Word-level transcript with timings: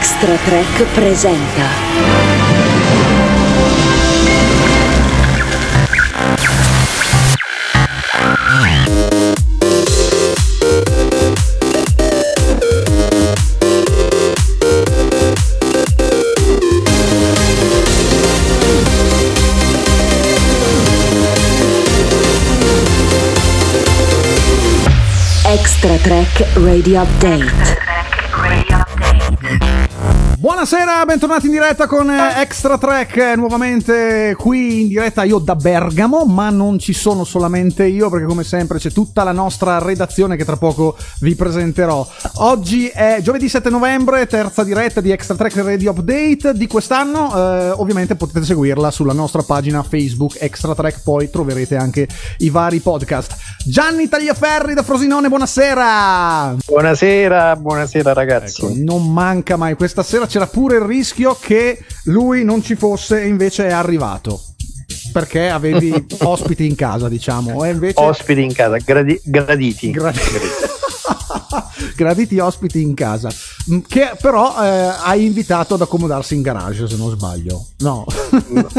Extra 0.00 0.34
Track 0.46 0.82
presenta. 0.94 1.68
Extra 25.44 25.98
Track 25.98 26.46
Radio 26.54 27.02
Update. 27.02 27.89
Buonasera, 30.60 31.06
bentornati 31.06 31.46
in 31.46 31.52
diretta 31.52 31.86
con 31.86 32.10
eh, 32.10 32.42
Extra 32.42 32.76
Track, 32.76 33.16
eh, 33.16 33.34
nuovamente 33.34 34.34
qui 34.36 34.82
in 34.82 34.88
diretta 34.88 35.22
io 35.22 35.38
da 35.38 35.56
Bergamo, 35.56 36.26
ma 36.26 36.50
non 36.50 36.78
ci 36.78 36.92
sono 36.92 37.24
solamente 37.24 37.86
io 37.86 38.10
perché 38.10 38.26
come 38.26 38.44
sempre 38.44 38.76
c'è 38.76 38.92
tutta 38.92 39.24
la 39.24 39.32
nostra 39.32 39.78
redazione 39.78 40.36
che 40.36 40.44
tra 40.44 40.58
poco 40.58 40.98
vi 41.20 41.34
presenterò. 41.34 42.06
Oggi 42.40 42.88
è 42.88 43.20
giovedì 43.22 43.48
7 43.48 43.70
novembre, 43.70 44.26
terza 44.26 44.62
diretta 44.62 45.00
di 45.00 45.10
Extra 45.10 45.34
Track 45.34 45.56
Radio 45.64 45.92
Update 45.92 46.52
di 46.52 46.66
quest'anno, 46.66 47.34
eh, 47.34 47.70
ovviamente 47.70 48.14
potete 48.14 48.44
seguirla 48.44 48.90
sulla 48.90 49.14
nostra 49.14 49.40
pagina 49.40 49.82
Facebook 49.82 50.36
Extra 50.40 50.74
Track, 50.74 51.00
poi 51.02 51.30
troverete 51.30 51.76
anche 51.76 52.06
i 52.40 52.50
vari 52.50 52.80
podcast. 52.80 53.34
Gianni 53.64 54.10
Tagliaferri 54.10 54.74
da 54.74 54.82
Frosinone, 54.82 55.28
buonasera! 55.28 56.56
Buonasera, 56.66 57.56
buonasera 57.56 58.12
ragazzi. 58.12 58.62
Ecco, 58.62 58.74
non 58.76 59.10
manca 59.10 59.56
mai. 59.56 59.74
Questa 59.74 60.02
sera 60.02 60.26
c'era 60.26 60.48
pure 60.50 60.76
il 60.76 60.82
rischio 60.82 61.36
che 61.40 61.84
lui 62.04 62.44
non 62.44 62.62
ci 62.62 62.76
fosse 62.76 63.22
e 63.22 63.26
invece 63.26 63.68
è 63.68 63.72
arrivato. 63.72 64.40
Perché 65.12 65.48
avevi 65.48 66.06
ospiti 66.22 66.66
in 66.66 66.74
casa, 66.74 67.08
diciamo. 67.08 67.64
Invece... 67.64 68.00
Ospiti 68.00 68.42
in 68.42 68.52
casa, 68.52 68.76
gradi- 68.78 69.20
graditi. 69.24 69.90
Gradi- 69.90 70.20
Graditi 71.96 72.38
ospiti 72.38 72.80
in 72.82 72.94
casa. 72.94 73.28
Mm, 73.72 73.78
Che 73.86 74.16
però 74.20 74.54
eh, 74.62 74.92
hai 75.02 75.24
invitato 75.24 75.74
ad 75.74 75.80
accomodarsi 75.82 76.34
in 76.34 76.42
garage, 76.42 76.88
se 76.88 76.96
non 76.96 77.10
sbaglio. 77.10 77.66
No. 77.78 78.04
No, 78.50 78.66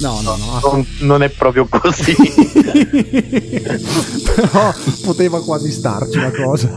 no, 0.00 0.20
no. 0.22 0.36
no. 0.36 0.60
non, 0.62 0.86
non 1.00 1.22
è 1.22 1.28
proprio 1.30 1.66
così. 1.68 2.14
però 4.34 4.72
poteva 5.04 5.42
quasi 5.42 5.70
starci 5.70 6.18
la 6.18 6.30
cosa. 6.30 6.68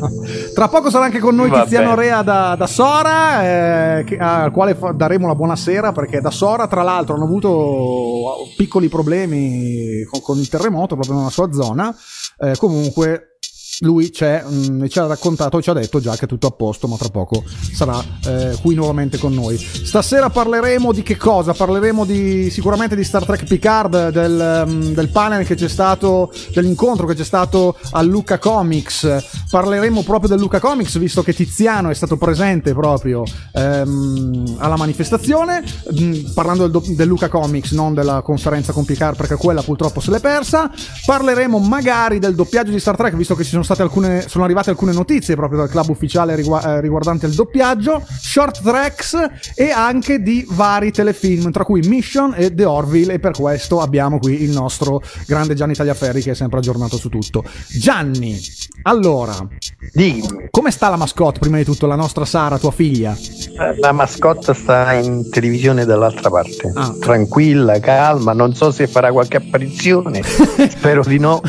Tra 0.53 0.67
poco 0.67 0.89
sarà 0.89 1.05
anche 1.05 1.19
con 1.19 1.35
noi 1.35 1.49
Va 1.49 1.63
Tiziano 1.63 1.89
bene. 1.95 2.01
Rea 2.01 2.21
da, 2.21 2.55
da 2.57 2.67
Sora, 2.67 3.99
eh, 3.99 4.03
che- 4.03 4.17
al 4.17 4.51
quale 4.51 4.77
daremo 4.95 5.27
la 5.27 5.35
buonasera 5.35 5.91
perché 5.91 6.21
da 6.21 6.31
Sora, 6.31 6.67
tra 6.67 6.83
l'altro, 6.83 7.15
hanno 7.15 7.25
avuto 7.25 8.49
piccoli 8.57 8.89
problemi 8.89 10.03
con, 10.09 10.21
con 10.21 10.37
il 10.37 10.47
terremoto 10.49 10.95
proprio 10.95 11.17
nella 11.17 11.29
sua 11.29 11.51
zona. 11.51 11.95
Eh, 12.39 12.55
comunque. 12.57 13.34
Lui 13.79 14.09
mh, 14.09 14.87
ci 14.87 14.99
ha 14.99 15.05
raccontato, 15.05 15.61
ci 15.61 15.69
ha 15.69 15.73
detto 15.73 15.99
già 15.99 16.15
che 16.15 16.25
è 16.25 16.27
tutto 16.27 16.47
a 16.47 16.51
posto, 16.51 16.87
ma 16.87 16.95
tra 16.95 17.09
poco 17.09 17.43
sarà 17.73 18.01
eh, 18.25 18.57
qui 18.61 18.73
nuovamente 18.75 19.17
con 19.17 19.33
noi. 19.33 19.57
Stasera 19.57 20.29
parleremo 20.29 20.93
di 20.93 21.03
che 21.03 21.17
cosa? 21.17 21.53
Parleremo 21.53 22.05
di, 22.05 22.49
sicuramente 22.49 22.95
di 22.95 23.03
Star 23.03 23.25
Trek 23.25 23.43
Picard, 23.43 24.09
del, 24.11 24.63
mm, 24.67 24.81
del 24.93 25.09
panel 25.09 25.45
che 25.45 25.55
c'è 25.55 25.67
stato, 25.67 26.31
dell'incontro 26.53 27.05
che 27.05 27.15
c'è 27.15 27.23
stato 27.25 27.75
al 27.91 28.07
Luca 28.07 28.39
Comics. 28.39 29.25
Parleremo 29.49 30.03
proprio 30.03 30.29
del 30.29 30.39
Luca 30.39 30.59
Comics, 30.59 30.97
visto 30.97 31.21
che 31.21 31.33
Tiziano 31.33 31.89
è 31.89 31.93
stato 31.93 32.15
presente 32.15 32.73
proprio 32.73 33.23
ehm, 33.53 34.55
alla 34.59 34.77
manifestazione, 34.77 35.63
mm, 35.99 36.31
parlando 36.33 36.67
del, 36.67 36.95
del 36.95 37.07
Luca 37.07 37.27
Comics, 37.27 37.71
non 37.71 37.93
della 37.93 38.21
conferenza 38.21 38.71
con 38.71 38.85
Picard, 38.85 39.17
perché 39.17 39.35
quella 39.35 39.61
purtroppo 39.61 39.99
se 39.99 40.11
l'è 40.11 40.21
persa. 40.21 40.71
Parleremo 41.05 41.59
magari 41.59 42.19
del 42.19 42.35
doppiaggio 42.35 42.71
di 42.71 42.79
Star 42.79 42.95
Trek, 42.95 43.15
visto 43.15 43.35
che 43.35 43.43
ci 43.43 43.49
sono 43.49 43.63
state 43.65 43.81
alcune, 43.81 44.23
sono 44.27 44.43
arrivate 44.45 44.69
alcune 44.69 44.93
notizie 44.93 45.35
proprio 45.35 45.59
dal 45.59 45.69
club 45.69 45.89
ufficiale 45.89 46.35
rigua- 46.35 46.77
eh, 46.77 46.81
riguardanti 46.81 47.25
il 47.25 47.33
doppiaggio, 47.33 48.01
short 48.21 48.61
tracks 48.63 49.17
e 49.55 49.71
anche 49.71 50.21
di 50.21 50.45
vari 50.49 50.91
telefilm, 50.91 51.51
tra 51.51 51.65
cui 51.65 51.81
Mission 51.81 52.33
e 52.35 52.53
The 52.53 52.65
Orville, 52.65 53.13
e 53.13 53.19
per 53.19 53.33
questo 53.33 53.81
abbiamo 53.81 54.19
qui 54.19 54.41
il 54.43 54.51
nostro 54.51 55.01
grande 55.27 55.53
Gianni 55.55 55.73
Tagliaferri 55.73 56.21
che 56.21 56.31
è 56.31 56.35
sempre 56.35 56.59
aggiornato 56.59 56.95
su 56.97 57.09
tutto. 57.09 57.43
Gianni, 57.67 58.39
allora, 58.83 59.33
Dimmi, 59.93 60.47
come 60.51 60.71
sta 60.71 60.89
la 60.89 60.95
mascotte 60.95 61.39
prima 61.39 61.57
di 61.57 61.63
tutto, 61.63 61.85
la 61.87 61.95
nostra 61.95 62.23
Sara, 62.25 62.57
tua 62.57 62.71
figlia? 62.71 63.15
la 63.79 63.91
mascotta 63.91 64.53
sta 64.53 64.93
in 64.93 65.29
televisione 65.29 65.85
dall'altra 65.85 66.29
parte. 66.29 66.71
Ah. 66.73 66.93
Tranquilla, 66.99 67.79
calma, 67.79 68.33
non 68.33 68.53
so 68.53 68.71
se 68.71 68.87
farà 68.87 69.11
qualche 69.11 69.37
apparizione. 69.37 70.21
Spero 70.23 71.03
di 71.05 71.17
no. 71.19 71.41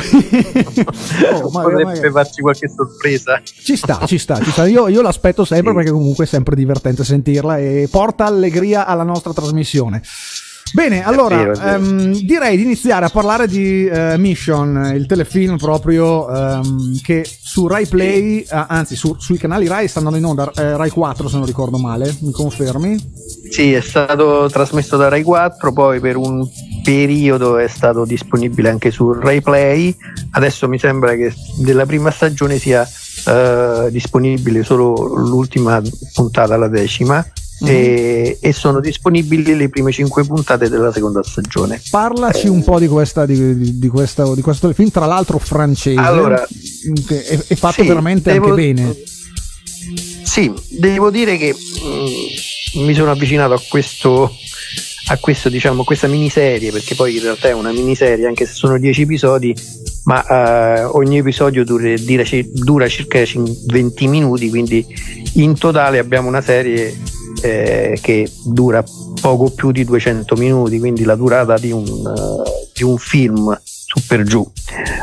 Oh, 1.33 1.49
ma- 1.51 1.61
Potrebbe 2.07 2.11
farci 2.11 2.41
qualche 2.41 2.69
sorpresa. 2.69 3.41
Ci 3.43 3.75
sta, 3.75 4.05
ci 4.05 4.17
sta, 4.17 4.39
ci 4.41 4.51
sta. 4.51 4.65
Io, 4.65 4.87
io 4.87 5.01
l'aspetto 5.01 5.45
sempre 5.45 5.73
perché 5.73 5.91
comunque 5.91 6.25
è 6.25 6.27
sempre 6.27 6.55
divertente 6.55 7.03
sentirla 7.03 7.57
e 7.57 7.87
porta 7.89 8.25
allegria 8.25 8.85
alla 8.85 9.03
nostra 9.03 9.33
trasmissione. 9.33 10.01
Bene, 10.73 11.01
allora 11.05 11.37
vero, 11.37 11.53
ehm, 11.61 12.19
direi 12.23 12.57
di 12.57 12.63
iniziare 12.63 13.05
a 13.05 13.09
parlare 13.09 13.47
di 13.47 13.85
eh, 13.85 14.17
Mission, 14.17 14.91
il 14.93 15.05
telefilm 15.05 15.55
proprio 15.55 16.29
ehm, 16.29 16.99
che 17.01 17.25
su 17.25 17.67
Rai 17.67 17.85
Play, 17.87 18.45
ah, 18.49 18.65
anzi 18.67 18.97
su- 18.97 19.15
sui 19.17 19.37
canali 19.37 19.65
Rai 19.67 19.87
sta 19.87 19.99
andando 19.99 20.17
in 20.17 20.25
onda, 20.25 20.51
eh, 20.53 20.75
Rai 20.75 20.89
4 20.89 21.29
se 21.29 21.37
non 21.37 21.45
ricordo 21.45 21.77
male, 21.77 22.13
mi 22.19 22.31
confermi? 22.31 22.97
Sì, 23.49 23.71
è 23.71 23.81
stato 23.81 24.49
trasmesso 24.51 24.97
da 24.97 25.07
Rai 25.07 25.23
4, 25.23 25.71
poi 25.71 26.01
per 26.01 26.17
un 26.17 26.45
periodo 26.91 27.57
è 27.57 27.67
stato 27.67 28.05
disponibile 28.05 28.69
anche 28.69 28.91
su 28.91 29.11
Rai 29.11 29.41
Play. 29.41 29.93
Adesso 30.31 30.69
mi 30.69 30.79
sembra 30.79 31.15
che 31.15 31.33
della 31.57 31.85
prima 31.85 32.11
stagione 32.11 32.57
sia 32.59 32.87
eh, 33.27 33.89
disponibile 33.91 34.63
solo 34.63 34.93
l'ultima 35.17 35.81
puntata, 36.13 36.55
la 36.55 36.69
decima, 36.69 37.25
Mhm. 37.59 37.67
e, 37.69 38.37
e 38.39 38.53
sono 38.53 38.79
disponibili 38.79 39.55
le 39.55 39.67
prime 39.67 39.91
cinque 39.91 40.23
puntate 40.23 40.69
della 40.69 40.93
seconda 40.93 41.23
stagione. 41.23 41.81
Parlaci 41.89 42.47
un 42.47 42.63
po' 42.63 42.79
di, 42.79 42.87
questa, 42.87 43.25
di, 43.25 43.57
di- 43.57 43.79
di 43.79 43.87
questo, 43.87 44.35
di 44.35 44.41
questo 44.43 44.67
telefilm, 44.67 44.91
tra 44.91 45.07
l'altro 45.07 45.39
francese, 45.39 45.99
Allora, 45.99 46.41
è, 46.47 47.39
è 47.47 47.55
fatto 47.55 47.81
sì, 47.81 47.87
veramente 47.87 48.31
devo- 48.31 48.49
anche 48.51 48.61
bene. 48.73 48.95
Sì, 50.23 50.53
devo 50.69 51.09
dire 51.09 51.35
che 51.37 51.53
mm, 51.55 52.85
mi 52.85 52.93
sono 52.93 53.09
avvicinato 53.09 53.53
a 53.53 53.61
questo, 53.67 54.31
a 55.09 55.17
questo, 55.19 55.49
diciamo, 55.49 55.83
questa 55.83 56.07
miniserie, 56.07 56.71
perché 56.71 56.95
poi 56.95 57.15
in 57.15 57.21
realtà 57.21 57.47
è 57.47 57.53
una 57.53 57.71
miniserie, 57.71 58.27
anche 58.27 58.45
se 58.45 58.53
sono 58.53 58.77
10 58.77 59.03
episodi, 59.03 59.55
ma 60.03 60.25
eh, 60.25 60.83
ogni 60.83 61.17
episodio 61.17 61.63
dura, 61.63 61.93
dura 61.97 62.23
ci- 62.23 62.49
dura 62.51 62.87
circa 62.87 63.23
cin- 63.25 63.55
20 63.67 64.07
minuti, 64.07 64.49
quindi 64.49 64.85
in 65.35 65.57
totale 65.57 65.99
abbiamo 65.99 66.27
una 66.27 66.41
serie 66.41 66.95
eh, 67.41 67.97
che 68.01 68.29
dura 68.45 68.83
poco 69.21 69.49
più 69.49 69.71
di 69.71 69.85
200 69.85 70.35
minuti, 70.35 70.79
quindi 70.79 71.03
la 71.03 71.15
durata 71.15 71.57
di 71.57 71.71
un, 71.71 71.85
eh, 71.85 72.67
di 72.73 72.83
un 72.83 72.97
film 72.97 73.57
su 73.63 74.05
per 74.05 74.23
giù, 74.23 74.45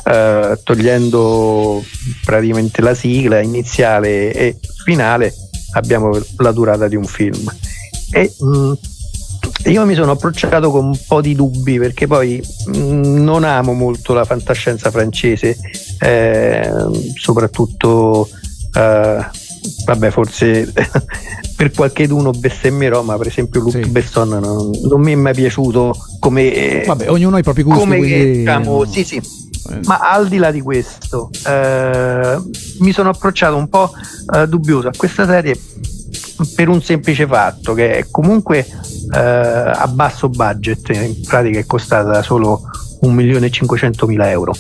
eh, 0.05 0.59
togliendo 0.63 1.83
praticamente 2.25 2.83
la 2.83 2.95
sigla 2.95 3.41
iniziale 3.41 4.33
e 4.33 4.59
finale, 4.85 5.35
abbiamo 5.73 6.11
la 6.39 6.53
durata 6.53 6.89
di 6.89 6.97
un 6.97 7.07
film. 7.07 7.51
E 8.11 8.33
mh, 8.39 8.73
io 9.67 9.85
mi 9.87 9.95
sono 9.95 10.13
approcciato 10.13 10.71
con 10.71 10.85
un 10.87 10.99
po' 11.07 11.21
di 11.21 11.35
dubbi 11.35 11.79
perché 11.79 12.07
poi 12.07 12.43
mh, 12.67 12.77
non 13.23 13.45
amo 13.45 13.73
molto 13.73 14.13
la 14.13 14.25
fantascienza 14.25 14.91
francese, 14.91 15.57
eh, 16.01 16.71
soprattutto 17.17 18.29
eh, 18.75 19.25
vabbè, 19.87 20.11
forse 20.11 20.73
per 21.57 21.71
qualcheduno 21.71 22.31
bestemmerò, 22.33 23.03
ma 23.03 23.17
per 23.17 23.29
esempio 23.29 23.61
Luc 23.61 23.73
Sì. 23.73 23.89
Besson 23.89 24.29
non, 24.29 24.71
non 24.83 25.01
mi 25.01 25.13
è 25.13 25.17
mai 25.17 25.35
piaciuto 25.35 25.95
come 26.19 26.83
Vabbè, 26.85 27.11
ognuno 27.11 27.37
ha 27.37 27.39
i 27.39 27.43
propri 27.43 27.63
gusti, 27.63 27.81
come 27.81 27.97
quindi... 27.97 28.39
diciamo, 28.39 28.85
sì, 28.85 29.05
sì. 29.05 29.17
Eh, 29.17 29.81
Ma 29.87 29.99
al 29.99 30.29
di 30.29 30.37
là 30.37 30.51
di 30.51 30.61
questo, 30.61 31.31
eh, 31.47 32.39
mi 32.81 32.93
sono 32.93 33.09
approcciato 33.09 33.57
un 33.57 33.69
po' 33.69 33.93
eh, 34.35 34.47
dubbioso 34.47 34.89
a 34.89 34.93
questa 34.95 35.27
serie 35.27 35.59
per 36.55 36.69
un 36.69 36.83
semplice 36.83 37.27
fatto 37.27 37.73
che 37.75 37.99
è 37.99 38.07
comunque 38.11 38.67
eh, 39.13 39.19
a 39.19 39.87
basso 39.89 40.29
budget, 40.29 40.89
in 40.91 41.21
pratica 41.27 41.59
è 41.59 41.67
costata 41.67 42.23
solo 42.23 42.63
1.500.000 43.03 44.27
euro 44.29 44.55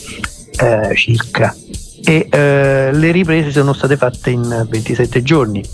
eh, 0.61 0.95
circa. 0.95 1.55
E 2.07 2.29
eh, 2.31 2.91
le 2.93 3.11
riprese 3.11 3.51
sono 3.51 3.73
state 3.73 3.97
fatte 3.97 4.31
in 4.31 4.67
27 4.69 5.23
giorni. 5.23 5.65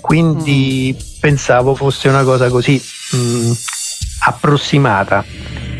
Quindi 0.00 0.96
pensavo 1.20 1.74
fosse 1.74 2.08
una 2.08 2.24
cosa 2.24 2.48
così 2.48 2.80
mh, 3.12 3.52
approssimata. 4.26 5.24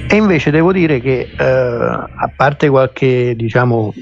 E 0.08 0.16
invece 0.16 0.50
devo 0.50 0.72
dire 0.72 1.00
che 1.00 1.30
eh, 1.36 1.44
a 1.44 2.30
parte 2.34 2.68
qualche 2.68 3.34
diciamo 3.36 3.94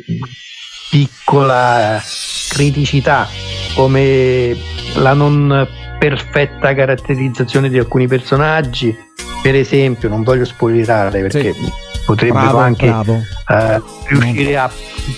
piccola 0.90 2.02
criticità 2.49 3.29
come 3.75 4.56
la 4.94 5.12
non 5.12 5.69
perfetta 5.99 6.75
caratterizzazione 6.75 7.69
di 7.69 7.79
alcuni 7.79 8.06
personaggi 8.06 8.96
per 9.43 9.55
esempio 9.55 10.08
non 10.08 10.23
voglio 10.23 10.44
spoilerare 10.44 11.23
perché 11.23 11.52
sì. 11.52 11.73
potrebbero 12.05 12.40
bravo, 12.40 12.58
anche 12.58 12.87
bravo. 12.87 13.14
Uh, 13.14 13.82
riuscire 14.06 14.56
a 14.56 14.70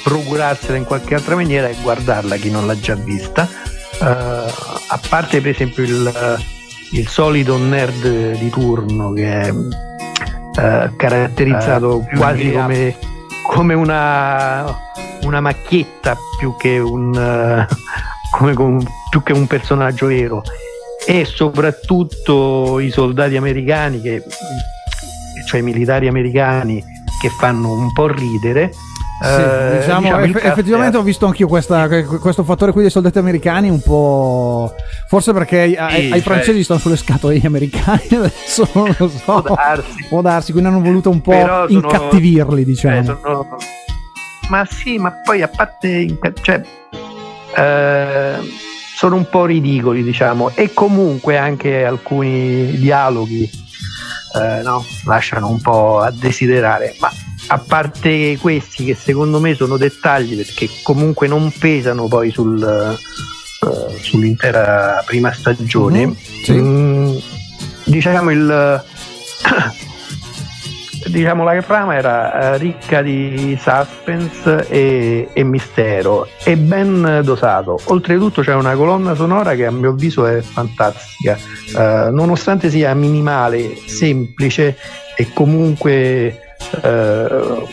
procurarsela 0.03 0.77
in 0.77 0.85
qualche 0.85 1.15
altra 1.15 1.35
maniera 1.35 1.69
e 1.69 1.77
guardarla 1.81 2.37
chi 2.37 2.51
non 2.51 2.67
l'ha 2.67 2.79
già 2.79 2.95
vista 2.95 3.49
uh, 4.01 4.05
a 4.05 5.01
parte 5.09 5.41
per 5.41 5.51
esempio 5.53 5.83
il, 5.85 6.39
il 6.93 7.09
solito 7.09 7.57
nerd 7.57 8.39
di 8.39 8.51
turno 8.51 9.13
che 9.13 9.41
è 9.41 9.51
uh, 9.51 10.97
caratterizzato 10.97 12.07
quasi 12.17 12.53
come, 12.53 12.97
come 13.47 13.75
una, 13.75 14.65
una 15.23 15.41
macchietta 15.41 16.17
più 16.39 16.55
che 16.57 16.79
un 16.79 17.13
come, 18.31 18.55
come, 18.55 18.85
più 19.11 19.23
che 19.23 19.33
un 19.33 19.47
personaggio 19.47 20.07
vero 20.07 20.43
e 21.07 21.25
soprattutto 21.25 22.79
i 22.79 22.91
soldati 22.91 23.37
americani, 23.37 24.01
che, 24.01 24.23
cioè 25.47 25.61
i 25.61 25.63
militari 25.63 26.09
americani 26.09 26.83
che 27.21 27.29
fanno 27.31 27.73
un 27.73 27.93
po' 27.93 28.07
ridere. 28.07 28.73
Sì, 29.23 29.29
eh, 29.29 29.79
diciamo, 29.81 30.01
diciamo 30.01 30.25
eff- 30.25 30.45
effettivamente 30.45 30.97
ho 30.97 31.03
visto 31.03 31.27
anch'io 31.27 31.47
questa, 31.47 31.87
questo 32.05 32.43
fattore 32.43 32.73
qui 32.73 32.81
dei 32.83 32.91
soldati 32.91 33.19
americani 33.19 33.69
un 33.69 33.81
po'. 33.81 34.73
Forse 35.09 35.33
perché 35.33 35.69
sì, 35.69 35.75
ai, 35.75 35.95
ai 35.95 36.11
cioè... 36.11 36.21
francesi 36.21 36.65
stanno 36.65 36.81
sulle 36.81 36.97
scatole 36.97 37.37
gli 37.37 37.45
americani, 37.45 38.09
adesso 38.17 38.69
non 38.73 38.95
lo 38.97 39.09
so. 39.09 39.43
Può 39.43 39.55
darsi. 39.55 40.07
Può 40.09 40.21
darsi, 40.23 40.53
quindi 40.53 40.71
hanno 40.71 40.81
voluto 40.81 41.11
un 41.11 41.21
po' 41.21 41.33
sono, 41.33 41.67
incattivirli, 41.69 42.65
diciamo. 42.65 42.99
Eh, 42.99 43.05
sono... 43.05 43.47
Ma 44.51 44.67
sì, 44.69 44.99
ma 44.99 45.13
poi 45.13 45.43
a 45.43 45.49
parte. 45.49 46.19
Cioè, 46.43 46.63
eh, 47.57 48.39
sono 48.97 49.17
un 49.17 49.29
po' 49.31 49.47
ridicoli, 49.47 50.03
diciamo, 50.03 50.51
e 50.55 50.75
comunque 50.75 51.39
anche 51.39 51.85
alcuni 51.85 52.77
dialoghi 52.77 53.49
eh, 54.35 54.63
no, 54.63 54.85
lasciano 55.05 55.49
un 55.49 55.61
po' 55.61 56.01
a 56.01 56.11
desiderare, 56.11 56.95
ma 56.99 57.11
a 57.47 57.59
parte 57.59 58.37
questi 58.39 58.85
che 58.85 58.95
secondo 58.95 59.41
me 59.41 59.55
sono 59.55 59.77
dettagli 59.77 60.37
perché 60.37 60.69
comunque 60.83 61.27
non 61.29 61.51
pesano 61.57 62.07
poi 62.09 62.31
sul, 62.31 62.99
uh, 63.61 63.97
sull'intera 63.99 65.03
prima 65.07 65.33
stagione, 65.33 66.07
mm-hmm, 66.07 66.15
sì. 66.43 66.53
mm, 66.53 67.17
diciamo 67.85 68.31
il 68.31 68.85
diciamo 71.07 71.45
la 71.45 71.63
trama 71.63 71.95
era 71.95 72.55
eh, 72.55 72.59
ricca 72.59 73.03
di 73.03 73.59
suspense 73.61 74.67
e, 74.69 75.29
e, 75.33 75.45
mistero 75.45 76.29
e 76.45 76.57
ben 76.57 77.21
dosato. 77.25 77.79
Oltretutto 77.87 78.43
c'è 78.43 78.55
una 78.55 78.75
colonna 78.75 79.15
sonora 79.15 79.55
che 79.55 79.67
a 79.67 79.71
mio 79.71 79.91
avviso 79.91 80.27
è 80.27 80.41
fantastica. 80.41 81.37
Eh, 81.77 82.09
nonostante 82.11 82.71
sia 82.71 82.95
minimale 82.95 83.77
semplice 83.87 84.77
e 85.17 85.33
comunque 85.33 86.57
eh, 86.83 87.69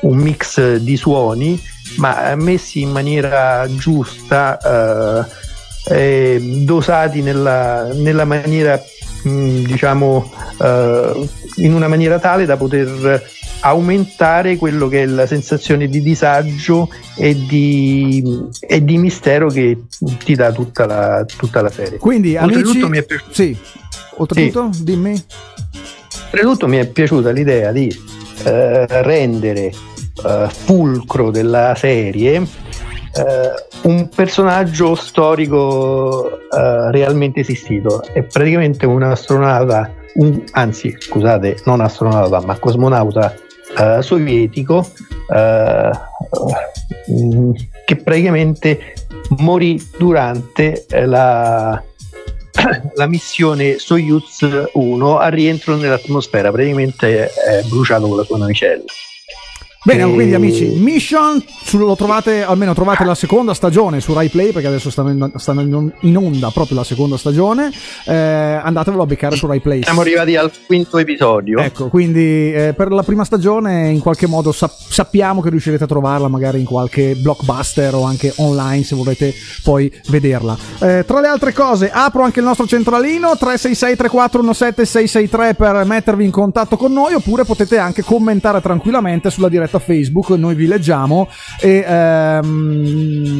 un 0.00 0.16
mix 0.16 0.76
di 0.76 0.96
suoni 0.96 1.60
ma 1.98 2.34
messi 2.36 2.80
in 2.80 2.90
maniera 2.90 3.66
giusta 3.76 5.26
eh, 5.84 6.40
dosati 6.64 7.22
nella, 7.22 7.92
nella 7.92 8.24
maniera 8.24 8.80
mh, 9.22 9.64
diciamo 9.64 10.30
uh, 10.58 11.28
in 11.56 11.74
una 11.74 11.88
maniera 11.88 12.18
tale 12.18 12.44
da 12.44 12.56
poter 12.56 13.22
aumentare 13.60 14.56
quello 14.56 14.88
che 14.88 15.02
è 15.02 15.06
la 15.06 15.26
sensazione 15.26 15.88
di 15.88 16.02
disagio 16.02 16.88
e 17.16 17.34
di, 17.46 18.22
e 18.60 18.84
di 18.84 18.98
mistero 18.98 19.48
che 19.48 19.82
ti 20.24 20.34
dà 20.34 20.50
tutta 20.52 20.86
la, 20.86 21.24
tutta 21.24 21.62
la 21.62 21.70
serie. 21.70 21.98
Quindi, 21.98 22.36
oltretutto 22.36 22.70
amici, 22.70 22.88
mi 22.88 22.98
è 22.98 23.02
piaciuto. 23.04 23.32
Sì, 23.32 23.56
oltretutto, 24.16 24.72
sì. 24.72 24.84
dimmi. 24.84 25.24
Oltretutto 26.24 26.66
mi 26.66 26.78
è 26.78 26.86
piaciuta 26.86 27.30
l'idea 27.30 27.72
di 27.72 27.94
uh, 28.44 28.84
rendere 28.88 29.72
uh, 30.24 30.48
fulcro 30.48 31.30
della 31.30 31.74
serie 31.76 32.44
eh, 33.14 33.88
un 33.88 34.08
personaggio 34.08 34.94
storico 34.94 36.40
eh, 36.50 36.90
realmente 36.90 37.40
esistito. 37.40 38.02
È 38.12 38.22
praticamente 38.22 38.86
un 38.86 39.02
astronauta, 39.02 39.92
un, 40.14 40.42
anzi 40.52 40.94
scusate, 40.98 41.58
non 41.64 41.80
astronauta, 41.80 42.40
ma 42.40 42.58
cosmonauta 42.58 43.34
eh, 43.78 44.02
sovietico 44.02 44.86
eh, 45.32 45.90
che 47.84 47.96
praticamente 47.96 48.94
morì 49.38 49.82
durante 49.98 50.86
la, 50.90 51.82
la 52.94 53.06
missione 53.06 53.78
Soyuz 53.78 54.70
1 54.72 55.18
al 55.18 55.30
rientro 55.30 55.76
nell'atmosfera, 55.76 56.50
praticamente 56.50 57.26
è 57.26 57.62
bruciato 57.68 58.06
con 58.08 58.16
la 58.16 58.24
sua 58.24 58.38
navicella. 58.38 58.84
Bene, 59.84 60.04
e... 60.04 60.14
quindi 60.14 60.34
amici, 60.34 60.66
Mission 60.66 61.42
lo 61.72 61.96
trovate, 61.96 62.44
almeno 62.44 62.72
trovate 62.72 63.04
la 63.04 63.16
seconda 63.16 63.52
stagione 63.52 64.00
su 64.00 64.12
Rai 64.12 64.28
Play 64.28 64.52
perché 64.52 64.68
adesso 64.68 64.90
stanno 64.90 65.10
in, 65.10 65.32
stanno 65.36 65.92
in 66.00 66.16
onda 66.16 66.50
proprio 66.50 66.76
la 66.76 66.84
seconda 66.84 67.16
stagione. 67.16 67.70
Eh, 68.04 68.14
andatevelo 68.14 69.02
a 69.02 69.06
beccare 69.06 69.34
su 69.34 69.46
Rai 69.46 69.60
Play. 69.60 69.82
Siamo 69.82 70.02
arrivati 70.02 70.36
al 70.36 70.52
quinto 70.66 70.98
episodio. 70.98 71.58
Ecco, 71.58 71.88
quindi 71.88 72.52
eh, 72.52 72.74
per 72.76 72.92
la 72.92 73.02
prima 73.02 73.24
stagione 73.24 73.88
in 73.88 73.98
qualche 73.98 74.28
modo 74.28 74.52
sap- 74.52 74.88
sappiamo 74.88 75.40
che 75.40 75.50
riuscirete 75.50 75.82
a 75.82 75.88
trovarla 75.88 76.28
magari 76.28 76.60
in 76.60 76.66
qualche 76.66 77.16
blockbuster 77.16 77.94
o 77.94 78.04
anche 78.04 78.32
online 78.36 78.84
se 78.84 78.94
volete 78.94 79.34
poi 79.64 79.92
vederla. 80.08 80.56
Eh, 80.80 81.04
tra 81.04 81.20
le 81.20 81.26
altre 81.26 81.52
cose, 81.52 81.90
apro 81.90 82.22
anche 82.22 82.38
il 82.38 82.46
nostro 82.46 82.66
centralino 82.68 83.36
366 83.36 83.96
3417 83.96 84.84
663 84.84 85.54
per 85.54 85.84
mettervi 85.84 86.24
in 86.24 86.30
contatto 86.30 86.76
con 86.76 86.92
noi 86.92 87.14
oppure 87.14 87.44
potete 87.44 87.78
anche 87.78 88.02
commentare 88.02 88.60
tranquillamente 88.60 89.28
sulla 89.30 89.48
diretta 89.48 89.71
diretta 89.72 89.78
Facebook, 89.78 90.28
noi 90.30 90.54
vi 90.54 90.66
leggiamo 90.66 91.28
e 91.58 91.84
ehm, 91.86 93.38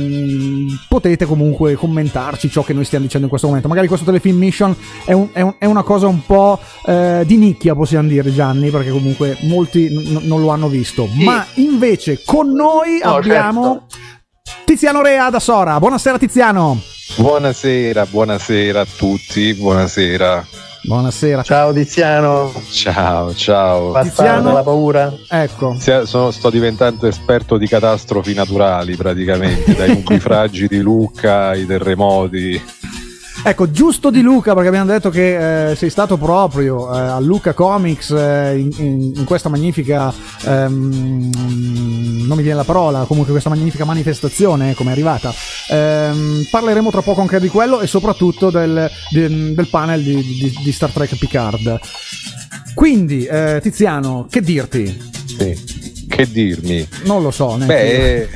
potete 0.89 1.27
comunque 1.27 1.75
commentarci 1.75 2.49
ciò 2.51 2.63
che 2.63 2.73
noi 2.73 2.87
stiamo 2.87 3.05
dicendo 3.05 3.25
in 3.25 3.31
questo 3.31 3.49
momento. 3.49 3.69
Magari 3.69 3.89
questo 3.89 4.07
telefilm 4.07 4.39
mission 4.39 4.75
è, 5.05 5.13
un, 5.13 5.29
è, 5.33 5.43
un, 5.43 5.55
è 5.59 5.67
una 5.67 5.83
cosa 5.83 6.07
un 6.07 6.25
po' 6.25 6.59
eh, 6.87 7.25
di 7.27 7.37
nicchia, 7.37 7.75
possiamo 7.75 8.09
dire 8.09 8.33
Gianni, 8.33 8.71
perché 8.71 8.91
comunque 8.91 9.37
molti 9.43 9.89
n- 9.91 10.21
non 10.23 10.41
lo 10.41 10.49
hanno 10.49 10.69
visto. 10.69 11.07
Sì. 11.13 11.25
Ma 11.25 11.45
invece 11.55 12.23
con 12.25 12.53
noi 12.53 13.01
no, 13.03 13.17
abbiamo 13.17 13.87
certo. 13.89 14.11
Tiziano 14.65 15.03
Rea 15.03 15.29
da 15.31 15.41
Sora. 15.41 15.79
Buonasera 15.79 16.19
Tiziano. 16.19 16.81
Buonasera, 17.17 18.07
buonasera 18.07 18.81
a 18.81 18.87
tutti, 18.97 19.53
buonasera. 19.53 20.47
Buonasera. 20.85 21.43
Ciao 21.43 21.73
Tiziano. 21.73 22.53
Ciao, 22.69 23.33
ciao. 23.35 24.03
Tiziano, 24.03 24.53
la 24.53 24.63
paura. 24.65 25.13
Ecco. 25.29 25.77
Sono, 25.79 26.33
sto 26.33 26.51
diventando 26.51 27.07
esperto 27.07 27.57
di 27.57 27.69
catastrofi 27.69 28.35
naturali 28.35 28.97
praticamente, 28.97 29.77
dai 29.77 29.95
nubifragi 30.03 30.67
di 30.67 30.81
Lucca 30.81 31.49
ai 31.49 31.67
terremoti. 31.67 32.61
Ecco, 33.45 33.73
giusto 33.73 34.11
di 34.11 34.21
Luca, 34.21 34.55
perché 34.55 34.69
abbiamo 34.69 34.87
detto 34.87 35.11
che 35.11 35.71
eh, 35.71 35.75
sei 35.75 35.91
stato 35.91 36.17
proprio 36.17 36.95
eh, 36.95 36.99
a 36.99 37.19
Luca 37.19 37.55
Comics 37.55 38.11
eh, 38.11 38.57
in, 38.57 38.71
in, 38.77 39.13
in, 39.17 39.25
questa 39.25 39.49
magnifica, 39.49 40.15
ehm, 40.45 41.29
non 42.25 42.37
mi 42.37 42.43
viene 42.43 42.55
la 42.55 42.65
parola, 42.65 43.05
comunque 43.05 43.33
questa 43.33 43.51
magnifica 43.51 43.85
manifestazione, 43.85 44.75
come 44.75 44.91
è 44.91 44.93
arrivata. 44.93 45.35
Ehm, 45.71 46.47
parleremo 46.53 46.91
tra 46.93 47.03
poco 47.03 47.21
anche 47.21 47.41
di 47.41 47.49
quello 47.49 47.81
e 47.81 47.89
soprattutto 47.89 48.49
del, 48.51 48.89
del, 49.11 49.55
del 49.55 49.69
panel 49.69 50.01
di, 50.05 50.23
di, 50.23 50.59
di, 50.63 50.73
Star 50.73 50.91
Trek 50.91 51.17
Picard. 51.17 51.81
Quindi, 52.75 53.25
eh, 53.25 53.59
Tiziano, 53.61 54.29
che 54.31 54.41
dirti? 54.41 55.11
Sì 55.27 56.02
che 56.13 56.31
dirmi? 56.31 56.87
Non 57.05 57.23
lo 57.23 57.31
so. 57.31 57.57
Beh, 57.57 58.29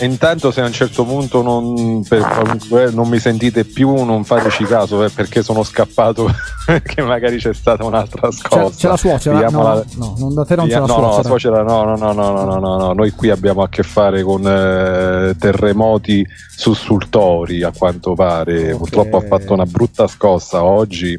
intanto 0.00 0.50
se 0.50 0.60
a 0.60 0.66
un 0.66 0.72
certo 0.72 1.04
punto 1.04 1.40
non, 1.40 2.04
per, 2.06 2.92
non, 2.92 3.08
mi 3.08 3.18
sentite 3.18 3.64
più, 3.64 4.04
non 4.04 4.24
fateci 4.24 4.64
caso 4.64 5.02
eh, 5.02 5.08
perché 5.08 5.42
sono 5.42 5.62
scappato 5.62 6.30
perché 6.66 7.00
magari 7.00 7.38
c'è 7.38 7.54
stata 7.54 7.82
un'altra 7.84 8.30
scossa. 8.30 8.68
C'è, 8.68 8.76
c'è 8.76 8.88
la 8.88 8.96
suocera? 8.98 9.48
No, 9.48 9.62
la, 9.62 9.84
no, 9.94 10.14
non 10.18 10.34
da 10.34 10.44
te 10.44 10.54
non 10.54 10.68
c'è 10.68 10.74
la 10.74 10.80
no, 10.80 10.86
suocera. 10.86 11.06
No, 11.06 11.16
la 11.16 11.22
suocera 11.22 11.62
no, 11.62 11.84
no, 11.84 11.96
no, 11.96 12.12
no, 12.12 12.44
no, 12.44 12.58
no, 12.58 12.76
no, 12.76 12.92
Noi 12.92 13.10
qui 13.12 13.30
abbiamo 13.30 13.62
a 13.62 13.70
che 13.70 13.82
fare 13.82 14.22
con 14.22 14.46
eh, 14.46 15.34
terremoti 15.38 16.26
sussultori 16.54 17.62
a 17.62 17.72
quanto 17.74 18.12
pare. 18.12 18.64
Okay. 18.64 18.76
Purtroppo 18.76 19.16
ha 19.16 19.22
fatto 19.22 19.54
una 19.54 19.64
brutta 19.64 20.06
scossa 20.06 20.62
oggi. 20.62 21.16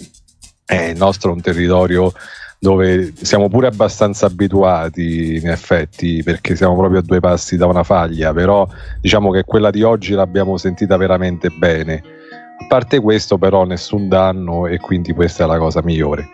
Eh, 0.68 0.90
il 0.90 0.98
nostro 0.98 1.32
è 1.32 1.34
un 1.34 1.42
territorio 1.42 2.14
dove 2.60 3.14
siamo 3.22 3.50
pure 3.50 3.68
abbastanza 3.68 4.26
abituati 4.26 5.36
in 5.36 5.50
effetti 5.50 6.24
perché 6.24 6.56
siamo 6.56 6.76
proprio 6.76 7.00
a 7.00 7.04
due 7.04 7.20
passi 7.20 7.58
da 7.58 7.68
una 7.68 7.84
faglia, 7.84 8.34
però 8.34 8.68
diciamo 9.02 9.32
che 9.32 9.44
quella 9.44 9.70
di 9.70 9.84
oggi 9.84 10.14
l'abbiamo 10.14 10.58
sentita 10.58 10.98
veramente 10.98 11.50
bene. 11.50 12.02
A 12.58 12.66
parte 12.68 13.00
questo 13.00 13.38
però 13.38 13.66
nessun 13.66 14.08
danno 14.08 14.68
e 14.68 14.80
quindi 14.80 15.14
questa 15.14 15.44
è 15.44 15.48
la 15.48 15.58
cosa 15.58 15.82
migliore. 15.84 16.28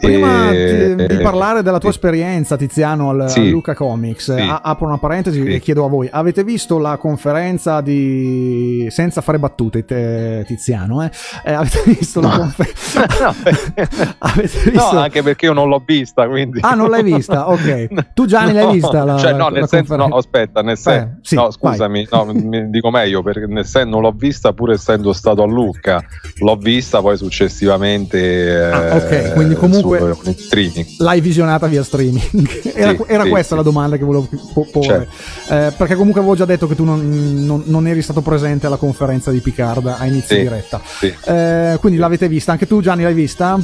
Prima 0.00 0.50
e, 0.50 0.94
di, 0.96 1.06
di, 1.06 1.22
parlare 1.22 1.62
della 1.62 1.78
tua 1.78 1.90
esperienza, 1.90 2.56
Tiziano, 2.56 3.10
al, 3.10 3.30
sì, 3.30 3.50
Luca 3.50 3.74
Comics, 3.74 4.34
sì. 4.34 4.40
a, 4.40 4.60
apro 4.62 4.86
una 4.86 4.98
parentesi 4.98 5.42
sì. 5.42 5.48
e 5.48 5.60
chiedo 5.60 5.84
a 5.84 5.88
voi: 5.88 6.08
avete 6.10 6.44
visto 6.44 6.78
la 6.78 6.96
conferenza 6.96 7.80
di. 7.80 8.86
senza 8.90 9.20
fare 9.20 9.38
battute, 9.38 9.84
te, 9.84 10.44
Tiziano? 10.46 11.02
Eh? 11.02 11.10
Eh, 11.44 11.52
avete 11.52 11.82
visto 11.84 12.20
no. 12.20 12.28
la 12.28 12.36
conferenza? 12.38 13.06
no. 13.20 13.34
avete 14.18 14.70
visto... 14.70 14.92
no, 14.92 15.00
anche 15.00 15.22
perché 15.22 15.46
io 15.46 15.52
non 15.52 15.68
l'ho 15.68 15.82
vista. 15.84 16.26
Quindi... 16.26 16.60
Ah, 16.62 16.74
non 16.74 16.90
l'hai 16.90 17.02
vista? 17.02 17.42
Ok. 17.54 18.12
Tu, 18.14 18.26
Gianni, 18.26 18.52
l'hai 18.52 18.72
vista? 18.72 19.04
La, 19.04 19.16
cioè, 19.16 19.32
no, 19.32 19.48
nel 19.48 19.68
senso, 19.68 19.96
no, 19.96 20.06
aspetta, 20.06 20.60
nel 20.62 20.76
senso, 20.76 21.34
eh, 21.34 21.36
no, 21.36 21.50
scusami, 21.50 22.08
no, 22.10 22.24
mi 22.24 22.70
dico 22.70 22.90
meglio 22.90 23.22
perché 23.22 23.46
nel 23.46 23.64
senso 23.64 23.90
non 23.90 24.02
l'ho 24.02 24.12
vista 24.12 24.52
pur 24.52 24.72
essendo 24.72 25.12
stato 25.12 25.42
a 25.42 25.46
Lucca, 25.46 26.02
l'ho 26.38 26.56
vista 26.56 27.00
poi 27.00 27.16
successivamente. 27.16 28.70
Ah, 28.70 28.96
ok, 28.96 29.32
quindi 29.34 29.54
comunque 29.54 30.16
streaming. 30.36 30.86
l'hai 30.98 31.20
visionata 31.20 31.66
via 31.66 31.82
streaming. 31.82 32.62
era, 32.74 32.92
sì, 32.92 33.02
era 33.06 33.24
sì, 33.24 33.28
questa 33.28 33.50
sì. 33.50 33.56
la 33.56 33.62
domanda 33.62 33.96
che 33.96 34.04
volevo 34.04 34.28
porre. 34.70 35.08
Eh, 35.48 35.72
perché 35.76 35.94
comunque 35.94 36.20
avevo 36.20 36.34
già 36.34 36.44
detto 36.44 36.66
che 36.66 36.74
tu 36.74 36.84
non, 36.84 37.44
non, 37.44 37.62
non, 37.66 37.86
eri 37.86 38.02
stato 38.02 38.20
presente 38.20 38.66
alla 38.66 38.76
conferenza 38.76 39.30
di 39.30 39.40
Picard 39.40 39.86
a 39.86 40.04
inizio 40.06 40.36
diretta. 40.36 40.80
Eh, 41.00 41.76
quindi 41.80 41.98
l'avete 41.98 42.28
vista, 42.28 42.52
anche 42.52 42.66
tu 42.66 42.80
Gianni 42.80 43.02
l'hai 43.02 43.14
vista? 43.14 43.58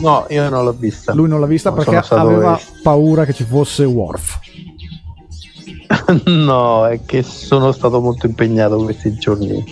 No, 0.00 0.26
io 0.30 0.48
non 0.48 0.64
l'ho 0.64 0.72
vista. 0.76 1.12
Lui 1.12 1.28
non 1.28 1.40
l'ha 1.40 1.46
vista 1.46 1.70
non 1.70 1.84
perché 1.84 2.14
aveva 2.14 2.58
paura 2.82 3.24
che 3.24 3.34
ci 3.34 3.44
fosse 3.44 3.84
Worf. 3.84 4.38
no, 6.26 6.86
è 6.86 7.00
che 7.04 7.22
sono 7.22 7.72
stato 7.72 8.00
molto 8.00 8.26
impegnato 8.26 8.76
questi 8.82 9.14
giorni. 9.14 9.64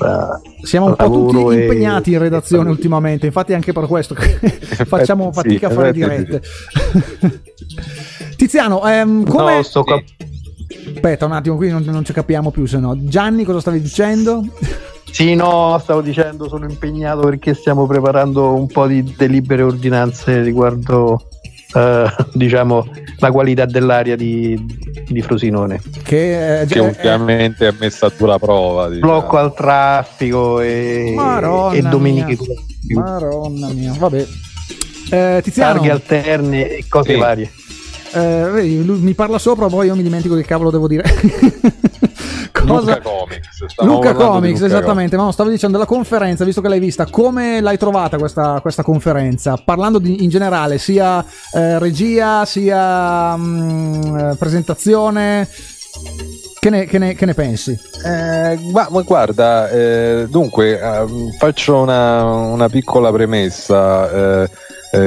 Siamo 0.62 0.86
un 0.86 0.96
po' 0.96 1.10
tutti 1.10 1.56
e... 1.56 1.62
impegnati 1.62 2.12
in 2.12 2.18
redazione 2.18 2.68
e... 2.68 2.72
ultimamente, 2.72 3.26
infatti 3.26 3.54
anche 3.54 3.72
per 3.72 3.86
questo 3.86 4.14
facciamo 4.84 5.32
fatica 5.32 5.68
sì, 5.68 5.72
a 5.72 5.76
fare 5.76 5.92
dirette. 5.92 6.42
Tiziano, 8.36 8.86
ehm, 8.86 9.24
come... 9.26 9.56
No, 9.56 9.62
sto 9.62 9.82
cap- 9.84 10.04
Aspetta 10.94 11.26
un 11.26 11.32
attimo, 11.32 11.56
qui 11.56 11.68
non, 11.68 11.82
non 11.82 12.04
ci 12.04 12.12
capiamo 12.12 12.50
più, 12.50 12.66
se 12.66 12.78
no. 12.78 12.94
Gianni, 12.96 13.44
cosa 13.44 13.60
stavi 13.60 13.80
dicendo? 13.80 14.44
Sì, 15.10 15.34
no, 15.34 15.78
stavo 15.82 16.00
dicendo, 16.00 16.48
sono 16.48 16.66
impegnato 16.68 17.20
perché 17.20 17.54
stiamo 17.54 17.86
preparando 17.86 18.54
un 18.54 18.66
po' 18.66 18.86
di 18.86 19.14
delibere 19.16 19.62
ordinanze 19.62 20.42
riguardo 20.42 21.26
Uh, 21.72 22.08
diciamo 22.34 22.84
la 23.18 23.30
qualità 23.30 23.64
dell'aria 23.64 24.16
di, 24.16 24.58
di 25.06 25.22
Frosinone 25.22 25.80
che, 26.02 26.62
eh, 26.62 26.66
che 26.66 26.80
ovviamente 26.80 27.68
è 27.68 27.74
messa 27.78 28.06
a 28.06 28.12
dura 28.16 28.40
prova 28.40 28.88
diciamo. 28.88 29.06
blocco 29.12 29.36
al 29.36 29.54
traffico 29.54 30.60
e, 30.60 31.14
e 31.72 31.82
domeniche 31.82 32.36
mia. 32.88 33.00
Maronna 33.00 33.68
mia 33.68 33.94
vabbè 33.96 34.26
eh, 35.10 35.40
Tiziano 35.44 35.74
targhe 35.74 35.90
alterne 35.92 36.76
e 36.78 36.84
cose 36.88 37.12
sì. 37.12 37.18
varie 37.20 37.52
eh, 38.12 38.82
lui 38.82 38.98
mi 38.98 39.14
parla 39.14 39.38
sopra 39.38 39.66
poi 39.66 39.86
io 39.86 39.94
mi 39.94 40.02
dimentico 40.02 40.34
che 40.34 40.44
cavolo 40.44 40.70
devo 40.70 40.88
dire 40.88 41.04
Cosa... 42.66 42.96
Luca 42.96 43.00
Comics. 43.00 43.64
Luca 43.78 44.14
Comics, 44.14 44.60
Luca 44.60 44.66
esattamente. 44.66 45.16
Ma 45.16 45.24
no, 45.24 45.32
stavo 45.32 45.50
dicendo 45.50 45.76
della 45.78 45.88
conferenza, 45.88 46.44
visto 46.44 46.60
che 46.60 46.68
l'hai 46.68 46.78
vista, 46.78 47.06
come 47.06 47.60
l'hai 47.60 47.78
trovata 47.78 48.18
questa, 48.18 48.60
questa 48.60 48.82
conferenza? 48.82 49.56
Parlando 49.62 49.98
di, 49.98 50.22
in 50.22 50.28
generale, 50.28 50.78
sia 50.78 51.24
eh, 51.52 51.78
regia, 51.78 52.44
sia 52.44 53.36
mh, 53.36 53.42
mm, 53.42 54.32
presentazione. 54.38 55.48
Che 56.60 56.70
ne, 56.70 56.84
che, 56.84 56.98
ne, 56.98 57.14
che 57.14 57.24
ne, 57.24 57.34
pensi? 57.34 57.78
Eh, 58.04 58.58
ma, 58.70 58.86
ma 58.90 59.00
guarda, 59.00 59.70
eh, 59.70 60.26
dunque 60.28 60.78
eh, 60.78 61.06
faccio 61.38 61.80
una, 61.80 62.22
una, 62.24 62.68
piccola 62.68 63.10
premessa. 63.10 64.48
Eh, 64.92 64.98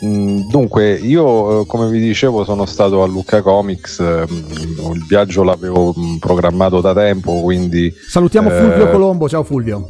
eh, 0.00 0.46
dunque, 0.48 0.92
io 0.92 1.62
eh, 1.62 1.66
come 1.66 1.88
vi 1.90 2.00
dicevo 2.00 2.44
sono 2.44 2.66
stato 2.66 3.02
a 3.02 3.06
Lucca 3.06 3.42
Comics, 3.42 3.98
eh, 4.00 4.26
il 4.28 5.04
viaggio 5.08 5.42
l'avevo 5.42 5.94
mm, 5.98 6.16
programmato 6.16 6.80
da 6.80 6.94
tempo, 6.94 7.40
quindi... 7.40 7.92
Salutiamo 8.08 8.50
eh, 8.50 8.58
Fulvio 8.58 8.90
Colombo, 8.90 9.28
ciao 9.28 9.42
Fulvio. 9.42 9.86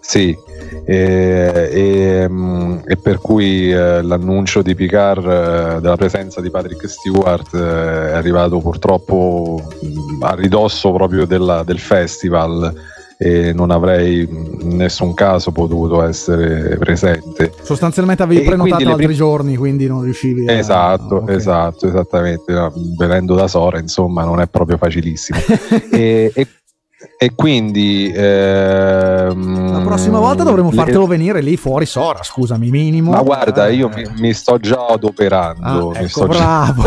Sì, 0.00 0.36
e, 0.84 1.70
e, 1.72 2.28
mm, 2.28 2.78
e, 2.84 2.96
per 2.96 3.18
cui 3.18 3.72
eh, 3.72 4.02
l'annuncio 4.02 4.62
di 4.62 4.74
Picard 4.74 5.24
eh, 5.24 5.80
della 5.80 5.96
presenza 5.96 6.40
di 6.40 6.50
Patrick 6.50 6.88
Stewart 6.88 7.54
eh, 7.54 8.10
è 8.10 8.12
arrivato 8.12 8.58
purtroppo 8.58 9.62
mm, 9.84 10.22
a 10.22 10.34
ridosso 10.34 10.92
proprio 10.92 11.24
della, 11.26 11.62
del 11.62 11.78
festival 11.78 12.90
e 13.24 13.52
non 13.52 13.70
avrei 13.70 14.28
in 14.28 14.76
nessun 14.76 15.14
caso 15.14 15.52
potuto 15.52 16.02
essere 16.02 16.76
presente. 16.76 17.52
Sostanzialmente 17.62 18.24
avevi 18.24 18.40
e 18.40 18.44
prenotato 18.44 18.88
altri 18.88 19.04
prim- 19.04 19.16
giorni, 19.16 19.56
quindi 19.56 19.86
non 19.86 20.02
riuscivi 20.02 20.48
a... 20.48 20.52
Esatto, 20.52 21.16
okay. 21.16 21.36
esatto, 21.36 21.86
esattamente. 21.86 22.52
No, 22.52 22.72
venendo 22.98 23.36
da 23.36 23.46
Sora, 23.46 23.78
insomma, 23.78 24.24
non 24.24 24.40
è 24.40 24.48
proprio 24.48 24.76
facilissimo. 24.76 25.38
e, 25.92 26.32
e 26.34 26.46
e 27.22 27.36
quindi 27.36 28.12
ehm, 28.12 29.70
la 29.70 29.80
prossima 29.82 30.18
volta 30.18 30.42
dovremo 30.42 30.70
le... 30.70 30.74
fartelo 30.74 31.06
venire 31.06 31.40
lì 31.40 31.56
fuori 31.56 31.86
Sora, 31.86 32.20
scusami, 32.20 32.68
minimo. 32.68 33.12
Ma 33.12 33.22
guarda, 33.22 33.68
eh, 33.68 33.74
io 33.74 33.88
mi, 33.94 34.02
mi, 34.16 34.32
sto 34.32 34.58
già 34.58 34.86
adoperando. 34.86 35.92
Ah, 35.92 36.00
ecco, 36.00 36.08
sto 36.08 36.26
bravo. 36.26 36.82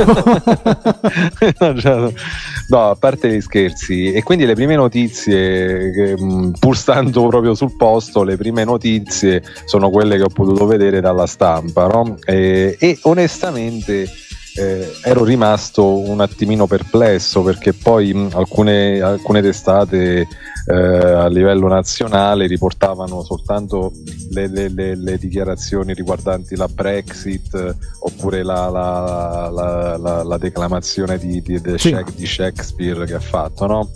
Già... 1.75 2.11
no, 2.67 2.89
a 2.89 2.95
parte 2.95 3.33
gli 3.33 3.39
scherzi. 3.39 4.11
E 4.11 4.23
quindi 4.23 4.45
le 4.45 4.55
prime 4.55 4.75
notizie, 4.75 5.91
che, 5.91 6.15
pur 6.59 6.75
stando 6.75 7.27
proprio 7.27 7.55
sul 7.55 7.73
posto, 7.77 8.23
le 8.23 8.35
prime 8.35 8.65
notizie 8.65 9.41
sono 9.63 9.89
quelle 9.89 10.17
che 10.17 10.23
ho 10.23 10.29
potuto 10.33 10.65
vedere 10.65 10.99
dalla 10.99 11.27
stampa, 11.27 11.87
no? 11.87 12.17
e, 12.25 12.75
e 12.77 12.99
onestamente 13.03 14.09
eh, 14.55 14.91
ero 15.03 15.23
rimasto 15.23 15.99
un 15.99 16.21
attimino 16.21 16.65
perplesso 16.65 17.41
perché 17.41 17.73
poi 17.73 18.13
mh, 18.13 18.29
alcune, 18.33 19.01
alcune 19.01 19.41
testate 19.41 20.27
eh, 20.67 20.73
a 20.73 21.27
livello 21.27 21.67
nazionale 21.67 22.47
riportavano 22.47 23.21
soltanto 23.21 23.91
le, 24.31 24.47
le, 24.47 24.69
le, 24.69 24.95
le 24.95 25.17
dichiarazioni 25.17 25.93
riguardanti 25.93 26.55
la 26.55 26.67
Brexit 26.67 27.75
oppure 27.99 28.43
la, 28.43 28.69
la, 28.69 29.49
la, 29.51 30.23
la 30.23 30.37
declamazione 30.37 31.17
di, 31.17 31.41
di, 31.41 31.59
di, 31.61 32.25
Shakespeare 32.25 33.05
che 33.05 33.13
ha 33.13 33.19
fatto. 33.19 33.67
No? 33.67 33.89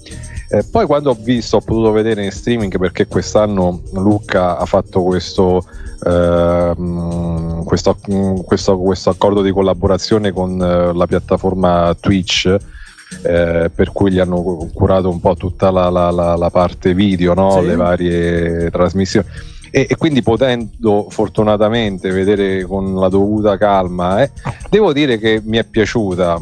Eh, 0.52 0.64
poi 0.64 0.86
quando 0.86 1.12
ho 1.12 1.18
visto, 1.20 1.58
ho 1.58 1.62
potuto 1.62 1.92
vedere 1.92 2.24
in 2.24 2.32
streaming 2.32 2.78
perché 2.78 3.08
quest'anno 3.08 3.82
Luca 3.94 4.58
ha 4.58 4.66
fatto 4.66 5.04
questo 5.04 5.64
Ehm, 6.06 7.64
questo, 7.66 7.98
questo, 8.46 8.78
questo, 8.78 9.10
accordo 9.10 9.42
di 9.42 9.52
collaborazione 9.52 10.32
con 10.32 10.62
eh, 10.62 10.94
la 10.94 11.06
piattaforma 11.06 11.96
Twitch. 12.00 12.56
Eh, 13.24 13.72
per 13.74 13.92
cui 13.92 14.12
gli 14.12 14.20
hanno 14.20 14.70
curato 14.72 15.10
un 15.10 15.20
po' 15.20 15.36
tutta 15.36 15.72
la, 15.72 15.90
la, 15.90 16.12
la, 16.12 16.36
la 16.36 16.50
parte 16.52 16.94
video, 16.94 17.34
no? 17.34 17.54
sì. 17.60 17.66
le 17.66 17.76
varie 17.76 18.70
trasmissioni. 18.70 19.26
E, 19.72 19.88
e, 19.90 19.96
quindi 19.98 20.22
potendo 20.22 21.08
fortunatamente 21.10 22.12
vedere 22.12 22.64
con 22.66 22.94
la 22.96 23.10
dovuta 23.10 23.58
calma, 23.58 24.22
eh, 24.22 24.32
devo 24.70 24.94
dire 24.94 25.18
che 25.18 25.42
mi 25.44 25.58
è 25.58 25.64
piaciuta. 25.64 26.40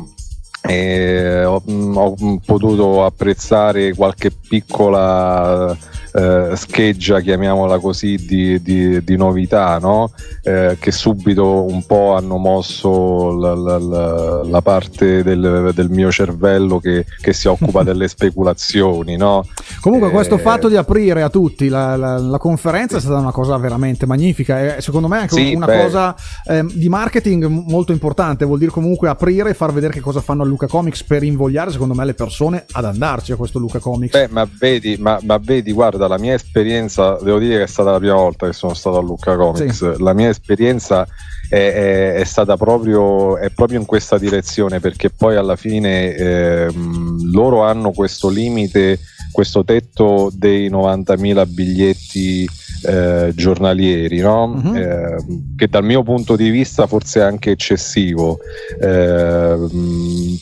Ho, 0.63 1.63
ho, 1.65 2.15
potuto 2.45 3.05
apprezzare 3.05 3.93
qualche 3.93 4.31
piccola 4.31 5.75
eh, 6.13 6.55
scheggia, 6.55 7.19
chiamiamola 7.19 7.79
così, 7.79 8.15
di, 8.15 8.61
di, 8.61 9.03
di 9.03 9.15
novità, 9.17 9.77
no? 9.79 10.11
eh, 10.43 10.77
che 10.79 10.91
subito 10.91 11.65
un 11.65 11.85
po' 11.85 12.15
hanno 12.15 12.37
mosso 12.37 13.33
la, 13.33 13.53
la, 13.53 13.77
la, 13.77 14.43
la 14.43 14.61
parte 14.61 15.23
del, 15.23 15.71
del, 15.73 15.89
mio 15.89 16.11
cervello 16.11 16.79
che, 16.79 17.05
che 17.19 17.33
si 17.33 17.47
occupa 17.47 17.83
delle 17.83 18.07
speculazioni. 18.07 19.17
No? 19.17 19.45
Comunque, 19.81 20.09
questo 20.09 20.35
eh, 20.35 20.39
fatto 20.39 20.69
di 20.69 20.75
aprire 20.75 21.21
a 21.21 21.29
tutti 21.29 21.67
la, 21.67 22.35
conferenza 22.39 22.97
è 22.97 22.99
stata 22.99 23.17
una 23.17 23.31
cosa 23.31 23.57
veramente 23.57 24.05
magnifica 24.05 24.75
e 24.77 24.81
secondo 24.81 25.07
me 25.07 25.19
anche 25.19 25.35
sì, 25.35 25.53
una 25.53 25.65
beh. 25.65 25.81
cosa 25.81 26.15
ehm, 26.45 26.71
di 26.71 26.87
marketing 26.87 27.45
molto 27.45 27.91
importante. 27.91 28.45
Vuol 28.45 28.59
dire 28.59 28.71
comunque 28.71 29.09
aprire 29.09 29.49
e 29.49 29.53
far 29.53 29.73
vedere 29.73 29.93
che 29.93 29.99
cosa 29.99 30.21
fanno 30.21 30.43
a 30.43 30.45
Luca 30.45 30.67
Comics 30.67 31.03
per 31.03 31.23
invogliare, 31.23 31.71
secondo 31.71 31.93
me, 31.93 32.05
le 32.05 32.13
persone 32.13 32.65
ad 32.71 32.85
andarci 32.85 33.31
a 33.31 33.35
questo 33.35 33.59
Luca 33.59 33.79
Comics. 33.79 34.13
Beh, 34.17 34.27
ma 34.29 34.47
vedi, 34.59 34.95
ma, 34.97 35.19
ma 35.23 35.37
vedi, 35.37 35.71
guarda, 35.71 36.06
la 36.07 36.17
mia 36.17 36.33
esperienza, 36.33 37.17
devo 37.21 37.39
dire 37.39 37.57
che 37.57 37.63
è 37.63 37.67
stata 37.67 37.91
la 37.91 37.97
prima 37.97 38.15
volta 38.15 38.47
che 38.47 38.53
sono 38.53 38.73
stato 38.73 38.97
a 38.97 39.01
Luca 39.01 39.35
Comics. 39.35 39.93
Sì. 39.93 40.01
La 40.01 40.13
mia 40.13 40.29
esperienza 40.29 41.07
è, 41.49 41.55
è, 41.55 42.13
è, 42.13 42.23
stata 42.23 42.57
proprio, 42.57 43.37
è 43.37 43.49
proprio 43.49 43.79
in 43.79 43.85
questa 43.85 44.17
direzione 44.17 44.79
perché 44.79 45.09
poi 45.09 45.35
alla 45.35 45.55
fine 45.55 46.13
ehm, 46.13 47.31
loro 47.31 47.63
hanno 47.63 47.91
questo 47.91 48.29
limite, 48.29 48.99
questo 49.31 49.63
tetto 49.63 50.31
dei 50.33 50.69
90.000 50.69 51.47
biglietti 51.47 52.47
eh, 52.83 53.31
giornalieri, 53.35 54.19
no? 54.19 54.61
uh-huh. 54.63 54.75
eh, 54.75 55.15
che 55.55 55.67
dal 55.67 55.83
mio 55.83 56.03
punto 56.03 56.35
di 56.35 56.49
vista 56.49 56.87
forse 56.87 57.19
è 57.19 57.23
anche 57.23 57.51
eccessivo, 57.51 58.39
eh, 58.79 59.57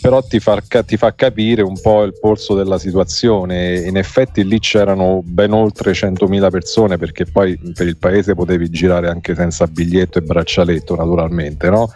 però 0.01 0.21
ti 0.21 0.39
fa, 0.39 0.61
ti 0.85 0.97
fa, 0.97 1.13
capire 1.15 1.61
un 1.61 1.79
po' 1.79 2.03
il 2.03 2.17
polso 2.19 2.55
della 2.55 2.77
situazione. 2.77 3.79
In 3.79 3.97
effetti 3.97 4.45
lì 4.45 4.59
c'erano 4.59 5.21
ben 5.23 5.53
oltre 5.53 5.93
100.000 5.93 6.49
persone 6.49 6.97
perché 6.97 7.25
poi 7.25 7.57
per 7.73 7.87
il 7.87 7.97
paese 7.97 8.35
potevi 8.35 8.69
girare 8.69 9.09
anche 9.09 9.35
senza 9.35 9.67
biglietto 9.67 10.19
e 10.19 10.21
braccialetto 10.21 10.95
naturalmente, 10.95 11.69
no? 11.69 11.91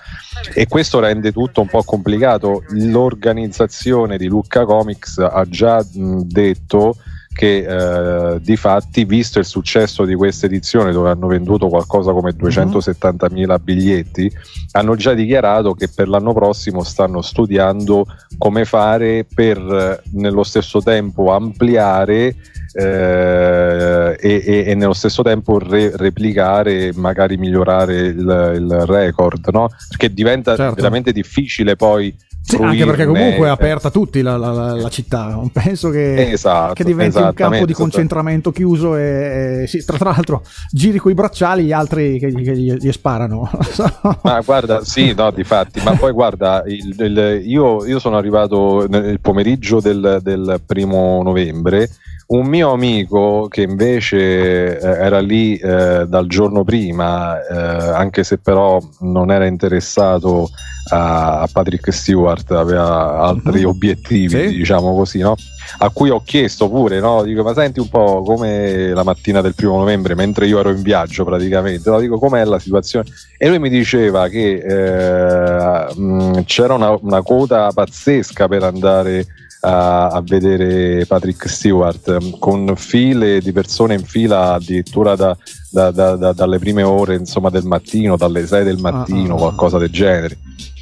E 0.53 0.67
questo 0.67 0.99
rende 0.99 1.31
tutto 1.31 1.61
un 1.61 1.67
po' 1.67 1.83
complicato. 1.83 2.63
L'organizzazione 2.69 4.17
di 4.17 4.27
Lucca 4.27 4.63
Comics 4.65 5.17
ha 5.17 5.45
già 5.47 5.83
mh, 5.83 6.21
detto 6.21 6.95
che 7.33 8.33
eh, 8.33 8.41
di 8.41 8.55
fatti, 8.57 9.05
visto 9.05 9.39
il 9.39 9.45
successo 9.45 10.03
di 10.05 10.15
questa 10.15 10.45
edizione, 10.45 10.91
dove 10.91 11.09
hanno 11.09 11.27
venduto 11.27 11.67
qualcosa 11.67 12.11
come 12.11 12.31
270.000 12.31 13.29
mhm. 13.31 13.55
biglietti, 13.61 14.31
hanno 14.71 14.95
già 14.95 15.13
dichiarato 15.13 15.73
che 15.73 15.87
per 15.87 16.07
l'anno 16.07 16.33
prossimo 16.33 16.83
stanno 16.83 17.21
studiando 17.21 18.05
come 18.37 18.65
fare 18.65 19.25
per 19.33 20.01
nello 20.11 20.43
stesso 20.43 20.81
tempo 20.81 21.31
ampliare 21.31 22.35
eh, 22.73 24.17
e, 24.19 24.63
e, 24.67 24.75
nello 24.75 24.93
stesso 24.93 25.23
tempo 25.23 25.57
re- 25.59 25.95
replicare, 25.95 26.91
magari 26.93 27.37
migliorare 27.37 27.97
il, 27.99 28.53
il 28.55 28.83
record, 28.85 29.49
no? 29.51 29.69
perché 29.87 30.13
diventa 30.13 30.55
certo. 30.55 30.75
veramente 30.75 31.11
difficile 31.11 31.75
poi 31.75 32.15
sì, 32.49 32.61
anche 32.63 32.85
perché 32.85 33.05
comunque 33.05 33.45
è 33.45 33.49
aperta 33.49 33.89
a 33.89 33.91
tutti 33.91 34.21
la, 34.21 34.35
la, 34.37 34.73
la 34.73 34.89
città. 34.89 35.39
Penso 35.51 35.89
che, 35.89 36.31
esatto, 36.31 36.73
che 36.73 36.83
diventi 36.83 37.17
un 37.17 37.33
campo 37.33 37.65
di 37.65 37.73
concentramento 37.73 38.51
chiuso 38.51 38.95
e, 38.95 39.61
e 39.63 39.67
sì, 39.67 39.83
tra, 39.85 39.97
tra, 39.97 40.11
l'altro 40.11 40.41
giri 40.71 40.97
coi 40.97 41.13
bracciali 41.13 41.63
gli 41.63 41.71
altri 41.71 42.17
che, 42.17 42.33
che 42.33 42.57
gli, 42.57 42.73
gli, 42.73 42.91
sparano. 42.91 43.49
ma 44.23 44.41
guarda, 44.43 44.83
sì, 44.83 45.13
no, 45.13 45.29
di 45.31 45.43
fatti, 45.43 45.79
ma 45.83 45.95
poi 45.95 46.11
guarda, 46.11 46.63
il, 46.65 46.95
il, 46.97 47.41
io, 47.45 47.85
io, 47.85 47.99
sono 47.99 48.17
arrivato 48.17 48.87
nel 48.87 49.19
pomeriggio 49.19 49.79
del, 49.79 50.19
del 50.23 50.61
primo 50.65 51.21
novembre 51.21 51.89
un 52.29 52.45
mio 52.45 52.71
amico 52.71 53.47
che 53.47 53.63
invece 53.63 54.77
eh, 54.77 54.79
era 54.79 55.19
lì 55.19 55.55
eh, 55.55 56.05
dal 56.07 56.27
giorno 56.27 56.63
prima, 56.63 57.39
eh, 57.43 57.55
anche 57.55 58.23
se 58.23 58.37
però 58.37 58.79
non 58.99 59.31
era 59.31 59.47
interessato 59.47 60.49
a, 60.89 61.47
Patrick 61.51 61.91
Stewart, 61.93 62.51
aveva 62.51 63.19
altri 63.19 63.59
mm-hmm. 63.59 63.67
obiettivi, 63.67 64.49
sì. 64.49 64.57
diciamo 64.57 64.95
così, 64.95 65.19
no? 65.19 65.35
a 65.77 65.89
cui 65.89 66.09
ho 66.09 66.21
chiesto 66.23 66.69
pure, 66.69 66.99
no? 66.99 67.23
dico 67.23 67.43
ma 67.43 67.53
senti 67.53 67.79
un 67.79 67.89
po' 67.89 68.23
come 68.23 68.89
la 68.93 69.03
mattina 69.03 69.41
del 69.41 69.55
primo 69.55 69.77
novembre, 69.77 70.15
mentre 70.15 70.47
io 70.47 70.59
ero 70.59 70.71
in 70.71 70.81
viaggio 70.81 71.23
praticamente, 71.23 71.89
no? 71.89 71.99
dico 71.99 72.17
com'è 72.17 72.43
la 72.43 72.59
situazione 72.59 73.09
e 73.37 73.47
lui 73.47 73.59
mi 73.59 73.69
diceva 73.69 74.27
che 74.27 74.57
eh, 74.57 75.93
mh, 75.95 76.43
c'era 76.45 76.73
una, 76.73 76.97
una 77.01 77.21
coda 77.21 77.71
pazzesca 77.73 78.47
per 78.47 78.63
andare 78.63 79.25
a, 79.61 80.21
vedere 80.25 81.05
Patrick 81.05 81.49
Stewart 81.49 82.39
con 82.39 82.73
file 82.75 83.41
di 83.41 83.51
persone 83.51 83.95
in 83.95 84.03
fila 84.03 84.53
addirittura 84.53 85.15
da, 85.15 85.35
da, 85.69 85.91
da, 85.91 86.33
dalle 86.33 86.59
prime 86.59 86.83
ore 86.83 87.15
insomma, 87.15 87.49
del 87.49 87.65
mattino, 87.65 88.15
dalle 88.15 88.45
6 88.45 88.63
del 88.63 88.77
mattino, 88.77 89.33
ah, 89.33 89.37
ah, 89.37 89.39
qualcosa 89.39 89.77
del 89.77 89.89
genere. 89.89 90.37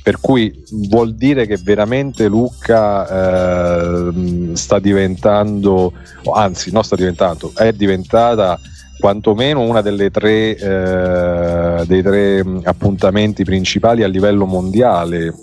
Per 0.08 0.22
cui 0.22 0.64
vuol 0.88 1.16
dire 1.16 1.46
che 1.46 1.58
veramente 1.62 2.30
Lucca 2.30 4.08
eh, 4.08 4.52
sta 4.54 4.80
diventando, 4.80 5.92
anzi, 6.34 6.72
non 6.72 6.86
sta 6.86 6.96
diventando, 6.96 7.52
è 7.54 7.74
diventata 7.74 8.58
quantomeno 8.98 9.60
una 9.60 9.82
delle 9.82 10.10
tre, 10.10 10.56
eh, 10.56 11.86
dei 11.86 12.02
tre 12.02 12.42
appuntamenti 12.64 13.44
principali 13.44 14.04
a 14.04 14.08
livello 14.08 14.46
mondiale 14.46 15.34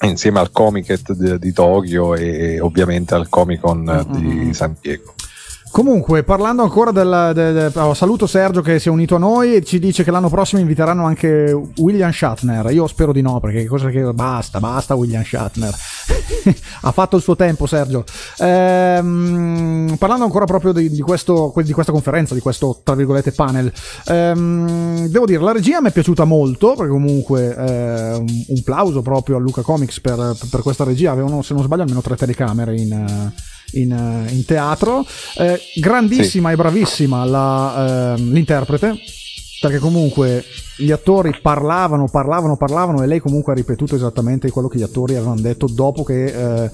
insieme 0.00 0.40
al 0.40 0.50
Comic 0.50 1.12
di, 1.12 1.38
di 1.38 1.52
Tokyo 1.52 2.16
e 2.16 2.58
ovviamente 2.58 3.14
al 3.14 3.28
Comic 3.28 3.60
Con 3.60 3.82
mm-hmm. 3.84 4.46
di 4.46 4.52
San 4.52 4.74
Diego. 4.80 5.14
Comunque, 5.70 6.24
parlando 6.24 6.62
ancora 6.62 6.90
del, 6.90 7.30
del, 7.34 7.54
del 7.54 7.72
oh, 7.76 7.94
saluto 7.94 8.26
Sergio 8.26 8.62
che 8.62 8.78
si 8.78 8.88
è 8.88 8.90
unito 8.90 9.14
a 9.14 9.18
noi 9.18 9.54
e 9.54 9.62
ci 9.62 9.78
dice 9.78 10.02
che 10.02 10.10
l'anno 10.10 10.28
prossimo 10.28 10.60
inviteranno 10.60 11.04
anche 11.04 11.56
William 11.76 12.10
Shatner. 12.10 12.70
Io 12.72 12.86
spero 12.86 13.12
di 13.12 13.20
no, 13.20 13.38
perché 13.38 13.64
cosa 13.66 13.88
che 13.88 14.02
basta, 14.12 14.58
basta 14.60 14.94
William 14.94 15.22
Shatner. 15.22 15.74
ha 16.82 16.92
fatto 16.92 17.16
il 17.16 17.22
suo 17.22 17.36
tempo, 17.36 17.66
Sergio. 17.66 18.04
Ehm, 18.38 19.96
parlando 19.98 20.24
ancora 20.24 20.46
proprio 20.46 20.72
di, 20.72 20.90
di, 20.90 21.00
questo, 21.00 21.52
di, 21.62 21.72
questa 21.72 21.92
conferenza, 21.92 22.34
di 22.34 22.40
questo 22.40 22.80
tra 22.82 22.94
virgolette 22.94 23.32
panel, 23.32 23.72
ehm, 24.06 25.06
devo 25.06 25.26
dire, 25.26 25.42
la 25.42 25.52
regia 25.52 25.80
mi 25.80 25.88
è 25.88 25.92
piaciuta 25.92 26.24
molto, 26.24 26.74
perché 26.74 26.90
comunque 26.90 27.54
eh, 27.54 28.12
un 28.14 28.62
plauso 28.64 29.02
proprio 29.02 29.36
a 29.36 29.38
Luca 29.38 29.62
Comics 29.62 30.00
per, 30.00 30.36
per 30.50 30.62
questa 30.62 30.84
regia. 30.84 31.12
Avevano, 31.12 31.42
se 31.42 31.54
non 31.54 31.62
sbaglio, 31.62 31.82
almeno 31.82 32.00
tre 32.00 32.16
telecamere 32.16 32.76
in 32.76 33.32
in, 33.72 33.92
eh, 33.92 34.32
in 34.32 34.44
teatro. 34.44 35.04
Eh, 35.36 35.60
grandissima 35.76 36.48
sì. 36.48 36.54
e 36.54 36.56
bravissima 36.56 37.24
la, 37.24 38.14
eh, 38.14 38.20
l'interprete, 38.20 38.98
perché 39.60 39.78
comunque 39.78 40.44
gli 40.76 40.92
attori 40.92 41.36
parlavano, 41.42 42.08
parlavano, 42.08 42.56
parlavano 42.56 43.02
e 43.02 43.06
lei 43.06 43.20
comunque 43.20 43.52
ha 43.52 43.56
ripetuto 43.56 43.96
esattamente 43.96 44.50
quello 44.50 44.68
che 44.68 44.78
gli 44.78 44.82
attori 44.82 45.16
avevano 45.16 45.40
detto 45.40 45.66
dopo 45.66 46.04
che 46.04 46.24
eh, 46.26 46.70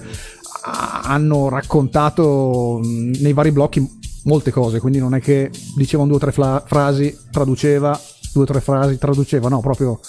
hanno 1.02 1.48
raccontato 1.48 2.80
nei 2.82 3.32
vari 3.32 3.50
blocchi 3.50 4.02
molte 4.24 4.50
cose, 4.50 4.80
quindi 4.80 4.98
non 4.98 5.14
è 5.14 5.20
che 5.20 5.50
dicevano 5.76 6.08
due 6.08 6.16
o 6.16 6.20
tre 6.20 6.32
fla- 6.32 6.62
frasi, 6.66 7.16
traduceva, 7.30 7.98
due 8.32 8.42
o 8.42 8.46
tre 8.46 8.60
frasi, 8.60 8.98
traduceva, 8.98 9.48
no, 9.48 9.60
proprio 9.60 10.00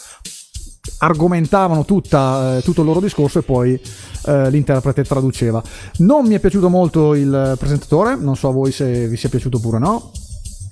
argomentavano 0.98 1.86
tutta, 1.86 2.58
eh, 2.58 2.62
tutto 2.62 2.82
il 2.82 2.88
loro 2.88 3.00
discorso 3.00 3.40
e 3.40 3.42
poi 3.44 3.80
eh, 4.28 4.50
l'interprete 4.50 5.04
traduceva. 5.04 5.62
Non 5.98 6.26
mi 6.26 6.36
è 6.36 6.40
piaciuto 6.40 6.70
molto 6.70 7.14
il 7.14 7.56
presentatore, 7.58 8.16
non 8.16 8.36
so 8.36 8.50
a 8.50 8.52
voi 8.52 8.72
se 8.72 9.08
vi 9.08 9.18
sia 9.18 9.30
piaciuto 9.30 9.58
oppure 9.58 9.80
no. 9.80 10.12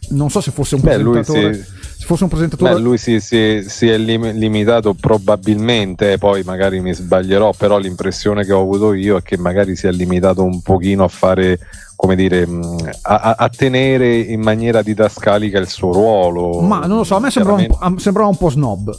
Non 0.10 0.30
so 0.30 0.42
se 0.42 0.52
fosse 0.52 0.76
un 0.76 0.82
Beh, 0.82 1.00
presentatore. 1.00 1.54
Si, 1.54 1.64
se 2.00 2.06
fosse 2.06 2.24
un 2.24 2.30
presentatore. 2.30 2.74
Beh, 2.74 2.80
lui 2.80 2.98
si, 2.98 3.20
si, 3.20 3.64
si 3.66 3.88
è 3.88 3.98
lim- 3.98 4.34
limitato 4.34 4.94
probabilmente, 4.94 6.18
poi 6.18 6.44
magari 6.44 6.82
mi 6.82 6.94
sbaglierò, 6.94 7.54
però 7.58 7.78
l'impressione 7.78 8.44
che 8.44 8.52
ho 8.52 8.62
avuto 8.62 8.94
io 8.94 9.18
è 9.18 9.22
che 9.22 9.38
magari 9.38 9.76
si 9.76 9.88
è 9.88 9.92
limitato 9.92 10.44
un 10.44 10.62
pochino 10.62 11.06
a 11.06 11.08
fare 11.08 11.60
come 11.96 12.16
dire, 12.16 12.46
a, 13.04 13.36
a, 13.38 13.50
tenere 13.50 14.18
in 14.18 14.42
maniera 14.42 14.82
didascalica 14.82 15.58
il 15.58 15.70
suo 15.70 15.94
ruolo. 15.94 16.60
Ma 16.60 16.86
non 16.86 16.98
lo 16.98 17.04
so, 17.06 17.16
a 17.16 17.20
me 17.22 17.32
sembrava 17.32 17.64
un, 17.66 17.98
sembrava 17.98 18.28
un 18.28 18.36
po' 18.36 18.50
snob. 18.50 18.94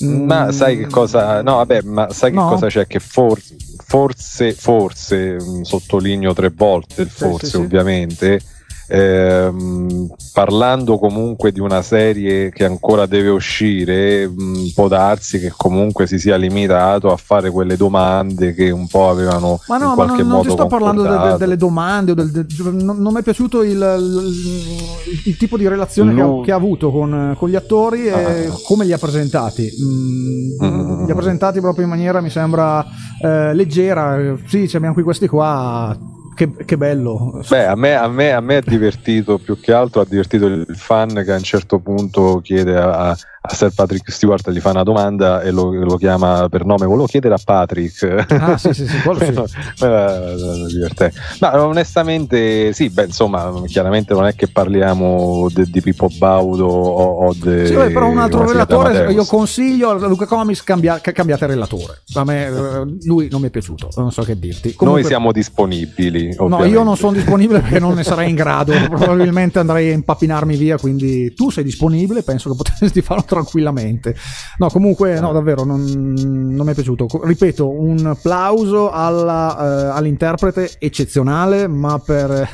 Ma 0.00 0.46
mm. 0.46 0.48
sai 0.50 0.78
che 0.78 0.86
cosa? 0.86 1.42
No, 1.42 1.56
vabbè, 1.56 1.82
ma 1.82 2.10
sai 2.10 2.32
no. 2.32 2.44
che 2.44 2.54
cosa 2.54 2.66
c'è? 2.68 2.86
Che 2.86 3.00
forse, 3.00 3.56
forse, 3.84 4.52
forse, 4.52 5.36
mm, 5.40 5.60
sottolineo 5.62 6.32
tre 6.32 6.50
volte 6.54 7.02
il 7.02 7.10
forse, 7.10 7.46
sì, 7.46 7.50
sì, 7.52 7.56
ovviamente. 7.56 8.40
Sì 8.40 8.58
ehm, 8.90 10.08
parlando 10.32 10.98
comunque 10.98 11.52
di 11.52 11.60
una 11.60 11.80
serie 11.80 12.50
che 12.50 12.64
ancora 12.64 13.06
deve 13.06 13.28
uscire, 13.28 14.26
mh, 14.26 14.42
mm, 14.42 14.66
può 14.74 14.88
darsi 14.88 15.38
che 15.38 15.52
comunque 15.56 16.06
si 16.06 16.18
sia 16.18 16.36
limitato 16.36 17.12
a 17.12 17.16
fare 17.16 17.50
quelle 17.50 17.76
domande 17.76 18.52
che 18.52 18.70
un 18.70 18.88
po' 18.88 19.08
avevano 19.08 19.60
ma 19.68 19.78
no, 19.78 19.90
in 19.90 19.94
qualche 19.94 20.22
ma 20.24 20.28
non, 20.28 20.36
modo. 20.38 20.48
Non 20.48 20.56
sto 20.56 20.66
parlando 20.66 21.02
de, 21.02 21.30
de, 21.30 21.36
delle 21.36 21.56
domande, 21.56 22.14
del, 22.14 22.30
de, 22.30 22.46
non, 22.72 22.98
non, 22.98 23.12
mi 23.12 23.20
è 23.20 23.22
piaciuto 23.22 23.62
il, 23.62 23.70
il, 23.70 25.20
il 25.26 25.36
tipo 25.36 25.56
di 25.56 25.68
relazione 25.68 26.12
che 26.14 26.20
ha, 26.20 26.40
che 26.42 26.52
ha, 26.52 26.56
avuto 26.56 26.90
con, 26.90 27.34
con 27.38 27.48
gli 27.48 27.56
attori 27.56 28.06
e 28.06 28.46
ah. 28.46 28.58
come 28.66 28.84
li 28.84 28.92
ha 28.92 28.98
presentati. 28.98 29.70
Mm, 29.82 30.64
mm. 30.64 31.04
Li 31.04 31.10
ha 31.10 31.14
presentati 31.14 31.60
proprio 31.60 31.84
in 31.84 31.90
maniera, 31.90 32.20
mi 32.20 32.30
sembra, 32.30 32.84
eh, 33.22 33.54
leggera. 33.54 34.36
Sì, 34.46 34.68
abbiamo 34.74 34.94
qui 34.94 35.04
questi 35.04 35.28
qua 35.28 35.96
che, 36.40 36.64
che, 36.64 36.76
bello. 36.78 37.42
Beh, 37.46 37.66
a 37.66 37.76
me, 37.76 37.94
a, 37.94 38.08
me, 38.08 38.32
a 38.32 38.40
me 38.40 38.56
è 38.58 38.62
divertito 38.62 39.36
più 39.36 39.60
che 39.60 39.74
altro, 39.74 40.00
ha 40.00 40.06
divertito 40.06 40.46
il 40.46 40.66
fan 40.74 41.22
che 41.22 41.32
a 41.32 41.36
un 41.36 41.42
certo 41.42 41.80
punto 41.80 42.40
chiede 42.42 42.78
a, 42.78 43.14
a 43.42 43.54
Sir 43.54 43.72
Patrick 43.74 44.12
Stewart 44.12 44.50
gli 44.50 44.60
fa 44.60 44.70
una 44.70 44.82
domanda 44.82 45.40
e 45.40 45.50
lo, 45.50 45.72
lo 45.72 45.96
chiama 45.96 46.48
per 46.50 46.66
nome, 46.66 46.84
volevo 46.84 47.06
chiedere 47.06 47.34
a 47.34 47.40
Patrick. 47.42 48.26
Ah, 48.28 48.58
sì, 48.58 48.74
sì, 48.74 48.86
sì, 48.86 49.00
quello 49.00 49.46
sì. 49.46 50.74
divertente. 50.74 51.18
Ma 51.40 51.64
onestamente, 51.64 52.72
sì, 52.74 52.90
beh, 52.90 53.04
insomma, 53.04 53.50
chiaramente 53.66 54.12
non 54.12 54.26
è 54.26 54.34
che 54.34 54.48
parliamo 54.48 55.48
de, 55.52 55.64
di 55.64 55.80
Pippo 55.80 56.08
Baudo 56.18 56.66
o, 56.66 57.26
o 57.28 57.34
de, 57.34 57.66
Sì, 57.66 57.72
però 57.72 58.08
un 58.08 58.18
altro 58.18 58.46
relatore, 58.46 59.10
io 59.10 59.24
consiglio 59.24 59.90
a 59.90 60.06
Luca 60.06 60.26
Comics 60.26 60.62
cambia, 60.62 61.00
cambiate 61.00 61.46
relatore. 61.46 62.02
A 62.14 62.24
me 62.24 62.98
lui 63.04 63.28
non 63.30 63.40
mi 63.40 63.46
è 63.46 63.50
piaciuto, 63.50 63.88
non 63.96 64.12
so 64.12 64.22
che 64.22 64.38
dirti. 64.38 64.74
Comunque, 64.74 65.00
Noi 65.00 65.10
siamo 65.10 65.32
disponibili. 65.32 66.36
No, 66.38 66.64
io 66.64 66.82
non 66.82 66.96
sono 66.96 67.12
disponibile 67.12 67.60
perché 67.60 67.78
non 67.78 67.94
ne 67.94 68.02
sarei 68.02 68.28
in 68.28 68.34
grado. 68.34 68.74
Probabilmente 68.90 69.58
andrei 69.58 69.90
a 69.90 69.94
impappinarmi 69.94 70.56
via. 70.56 70.76
Quindi 70.76 71.32
tu 71.32 71.50
sei 71.50 71.64
disponibile, 71.64 72.22
penso 72.22 72.50
che 72.50 72.56
potresti 72.56 73.00
farlo 73.00 73.24
tranquillamente. 73.30 74.16
No, 74.58 74.68
comunque, 74.70 75.20
no, 75.20 75.30
davvero, 75.30 75.62
non, 75.62 75.84
non 75.84 76.66
mi 76.66 76.72
è 76.72 76.74
piaciuto. 76.74 77.06
Ripeto, 77.22 77.70
un 77.70 78.16
plauso 78.20 78.90
alla, 78.90 79.92
eh, 79.92 79.96
all'interprete 79.96 80.72
eccezionale, 80.80 81.68
ma 81.68 82.00
per 82.00 82.48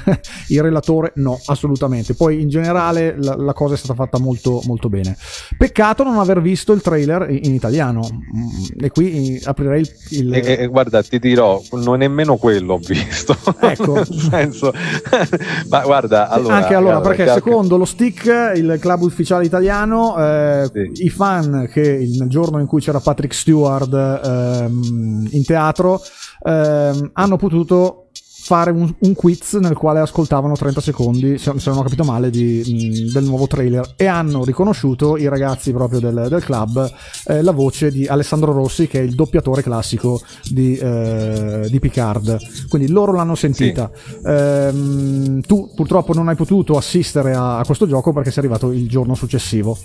il 0.49 0.61
relatore 0.61 1.13
no, 1.17 1.41
assolutamente. 1.47 2.13
Poi 2.13 2.43
in 2.43 2.51
generale 2.51 3.17
la, 3.19 3.37
la, 3.37 3.55
cosa 3.55 3.73
è 3.73 3.77
stata 3.79 3.95
fatta 3.95 4.19
molto, 4.19 4.61
molto 4.67 4.91
bene. 4.91 5.17
Peccato 5.57 6.05
non 6.05 6.19
aver 6.19 6.43
visto 6.43 6.75
il 6.75 6.83
trailer 6.83 7.31
in, 7.31 7.41
in 7.45 7.55
italiano. 7.55 8.07
Mm, 8.13 8.85
e 8.85 8.91
qui 8.91 9.41
aprirei 9.43 9.81
il. 9.81 9.91
il... 10.11 10.35
E, 10.35 10.57
e, 10.61 10.67
guarda, 10.67 11.03
ti 11.03 11.19
dirò, 11.19 11.63
non 11.73 11.99
nemmeno 11.99 12.37
quello 12.37 12.75
ho 12.75 12.79
visto. 12.79 13.35
Ecco. 13.59 14.05
senso... 14.13 14.73
ma 15.69 15.81
guarda, 15.81 16.29
allora, 16.29 16.57
anche 16.57 16.75
allora, 16.75 17.01
perché 17.01 17.25
calc- 17.25 17.43
secondo 17.43 17.77
lo 17.77 17.85
stick, 17.85 18.53
il 18.55 18.77
club 18.81 19.03
ufficiale 19.03 19.45
italiano, 19.45 20.17
eh, 20.19 20.66
sì. 20.73 21.05
i 21.05 21.09
fan 21.09 21.69
che 21.71 21.81
il 21.81 22.25
giorno 22.29 22.59
in 22.59 22.67
cui 22.67 22.81
c'era 22.81 23.01
Patrick 23.01 23.35
Stewart 23.35 23.93
ehm, 23.93 25.29
in 25.31 25.45
teatro 25.45 26.01
ehm, 26.45 27.11
hanno 27.13 27.37
potuto 27.37 28.07
fare 28.47 28.71
un, 28.71 28.95
un, 29.01 29.15
quiz 29.15 29.55
nel 29.55 29.75
quale 29.75 29.99
ascoltavano 29.99 30.55
30 30.55 30.81
secondi, 30.81 31.37
se, 31.37 31.53
se 31.59 31.69
non 31.69 31.81
ho 31.81 31.83
capito 31.83 32.05
male, 32.05 32.31
di, 32.31 32.63
mh, 32.65 33.13
del 33.13 33.25
nuovo 33.25 33.49
trailer 33.49 33.95
e 33.97 34.07
hanno 34.07 34.45
riconosciuto 34.45 35.17
i 35.17 35.27
ragazzi 35.29 35.73
proprio 35.73 35.99
del, 35.99 36.27
del 36.29 36.45
club 36.45 36.89
eh, 37.27 37.43
la 37.43 37.51
voce 37.51 37.91
di 37.91 38.07
Alessandro 38.07 38.53
Rossi 38.53 38.87
che 38.87 39.01
è 39.01 39.03
il 39.03 39.17
doppiatore 39.17 39.63
classico 39.63 40.21
di, 40.49 40.77
eh, 40.77 41.67
di 41.69 41.81
Picard. 41.81 42.39
Quindi 42.69 42.89
loro 42.89 43.13
l'hanno 43.13 43.35
sentita. 43.35 43.91
Sì. 43.93 44.21
Ehm, 44.25 45.41
tu 45.41 45.73
purtroppo 45.75 46.15
non 46.15 46.29
hai 46.29 46.37
potuto 46.37 46.77
assistere 46.77 47.35
a, 47.35 47.59
a 47.59 47.65
questo 47.65 47.89
gioco 47.89 48.13
perché 48.13 48.31
sei 48.31 48.45
arrivato 48.45 48.71
il 48.71 48.89
giorno 48.89 49.17
successivo. 49.17 49.77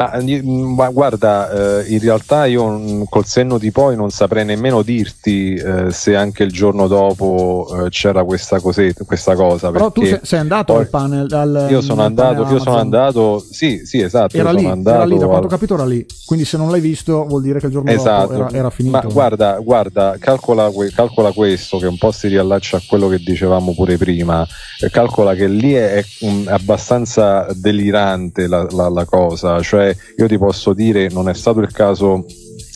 Ma, 0.00 0.18
mm, 0.18 0.72
ma, 0.72 0.88
guarda, 0.88 1.82
eh, 1.82 1.92
in 1.92 1.98
realtà 1.98 2.46
io 2.46 2.70
mm, 2.70 3.02
col 3.10 3.26
senno 3.26 3.58
di 3.58 3.70
poi 3.70 3.96
non 3.96 4.08
saprei 4.08 4.46
nemmeno 4.46 4.80
dirti 4.80 5.54
eh, 5.56 5.90
se 5.90 6.16
anche 6.16 6.42
il 6.42 6.50
giorno 6.50 6.86
dopo 6.86 7.68
eh, 7.84 7.90
c'era 7.90 8.24
questa, 8.24 8.60
cosetta, 8.60 9.04
questa 9.04 9.34
cosa. 9.34 9.70
Però 9.70 9.92
tu 9.92 10.02
sei, 10.02 10.20
sei 10.22 10.38
andato 10.38 10.74
al 10.74 10.88
panel. 10.88 11.30
Al, 11.30 11.66
io 11.68 11.82
sono 11.82 12.02
andato, 12.02 12.46
io 12.50 12.58
sono 12.60 12.78
andato, 12.78 13.44
sì, 13.46 13.82
sì, 13.84 14.00
esatto. 14.00 14.38
Era 14.38 14.52
lì, 14.52 14.64
andato, 14.64 14.96
era 14.96 15.04
lì, 15.04 15.18
da 15.18 15.26
quanto 15.26 15.48
ho 15.48 15.50
capito 15.50 15.74
era 15.74 15.84
lì. 15.84 16.06
Quindi 16.24 16.46
se 16.46 16.56
non 16.56 16.70
l'hai 16.70 16.80
visto 16.80 17.26
vuol 17.26 17.42
dire 17.42 17.60
che 17.60 17.66
il 17.66 17.72
giorno 17.72 17.90
esatto. 17.90 18.32
dopo 18.32 18.46
era, 18.46 18.50
era, 18.52 18.70
finito. 18.70 18.96
Ma 18.96 19.02
guarda, 19.02 19.58
guarda 19.58 20.16
calcola, 20.18 20.70
calcola, 20.94 21.30
questo 21.32 21.76
che 21.76 21.86
un 21.86 21.98
po' 21.98 22.10
si 22.10 22.28
riallaccia 22.28 22.78
a 22.78 22.82
quello 22.88 23.08
che 23.08 23.18
dicevamo 23.18 23.74
pure 23.74 23.98
prima. 23.98 24.46
calcola 24.90 25.34
che 25.34 25.46
lì 25.46 25.74
è, 25.74 25.96
è, 25.96 26.04
è 26.46 26.50
abbastanza 26.52 27.48
delirante 27.52 28.46
la, 28.46 28.66
la, 28.70 28.88
la 28.88 29.04
cosa, 29.04 29.60
cioè 29.60 29.89
io 30.16 30.26
ti 30.26 30.38
posso 30.38 30.72
dire, 30.72 31.08
non 31.08 31.28
è 31.28 31.34
stato 31.34 31.60
il 31.60 31.70
caso 31.70 32.24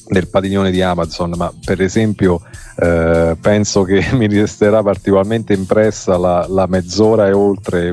del 0.06 0.28
padiglione 0.28 0.70
di 0.70 0.82
Amazon, 0.82 1.32
ma 1.36 1.52
per 1.64 1.80
esempio 1.80 2.40
eh, 2.76 3.36
penso 3.40 3.82
che 3.82 4.06
mi 4.12 4.26
resterà 4.28 4.82
particolarmente 4.82 5.52
impressa 5.52 6.16
la, 6.16 6.46
la 6.48 6.66
mezz'ora 6.66 7.28
e 7.28 7.32
oltre 7.32 7.92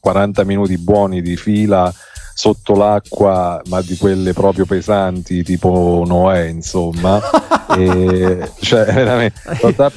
40 0.00 0.44
minuti 0.44 0.78
buoni 0.78 1.22
di 1.22 1.36
fila 1.36 1.92
sotto 2.36 2.74
l'acqua, 2.74 3.62
ma 3.68 3.80
di 3.80 3.96
quelle 3.96 4.34
proprio 4.34 4.66
pesanti, 4.66 5.42
tipo 5.42 6.04
Noè, 6.06 6.48
insomma. 6.48 7.18
e, 7.74 8.50
cioè, 8.60 8.84
veramente, 8.92 9.40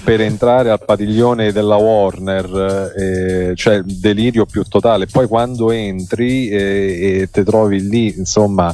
per 0.05 0.21
entrare 0.21 0.69
al 0.69 0.79
padiglione 0.83 1.51
della 1.51 1.75
Warner, 1.75 2.93
eh, 2.97 3.53
cioè 3.55 3.81
delirio 3.81 4.45
più 4.45 4.63
totale. 4.63 5.05
Poi 5.05 5.27
quando 5.27 5.71
entri 5.71 6.47
eh, 6.47 7.19
e 7.19 7.29
ti 7.29 7.43
trovi 7.43 7.85
lì, 7.85 8.17
insomma 8.17 8.73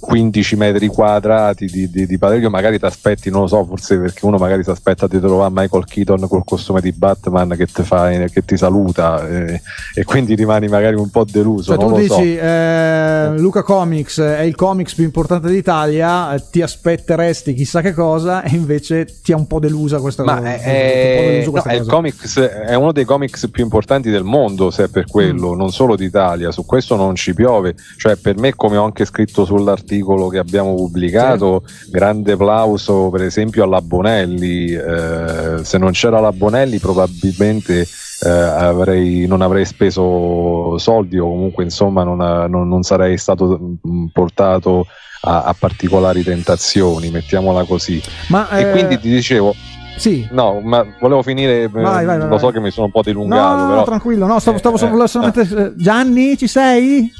15 0.00 0.56
metri 0.56 0.86
quadrati 0.88 1.66
di, 1.66 1.90
di, 1.90 2.06
di 2.06 2.18
padiglio, 2.18 2.50
magari 2.50 2.78
ti 2.78 2.84
aspetti, 2.84 3.30
non 3.30 3.42
lo 3.42 3.46
so, 3.46 3.64
forse 3.64 3.98
perché 3.98 4.26
uno 4.26 4.38
magari 4.38 4.62
si 4.64 4.70
aspetta 4.70 5.06
di 5.06 5.18
trovare 5.20 5.52
Michael 5.54 5.84
Keaton 5.84 6.26
col 6.28 6.44
costume 6.44 6.80
di 6.80 6.92
Batman 6.92 7.54
che, 7.56 7.66
fa, 7.66 8.08
che 8.10 8.44
ti 8.44 8.56
saluta 8.56 9.26
eh, 9.28 9.60
e 9.94 10.04
quindi 10.04 10.34
rimani 10.34 10.68
magari 10.68 10.96
un 10.96 11.10
po' 11.10 11.24
deluso. 11.24 11.74
Cioè, 11.74 11.86
tu 11.86 11.94
dici, 11.96 12.08
so. 12.08 12.40
eh, 12.40 13.34
Luca 13.36 13.62
Comics 13.62 14.20
è 14.20 14.42
il 14.42 14.54
comics 14.54 14.94
più 14.94 15.04
importante 15.04 15.48
d'Italia, 15.48 16.34
eh, 16.34 16.42
ti 16.50 16.62
aspetteresti 16.62 17.54
chissà 17.54 17.80
che 17.80 17.92
cosa 17.92 18.42
e 18.42 18.54
invece 18.54 19.06
ti 19.22 19.32
ha 19.32 19.36
un 19.36 19.46
po' 19.46 19.60
delusa 19.60 20.00
questa 20.00 20.24
Ma 20.24 20.36
cosa. 20.36 20.54
È, 20.54 21.44
no, 21.46 21.62
è, 21.62 21.84
comics, 21.84 22.38
è, 22.38 22.74
uno 22.74 22.92
dei 22.92 23.04
comics 23.04 23.48
più 23.50 23.62
importanti 23.62 24.10
del 24.10 24.24
mondo, 24.24 24.70
se 24.70 24.84
è 24.84 24.88
per 24.88 25.06
quello, 25.06 25.54
mm. 25.54 25.58
non 25.58 25.70
solo 25.70 25.96
d'Italia, 25.96 26.50
su 26.50 26.64
questo 26.64 26.96
non 26.96 27.14
ci 27.14 27.34
piove. 27.34 27.74
Cioè, 27.96 28.16
per 28.16 28.38
me, 28.38 28.54
come 28.54 28.76
ho 28.76 28.84
anche 28.84 29.04
scritto 29.04 29.44
sul 29.44 29.67
l'articolo 29.68 30.28
che 30.28 30.38
abbiamo 30.38 30.74
pubblicato, 30.74 31.62
sì. 31.66 31.90
grande 31.90 32.32
applauso 32.32 33.10
per 33.10 33.22
esempio 33.22 33.64
alla 33.64 33.80
Bonelli, 33.80 34.72
eh, 34.72 35.58
se 35.62 35.78
non 35.78 35.92
c'era 35.92 36.20
la 36.20 36.32
Bonelli 36.32 36.78
probabilmente 36.78 37.86
eh, 38.20 38.28
avrei, 38.28 39.26
non 39.26 39.42
avrei 39.42 39.64
speso 39.64 40.76
soldi 40.78 41.18
o 41.18 41.28
comunque 41.28 41.64
insomma 41.64 42.02
non, 42.02 42.18
non, 42.18 42.68
non 42.68 42.82
sarei 42.82 43.16
stato 43.16 43.78
mm, 43.86 44.06
portato 44.12 44.86
a, 45.22 45.44
a, 45.44 45.54
particolari 45.58 46.22
tentazioni, 46.22 47.10
mettiamola 47.10 47.64
così. 47.64 48.00
Ma, 48.28 48.48
e 48.50 48.62
eh... 48.62 48.70
quindi 48.70 48.98
ti 48.98 49.08
dicevo, 49.08 49.54
sì. 49.96 50.26
No, 50.30 50.60
ma 50.60 50.86
volevo 51.00 51.22
finire. 51.22 51.62
Eh, 51.62 51.68
vai, 51.68 52.04
vai, 52.04 52.18
vai, 52.18 52.28
lo 52.28 52.38
so 52.38 52.50
che 52.50 52.60
mi 52.60 52.70
sono 52.70 52.86
un 52.86 52.92
po' 52.92 53.02
dilungato. 53.02 53.62
No, 53.62 53.68
però... 53.68 53.84
tranquillo, 53.84 54.26
no, 54.26 54.38
stavo, 54.38 54.58
stavo 54.58 54.76
eh, 54.76 55.08
solamente. 55.08 55.40
Eh. 55.40 55.72
Gianni, 55.76 56.36
ci 56.36 56.46
sei? 56.46 57.12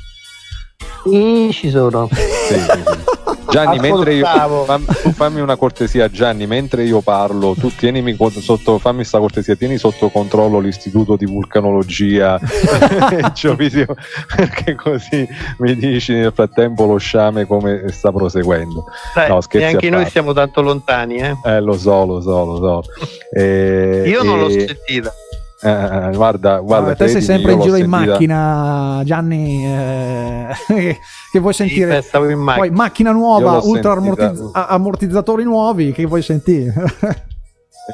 Sì, 1.05 1.49
ci 1.53 1.71
sono. 1.71 2.09
Sì, 2.49 2.61
sì. 2.61 3.37
Gianni, 3.51 3.79
mentre 3.79 4.15
io 4.15 4.27
fammi, 4.27 4.85
fammi, 5.15 5.41
una 5.41 5.57
cortesia, 5.57 6.11
Gianni, 6.11 6.47
mentre 6.47 6.85
io 6.85 7.01
parlo, 7.01 7.55
tu 7.55 7.75
tienimi 7.75 8.15
sotto, 8.41 8.79
fammi 8.79 8.97
questa 8.97 9.19
cortesia, 9.19 9.55
tieni 9.55 9.79
sotto 9.79 10.11
controllo 10.11 10.59
l'istituto 10.59 11.17
di 11.17 11.25
vulcanologia 11.25 12.39
geofisico, 13.33 13.97
perché 14.37 14.75
così 14.75 15.27
mi 15.59 15.75
dici 15.77 16.13
nel 16.13 16.33
frattempo 16.33 16.85
lo 16.85 16.99
sciame 16.99 17.47
come 17.47 17.85
sta 17.89 18.13
proseguendo. 18.13 18.85
Dai, 19.15 19.29
no, 19.29 19.41
e 19.49 19.65
anche 19.65 19.89
noi 19.89 20.07
siamo 20.11 20.33
tanto 20.35 20.61
lontani, 20.61 21.17
eh? 21.17 21.37
Eh, 21.45 21.61
lo 21.61 21.77
so, 21.77 22.05
lo 22.05 22.21
so, 22.21 22.45
lo 22.45 22.57
so. 22.57 22.83
E, 23.31 24.05
io 24.07 24.23
non 24.23 24.39
e... 24.39 24.41
l'ho 24.41 24.51
sentita. 24.51 25.13
Eh, 25.61 26.11
guarda, 26.15 26.61
guarda, 26.61 26.95
te 26.95 27.09
sei 27.09 27.21
sempre 27.21 27.53
in 27.53 27.61
giro 27.61 27.77
in 27.77 27.89
macchina, 27.89 29.03
Gianni. 29.05 29.65
Eh, 29.67 30.55
che 31.33 31.39
vuoi 31.41 31.53
sentire? 31.53 32.03
Sì, 32.03 32.17
in 32.17 32.39
macchina. 32.39 32.67
Poi 32.67 32.71
macchina 32.71 33.11
nuova, 33.11 33.59
ultra 33.63 33.93
ammortiz- 33.93 34.51
ammortizzatori 34.53 35.43
nuovi. 35.43 35.93
Che 35.93 36.05
vuoi 36.07 36.23
sentire? 36.23 36.73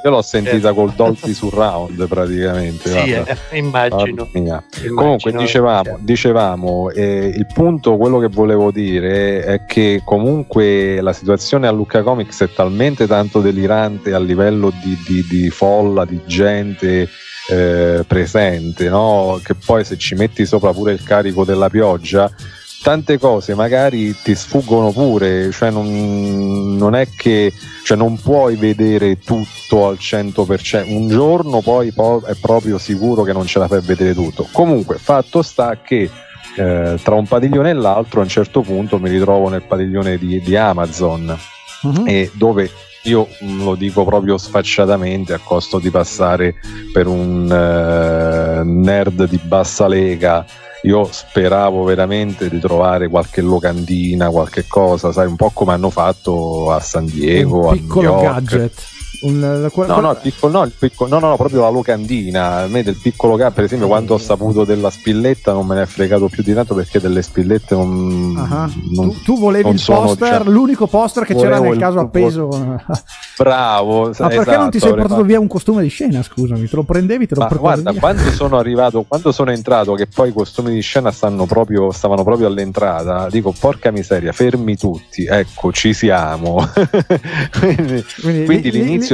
Io 0.03 0.11
l'ho 0.11 0.23
sentita 0.23 0.73
col 0.73 0.93
Dolby 0.93 1.33
Surround 1.33 2.09
praticamente. 2.09 2.91
Sì, 2.91 3.13
eh, 3.13 3.37
immagino. 3.53 4.29
immagino. 4.33 4.95
Comunque 4.95 5.33
dicevamo, 5.33 5.99
dicevamo 6.01 6.91
eh, 6.91 7.27
il 7.27 7.47
punto, 7.47 7.97
quello 7.97 8.19
che 8.19 8.29
volevo 8.29 8.73
dire 8.73 9.45
è 9.45 9.65
che 9.65 10.03
comunque 10.05 11.01
la 11.01 11.13
situazione 11.13 11.69
a 11.69 11.71
Lucca 11.71 12.03
Comics 12.03 12.43
è 12.43 12.53
talmente 12.53 13.07
tanto 13.07 13.41
delirante 13.41 14.13
a 14.13 14.19
livello 14.19 14.71
di, 14.83 14.99
di, 15.07 15.27
di 15.29 15.51
folla, 15.51 16.05
di 16.05 16.21
gente 16.27 17.09
eh, 17.49 18.05
presente, 18.07 18.89
no? 18.89 19.41
che 19.43 19.55
poi 19.55 19.85
se 19.85 19.97
ci 19.97 20.15
metti 20.15 20.45
sopra 20.45 20.73
pure 20.73 20.93
il 20.93 21.03
carico 21.03 21.45
della 21.45 21.69
pioggia, 21.69 22.31
tante 22.85 23.19
cose 23.19 23.55
magari 23.55 24.15
ti 24.23 24.35
sfuggono 24.35 24.93
pure, 24.93 25.51
cioè 25.53 25.71
non, 25.71 26.77
non 26.77 26.95
è 26.95 27.09
che 27.17 27.51
cioè 27.83 27.97
non 27.97 28.21
puoi 28.21 28.57
vedere 28.57 29.19
tutto 29.19 29.89
al 29.89 29.97
100%, 29.99 30.93
un 30.93 31.09
giorno 31.09 31.63
poi, 31.63 31.93
poi 31.93 32.21
è 32.27 32.35
proprio 32.39 32.77
sicuro 32.77 33.23
che 33.23 33.33
non 33.33 33.47
ce 33.47 33.59
la 33.59 33.69
fai 33.69 33.81
vedere 33.81 34.13
tutto. 34.13 34.47
Comunque, 34.53 34.99
fatto 34.99 35.41
sta 35.41 35.79
che 35.83 36.11
eh, 36.57 36.99
tra 37.03 37.15
un 37.15 37.27
padiglione 37.27 37.71
e 37.71 37.73
l'altro 37.73 38.21
a 38.21 38.25
un 38.25 38.29
certo 38.29 38.61
punto 38.61 38.99
mi 38.99 39.09
ritrovo 39.09 39.49
nel 39.49 39.63
padiglione 39.63 40.19
di, 40.19 40.43
di 40.43 40.55
Amazon 40.55 41.35
uh-huh. 41.81 42.05
e 42.05 42.31
dove 42.35 42.71
io 43.05 43.29
lo 43.63 43.77
dico 43.77 44.05
proprio 44.05 44.37
sfacciatamente 44.37 45.33
a 45.33 45.41
costo 45.43 45.79
di 45.79 45.89
passare 45.89 46.57
per 46.93 47.07
un 47.07 47.45
uh, 47.45 48.63
nerd 48.63 49.27
di 49.27 49.41
bassa 49.43 49.89
lega 49.89 50.45
io 50.85 51.09
speravo 51.11 51.83
veramente 51.83 52.49
di 52.49 52.59
trovare 52.61 53.09
qualche 53.09 53.41
locandina, 53.41 54.29
qualche 54.29 54.67
cosa, 54.69 55.13
sai, 55.13 55.27
un 55.27 55.37
po' 55.37 55.51
come 55.51 55.73
hanno 55.73 55.91
fatto 55.91 56.71
a 56.73 56.81
San 56.81 57.07
Diego, 57.07 57.69
un 57.69 57.73
piccolo 57.73 58.21
gadget. 58.21 58.94
Un, 59.25 59.71
qual- 59.73 59.89
no, 59.89 60.01
no, 60.01 60.11
il 60.11 60.19
piccolo, 60.21 60.59
no, 60.59 60.65
il 60.65 60.73
piccolo, 60.79 61.09
no, 61.09 61.19
no, 61.19 61.29
no, 61.29 61.37
proprio 61.37 61.63
la 61.63 61.71
locandina. 61.71 62.57
A 62.63 62.67
me 62.67 62.83
del 62.83 62.99
piccolo 63.01 63.37
gas, 63.37 63.55
per 63.55 63.65
esempio, 63.65 63.87
quando 63.87 64.15
ho 64.15 64.19
saputo 64.19 64.65
della 64.65 64.91
spilletta 64.91 65.53
non 65.53 65.67
me 65.67 65.77
ne 65.77 65.83
è 65.83 65.87
fregato 65.87 66.29
più 66.29 66.43
di 66.43 66.53
tanto 66.53 66.75
perché 66.75 67.01
delle 67.01 67.23
spillette 67.23 67.75
non. 67.75 68.35
Uh-huh. 68.37 68.95
non 68.95 69.13
tu, 69.15 69.23
tu, 69.23 69.39
volevi 69.39 69.65
non 69.65 69.75
il 69.75 69.83
poster, 69.85 70.43
cioè, 70.43 70.51
l'unico 70.51 70.87
poster 70.87 71.25
che 71.25 71.35
c'era 71.35 71.59
nel 71.59 71.79
caso 71.79 72.01
appeso. 72.01 72.49
Bravo. 73.37 74.11
Ma 74.19 74.29
perché 74.29 74.41
esatto, 74.41 74.59
non 74.59 74.71
ti 74.71 74.79
sei 74.79 74.89
avrei 74.91 75.03
portato 75.03 75.21
fatto- 75.21 75.23
via 75.23 75.41
un 75.41 75.47
costume 75.47 75.83
di 75.83 75.89
scena? 75.89 76.23
Scusami, 76.23 76.69
te 76.69 76.77
lo 76.77 76.83
prendevi, 76.83 77.27
te 77.27 77.35
lo 77.35 77.41
portavi 77.41 77.61
guarda, 77.61 77.91
via. 77.93 78.01
quando 78.01 78.31
sono 78.31 78.59
arrivato, 78.59 79.05
quando 79.09 79.33
sono 79.33 79.51
entrato, 79.53 79.95
che 79.95 80.07
poi 80.07 80.29
i 80.29 80.33
costumi 80.33 80.73
di 80.75 80.81
scena 80.81 81.11
stanno 81.11 81.47
proprio, 81.47 81.91
stavano 81.93 82.23
proprio 82.25 82.47
all'entrata, 82.47 83.29
dico 83.31 83.55
porca 83.59 83.91
miseria, 83.91 84.33
fermi 84.33 84.77
tutti, 84.77 85.25
ecco, 85.25 85.73
ci 85.73 85.95
siamo. 85.95 86.57
quindi 87.59 88.05
Quindi 88.21 88.45
quindi 88.45 88.71
l'inizio 88.71 89.14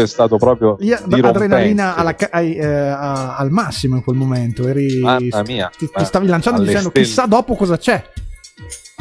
lì- 0.77 0.89
è 0.91 0.97
stato 0.97 1.27
proprio 1.27 1.29
adrenalina 1.29 1.95
alla 1.97 2.15
ai- 2.31 2.55
eh, 2.57 2.67
al 2.67 3.51
massimo 3.51 3.97
in 3.97 4.03
quel 4.05 4.17
momento. 4.17 4.67
Eri, 4.67 4.99
Mamma 5.01 5.43
mia, 5.47 5.71
ti, 5.77 5.89
ti 5.93 6.05
stavi 6.05 6.27
lanciando 6.27 6.63
dicendo 6.63 6.89
stelle. 6.91 7.05
chissà 7.05 7.27
dopo 7.27 7.55
cosa 7.55 7.77
c'è. 7.79 8.03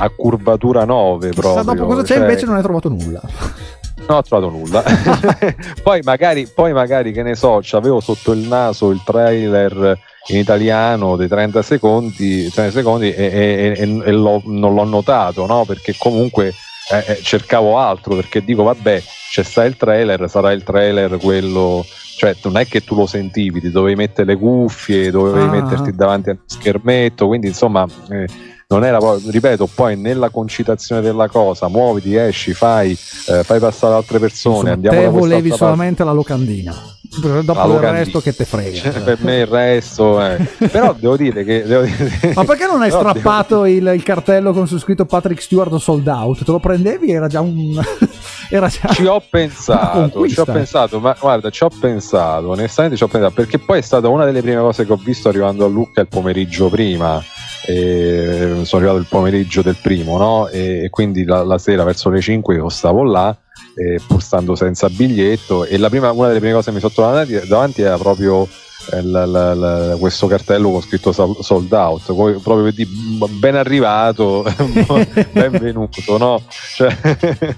a 0.02 0.10
curvatura 0.10 0.86
9 0.86 1.30
Chissà 1.30 1.42
proprio. 1.42 1.74
dopo 1.74 1.86
cosa 1.88 2.02
c'è, 2.04 2.14
cioè, 2.14 2.18
invece 2.20 2.46
non 2.46 2.56
hai 2.56 2.62
trovato 2.62 2.90
nulla. 2.90 3.22
Non 4.10 4.18
ho 4.18 4.24
trovato 4.24 4.50
nulla. 4.50 4.82
poi, 5.84 6.00
magari, 6.02 6.48
poi 6.52 6.74
magari, 6.74 7.12
che 7.12 7.22
ne 7.22 7.36
so, 7.36 7.62
avevo 7.74 8.00
sotto 8.00 8.32
il 8.32 8.40
naso 8.48 8.90
il 8.90 9.02
trailer 9.06 9.96
in 10.30 10.38
italiano 10.38 11.16
dei 11.16 11.28
30 11.28 11.62
secondi, 11.62 12.50
30 12.50 12.72
secondi 12.72 13.14
e, 13.14 13.24
e- 13.24 13.74
e- 13.78 14.02
e 14.06 14.12
l'ho- 14.12 14.42
non 14.46 14.74
l'ho 14.74 14.86
notato, 14.86 15.46
no? 15.46 15.64
Perché 15.66 15.94
comunque 15.96 16.54
eh, 16.92 17.04
eh, 17.14 17.20
cercavo 17.22 17.78
altro, 17.78 18.16
perché 18.16 18.44
dico 18.44 18.64
vabbè, 18.64 19.02
c'è 19.32 19.44
sta 19.44 19.64
il 19.66 19.78
trailer, 19.78 20.30
sarà 20.30 20.52
il 20.52 20.64
trailer 20.64 21.18
quello... 21.18 21.86
Cioè, 22.20 22.36
non 22.44 22.58
è 22.58 22.68
che 22.68 22.84
tu 22.84 22.96
lo 22.96 23.06
sentivi, 23.06 23.62
ti 23.62 23.72
dovevi 23.72 23.96
mettere 23.96 24.34
le 24.34 24.38
cuffie, 24.38 25.10
dovevi 25.10 25.46
Ah. 25.46 25.62
metterti 25.62 25.96
davanti 25.96 26.30
al 26.32 26.40
schermetto, 26.46 27.28
quindi 27.28 27.48
insomma... 27.48 27.86
eh, 28.10 28.28
non 28.72 28.86
era 28.86 29.00
proprio, 29.00 29.32
ripeto, 29.32 29.68
poi 29.74 29.98
nella 29.98 30.30
concitazione 30.30 31.02
della 31.02 31.28
cosa, 31.28 31.68
muoviti, 31.70 32.14
esci, 32.14 32.54
fai, 32.54 32.92
eh, 32.92 33.44
fai 33.44 33.60
passare 33.60 33.96
altre 33.96 34.20
persone, 34.20 34.56
Insomma, 34.58 34.74
andiamo 34.74 34.98
te 35.00 35.04
da 35.06 35.10
volevi 35.10 35.50
parte. 35.50 35.64
solamente 35.64 36.04
la 36.04 36.12
locandina. 36.12 36.76
Dopo 37.18 37.74
il 37.74 37.80
resto 37.80 38.22
che 38.22 38.36
te 38.36 38.46
frega. 38.46 38.80
Cioè, 38.92 39.02
per 39.02 39.18
me 39.22 39.40
il 39.40 39.48
resto 39.48 40.22
è... 40.22 40.38
però 40.72 40.94
devo 40.94 41.18
dire 41.18 41.44
che 41.44 41.64
devo 41.64 41.84
dire- 41.84 42.34
Ma 42.36 42.44
perché 42.44 42.68
non 42.68 42.82
hai 42.82 42.90
però 42.90 43.10
strappato 43.10 43.66
il, 43.66 43.92
il 43.96 44.04
cartello 44.04 44.54
con 44.54 44.68
su 44.68 44.78
scritto 44.78 45.06
Patrick 45.06 45.42
Stewart 45.42 45.76
sold 45.78 46.08
out? 46.08 46.44
Te 46.44 46.52
lo 46.52 46.60
prendevi? 46.60 47.12
Era 47.12 47.28
già 47.28 47.42
un. 47.42 47.80
era 48.50 48.68
già. 48.68 48.90
ci 48.90 49.06
ho 49.06 49.22
pensato, 49.28 50.28
ci 50.28 50.40
ho 50.40 50.46
pensato, 50.46 51.00
ma 51.00 51.16
guarda, 51.20 51.50
ci 51.50 51.64
ho 51.64 51.70
pensato, 51.70 52.50
onestamente 52.50 52.96
ci 52.98 53.04
ho 53.04 53.08
pensato, 53.08 53.34
perché 53.34 53.58
poi 53.58 53.80
è 53.80 53.82
stata 53.82 54.08
una 54.08 54.26
delle 54.26 54.42
prime 54.42 54.62
cose 54.62 54.86
che 54.86 54.92
ho 54.92 55.00
visto 55.04 55.30
arrivando 55.30 55.66
a 55.66 55.68
Lucca 55.68 56.02
il 56.02 56.08
pomeriggio 56.08 56.70
prima. 56.70 57.22
E 57.66 58.62
sono 58.64 58.82
arrivato 58.82 58.98
il 58.98 59.08
pomeriggio 59.08 59.62
del 59.62 59.76
primo, 59.82 60.18
no? 60.18 60.48
E, 60.48 60.86
e 60.86 60.90
quindi 60.90 61.24
la, 61.26 61.44
la 61.44 61.58
sera 61.58 61.84
verso 61.84 62.10
le 62.10 62.22
5 62.22 62.56
io 62.56 62.70
stavo 62.70 63.04
là, 63.04 63.36
eh, 63.76 64.00
pur 64.08 64.22
stando 64.22 64.56
senza 64.56 64.90
biglietto. 64.90 65.66
E 65.66 65.78
la 65.78 65.90
prima, 65.90 66.12
una 66.12 66.28
delle 66.28 66.40
prime 66.40 66.54
cose 66.54 66.70
che 66.70 66.76
mi 66.76 66.80
sono 66.82 66.94
trovato 66.94 67.30
davanti, 67.48 67.82
era 67.82 67.98
proprio 67.98 68.48
eh, 68.92 69.02
la- 69.04 69.26
la- 69.26 69.54
la- 69.54 69.96
questo 70.00 70.26
cartello 70.28 70.72
con 70.72 70.82
scritto 70.82 71.12
sol- 71.12 71.38
sold 71.42 71.72
out, 71.74 72.02
proprio 72.06 72.64
per 72.64 72.74
dire 72.74 72.90
ben 73.30 73.56
arrivato, 73.56 74.44
benvenuto, 75.32 76.18
no? 76.18 76.42
Cioè, 76.76 76.96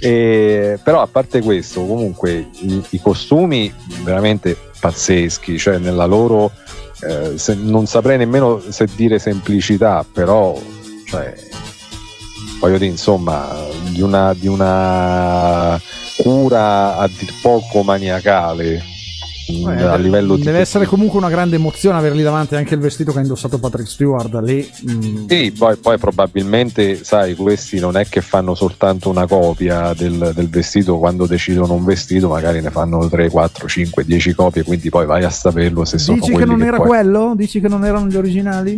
e- 0.00 0.78
però 0.82 1.02
a 1.02 1.06
parte 1.06 1.40
questo, 1.42 1.84
comunque 1.84 2.48
i, 2.60 2.82
i 2.90 3.00
costumi 3.00 3.72
veramente 4.02 4.56
pazzeschi, 4.78 5.58
cioè 5.58 5.78
nella 5.78 6.04
loro 6.06 6.52
eh, 7.00 7.36
se- 7.38 7.54
non 7.54 7.86
saprei 7.86 8.18
nemmeno 8.18 8.60
se 8.68 8.86
dire 8.94 9.18
semplicità, 9.18 10.04
però 10.10 10.56
cioè, 11.06 11.34
voglio 12.58 12.78
dire, 12.78 12.90
insomma, 12.90 13.48
di 13.90 14.00
una, 14.02 14.34
di 14.34 14.48
una 14.48 15.80
cura 16.16 16.96
a 16.98 17.06
dir 17.06 17.32
poco 17.40 17.82
maniacale 17.82 18.82
mh, 19.48 19.68
Eh, 19.68 19.82
a 19.82 19.96
livello 19.96 20.36
deve 20.36 20.58
essere 20.58 20.84
comunque 20.84 21.16
una 21.18 21.30
grande 21.30 21.56
emozione 21.56 21.96
averli 21.96 22.22
davanti 22.22 22.56
anche 22.56 22.74
il 22.74 22.80
vestito 22.80 23.12
che 23.12 23.18
ha 23.18 23.22
indossato 23.22 23.58
Patrick 23.58 23.88
Stewart 23.88 24.34
lì. 24.42 24.68
mm. 24.90 25.26
Sì, 25.28 25.52
poi, 25.52 25.76
poi 25.76 25.96
probabilmente, 25.96 27.02
sai, 27.04 27.34
questi 27.34 27.78
non 27.78 27.96
è 27.96 28.06
che 28.08 28.20
fanno 28.20 28.54
soltanto 28.54 29.08
una 29.08 29.26
copia 29.26 29.94
del, 29.94 30.32
del 30.34 30.48
vestito, 30.50 30.98
quando 30.98 31.26
decidono 31.26 31.74
un 31.74 31.84
vestito 31.84 32.28
magari 32.28 32.60
ne 32.60 32.70
fanno 32.70 33.08
3, 33.08 33.30
4, 33.30 33.68
5, 33.68 34.04
10 34.04 34.34
copie, 34.34 34.64
quindi 34.64 34.90
poi 34.90 35.06
vai 35.06 35.24
a 35.24 35.30
saperlo 35.30 35.84
se 35.84 35.98
sono 35.98 36.18
Dici 36.18 36.34
che 36.34 36.44
non 36.44 36.62
era 36.62 36.76
poi- 36.76 36.86
quello? 36.88 37.32
Dici 37.36 37.60
che 37.60 37.68
non 37.68 37.84
erano 37.84 38.06
gli 38.08 38.16
originali? 38.16 38.76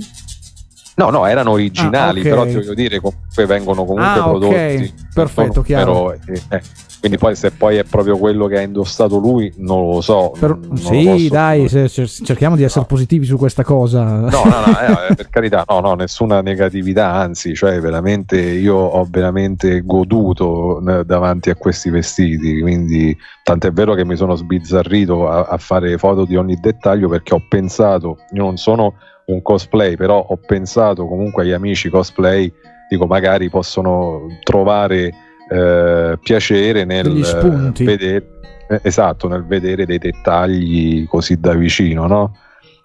No, 1.04 1.10
no, 1.10 1.26
erano 1.26 1.52
originali, 1.52 2.18
Ah, 2.20 2.22
ok. 2.22 2.28
però 2.28 2.44
ti 2.44 2.54
voglio 2.54 2.74
dire, 2.74 3.00
comunque 3.00 3.46
vengono 3.46 3.84
comunque 3.84 4.20
Ah, 4.20 4.22
prodotti. 4.22 4.92
Perfetto, 5.14 5.52
Sono- 5.52 5.64
chiaro. 5.64 5.92
però, 5.92 6.12
eh, 6.12 6.42
eh, 6.56 6.62
quindi 7.00 7.16
poi 7.16 7.34
se 7.34 7.50
poi 7.52 7.76
è 7.76 7.84
proprio 7.84 8.18
quello 8.18 8.46
che 8.46 8.58
ha 8.58 8.60
indossato 8.60 9.16
lui, 9.18 9.50
non 9.56 9.86
lo 9.86 10.00
so. 10.02 10.32
Per- 10.38 10.50
non- 10.58 10.68
lo 10.68 10.76
sì, 10.76 11.04
posso- 11.04 11.28
dai, 11.30 11.68
se- 11.68 11.88
cerchiamo 12.06 12.54
di 12.56 12.62
essere 12.64 12.80
No. 12.80 12.86
positivi 12.86 13.24
su 13.24 13.38
questa 13.38 13.64
cosa. 13.64 14.04
No, 14.04 14.28
no, 14.28 14.28
no, 14.28 15.06
eh, 15.08 15.14
per 15.14 15.28
carità, 15.30 15.64
no, 15.66 15.80
no, 15.80 15.94
nessuna 15.94 16.42
negatività, 16.42 17.12
anzi, 17.14 17.54
cioè 17.54 17.80
veramente 17.80 18.38
io 18.38 18.74
ho 18.76 19.06
veramente 19.08 19.80
goduto 19.80 20.82
eh, 20.86 21.04
davanti 21.04 21.48
a 21.50 21.54
questi 21.54 21.88
vestiti, 21.88 22.60
quindi 22.60 23.16
tant'è 23.42 23.72
vero 23.72 23.94
che 23.94 24.04
mi 24.04 24.16
sono 24.16 24.34
sbizzarrito 24.34 25.28
a, 25.28 25.44
a 25.48 25.56
fare 25.56 25.96
foto 25.96 26.24
di 26.26 26.36
ogni 26.36 26.56
dettaglio 26.60 27.08
perché 27.08 27.34
ho 27.34 27.42
pensato, 27.48 28.18
io 28.32 28.42
non 28.42 28.56
sono 28.58 28.94
un 29.32 29.42
cosplay, 29.42 29.96
però 29.96 30.18
ho 30.28 30.36
pensato 30.36 31.06
comunque 31.06 31.42
agli 31.42 31.52
amici 31.52 31.88
cosplay, 31.88 32.52
dico 32.88 33.06
magari 33.06 33.48
possono 33.48 34.26
trovare 34.42 35.12
eh, 35.50 36.18
piacere 36.22 36.84
nel 36.84 37.72
vedere 37.76 38.38
eh, 38.70 38.80
esatto, 38.84 39.26
nel 39.26 39.44
vedere 39.44 39.84
dei 39.84 39.98
dettagli 39.98 41.04
così 41.08 41.40
da 41.40 41.54
vicino, 41.54 42.06
no? 42.06 42.36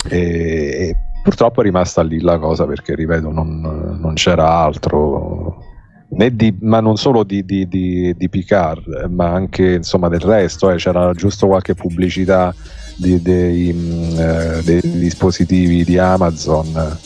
E, 0.09 0.17
e 0.19 0.95
purtroppo 1.21 1.61
è 1.61 1.63
rimasta 1.63 2.01
lì 2.01 2.19
la 2.21 2.39
cosa 2.39 2.65
perché, 2.65 2.95
ripeto, 2.95 3.31
non, 3.31 3.99
non 4.01 4.13
c'era 4.15 4.49
altro, 4.49 5.59
né 6.09 6.35
di, 6.35 6.57
ma 6.61 6.79
non 6.79 6.97
solo 6.97 7.23
di, 7.23 7.45
di, 7.45 7.67
di, 7.67 8.15
di 8.15 8.29
Picard, 8.29 9.05
ma 9.09 9.31
anche 9.31 9.73
insomma 9.73 10.09
del 10.09 10.21
resto. 10.21 10.71
eh, 10.71 10.77
c'era 10.77 11.13
giusto 11.13 11.45
qualche 11.45 11.75
pubblicità 11.75 12.51
di- 12.95 13.21
dei, 13.21 13.73
mm, 13.73 14.19
eh, 14.19 14.61
dei 14.63 14.81
dispositivi 14.83 15.83
di 15.83 15.97
Amazon 15.97 16.97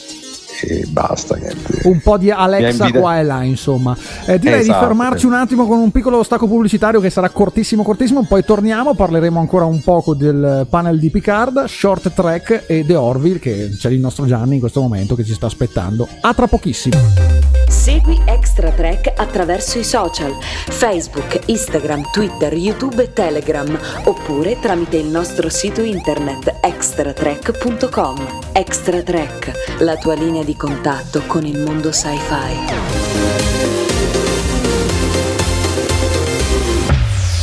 e 0.62 0.86
basta. 0.90 1.36
Niente. 1.38 1.88
un 1.88 2.02
po' 2.02 2.18
di 2.18 2.30
Alexa 2.32 2.84
invita- 2.86 3.00
qua 3.00 3.18
e 3.20 3.24
là, 3.24 3.44
insomma. 3.44 3.96
Eh, 4.26 4.38
direi 4.40 4.60
Esatto, 4.60 4.80
di 4.80 4.86
fermarci 4.86 5.26
un 5.26 5.34
attimo 5.34 5.66
con 5.66 5.78
un 5.80 5.90
piccolo 5.92 6.22
stacco 6.24 6.48
pubblicitario 6.48 7.00
che 7.00 7.10
sarà 7.10 7.30
cortissimo, 7.30 7.84
cortissimo. 7.84 8.26
Poi 8.28 8.44
torniamo, 8.44 8.94
parleremo 8.94 9.40
ancora 9.40 9.64
un 9.66 9.82
poco 9.82 10.14
del 10.14 10.68
panel 10.70 11.00
di 11.00 11.10
Picard, 11.10 11.64
Short 11.66 12.12
Track 12.14 12.66
e 12.68 12.84
The 12.86 12.96
Orville, 12.96 13.40
che 13.40 13.70
c'è 13.78 13.90
il 13.90 14.00
nostro 14.00 14.26
Gianni 14.26 14.56
in 14.56 14.60
questo 14.60 14.82
momento 14.82 15.16
che 15.16 15.24
ci 15.24 15.34
sta 15.34 15.46
aspettando. 15.46 16.08
A 16.22 16.34
tra 16.34 16.48
pochissimo. 16.48 17.49
Segui 17.70 18.22
Extra 18.26 18.72
Track 18.72 19.14
attraverso 19.16 19.80
i 19.80 19.84
social, 19.84 20.36
Facebook, 20.42 21.40
Instagram, 21.46 22.10
Twitter, 22.12 22.54
YouTube 22.54 23.04
e 23.04 23.14
Telegram, 23.14 23.80
oppure 24.06 24.60
tramite 24.60 24.98
il 24.98 25.06
nostro 25.06 25.50
sito 25.50 25.82
internet 25.82 26.58
extratrack.com. 26.62 28.50
Extra 28.54 29.02
Track, 29.02 29.78
la 29.80 29.96
tua 29.98 30.16
linea 30.16 30.44
di 30.44 30.56
contatto 30.56 31.22
con 31.28 31.46
il 31.46 31.60
mondo 31.60 31.92
sci-fi. 31.92 33.08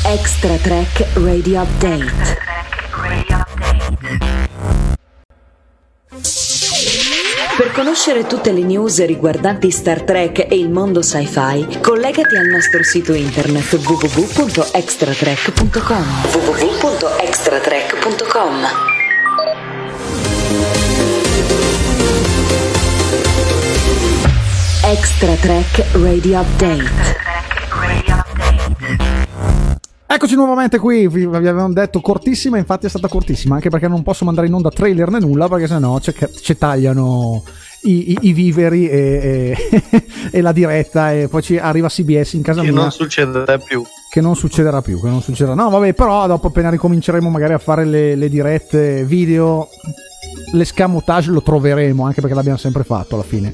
Extra 0.05 0.57
Track 0.57 1.07
Radio 1.15 1.63
Update. 1.63 2.45
Per 7.57 7.73
conoscere 7.73 8.27
tutte 8.27 8.53
le 8.53 8.61
news 8.61 9.03
riguardanti 9.07 9.71
Star 9.71 10.03
Trek 10.03 10.41
e 10.41 10.59
il 10.59 10.69
mondo 10.69 11.01
sci-fi, 11.01 11.79
collegati 11.81 12.37
al 12.37 12.49
nostro 12.49 12.83
sito 12.83 13.15
internet 13.15 13.73
www.extratrek.com. 13.73 16.05
www.extratrek.com. 16.33 18.67
Extra 24.85 25.33
Track 25.37 25.83
Radio 25.93 26.41
Update. 26.41 27.36
Eccoci 30.09 30.35
nuovamente 30.37 30.79
qui, 30.79 31.09
vi 31.09 31.25
avevamo 31.25 31.73
detto 31.73 32.01
cortissima, 32.01 32.59
infatti 32.59 32.87
è 32.87 32.89
stata 32.89 33.09
cortissima, 33.09 33.57
anche 33.57 33.71
perché 33.71 33.89
non 33.89 34.03
posso 34.05 34.25
mandare 34.25 34.47
in 34.47 34.55
onda 34.55 34.71
trailer 34.71 35.11
né 35.11 35.19
nulla, 35.19 35.49
perché 35.49 35.67
sennò 35.67 35.99
ci, 35.99 36.15
ci 36.43 36.57
tagliano 36.57 37.43
i, 37.83 38.13
i- 38.13 38.19
i 38.23 38.33
viveri 38.33 38.89
e, 38.89 39.57
e- 39.91 40.05
e 40.31 40.41
la 40.41 40.53
diretta 40.53 41.13
e 41.13 41.27
poi 41.29 41.43
ci 41.43 41.59
arriva 41.59 41.89
CBS 41.89 42.35
in 42.35 42.43
casa 42.43 42.61
Che 42.63 42.71
mia 42.71 42.81
non 42.83 42.91
succederà 42.93 43.59
più. 43.59 43.83
che 44.09 44.21
non 44.21 44.37
succederà 44.37 44.81
più, 44.81 45.01
che 45.01 45.09
non 45.09 45.21
succederà. 45.21 45.55
No, 45.55 45.71
vabbè, 45.71 45.93
però 45.93 46.27
dopo 46.29 46.47
appena 46.47 46.71
ricominceremo 46.71 47.29
magari 47.29 47.55
a 47.55 47.59
fare 47.59 47.85
le, 47.85 48.15
le 48.15 48.29
dirette 48.29 49.05
video 49.05 49.69
l'escamotage 50.53 51.33
lo 51.33 51.43
troveremo, 51.43 52.05
anche 52.05 52.21
perché 52.21 52.37
l'abbiamo 52.37 52.59
sempre 52.59 52.85
fatto 52.85 53.15
alla 53.17 53.25
fine. 53.25 53.53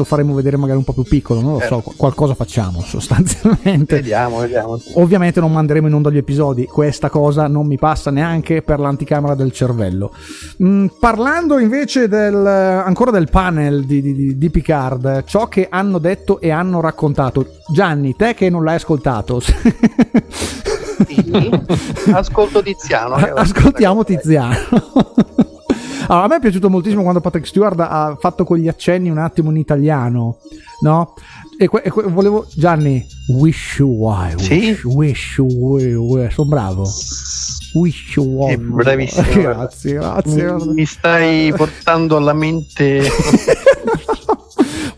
Lo 0.00 0.04
faremo 0.06 0.32
vedere 0.34 0.56
magari 0.56 0.78
un 0.78 0.84
po' 0.84 0.94
più 0.94 1.02
piccolo, 1.02 1.40
non 1.42 1.52
lo 1.52 1.58
so, 1.60 1.74
Certo. 1.82 1.92
qualcosa 1.96 2.34
facciamo 2.34 2.80
sostanzialmente. 2.86 3.96
Vediamo, 3.96 4.38
vediamo. 4.38 4.80
Ovviamente 4.94 5.40
non 5.40 5.52
manderemo 5.52 5.88
in 5.88 5.92
onda 5.94 6.08
gli 6.10 6.16
episodi, 6.16 6.64
questa 6.64 7.10
cosa 7.10 7.46
non 7.48 7.66
mi 7.66 7.76
passa 7.76 8.10
neanche 8.10 8.62
per 8.62 8.78
l'anticamera 8.80 9.34
del 9.34 9.52
cervello. 9.52 10.10
Mm, 10.62 10.86
parlando 10.98 11.58
invece 11.58 12.08
del, 12.08 12.34
ancora 12.46 13.10
del 13.10 13.28
panel 13.30 13.84
di, 13.84 14.00
di, 14.00 14.38
di- 14.38 14.50
Picard, 14.50 15.24
ciò 15.24 15.48
che 15.48 15.68
hanno 15.70 15.98
detto 15.98 16.40
e 16.40 16.50
hanno 16.50 16.80
raccontato. 16.80 17.46
Gianni, 17.72 18.16
te 18.16 18.32
che 18.34 18.48
non 18.48 18.64
l'hai 18.64 18.76
ascoltato. 18.76 19.40
Ascolto 22.12 22.62
Tiziano. 22.62 23.16
la- 23.18 23.32
ascoltiamo 23.36 24.04
Tiziano. 24.04 24.54
Allora, 26.10 26.24
a 26.24 26.28
me 26.28 26.36
è 26.36 26.40
piaciuto 26.40 26.68
moltissimo 26.68 27.02
quando 27.02 27.20
Patrick 27.20 27.46
Stewart 27.46 27.78
ha 27.78 28.16
fatto 28.18 28.42
quegli 28.44 28.66
accenni 28.66 29.10
un 29.10 29.18
attimo 29.18 29.50
in 29.50 29.56
italiano, 29.58 30.38
no? 30.82 31.14
E, 31.56 31.68
que- 31.68 31.82
e 31.82 31.90
que- 31.90 32.02
volevo 32.02 32.46
Gianni, 32.52 33.06
wish 33.28 33.76
you 33.78 33.88
wish, 33.88 34.42
Sì. 34.42 34.76
wish 34.84 35.36
you 35.38 35.46
why, 35.46 35.94
wish- 35.94 36.32
sono 36.34 36.48
bravo. 36.48 36.82
Wish 37.74 38.16
you. 38.16 38.48
Sì, 38.48 38.56
bravissimo. 38.56 39.22
Grazie, 39.40 39.92
grazie. 39.94 40.46
guarda. 40.46 40.72
Mi 40.72 40.84
stai 40.84 41.52
portando 41.56 42.16
alla 42.16 42.32
mente. 42.32 43.02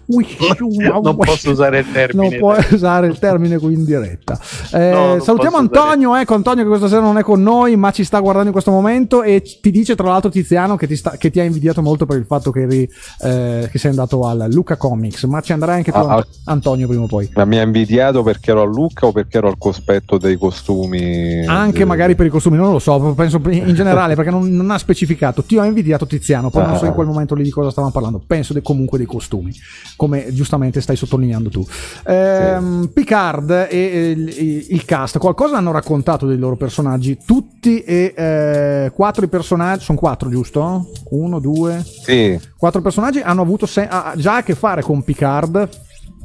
Non 1.03 1.17
posso 1.17 1.51
usare 1.51 1.79
il 1.81 1.91
termine. 1.93 2.29
Non 2.29 2.39
puoi 2.39 2.65
usare 2.73 3.07
il 3.07 3.19
termine 3.19 3.59
qui 3.59 3.75
in 3.75 3.85
diretta. 3.85 4.39
Eh, 4.73 4.91
No, 4.93 5.21
salutiamo. 5.21 5.57
Antonio, 5.57 6.15
ecco 6.17 6.35
Antonio 6.35 6.63
che 6.63 6.69
questa 6.69 6.89
sera 6.89 7.01
non 7.01 7.19
è 7.19 7.23
con 7.23 7.43
noi, 7.43 7.77
ma 7.77 7.91
ci 7.93 8.05
sta 8.05 8.19
guardando 8.21 8.47
in 8.49 8.53
questo 8.53 8.71
momento 8.71 9.23
e 9.23 9.43
ti 9.61 9.71
dice 9.71 9.95
tra 9.95 10.09
l'altro 10.09 10.31
Tiziano 10.31 10.77
che 10.77 10.87
ti, 10.87 10.97
sta- 10.97 11.17
che 11.17 11.31
ti 11.31 11.41
ha 11.41 11.45
invidiato 11.45 11.83
molto 11.83 12.07
per 12.07 12.19
il 12.19 12.25
fatto 12.27 12.51
che, 12.51 12.63
eri, 12.63 12.89
eh, 13.23 13.69
che 13.71 13.79
sei 13.79 13.91
andato 13.91 14.27
al 14.27 14.49
Luca 14.51 14.77
Comics, 14.77 15.25
ma 15.25 15.41
ci 15.41 15.53
andrai 15.53 15.77
anche 15.77 15.93
tu 15.93 15.99
Ah, 15.99 16.17
ah. 16.17 16.27
Antonio 16.47 16.87
prima 16.89 17.03
o 17.05 17.07
poi. 17.07 17.31
Ma 17.35 17.45
mi 17.45 17.59
ha 17.59 17.63
invidiato 17.63 18.23
perché 18.23 18.51
ero 18.51 18.63
a 18.63 18.67
Lucca 18.67 19.07
o 19.07 19.13
perché 19.13 19.39
ero 19.39 19.49
al 19.49 19.57
cospetto 19.59 20.19
dei 20.19 20.37
costumi? 20.37 21.45
Anche 21.47 21.79
de- 21.79 21.85
magari 21.85 22.15
per 22.15 22.27
i 22.27 22.31
costumi, 22.31 22.57
non 22.57 22.73
lo 22.73 22.79
so, 22.79 22.99
penso 23.15 23.41
in 23.51 23.73
generale 23.75 24.15
perché 24.15 24.31
non, 24.31 24.49
non 24.55 24.71
ha 24.71 24.79
specificato. 24.79 25.43
Ti 25.43 25.57
ho 25.59 25.65
invidiato 25.65 26.07
Tiziano, 26.07 26.51
poi 26.51 26.67
non 26.67 26.77
so 26.77 26.87
in 26.87 26.93
quel 26.93 27.07
momento 27.07 27.35
lì 27.35 27.43
di 27.43 27.51
cosa 27.51 27.71
stavamo 27.71 27.93
parlando. 27.93 28.23
Penso 28.27 28.53
de- 28.53 28.63
comunque 28.63 28.99
dei 28.99 29.07
costumi, 29.07 29.53
come 29.97 30.33
giustamente 30.33 30.81
stai 30.81 30.97
sottolineando 30.97 31.49
tu. 31.49 31.65
Ehm, 32.07 32.91
Picard 32.93 33.51
e, 33.51 33.67
e 33.71 34.11
il, 34.11 34.67
il 34.71 34.85
cast, 34.85 35.19
qualcosa 35.19 35.57
hanno 35.57 35.73
raccontato 35.73 36.27
dei 36.27 36.39
loro 36.39 36.57
personaggi? 36.57 37.19
Tutti 37.25 37.81
e 37.83 38.13
eh, 38.17 38.93
quattro 38.95 39.25
i 39.25 39.29
personaggi, 39.29 39.85
sono 39.85 39.99
quattro 39.99 40.29
giusto? 40.29 40.91
Uno, 41.11 41.39
due, 41.39 41.85
Sì, 41.85 42.39
quattro 42.57 42.81
personaggi 42.81 43.21
hanno 43.21 43.43
avuto 43.43 43.67
se- 43.67 43.87
ah, 43.89 44.15
già 44.17 44.37
a 44.37 44.43
che 44.43 44.55
fare 44.55 44.83
con 44.83 45.03
Picard. 45.03 45.69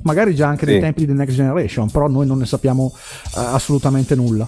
Magari 0.03 0.33
già 0.35 0.47
anche 0.47 0.65
dei 0.65 0.75
Sì. 0.75 0.81
tempi 0.81 1.01
di 1.01 1.07
The 1.07 1.13
Next 1.13 1.35
Generation, 1.35 1.89
però 1.91 2.07
noi 2.07 2.25
non 2.25 2.37
ne 2.37 2.45
sappiamo 2.45 2.93
eh, 2.95 3.39
assolutamente 3.39 4.15
nulla. 4.15 4.47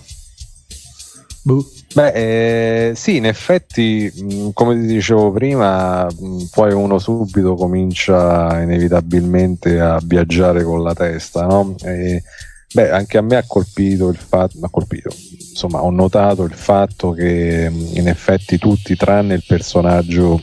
Boh. 1.44 1.66
Beh, 1.94 2.90
eh, 2.90 2.96
sì, 2.96 3.16
in 3.16 3.26
effetti, 3.26 4.12
mh, 4.14 4.50
come 4.54 4.80
ti 4.80 4.86
dicevo 4.86 5.32
prima, 5.32 6.06
mh, 6.06 6.44
poi 6.52 6.74
uno 6.74 7.00
subito 7.00 7.56
comincia 7.56 8.62
inevitabilmente 8.62 9.80
a 9.80 10.00
viaggiare 10.04 10.64
con 10.64 10.84
la 10.84 10.94
testa, 10.94 11.46
no? 11.46 11.76
E, 11.84 12.22
beh, 12.72 12.92
anche 12.92 13.18
a 13.18 13.22
me 13.22 13.38
ha 13.38 13.44
colpito 13.48 14.10
il 14.10 14.18
fatto, 14.18 14.58
ha 14.62 14.70
colpito, 14.70 15.10
insomma, 15.50 15.82
ho 15.82 15.90
notato 15.90 16.44
il 16.44 16.54
fatto 16.54 17.12
che 17.12 17.70
mh, 17.70 17.90
in 17.98 18.08
effetti 18.08 18.58
tutti, 18.60 18.96
tranne 18.96 19.34
il 19.36 19.44
personaggio 19.48 20.40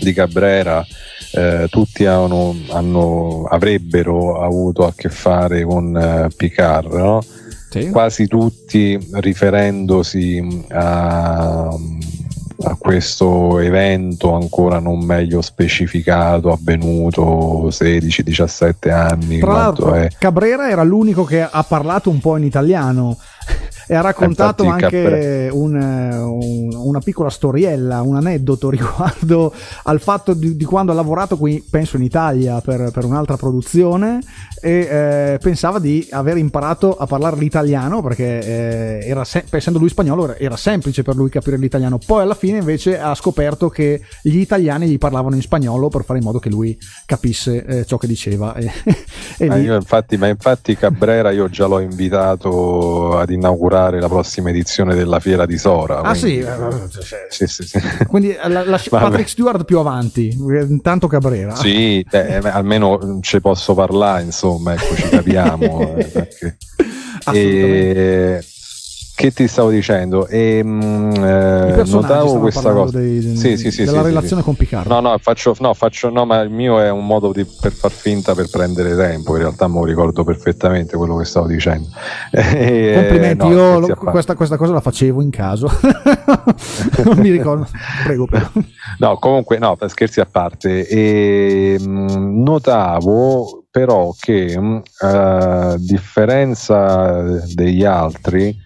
di 0.00 0.12
Cabrera, 0.14 0.84
eh, 1.32 1.66
tutti 1.68 2.06
hanno, 2.06 2.56
hanno- 2.70 3.44
avrebbero 3.44 4.40
avuto 4.42 4.86
a 4.86 4.94
che 4.96 5.10
fare 5.10 5.62
con 5.64 5.94
eh, 5.96 6.28
Picard, 6.34 6.92
no? 6.94 7.22
Sì. 7.70 7.90
quasi 7.90 8.26
tutti 8.26 8.98
riferendosi 9.12 10.40
mh, 10.40 10.64
a, 10.70 11.68
a 11.68 12.76
questo 12.76 13.60
evento 13.60 14.34
ancora 14.34 14.80
non 14.80 15.04
meglio 15.04 15.40
specificato 15.40 16.50
avvenuto 16.50 17.68
16-17 17.68 18.90
anni 18.90 19.38
Tra 19.38 19.52
l'altro, 19.52 19.94
è. 19.94 20.08
Cabrera 20.18 20.68
era 20.68 20.82
l'unico 20.82 21.24
che 21.24 21.42
ha 21.42 21.62
parlato 21.62 22.10
un 22.10 22.18
po' 22.18 22.36
in 22.36 22.44
italiano 22.44 23.16
e 23.90 23.96
ha 23.96 24.02
raccontato 24.02 24.62
anche 24.68 25.48
un, 25.52 25.74
un- 25.74 26.74
una 26.76 27.00
piccola 27.00 27.28
storiella, 27.28 28.02
un 28.02 28.14
aneddoto 28.14 28.70
riguardo 28.70 29.52
al 29.82 30.00
fatto 30.00 30.32
di, 30.32 30.54
di 30.56 30.64
quando 30.64 30.92
ha 30.92 30.94
lavorato 30.94 31.36
qui, 31.36 31.60
penso 31.68 31.96
in 31.96 32.04
Italia, 32.04 32.60
per, 32.60 32.92
per 32.92 33.04
un'altra 33.04 33.36
produzione 33.36 34.20
e 34.62 34.70
eh, 34.88 35.38
pensava 35.42 35.80
di 35.80 36.06
aver 36.10 36.36
imparato 36.36 36.94
a 36.96 37.06
parlare 37.06 37.36
l'italiano 37.36 38.00
perché 38.00 38.38
eh, 39.00 39.08
era 39.08 39.24
se- 39.24 39.44
essendo 39.50 39.80
lui 39.80 39.88
spagnolo 39.88 40.36
era, 40.36 40.56
semplice 40.56 41.02
per 41.02 41.16
lui 41.16 41.28
capire 41.28 41.56
l'italiano. 41.56 41.98
Poi 41.98 42.22
alla 42.22 42.34
fine 42.34 42.58
invece 42.58 42.96
ha 43.00 43.12
scoperto 43.16 43.68
che 43.70 44.02
gli 44.22 44.36
italiani 44.38 44.86
gli 44.86 44.98
parlavano 44.98 45.34
in 45.34 45.42
spagnolo 45.42 45.88
per 45.88 46.04
fare 46.04 46.20
in 46.20 46.24
modo 46.24 46.38
che 46.38 46.48
lui 46.48 46.78
capisse 47.06 47.64
eh, 47.64 47.84
ciò 47.86 47.96
che 47.98 48.06
diceva. 48.06 48.54
E, 49.40 49.46
e 49.46 49.46
Ma 49.46 49.56
lì- 49.56 49.62
io 49.64 49.74
infatti, 49.74 50.16
ma 50.18 50.26
infatti 50.28 50.76
Cabrera 50.76 51.30
io 51.30 51.48
già 51.48 51.66
l'ho 51.66 51.78
invitato 51.80 53.16
ad 53.16 53.30
inaugurare 53.30 53.79
la 53.88 54.08
prossima 54.08 54.50
edizione 54.50 54.94
della 54.94 55.18
Fiera 55.20 55.46
di 55.46 55.56
Sora. 55.56 56.00
Ah 56.02 56.10
quindi- 56.16 56.42
sì, 56.42 56.46
eh, 56.46 57.26
sì, 57.30 57.46
sì, 57.46 57.62
sì. 57.66 57.80
quindi 58.08 58.36
la, 58.46 58.64
la- 58.64 58.80
Vabbè. 58.90 59.04
Patrick 59.08 59.28
Stewart 59.30 59.64
più 59.64 59.78
avanti, 59.78 60.28
eh, 60.28 60.60
intanto 60.62 61.06
Cabrera. 61.06 61.54
Sì, 61.56 62.04
beh, 62.08 62.38
almeno 62.50 63.18
ci 63.22 63.40
posso 63.40 63.74
parlare, 63.74 64.22
insomma, 64.22 64.74
ecco, 64.74 64.94
ci 64.94 65.08
capiamo. 65.08 65.94
eh, 65.96 66.04
perché- 66.04 66.56
Assolutamente. 67.24 68.36
E- 68.38 68.44
che 69.20 69.32
ti 69.32 69.46
stavo 69.48 69.68
dicendo? 69.68 70.26
E, 70.28 70.62
mm, 70.64 71.10
I 71.12 71.16
eh, 71.18 71.82
notavo 71.88 72.38
questa 72.38 72.72
cosa. 72.72 72.98
dei- 72.98 73.36
Sì, 73.36 73.58
sì, 73.58 73.70
sì, 73.70 73.84
della 73.84 74.00
relazione 74.00 74.40
con 74.40 74.54
Picard. 74.54 74.86
No, 74.88 75.00
no, 75.00 75.14
faccio, 75.20 75.54
no, 75.60 75.74
faccio, 75.74 76.08
no, 76.08 76.24
ma 76.24 76.40
il 76.40 76.48
mio 76.48 76.80
è 76.80 76.90
un 76.90 77.04
modo 77.04 77.30
di- 77.30 77.44
per 77.60 77.70
far 77.70 77.90
finta 77.90 78.34
per 78.34 78.48
prendere 78.48 78.96
tempo. 78.96 79.32
In 79.36 79.42
realtà 79.42 79.68
me 79.68 79.74
lo 79.80 79.84
ricordo 79.84 80.24
perfettamente 80.24 80.96
quello 80.96 81.16
che 81.18 81.26
stavo 81.26 81.46
dicendo. 81.48 81.86
E, 82.32 82.92
Complimenti, 82.94 83.46
no, 83.46 83.52
io 83.52 83.78
lo- 83.80 83.94
questa, 83.94 84.34
questa 84.34 84.56
cosa 84.56 84.72
la 84.72 84.80
facevo 84.80 85.20
in 85.20 85.28
caso. 85.28 85.68
non 87.04 87.18
mi 87.18 87.30
ricordo. 87.30 87.66
Prego, 88.04 88.24
prego. 88.24 88.48
No, 89.00 89.18
comunque, 89.18 89.58
no, 89.58 89.76
scherzi 89.86 90.20
a 90.20 90.26
parte, 90.30 90.86
e, 90.88 91.76
mh, 91.78 92.42
notavo 92.42 93.64
però 93.70 94.12
che 94.18 94.58
mh, 94.58 94.82
a 95.00 95.76
differenza 95.78 97.22
degli 97.54 97.84
altri, 97.84 98.56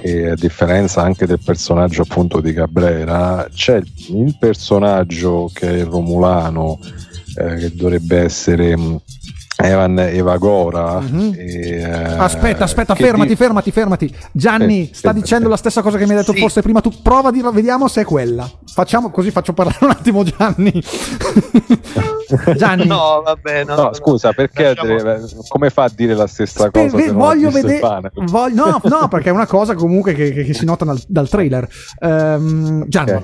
e 0.00 0.30
a 0.30 0.34
differenza 0.34 1.02
anche 1.02 1.26
del 1.26 1.40
personaggio 1.44 2.02
appunto 2.02 2.40
di 2.40 2.52
Cabrera, 2.52 3.48
c'è 3.52 3.82
il 4.08 4.36
personaggio 4.38 5.50
che 5.52 5.68
è 5.68 5.78
il 5.78 5.86
Romulano, 5.86 6.78
eh, 7.34 7.56
che 7.56 7.74
dovrebbe 7.74 8.18
essere 8.18 8.76
Evan 9.60 9.98
Evagora. 9.98 11.00
Mhm. 11.00 11.34
e, 11.36 11.80
eh, 11.80 11.84
Aspetta, 12.16 12.62
aspetta, 12.62 12.94
fermati, 12.94 13.30
di- 13.30 13.36
fermati, 13.36 13.70
fermati. 13.72 14.16
Gianni 14.30 14.88
Eh, 14.88 14.94
sta 14.94 15.12
sì, 15.12 15.20
dicendo 15.20 15.44
sì. 15.46 15.50
la 15.50 15.56
stessa 15.56 15.82
cosa 15.82 15.98
che 15.98 16.04
mi 16.04 16.10
hai 16.12 16.18
detto 16.18 16.32
Sì. 16.32 16.38
forse 16.38 16.62
prima 16.62 16.80
tu. 16.80 16.90
Prova 17.02 17.30
a 17.30 17.32
dirla, 17.32 17.50
vediamo 17.50 17.88
se 17.88 18.02
è 18.02 18.04
quella. 18.04 18.48
Facciamo 18.72 19.10
così, 19.10 19.32
faccio 19.32 19.52
parlare 19.54 19.78
un 19.80 19.90
attimo 19.90 20.22
Gianni. 20.22 20.72
Gianni, 22.56 22.86
No, 22.86 23.22
vabbè, 23.24 23.64
no, 23.64 23.74
No, 23.74 23.94
scusa, 23.94 24.32
perché 24.32 24.74
Lasciamo- 24.74 25.28
come 25.48 25.70
fa 25.70 25.84
a 25.84 25.90
dire 25.94 26.14
la 26.14 26.26
stessa 26.28 26.68
Spe- 26.68 26.84
cosa? 26.84 26.96
ve- 26.96 27.10
voglio 27.12 27.50
vedere. 27.50 27.80
voglio- 28.26 28.64
no, 28.64 28.80
no, 29.00 29.08
perché 29.08 29.30
è 29.30 29.32
una 29.32 29.46
cosa 29.46 29.74
comunque 29.74 30.12
che, 30.14 30.32
che- 30.32 30.44
che 30.44 30.54
si 30.54 30.64
nota 30.66 30.84
dal, 30.84 31.00
dal 31.08 31.28
trailer. 31.28 31.66
Ehm, 32.00 32.84
Gianni, 32.86 33.12
Ok. 33.12 33.22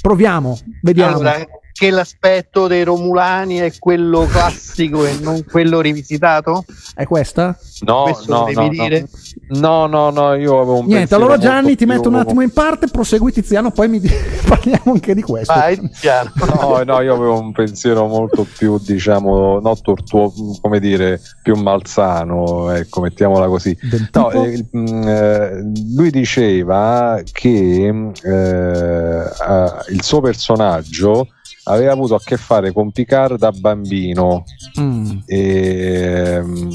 proviamo, 0.00 0.58
vediamo. 0.82 1.14
Allora, 1.16 1.36
che 1.76 1.90
l'aspetto 1.90 2.66
dei 2.68 2.84
Romulani 2.84 3.56
è 3.56 3.70
quello 3.78 4.24
classico 4.26 5.04
e 5.04 5.18
non 5.20 5.44
quello 5.44 5.80
rivisitato? 5.82 6.64
È 6.94 7.04
questa? 7.04 7.54
No, 7.80 8.04
Questo 8.04 8.32
no, 8.34 8.44
devi 8.46 8.76
no, 8.76 8.88
dire? 8.88 9.08
no, 9.48 9.86
no, 9.86 10.08
no, 10.08 10.32
io 10.34 10.56
avevo 10.56 10.78
un 10.78 10.86
Niente, 10.86 10.96
pensiero 11.08 11.24
allora 11.24 11.38
Gianni 11.38 11.76
ti 11.76 11.84
più- 11.84 11.88
metto 11.88 12.08
un 12.08 12.14
attimo 12.14 12.40
in 12.40 12.50
parte, 12.50 12.88
prosegui 12.88 13.30
Tiziano, 13.30 13.70
poi 13.70 13.88
mi 13.88 14.00
parliamo 14.48 14.92
anche 14.92 15.14
di 15.14 15.20
questo. 15.20 15.52
Vai, 15.52 15.78
Tiziano. 15.78 16.32
No, 16.58 16.82
no, 16.82 17.00
io 17.02 17.14
avevo 17.14 17.38
un 17.38 17.52
pensiero 17.52 18.06
molto 18.06 18.46
più, 18.56 18.78
diciamo, 18.78 19.60
no, 19.60 19.76
tortuoso, 19.78 20.56
come 20.62 20.80
dire, 20.80 21.20
più 21.42 21.54
malsano, 21.56 22.70
ecco, 22.70 23.02
mettiamola 23.02 23.46
così. 23.48 23.76
No, 24.12 24.30
eh, 24.30 24.64
mh, 24.70 25.08
eh, 25.08 25.62
lui 25.94 26.10
diceva 26.10 27.20
che 27.30 27.86
eh, 27.86 28.30
eh, 28.32 29.72
il 29.90 30.02
suo 30.02 30.20
personaggio 30.22 31.28
aveva 31.68 31.92
avuto 31.92 32.14
a 32.14 32.20
che 32.22 32.36
fare 32.36 32.72
con 32.72 32.90
Picard 32.92 33.38
da 33.38 33.50
bambino 33.52 34.44
Mm. 34.80 35.10
e 35.26 36.40
mm, 36.42 36.70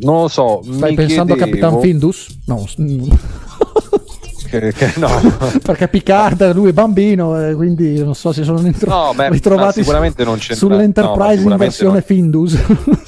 non 0.00 0.22
lo 0.22 0.28
so 0.28 0.60
Stai 0.62 0.94
pensando 0.94 1.32
a 1.32 1.36
chiedevo- 1.36 1.60
Capitan 1.66 1.80
Findus? 1.80 2.38
No. 2.46 2.64
Che, 4.48 4.72
che 4.72 4.92
no. 4.96 5.08
Perché 5.62 5.88
Picard, 5.88 6.54
lui 6.54 6.70
è 6.70 6.72
bambino, 6.72 7.38
eh, 7.48 7.54
quindi 7.54 8.02
non 8.02 8.14
so 8.14 8.32
se 8.32 8.44
sono 8.44 8.58
intro- 8.66 8.88
No, 8.88 9.12
beh, 9.14 9.28
ritrovati 9.28 9.80
sicuramente 9.80 10.24
non 10.24 10.38
c'entra- 10.38 10.56
sull'Enterprise 10.56 11.44
no, 11.44 11.50
in 11.50 11.56
versione 11.58 11.92
non- 11.92 12.02
Findus. 12.02 12.56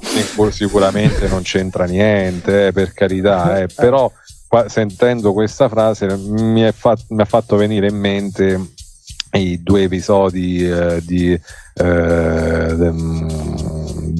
Sicur- 0.00 0.50
sicuramente 0.50 1.28
non 1.28 1.42
c'entra 1.42 1.84
niente, 1.84 2.68
eh, 2.68 2.72
per 2.72 2.94
carità, 2.94 3.60
eh, 3.60 3.66
però 3.74 4.10
qua- 4.46 4.70
sentendo 4.70 5.34
questa 5.34 5.68
frase 5.68 6.06
mi, 6.16 6.66
fa- 6.72 6.96
mi 7.08 7.20
ha 7.20 7.26
fatto 7.26 7.56
venire 7.56 7.88
in 7.88 7.96
mente 7.96 8.58
i 9.32 9.62
due 9.62 9.82
episodi 9.82 10.66
eh, 10.68 11.02
di 11.04 11.32
eh, 11.32 11.40
The, 11.74 12.92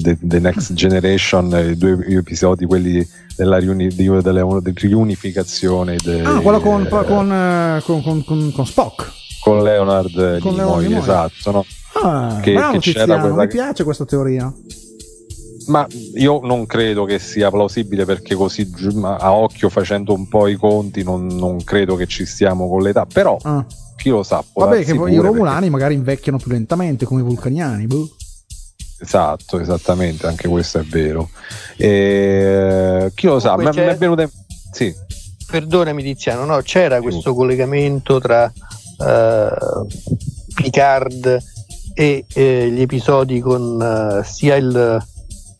The- 0.01 0.17
The 0.21 0.39
Next 0.39 0.73
Generation, 0.73 1.51
i 1.71 1.75
due 1.77 2.05
episodi 2.07 2.65
quelli 2.65 3.05
della, 3.35 3.57
riuni- 3.57 3.87
di- 3.89 4.09
della 4.21 4.45
riunificazione 4.73 5.95
de- 6.03 6.21
ah, 6.21 6.39
quello 6.41 6.59
con, 6.59 6.87
con, 6.89 7.31
eh, 7.31 7.81
con, 7.83 8.01
con- 8.23 8.51
con- 8.53 8.65
Spock. 8.65 9.11
con 9.41 9.63
Leonard 9.63 10.39
Con 10.39 10.53
Nimoy, 10.55 10.81
Leonard 10.87 11.01
esatto, 11.03 11.51
no? 11.51 11.65
Ah, 12.03 12.39
Che- 12.41 12.53
bravo 12.53 12.73
che 12.73 12.79
c'era 12.91 13.05
Tiziano, 13.05 13.35
mi 13.35 13.47
piace 13.47 13.83
questa 13.83 14.05
teoria. 14.05 14.53
Ma 15.67 15.85
io 16.15 16.39
non 16.43 16.65
credo 16.65 17.05
che 17.05 17.19
sia 17.19 17.51
plausibile 17.51 18.03
perché 18.05 18.33
così 18.33 18.67
a 19.03 19.33
occhio 19.33 19.69
facendo 19.69 20.13
un 20.13 20.27
po' 20.27 20.47
i 20.47 20.55
conti 20.55 21.03
non, 21.03 21.27
non 21.27 21.63
credo 21.63 21.95
che 21.95 22.07
ci 22.07 22.25
stiamo 22.25 22.67
con 22.67 22.81
l'età, 22.81 23.05
però 23.05 23.37
Ah. 23.43 23.63
Chi 23.99 24.09
lo 24.09 24.23
sa. 24.23 24.43
può 24.51 24.65
Vabbè, 24.65 24.83
che 24.83 24.95
poi 24.95 25.13
i 25.13 25.17
Romulani 25.17 25.69
magari 25.69 25.93
invecchiano 25.93 26.37
più 26.37 26.51
lentamente 26.51 27.05
come 27.05 27.21
i 27.21 27.23
Vulcaniani. 27.23 27.85
boh. 27.85 28.07
perché- 28.07 28.17
Esatto, 29.01 29.59
esattamente, 29.59 30.27
anche 30.27 30.47
questo 30.49 30.79
è 30.79 30.83
vero. 30.83 31.29
E, 31.77 33.11
chi 33.15 33.27
lo 33.27 33.39
sa, 33.39 33.51
Comunque 33.55 33.83
mi 33.85 33.91
è 33.91 33.95
venuto 33.97 34.21
in- 34.21 34.29
Sì, 34.71 34.93
Perdonami 35.49 36.03
Tiziano, 36.03 36.45
no, 36.45 36.59
c'era 36.61 37.01
questo 37.01 37.33
collegamento 37.33 38.19
tra 38.19 38.51
eh, 38.51 39.49
Picard 40.53 41.37
e 41.93 42.25
eh, 42.33 42.69
gli 42.71 42.81
episodi 42.81 43.39
con 43.39 43.81
eh, 43.81 44.23
sia 44.25 44.55
il, 44.55 45.03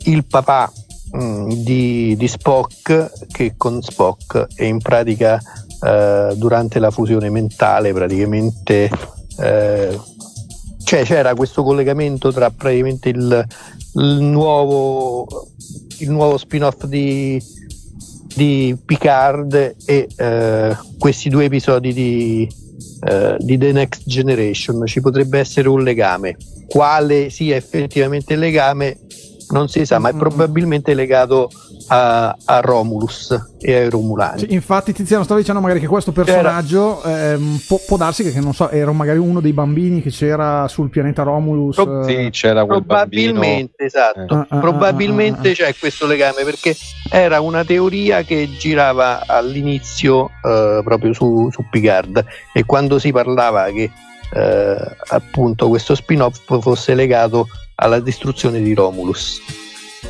il 0.05 0.25
papà 0.25 0.71
mm, 1.17 1.51
di, 1.63 2.15
di 2.17 2.27
Spock 2.27 3.11
che 3.31 3.53
con 3.57 3.81
Spock 3.81 4.47
e 4.55 4.65
in 4.67 4.79
pratica 4.79 5.41
eh, 5.83 6.33
durante 6.35 6.79
la 6.79 6.91
fusione 6.91 7.29
mentale 7.29 7.93
praticamente 7.93 8.89
eh, 9.39 9.99
cioè 10.83 11.03
c'era 11.03 11.35
questo 11.35 11.63
collegamento 11.63 12.31
tra 12.31 12.49
praticamente 12.49 13.09
il, 13.09 13.45
il 13.93 14.21
nuovo 14.21 15.27
il 15.99 16.11
nuovo 16.11 16.37
spin-off 16.37 16.85
di, 16.85 17.41
di 18.35 18.75
Picard 18.83 19.75
e 19.85 20.07
eh, 20.15 20.77
questi 20.97 21.29
due 21.29 21.45
episodi 21.45 21.93
di, 21.93 22.49
eh, 23.07 23.37
di 23.39 23.57
The 23.57 23.71
Next 23.71 24.03
Generation. 24.05 24.85
Ci 24.85 25.01
potrebbe 25.01 25.39
essere 25.39 25.69
un 25.69 25.83
legame. 25.83 26.37
Quale 26.67 27.29
sia 27.29 27.55
effettivamente 27.55 28.33
il 28.33 28.39
legame 28.39 28.97
non 29.51 29.67
si 29.67 29.85
sa 29.85 29.97
ma 29.99 30.09
è 30.09 30.13
Mm. 30.13 30.17
probabilmente 30.19 30.93
legato 30.93 31.49
a, 31.87 32.35
a 32.45 32.59
Romulus 32.59 33.35
e 33.59 33.73
ai 33.75 33.89
Romulani 33.89 34.39
Sì, 34.41 34.53
infatti 34.53 34.93
Tiziano 34.93 35.23
stava 35.23 35.39
dicendo 35.39 35.59
magari 35.61 35.79
che 35.79 35.87
questo 35.87 36.11
personaggio 36.11 37.01
ehm, 37.03 37.61
può, 37.67 37.79
può 37.85 37.97
darsi 37.97 38.23
che, 38.23 38.31
che 38.31 38.39
non 38.39 38.53
so, 38.53 38.69
era 38.69 38.91
magari 38.91 39.17
uno 39.17 39.39
dei 39.39 39.53
bambini 39.53 40.01
che 40.01 40.09
c'era 40.11 40.67
sul 40.67 40.89
pianeta 40.89 41.23
Romulus. 41.23 41.75
Pro- 41.75 42.01
eh, 42.01 42.03
sì, 42.25 42.29
c'era 42.31 42.65
quel 42.65 42.83
bambino. 42.83 43.31
probabilmente 43.33 43.85
esatto 43.85 44.19
Eh. 44.19 44.25
Ah, 44.35 44.45
ah, 44.49 44.59
probabilmente 44.59 45.47
ah, 45.49 45.51
ah, 45.51 45.55
c'è 45.55 45.75
questo 45.79 46.05
legame 46.05 46.43
perché 46.43 46.75
era 47.09 47.39
una 47.41 47.63
teoria 47.63 48.21
che 48.23 48.49
girava 48.57 49.23
all'inizio 49.25 50.29
eh, 50.45 50.81
proprio 50.83 51.13
su, 51.13 51.49
su 51.51 51.65
Picard 51.69 52.23
e 52.53 52.63
quando 52.65 52.99
si 52.99 53.11
parlava 53.11 53.65
che 53.71 53.89
eh, 54.33 54.95
appunto 55.09 55.69
questo 55.69 55.95
spin-off 55.95 56.59
fosse 56.61 56.93
legato 56.93 57.47
alla 57.75 57.99
distruzione 57.99 58.61
di 58.61 58.73
Romulus 58.73 59.41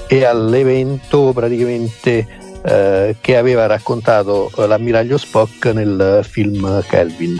e 0.07 0.25
all'evento 0.25 1.31
praticamente 1.33 2.27
eh, 2.63 3.15
che 3.21 3.37
aveva 3.37 3.65
raccontato 3.65 4.51
l'ammiraglio 4.55 5.17
Spock 5.17 5.65
nel 5.67 6.21
film 6.23 6.83
Kelvin 6.87 7.37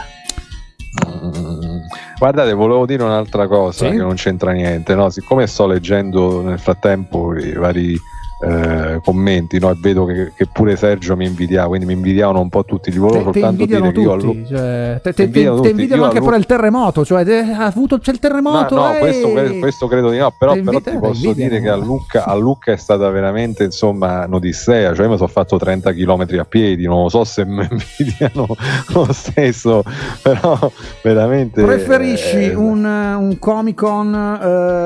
Mm. 1.05 1.79
Guardate, 2.17 2.53
volevo 2.53 2.85
dire 2.85 3.03
un'altra 3.03 3.47
cosa 3.47 3.85
Sì? 3.85 3.91
che 3.91 3.97
non 3.97 4.15
c'entra 4.15 4.51
niente. 4.51 4.95
No? 4.95 5.09
Siccome 5.09 5.47
sto 5.47 5.67
leggendo 5.67 6.41
nel 6.41 6.59
frattempo 6.59 7.35
i 7.35 7.53
vari 7.53 7.97
eh, 8.41 8.99
commenti 9.03 9.59
no? 9.59 9.69
e 9.71 9.75
vedo 9.79 10.05
che, 10.05 10.31
che 10.35 10.45
pure 10.47 10.75
Sergio 10.75 11.15
mi 11.15 11.25
invidiava, 11.25 11.67
quindi 11.67 11.85
mi 11.85 11.93
invidiavano 11.93 12.39
un 12.39 12.49
po' 12.49 12.63
tutti. 12.63 12.91
Gli 12.91 12.97
volevo 12.97 13.31
Te, 13.31 13.39
te 13.39 13.39
soltanto 13.39 13.61
invidiano 13.63 13.91
dire 13.91 13.93
che 13.93 14.07
io 14.09 14.17
tutti, 14.17 14.47
cioè, 14.47 14.99
te, 15.03 15.13
te- 15.13 15.13
Ti 15.13 15.21
invidiano 15.23 15.55
te- 15.55 15.61
te 15.61 15.67
tutti. 15.69 15.69
invidiano 15.71 16.03
anche 16.05 16.19
Lu- 16.19 16.25
per 16.25 16.37
il 16.37 16.45
terremoto, 16.45 17.05
cioè 17.05 17.25
te- 17.25 17.39
ha 17.39 17.65
avuto 17.65 17.97
c'è 17.99 18.11
il 18.11 18.19
terremoto. 18.19 18.75
No, 18.75 18.87
no, 18.91 18.97
questo, 18.97 19.29
questo 19.59 19.87
credo 19.87 20.09
di 20.09 20.17
no, 20.17 20.33
però, 20.37 20.53
Te 20.53 20.61
però 20.61 20.77
ti 20.77 20.83
te 20.83 20.97
posso 20.97 21.25
invidiano. 21.25 21.49
dire 21.49 21.61
che 21.61 21.69
a 21.69 21.75
Lucca, 21.75 22.25
a 22.25 22.35
Lucca 22.35 22.71
è 22.71 22.77
stata 22.77 23.09
veramente 23.09 23.63
insomma 23.63 24.25
un'odissea, 24.25 24.93
cioè 24.93 25.05
io 25.05 25.11
mi 25.11 25.17
sono 25.17 25.27
fatto 25.29 25.57
30 25.57 25.91
km 25.93 26.25
a 26.39 26.45
piedi, 26.45 26.85
non 26.85 27.03
lo 27.03 27.09
so 27.09 27.23
se 27.23 27.43
mi 27.45 27.67
invidiano 27.69 28.47
lo 28.93 29.07
stesso, 29.11 29.83
però 30.21 30.71
veramente... 31.03 31.63
Preferisci 31.63 32.51
eh, 32.51 32.55
un, 32.55 32.83
un 32.85 33.37
Comic 33.39 33.75
Con 33.79 34.13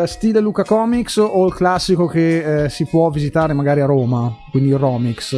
eh, 0.04 0.08
stile 0.08 0.40
Luca 0.40 0.64
Comics 0.64 1.18
o 1.18 1.46
il 1.46 1.54
classico 1.54 2.06
che 2.06 2.64
eh, 2.64 2.70
si 2.70 2.86
può 2.86 3.10
visitare 3.10 3.43
magari 3.52 3.82
a 3.82 3.86
Roma, 3.86 4.34
quindi 4.50 4.70
il 4.70 4.78
Romix? 4.78 5.36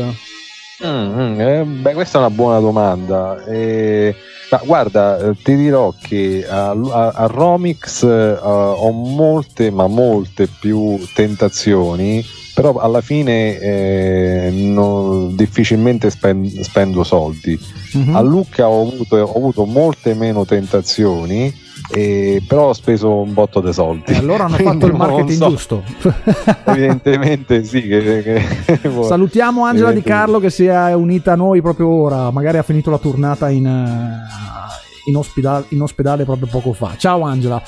Mm, 0.86 0.88
mm, 1.20 1.40
eh, 1.40 1.64
beh, 1.64 1.94
questa 1.94 2.18
è 2.18 2.22
una 2.22 2.30
buona 2.30 2.60
domanda. 2.60 3.44
Eh, 3.46 4.14
ma 4.52 4.62
guarda, 4.64 5.18
eh, 5.18 5.36
ti 5.42 5.56
dirò 5.56 5.92
che 6.00 6.46
a, 6.48 6.70
a- 6.72 7.12
a 7.16 7.26
Romix 7.26 8.04
eh, 8.04 8.38
ho 8.42 8.92
molte, 8.92 9.72
ma 9.72 9.88
molte 9.88 10.48
più 10.48 11.00
tentazioni, 11.14 12.24
però 12.54 12.76
alla 12.76 13.02
fine 13.02 13.58
eh, 13.60 14.50
non- 14.54 15.34
difficilmente 15.36 16.10
spen- 16.10 16.62
spendo 16.64 17.04
soldi. 17.04 17.58
Mhm. 17.94 18.16
A 18.16 18.20
Lucca 18.22 18.68
ho 18.68 18.82
avuto, 18.88 19.16
ho 19.16 19.36
avuto 19.38 19.66
molte 19.66 20.14
meno 20.14 20.46
tentazioni, 20.46 21.54
eh, 21.92 22.42
però 22.48 22.70
ho 22.70 22.74
speso 22.74 23.22
un 23.22 23.34
botto 23.34 23.62
di 23.62 23.74
soldi. 23.74 24.14
E 24.14 24.18
allora 24.18 24.46
hanno 24.46 24.58
fatto 24.62 24.86
il 24.86 24.94
marketing 24.94 25.38
so. 25.38 25.50
giusto. 25.50 25.84
Evidentemente 26.66 27.64
sì. 27.64 27.82
Che, 27.82 28.22
che- 28.24 28.92
Salutiamo 29.04 29.64
Angela 29.66 29.92
Di. 29.92 30.02
Carlo 30.02 30.40
che 30.40 30.50
si 30.50 30.66
è 30.66 30.94
unita 30.94 31.34
a 31.34 31.36
noi 31.36 31.62
proprio 31.62 31.90
ora, 31.90 32.32
magari 32.32 32.58
ha 32.58 32.64
finito 32.64 32.90
la 32.90 32.98
tornata 32.98 33.50
in, 33.50 33.66
eh, 33.66 35.10
in, 35.10 35.16
ospedale, 35.16 35.66
in 35.70 35.82
ospedale 35.82 36.24
proprio 36.26 36.48
poco 36.48 36.74
fa. 36.74 36.96
Ciao 36.98 37.22
Angela. 37.22 37.62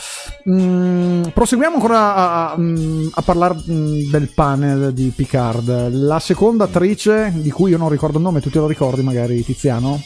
Mm, 0.49 1.24
proseguiamo 1.34 1.76
ancora 1.76 2.15
a, 2.15 2.51
a, 2.51 2.57
mm, 2.57 3.07
a 3.13 3.22
parlare 3.22 3.55
mm, 3.70 4.09
del 4.09 4.30
panel 4.34 4.93
di 4.93 5.11
Picard. 5.15 5.89
La 5.91 6.20
seconda 6.20 6.65
attrice, 6.65 7.32
di 7.36 7.49
cui 7.51 7.72
io 7.72 7.78
non 7.78 7.89
ricordo 7.89 8.18
il 8.18 8.24
nome, 8.24 8.41
tu 8.41 8.49
te 8.49 8.59
lo 8.59 8.68
ricordi 8.68 9.01
magari 9.01 9.43
Tiziano? 9.43 9.99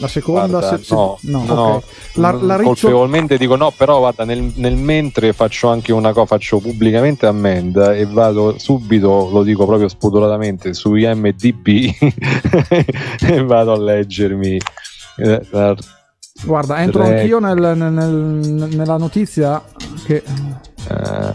La 0.00 0.08
seconda... 0.08 0.46
Guarda, 0.58 0.76
se- 0.78 0.82
se- 0.84 0.94
no, 0.94 1.18
no, 1.22 1.74
ok. 1.74 1.82
La, 2.14 2.32
la 2.32 2.54
Mm, 2.56 2.58
Riccio- 2.58 2.64
colpevolmente 2.64 3.36
dico 3.38 3.54
no, 3.56 3.70
però 3.70 3.98
guarda, 3.98 4.24
nel, 4.24 4.52
nel 4.56 4.74
mentre 4.76 5.32
faccio 5.32 5.68
anche 5.68 5.92
una 5.92 6.12
cosa, 6.12 6.26
faccio 6.26 6.58
pubblicamente 6.58 7.26
ammenda 7.26 7.94
e 7.94 8.06
vado 8.06 8.58
subito, 8.58 9.28
lo 9.30 9.42
dico 9.42 9.66
proprio 9.66 9.88
spudoratamente, 9.88 10.72
su 10.74 10.94
IMDB 10.94 11.66
e 13.20 13.44
vado 13.44 13.72
a 13.72 13.78
leggermi. 13.78 14.58
eh, 15.18 15.46
la- 15.50 15.76
Guarda, 16.42 16.80
entro 16.80 17.02
Tre- 17.04 17.20
anch'io 17.20 17.38
nel- 17.38 17.76
nel- 17.76 17.92
nel- 17.92 18.68
nella 18.74 18.96
notizia 18.96 19.62
che 20.06 20.16
eh, 20.16 20.24
eh, 20.88 21.34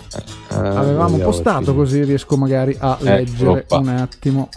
avevamo 0.49 1.09
vediamo 1.11 1.18
postato 1.30 1.76
così 1.76 2.03
riesco 2.03 2.36
magari 2.38 2.76
a 2.80 2.97
leggere 3.01 3.66
un 3.70 3.88
attimo. 3.89 4.49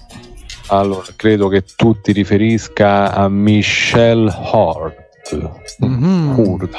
Allora, 0.69 1.07
credo 1.17 1.49
che 1.49 1.65
tu 1.77 1.99
ti 2.01 2.13
riferisca 2.13 3.13
a 3.13 3.29
Michelle 3.29 4.31
Hort. 4.53 5.07
Mhm. 5.79 6.39
Hurd, 6.39 6.71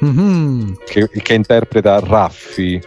Mhm. 0.00 0.76
che, 0.84 1.08
che 1.08 1.34
interpreta 1.34 1.98
Raffi. 2.00 2.80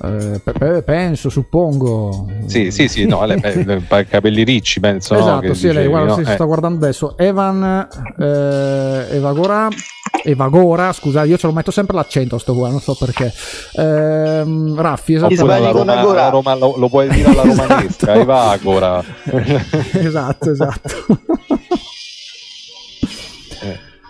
Eh, 0.00 0.40
pe- 0.44 0.52
pe- 0.52 0.82
penso, 0.82 1.28
suppongo. 1.28 2.28
Sì, 2.46 2.70
sì, 2.70 2.86
sì, 2.86 3.04
no, 3.06 3.24
lei, 3.24 3.40
eh, 3.42 3.80
eh, 3.88 4.06
capelli 4.06 4.44
ricci, 4.44 4.78
penso. 4.78 5.14
no, 5.14 5.20
Esatto, 5.20 5.40
che 5.40 5.54
sì, 5.54 5.62
lei 5.66 5.70
dicevi, 5.72 5.88
guarda, 5.88 6.08
no? 6.08 6.14
si 6.14 6.30
Eh, 6.30 6.34
sta 6.34 6.44
guardando 6.44 6.84
adesso. 6.84 7.16
Evan 7.18 7.88
eh, 8.18 9.06
Evagora. 9.16 9.68
Evagora, 10.24 10.92
scusa, 10.92 11.24
io 11.24 11.36
ce 11.36 11.46
lo 11.46 11.52
metto 11.52 11.70
sempre 11.70 11.96
l'accento 11.96 12.36
a 12.36 12.38
sto 12.38 12.54
qua, 12.54 12.68
non 12.70 12.80
so 12.80 12.94
perché. 12.94 13.32
Ehm, 13.74 14.80
Raffi, 14.80 15.14
esatto. 15.14 15.34
Roma- 15.36 15.54
alla 15.56 16.28
Roma- 16.30 16.54
lo, 16.54 16.74
lo 16.76 16.88
puoi 16.88 17.08
dire 17.08 17.30
alla 17.30 17.42
romanesca, 17.46 18.14
Evagora. 18.14 19.02
esatto, 19.94 20.50
esatto. 20.50 20.88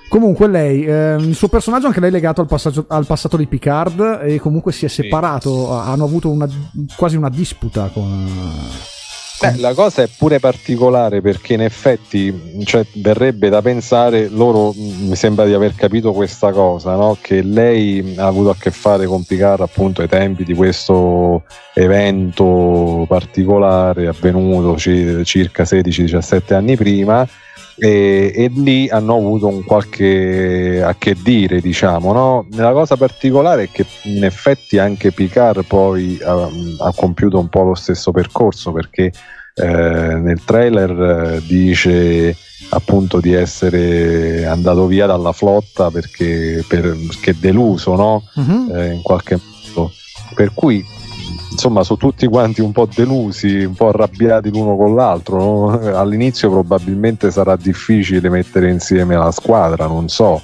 Eh. 0.09 0.11
Comunque 0.11 0.49
lei, 0.49 0.85
ehm, 0.85 1.21
il 1.21 1.35
suo 1.35 1.49
personaggio 1.49 1.87
anche 1.87 2.01
lei 2.01 2.09
è 2.09 2.13
legato 2.13 2.41
al, 2.41 2.85
al 2.89 3.07
passato 3.07 3.37
di 3.37 3.47
Picard 3.47 4.21
e 4.23 4.39
comunque 4.39 4.73
si 4.73 4.87
è 4.87 4.89
separato, 4.89 5.73
ha- 5.73 5.85
hanno 5.85 6.05
avuto 6.05 6.31
una, 6.31 6.49
quasi 6.97 7.17
una 7.17 7.29
disputa 7.29 7.91
con, 7.93 8.27
Beh, 9.41 9.57
la 9.59 9.73
cosa 9.73 10.03
è 10.03 10.09
pure 10.09 10.41
particolare 10.41 11.21
perché 11.21 11.53
in 11.53 11.63
effetti 11.63 12.65
cioè, 12.65 12.85
verrebbe 12.95 13.49
da 13.49 13.63
pensare, 13.63 14.29
loro 14.29 14.75
mi 14.75 15.15
sembra 15.15 15.45
di 15.45 15.55
aver 15.55 15.77
capito 15.77 16.13
questa 16.13 16.51
cosa, 16.51 16.97
no? 16.97 17.17
che 17.21 17.43
lei 17.43 18.15
ha 18.17 18.27
avuto 18.27 18.51
a 18.51 18.57
che 18.59 18.73
fare 18.73 19.07
con 19.07 19.23
Picard 19.23 19.61
appunto 19.61 20.03
ai 20.03 20.09
tempi 20.09 20.43
di 20.43 20.55
questo 20.55 21.45
evento 21.73 23.05
particolare 23.07 24.09
avvenuto 24.09 24.77
circa 24.77 25.63
16-17 25.63 26.55
anni 26.55 26.75
prima 26.75 27.25
e, 27.79 28.33
e, 28.35 28.51
lì 28.55 28.89
hanno 28.89 29.17
avuto 29.17 29.47
un 29.47 29.65
qualche 29.65 30.83
a 30.83 30.95
che 30.97 31.17
dire 31.23 31.61
diciamo 31.61 32.13
no? 32.13 32.47
la 32.51 32.73
cosa 32.73 32.97
particolare 32.97 33.65
è 33.65 33.69
che 33.71 33.87
in 34.03 34.25
effetti 34.25 34.79
anche 34.79 35.13
Picard 35.13 35.65
poi 35.65 36.19
ha, 36.23 36.49
ha 36.79 36.93
compiuto 36.95 37.39
un 37.39 37.49
po' 37.49 37.63
lo 37.63 37.75
stesso 37.75 38.11
percorso 38.11 38.73
perché 38.73 39.13
eh, 39.55 39.67
nel 39.67 40.43
trailer 40.45 41.35
eh, 41.37 41.43
dice 41.47 42.37
appunto 42.71 43.21
di 43.21 43.33
essere 43.33 44.45
andato 44.45 44.87
via 44.87 45.07
dalla 45.07 45.33
flotta 45.33 45.91
perché, 45.91 46.65
per, 46.67 46.97
perché 47.07 47.37
deluso 47.39 47.95
no? 47.95 48.25
Uh-huh. 48.35 48.75
Eh, 48.75 48.93
in 48.93 49.03
qualche 49.03 49.39
modo 49.41 49.93
per 50.35 50.53
cui 50.53 50.85
insomma 51.51 51.83
sono 51.83 51.99
tutti 51.99 52.27
quanti 52.27 52.61
un 52.61 52.73
po' 52.73 52.89
delusi, 52.93 53.65
un 53.65 53.75
po' 53.75 53.89
arrabbiati 53.89 54.51
l'uno 54.51 54.77
con 54.77 54.95
l'altro. 54.95 55.39
No? 55.39 55.71
All'inizio 55.97 56.51
probabilmente 56.51 57.31
sarà 57.31 57.57
difficile 57.57 58.29
mettere 58.29 58.71
insieme 58.71 59.17
la 59.17 59.31
squadra, 59.31 59.87
non 59.87 60.09
so. 60.09 60.43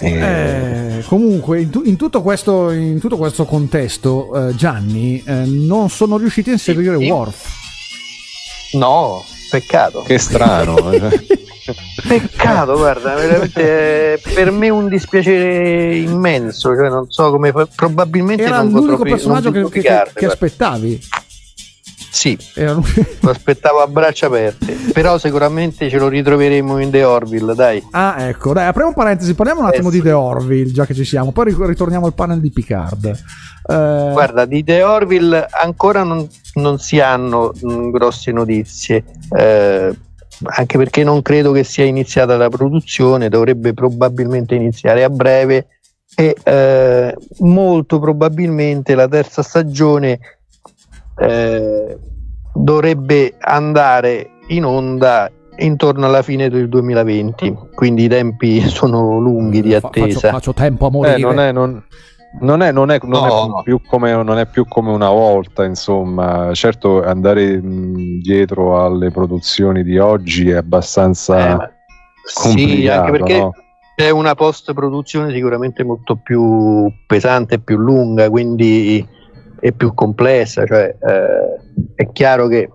Eh, 0.00 1.04
comunque, 1.06 1.60
in, 1.60 1.70
tu, 1.70 1.82
in, 1.84 1.96
tutto 1.96 2.20
questo, 2.20 2.70
in, 2.70 2.98
tutto 2.98 3.16
questo, 3.16 3.44
contesto, 3.44 4.48
eh, 4.48 4.54
Gianni, 4.56 5.22
eh, 5.24 5.44
non 5.44 5.88
sono 5.88 6.16
riusciti 6.16 6.50
a 6.50 6.54
inserire 6.54 6.96
Worf. 6.96 7.62
No, 8.72 9.24
peccato. 9.50 10.02
Che 10.02 10.18
strano. 10.18 10.74
Peccato, 12.06 12.76
guarda, 12.76 13.14
veramente 13.14 14.20
per 14.34 14.50
me 14.50 14.68
un 14.68 14.88
dispiacere 14.88 15.96
immenso, 15.96 16.74
cioè 16.74 16.88
non 16.88 17.10
so 17.10 17.30
come 17.30 17.52
probabilmente 17.74 18.42
era 18.42 18.62
non 18.62 18.72
l'unico 18.72 19.04
personaggio 19.04 19.50
che, 19.50 19.68
che, 19.68 19.80
che, 19.80 20.10
che 20.14 20.26
aspettavi. 20.26 21.00
Sì, 22.14 22.38
lo 22.54 23.30
aspettavo 23.30 23.80
a 23.80 23.88
braccia 23.88 24.26
aperte, 24.26 24.76
però 24.92 25.18
sicuramente 25.18 25.90
ce 25.90 25.98
lo 25.98 26.06
ritroveremo 26.06 26.78
in 26.78 26.90
The 26.90 27.02
Orville, 27.02 27.54
dai. 27.54 27.84
Ah, 27.90 28.28
ecco, 28.28 28.52
dai, 28.52 28.66
apriamo 28.66 28.92
parentesi, 28.94 29.34
parliamo 29.34 29.60
un 29.60 29.66
attimo 29.66 29.88
eh, 29.88 29.92
di 29.92 30.00
The 30.00 30.12
Orville, 30.12 30.70
già 30.70 30.86
che 30.86 30.94
ci 30.94 31.04
siamo, 31.04 31.32
poi 31.32 31.54
ritorniamo 31.58 32.06
al 32.06 32.14
panel 32.14 32.40
di 32.40 32.52
Picard. 32.52 33.04
Eh... 33.06 34.10
Guarda, 34.12 34.44
di 34.44 34.62
The 34.62 34.84
Orville 34.84 35.46
ancora 35.50 36.04
non, 36.04 36.26
non 36.54 36.78
si 36.78 37.00
hanno 37.00 37.52
mh, 37.60 37.72
mm, 37.72 37.90
grosse 37.90 38.30
notizie. 38.30 39.04
Eh, 39.36 39.94
anche 40.42 40.78
perché 40.78 41.04
non 41.04 41.22
credo 41.22 41.52
che 41.52 41.64
sia 41.64 41.84
iniziata 41.84 42.36
la 42.36 42.48
produzione, 42.48 43.28
dovrebbe 43.28 43.74
probabilmente 43.74 44.54
iniziare 44.54 45.04
a 45.04 45.10
breve 45.10 45.66
e 46.16 46.36
eh, 46.42 47.14
molto 47.38 47.98
probabilmente 47.98 48.94
la 48.94 49.08
terza 49.08 49.42
stagione 49.42 50.18
eh, 51.18 51.98
dovrebbe 52.54 53.34
andare 53.38 54.30
in 54.48 54.64
onda 54.64 55.30
intorno 55.56 56.06
alla 56.06 56.22
fine 56.22 56.48
del 56.48 56.68
2020 56.68 57.56
quindi 57.74 58.04
i 58.04 58.08
tempi 58.08 58.60
sono 58.68 59.18
lunghi 59.18 59.62
di 59.62 59.74
attesa 59.74 60.18
faccio, 60.18 60.28
faccio 60.28 60.54
tempo 60.54 60.86
a 60.86 60.90
morire. 60.90 61.16
Eh, 61.16 61.20
non, 61.20 61.40
è, 61.40 61.52
non, 61.52 61.82
non 62.40 62.62
è, 62.62 62.72
non, 62.72 62.90
è, 62.90 62.98
non, 63.02 63.26
no. 63.26 63.60
è 63.60 63.62
più 63.62 63.80
come, 63.86 64.12
non 64.22 64.38
è 64.38 64.46
più 64.46 64.66
come 64.66 64.90
una 64.90 65.10
volta, 65.10 65.64
insomma. 65.64 66.52
Certo, 66.54 67.02
andare 67.02 67.60
mh, 67.60 68.20
dietro 68.20 68.84
alle 68.84 69.10
produzioni 69.10 69.82
di 69.82 69.98
oggi 69.98 70.50
è 70.50 70.56
abbastanza 70.56 71.56
eh, 71.56 71.72
Sì, 72.24 72.88
anche 72.88 73.10
perché 73.10 73.38
no? 73.38 73.52
è 73.94 74.10
una 74.10 74.34
post-produzione 74.34 75.32
sicuramente 75.32 75.84
molto 75.84 76.16
più 76.16 76.92
pesante, 77.06 77.60
più 77.60 77.76
lunga, 77.76 78.28
quindi 78.28 79.06
è 79.60 79.72
più 79.72 79.94
complessa. 79.94 80.66
Cioè, 80.66 80.96
eh, 81.00 81.94
è 81.94 82.10
chiaro 82.12 82.48
che 82.48 82.68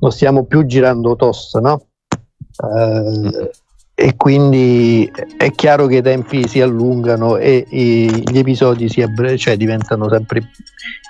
non 0.00 0.10
stiamo 0.10 0.44
più 0.44 0.64
girando 0.64 1.16
tosto, 1.16 1.60
no? 1.60 1.82
Eh, 2.18 3.50
e 3.94 4.16
quindi 4.16 5.10
è 5.36 5.50
chiaro 5.52 5.86
che 5.86 5.96
i 5.96 6.02
tempi 6.02 6.48
si 6.48 6.60
allungano 6.60 7.36
e, 7.36 7.66
e 7.68 8.06
gli 8.24 8.38
episodi 8.38 8.88
si 8.88 9.02
abbre- 9.02 9.36
cioè 9.36 9.56
diventano 9.56 10.08
sempre 10.08 10.50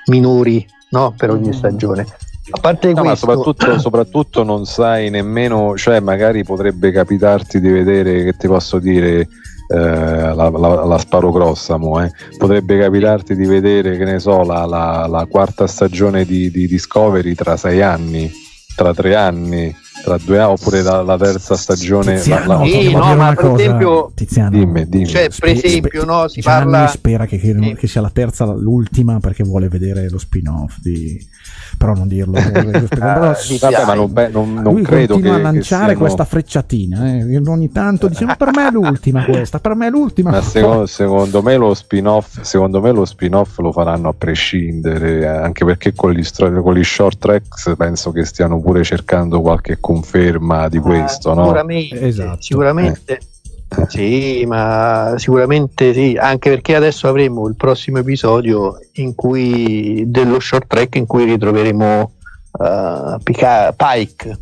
minori 0.07 0.67
no? 0.91 1.15
per 1.17 1.31
ogni 1.31 1.49
mm. 1.49 1.53
stagione. 1.53 2.07
A 2.51 2.59
parte 2.61 2.93
no, 2.93 3.03
questo, 3.03 3.09
ma 3.09 3.15
soprattutto, 3.15 3.79
soprattutto, 3.81 4.43
non 4.43 4.65
sai 4.65 5.11
nemmeno, 5.11 5.77
cioè 5.77 6.01
magari 6.01 6.43
potrebbe 6.45 6.91
capitarti 6.91 7.61
di 7.61 7.71
vedere, 7.71 8.25
che 8.25 8.37
ti 8.37 8.49
posso 8.49 8.81
dire, 8.81 9.29
eh, 9.69 9.79
la, 9.79 10.51
la, 10.51 10.85
la, 10.85 10.99
sparo 10.99 11.31
grossa, 11.31 11.77
mo, 11.77 12.03
eh. 12.03 12.11
potrebbe 12.37 12.79
capitarti 12.79 13.37
di 13.37 13.47
vedere, 13.47 13.97
che 13.97 14.05
ne 14.05 14.19
so, 14.19 14.43
la, 14.43 14.67
la 14.67 15.27
quarta 15.31 15.69
stagione 15.69 16.25
di, 16.25 16.51
di 16.51 16.67
Discovery 16.67 17.35
tra 17.35 17.57
sei 17.57 17.81
anni, 17.81 18.31
tra 18.75 18.93
tre 18.93 19.15
anni 19.15 19.75
tra 20.03 20.19
due 20.19 20.39
anni 20.39 20.53
oppure 20.53 20.83
la, 20.83 21.03
la 21.03 21.17
terza 21.17 21.55
stagione 21.57 22.17
Tiziano, 22.17 22.59
la, 22.59 22.65
sì, 22.65 22.93
no, 22.93 23.15
ma 23.15 23.35
per 23.35 23.53
esempio 23.53 24.13
Tiziano, 24.15 24.51
dimmi, 24.51 24.89
dimmi. 24.89 25.07
Cioè, 25.07 25.29
per 25.39 25.49
esempio 25.51 26.05
no, 26.05 26.29
si 26.29 26.41
Gianni 26.41 26.73
parla 26.73 26.89
spera 26.89 27.27
che, 27.27 27.39
che, 27.39 27.57
sì. 27.59 27.75
che, 27.75 27.87
sia 27.87 28.01
la 28.01 28.11
terza 28.11 28.45
l'ultima 28.45 29.19
perché 29.21 29.45
vuole 29.45 29.69
vedere 29.69 30.09
lo 30.11 30.19
spin-off 30.19 30.79
di 30.81 31.31
però 31.77 31.95
non 31.95 32.07
dirlo, 32.07 32.39
ah, 33.01 33.35
sì, 33.35 33.59
vabbè, 33.59 33.85
ma 33.85 33.95
non, 33.95 34.13
beh, 34.13 34.29
non, 34.29 34.55
non 34.55 34.75
Lui 34.75 34.83
credo 34.83 35.15
continua 35.15 35.37
che, 35.37 35.41
a 35.41 35.51
lanciare 35.51 35.85
siano... 35.85 35.99
questa 35.99 36.25
frecciatina 36.25 37.17
eh. 37.17 37.43
ogni 37.45 37.73
tanto 37.73 38.09
dice 38.09 38.25
ma 38.25 38.37
per 38.37 38.51
me 38.55 38.69
è 38.69 38.71
l'ultima 38.71 39.25
questa 39.25 39.59
per 39.59 39.75
me 39.75 39.89
è 39.89 39.91
l'ultima 39.91 40.31
ma 40.31 40.43
secondo, 40.43 40.87
secondo, 40.87 41.43
me 41.43 41.57
lo 41.57 41.75
spin-off 41.75 42.41
secondo 42.43 42.81
me 42.81 42.93
lo 42.93 43.05
spin-off 43.05 43.59
lo 43.59 43.73
faranno 43.73 44.11
a 44.11 44.15
prescindere 44.17 45.21
eh, 45.21 45.27
anche 45.27 45.65
perché 45.65 45.93
con 45.93 46.13
gli, 46.13 46.25
con 46.37 46.75
gli 46.75 46.85
short 46.85 47.19
tracks 47.19 47.75
penso 47.77 48.13
che 48.13 48.25
stiano 48.25 48.61
pure 48.61 48.85
cercando 48.85 49.41
qualche 49.41 49.79
conferma 49.93 50.69
di 50.69 50.79
ah, 50.79 50.81
questo 50.81 51.35
no? 51.35 51.45
sicuramente, 51.45 52.01
esatto. 52.01 52.43
sicuramente 52.43 53.13
eh 53.15 53.87
sì, 53.89 54.45
ma 54.47 55.15
sicuramente 55.17 55.95
sì, 55.95 56.17
anche 56.21 56.51
perché 56.51 56.75
adesso 56.75 57.09
avremo 57.09 57.49
il 57.49 57.57
prossimo 57.57 57.99
episodio 57.99 58.79
in 58.95 59.15
cui, 59.15 60.05
dello 60.07 60.41
short 60.41 60.67
track 60.67 60.97
in 60.97 61.07
cui 61.07 61.25
ritroveremo 61.25 62.13
uh, 62.53 63.23
Pica- 63.23 63.73
Pike. 63.73 64.39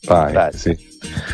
Pike, 0.00 0.50
sì. 0.54 0.89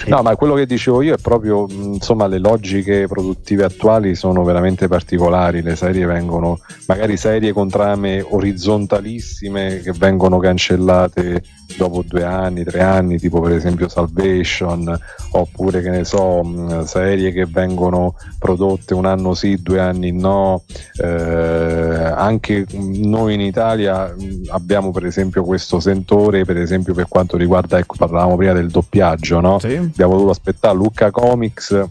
No, 0.06 0.22
ma 0.22 0.36
quello 0.36 0.54
che 0.54 0.66
dicevo 0.66 1.02
io 1.02 1.14
è 1.14 1.18
proprio, 1.18 1.66
insomma, 1.68 2.26
le 2.28 2.38
logiche 2.38 3.06
produttive 3.08 3.64
attuali 3.64 4.14
sono 4.14 4.44
veramente 4.44 4.86
particolari, 4.86 5.62
le 5.62 5.74
serie 5.74 6.06
vengono, 6.06 6.60
magari 6.86 7.16
serie 7.16 7.52
con 7.52 7.68
trame 7.68 8.24
orizzontalissime 8.26 9.80
che 9.80 9.92
vengono 9.92 10.38
cancellate 10.38 11.42
dopo 11.76 12.04
due 12.06 12.22
anni, 12.22 12.62
tre 12.62 12.80
anni, 12.80 13.18
tipo 13.18 13.40
per 13.40 13.52
esempio 13.52 13.88
Salvation, 13.88 14.96
oppure 15.32 15.82
che 15.82 15.90
ne 15.90 16.04
so, 16.04 16.84
serie 16.84 17.32
che 17.32 17.46
vengono 17.46 18.14
prodotte 18.38 18.94
un 18.94 19.04
anno 19.06 19.34
sì, 19.34 19.60
due 19.60 19.80
anni 19.80 20.12
no. 20.12 20.62
Eh, 21.02 22.12
anche 22.16 22.64
noi 22.70 23.34
in 23.34 23.40
Italia 23.40 24.14
abbiamo 24.50 24.92
per 24.92 25.04
esempio 25.06 25.42
questo 25.42 25.80
sentore, 25.80 26.44
per 26.44 26.58
esempio 26.58 26.94
per 26.94 27.08
quanto 27.08 27.36
riguarda, 27.36 27.78
ecco, 27.78 27.96
parlavamo 27.98 28.36
prima 28.36 28.52
del 28.52 28.70
doppiaggio, 28.70 29.40
no? 29.40 29.55
Sì. 29.58 29.74
Abbiamo 29.76 30.12
dovuto 30.12 30.30
aspettare 30.30 30.76
Luca 30.76 31.10
Comics 31.10 31.84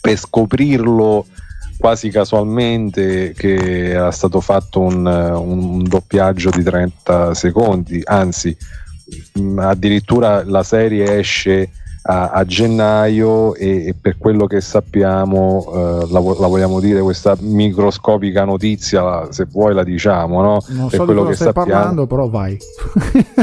per 0.00 0.16
scoprirlo 0.16 1.26
quasi 1.78 2.10
casualmente 2.10 3.32
che 3.36 3.90
era 3.90 4.10
stato 4.10 4.40
fatto 4.40 4.80
un, 4.80 5.06
un 5.06 5.82
doppiaggio 5.84 6.50
di 6.50 6.62
30 6.62 7.34
secondi, 7.34 8.00
anzi 8.04 8.56
addirittura 9.56 10.44
la 10.44 10.62
serie 10.62 11.18
esce 11.18 11.70
a, 12.10 12.30
a 12.30 12.44
gennaio 12.44 13.54
e, 13.54 13.88
e, 13.88 13.94
per 13.94 14.16
quello 14.16 14.46
che 14.46 14.62
sappiamo, 14.62 15.66
eh, 15.74 16.06
la, 16.10 16.20
la, 16.20 16.46
vogliamo 16.46 16.80
dire 16.80 17.00
questa 17.02 17.36
microscopica 17.38 18.44
notizia, 18.44 19.30
se 19.30 19.44
vuoi 19.44 19.74
la 19.74 19.84
diciamo, 19.84 20.40
no? 20.40 20.64
Non 20.68 20.88
per 20.88 21.00
so 21.00 21.04
quello 21.04 21.24
che 21.24 21.34
stai 21.34 21.48
sappiamo, 21.48 21.70
parlando, 21.70 22.06
però 22.06 22.28
vai. 22.28 22.56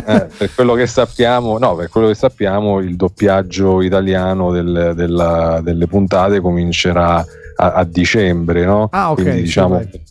eh, 0.08 0.28
per 0.36 0.50
quello 0.56 0.74
che 0.74 0.88
sappiamo, 0.88 1.60
no, 1.60 1.76
per 1.76 1.90
quello 1.90 2.08
che 2.08 2.16
sappiamo, 2.16 2.80
il 2.80 2.96
doppiaggio 2.96 3.84
italiano 3.84 4.52
del, 4.52 4.94
della, 4.96 5.60
delle 5.62 5.86
puntate 5.86 6.40
comincerà 6.40 7.24
a, 7.58 7.72
a 7.72 7.84
dicembre, 7.84 8.66
no? 8.66 8.88
Ah, 8.90 9.12
ok. 9.12 9.22
Quindi, 9.22 9.42
diciamo, 9.44 9.80
sì, 9.80 10.02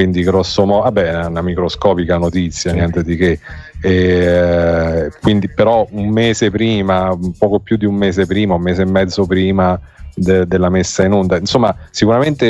quindi 0.00 0.22
grosso 0.22 0.64
modo, 0.64 0.84
vabbè, 0.84 1.10
è 1.10 1.26
una 1.26 1.42
microscopica 1.42 2.16
notizia, 2.16 2.72
niente 2.72 3.02
di 3.02 3.16
che. 3.16 3.38
E, 3.82 5.10
quindi 5.20 5.46
però 5.50 5.86
un 5.90 6.08
mese 6.08 6.50
prima, 6.50 7.12
un 7.12 7.36
poco 7.36 7.58
più 7.60 7.76
di 7.76 7.84
un 7.84 7.96
mese 7.96 8.24
prima, 8.24 8.54
un 8.54 8.62
mese 8.62 8.80
e 8.80 8.86
mezzo 8.86 9.26
prima 9.26 9.78
de- 10.14 10.46
della 10.46 10.70
messa 10.70 11.04
in 11.04 11.12
onda, 11.12 11.36
insomma 11.36 11.76
sicuramente 11.90 12.46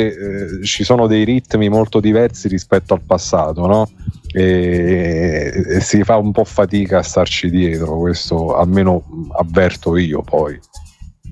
eh, 0.61 0.65
ci 0.65 0.85
sono 0.85 1.07
dei 1.07 1.25
ritmi 1.25 1.67
molto 1.67 1.99
diversi 1.99 2.47
rispetto 2.47 2.93
al 2.93 3.01
passato, 3.05 3.67
no? 3.67 3.89
E, 4.33 5.51
e 5.75 5.81
si 5.81 6.05
fa 6.05 6.15
un 6.15 6.31
po' 6.31 6.45
fatica 6.45 6.99
a 6.99 7.03
starci 7.03 7.49
dietro, 7.49 7.97
questo 7.97 8.55
almeno 8.55 9.03
avverto 9.37 9.97
io 9.97 10.21
poi. 10.21 10.57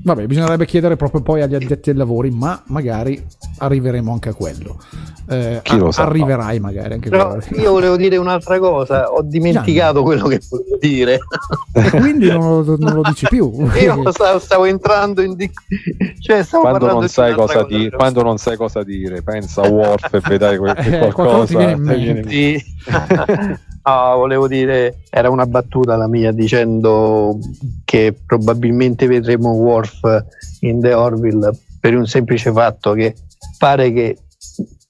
Vabbè, 0.02 0.26
bisognerebbe 0.28 0.66
chiedere 0.66 0.96
proprio 0.96 1.22
poi 1.22 1.42
agli 1.42 1.56
addetti 1.56 1.90
ai 1.90 1.96
lavori, 1.96 2.30
ma 2.32 2.62
magari 2.68 3.22
arriveremo 3.58 4.12
anche 4.12 4.30
a 4.30 4.34
quello. 4.34 4.78
Eh, 5.28 5.60
Chi 5.62 5.78
lo 5.78 5.92
sa, 5.92 6.04
arriverai 6.04 6.58
no. 6.58 6.66
magari 6.68 6.94
anche 6.94 7.10
Però 7.10 7.36
quello. 7.38 7.62
io 7.62 7.72
volevo 7.72 7.98
dire 7.98 8.18
un'altra 8.18 8.58
cosa, 8.60 9.12
ho 9.12 9.22
dimenticato 9.22 10.02
quello 10.02 10.28
che 10.28 10.42
volevo 10.50 10.78
dire. 10.80 11.20
E 11.74 11.90
quindi 11.92 12.32
non 12.32 12.64
lo, 12.64 12.76
non 12.78 12.94
lo 12.94 13.02
dici 13.04 13.28
più. 13.28 13.52
io 13.80 14.12
stavo, 14.12 14.40
stavo 14.40 14.66
entrando 14.66 15.22
in 15.22 15.36
di... 15.36 15.50
cioè 16.20 16.44
stavo 16.44 16.64
quando 16.64 16.88
non, 16.88 17.08
sai 17.10 17.34
cosa 17.34 17.64
dire, 17.66 17.96
quando 17.96 18.24
non 18.24 18.38
sai 18.38 18.56
cosa 18.58 18.84
dire, 18.84 19.22
pensa 19.22 19.62
a 19.62 19.68
Worf 19.68 20.14
e 20.14 20.22
vedrai 20.28 20.58
quel- 20.58 20.76
che 20.76 20.88
Eh, 21.00 21.12
qualcosa 21.12 21.46
ti 21.46 21.56
viene 21.56 21.72
in 21.74 21.84
ti 21.84 21.94
viene 21.96 22.20
in 22.20 22.26
mente. 22.26 23.60
No, 23.84 24.18
volevo 24.18 24.48
dire, 24.48 25.04
era 25.10 25.30
una 25.30 25.46
battuta 25.46 25.96
la 25.96 26.08
mia 26.08 26.32
dicendo 26.32 27.38
che 27.86 28.16
probabilmente 28.26 29.08
vedremo 29.08 29.52
Worf 29.52 30.02
in 30.62 30.80
The 30.80 30.94
Orville 30.94 31.52
per 31.80 31.96
un 31.96 32.06
semplice 32.06 32.52
fatto 32.52 32.94
che 32.94 33.16
pare 33.58 33.92
che 33.92 34.18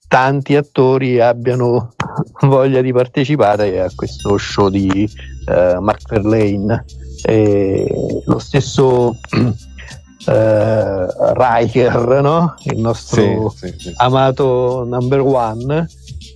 tanti 0.07 0.55
attori 0.55 1.19
abbiano 1.19 1.93
voglia 2.41 2.81
di 2.81 2.91
partecipare 2.91 3.79
a 3.79 3.91
questo 3.95 4.37
show 4.37 4.69
di 4.69 5.09
eh, 5.47 5.77
Mark 5.79 6.09
Verlaine. 6.09 6.83
E 7.21 8.21
lo 8.25 8.39
stesso 8.39 9.15
eh, 10.25 11.07
Riker, 11.33 12.21
no? 12.21 12.55
il 12.63 12.79
nostro 12.79 13.49
Sì, 13.49 13.67
sì, 13.67 13.75
sì. 13.77 13.93
amato 13.97 14.85
number 14.85 15.19
one 15.19 15.87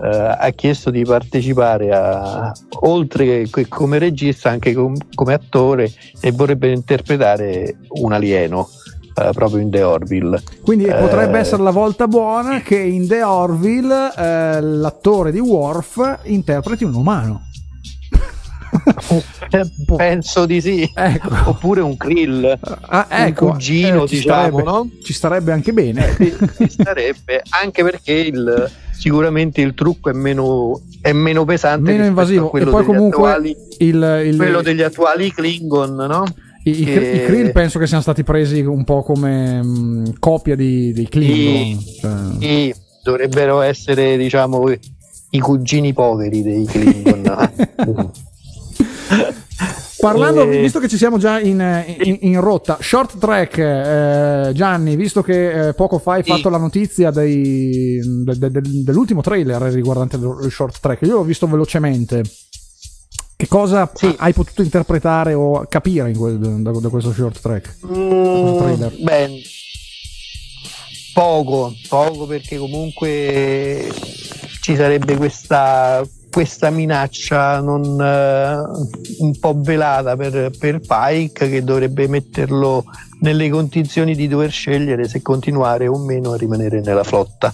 eh, 0.01 0.35
ha 0.39 0.49
chiesto 0.51 0.89
di 0.89 1.03
partecipare 1.03 1.91
a, 1.91 2.51
oltre 2.81 3.43
che 3.49 3.67
come 3.67 3.99
regista 3.99 4.49
anche 4.49 4.73
com- 4.73 4.97
come 5.13 5.33
attore 5.33 5.91
e 6.19 6.31
vorrebbe 6.31 6.71
interpretare 6.71 7.77
un 8.01 8.13
alieno 8.13 8.69
eh, 9.15 9.29
proprio 9.33 9.59
in 9.59 9.69
The 9.69 9.83
Orville 9.83 10.41
Quindi 10.63 10.85
Eh. 10.85 10.95
potrebbe 10.95 11.37
essere 11.39 11.61
la 11.61 11.71
volta 11.71 12.07
buona 12.07 12.61
che 12.61 12.77
in 12.79 13.07
The 13.07 13.23
Orville 13.23 14.11
eh, 14.15 14.61
l'attore 14.61 15.31
di 15.31 15.39
Worf 15.39 16.19
interpreti 16.23 16.83
un 16.83 16.95
umano. 16.95 17.47
Penso 19.95 20.45
di 20.45 20.61
sì 20.61 20.89
Ecco. 20.93 21.30
oppure 21.49 21.82
un 21.82 21.95
krill 21.97 22.57
Ah, 22.88 23.07
ecco, 23.09 23.45
un 23.45 23.51
cugino 23.51 24.03
eh, 24.03 24.07
ci 24.07 24.15
diciamo 24.15 24.41
starebbe, 24.59 24.63
no? 24.63 24.89
ci 25.03 25.13
starebbe 25.13 25.51
anche 25.51 25.74
bene. 25.74 26.13
Sì, 26.15 26.34
ci 26.57 26.69
starebbe 26.69 27.41
anche 27.61 27.84
perché 27.84 28.13
il, 28.13 28.69
sicuramente 28.91 29.61
il 29.61 29.74
trucco 29.74 30.09
è 30.09 30.13
meno, 30.13 30.82
è 31.01 31.11
meno 31.11 31.45
pesante 31.45 31.91
Meno 31.91 32.05
invasivo. 32.05 32.49
quello 32.49 32.67
E 32.67 32.71
poi 32.71 32.82
degli 32.82 32.93
comunque 32.95 33.17
attuali, 33.30 33.55
il, 33.80 34.21
il- 34.26 34.36
quello 34.38 34.61
degli 34.61 34.82
attuali 34.82 35.32
Klingon 35.32 35.95
no? 35.95 36.24
i, 36.63 36.82
i, 36.82 36.86
che- 36.86 37.11
i 37.24 37.26
Krill 37.26 37.51
penso 37.51 37.78
che 37.80 37.88
siano 37.88 38.01
stati 38.01 38.24
presi 38.24 38.61
un 38.61 38.84
po' 38.84 39.03
come 39.03 39.61
mh, 39.61 40.13
copia 40.19 40.55
di, 40.55 40.93
dei 40.93 41.07
Klingon. 41.09 41.80
Cioè, 41.99 42.11
Sì, 42.39 42.74
dovrebbero 43.03 43.61
essere, 43.61 44.15
diciamo, 44.17 44.71
i 45.32 45.39
cugini 45.39 45.91
poveri 45.93 46.41
dei 46.41 46.65
Klingon. 46.65 47.24
Parlando, 49.99 50.41
Eh. 50.49 50.59
visto 50.59 50.80
che 50.80 50.89
ci 50.89 50.97
siamo 50.97 51.18
già 51.18 51.39
in, 51.39 51.61
in- 52.01 52.18
in 52.22 52.39
rotta, 52.41 52.78
short 52.82 53.18
track, 53.20 53.57
eh, 53.57 54.51
Gianni, 54.53 54.95
visto 54.97 55.22
che 55.22 55.70
eh, 55.70 55.74
poco 55.74 55.97
fa 55.99 56.14
hai 56.14 56.24
fatto 56.24 56.49
la 56.49 56.57
notizia 56.57 57.09
dei- 57.09 58.01
de- 58.03 58.38
de- 58.38 58.51
de- 58.51 58.84
dell'ultimo 58.84 59.22
trailer 59.22 59.61
riguardante 59.61 60.18
il 60.18 60.51
short 60.51 60.80
track, 60.82 61.03
io 61.03 61.14
l'ho 61.16 61.24
visto 61.24 61.47
velocemente. 61.47 62.22
Che 63.36 63.47
cosa 63.47 63.89
Sì. 63.93 64.14
hai 64.18 64.34
potuto 64.34 64.61
interpretare 64.61 65.34
o 65.34 65.66
capire 65.70 66.11
quel- 66.14 66.38
da, 66.38 66.72
da 66.72 66.89
questo 66.89 67.14
short 67.14 67.39
track? 67.39 67.76
Mm, 67.86 68.57
trailer? 68.57 68.95
beh, 68.99 69.41
poco, 71.14 71.74
poco 71.88 72.26
perché 72.26 72.57
comunque 72.57 73.89
ci 74.61 74.76
sarebbe 74.76 75.16
questa, 75.18 76.05
questa 76.34 76.71
minaccia 76.71 77.59
non, 77.59 78.01
eh, 78.01 78.55
un 79.19 79.38
po' 79.39 79.53
velata 79.55 80.15
per, 80.15 80.49
per 80.57 80.79
Pike 80.79 81.47
che 81.47 81.63
dovrebbe 81.63 82.07
metterlo 82.07 82.86
nelle 83.19 83.51
condizioni 83.51 84.15
di 84.15 84.27
dover 84.27 84.49
scegliere 84.49 85.07
se 85.07 85.21
continuare 85.21 85.88
o 85.88 85.99
meno 85.99 86.31
a 86.31 86.38
rimanere 86.38 86.81
nella 86.81 87.03
flotta. 87.03 87.53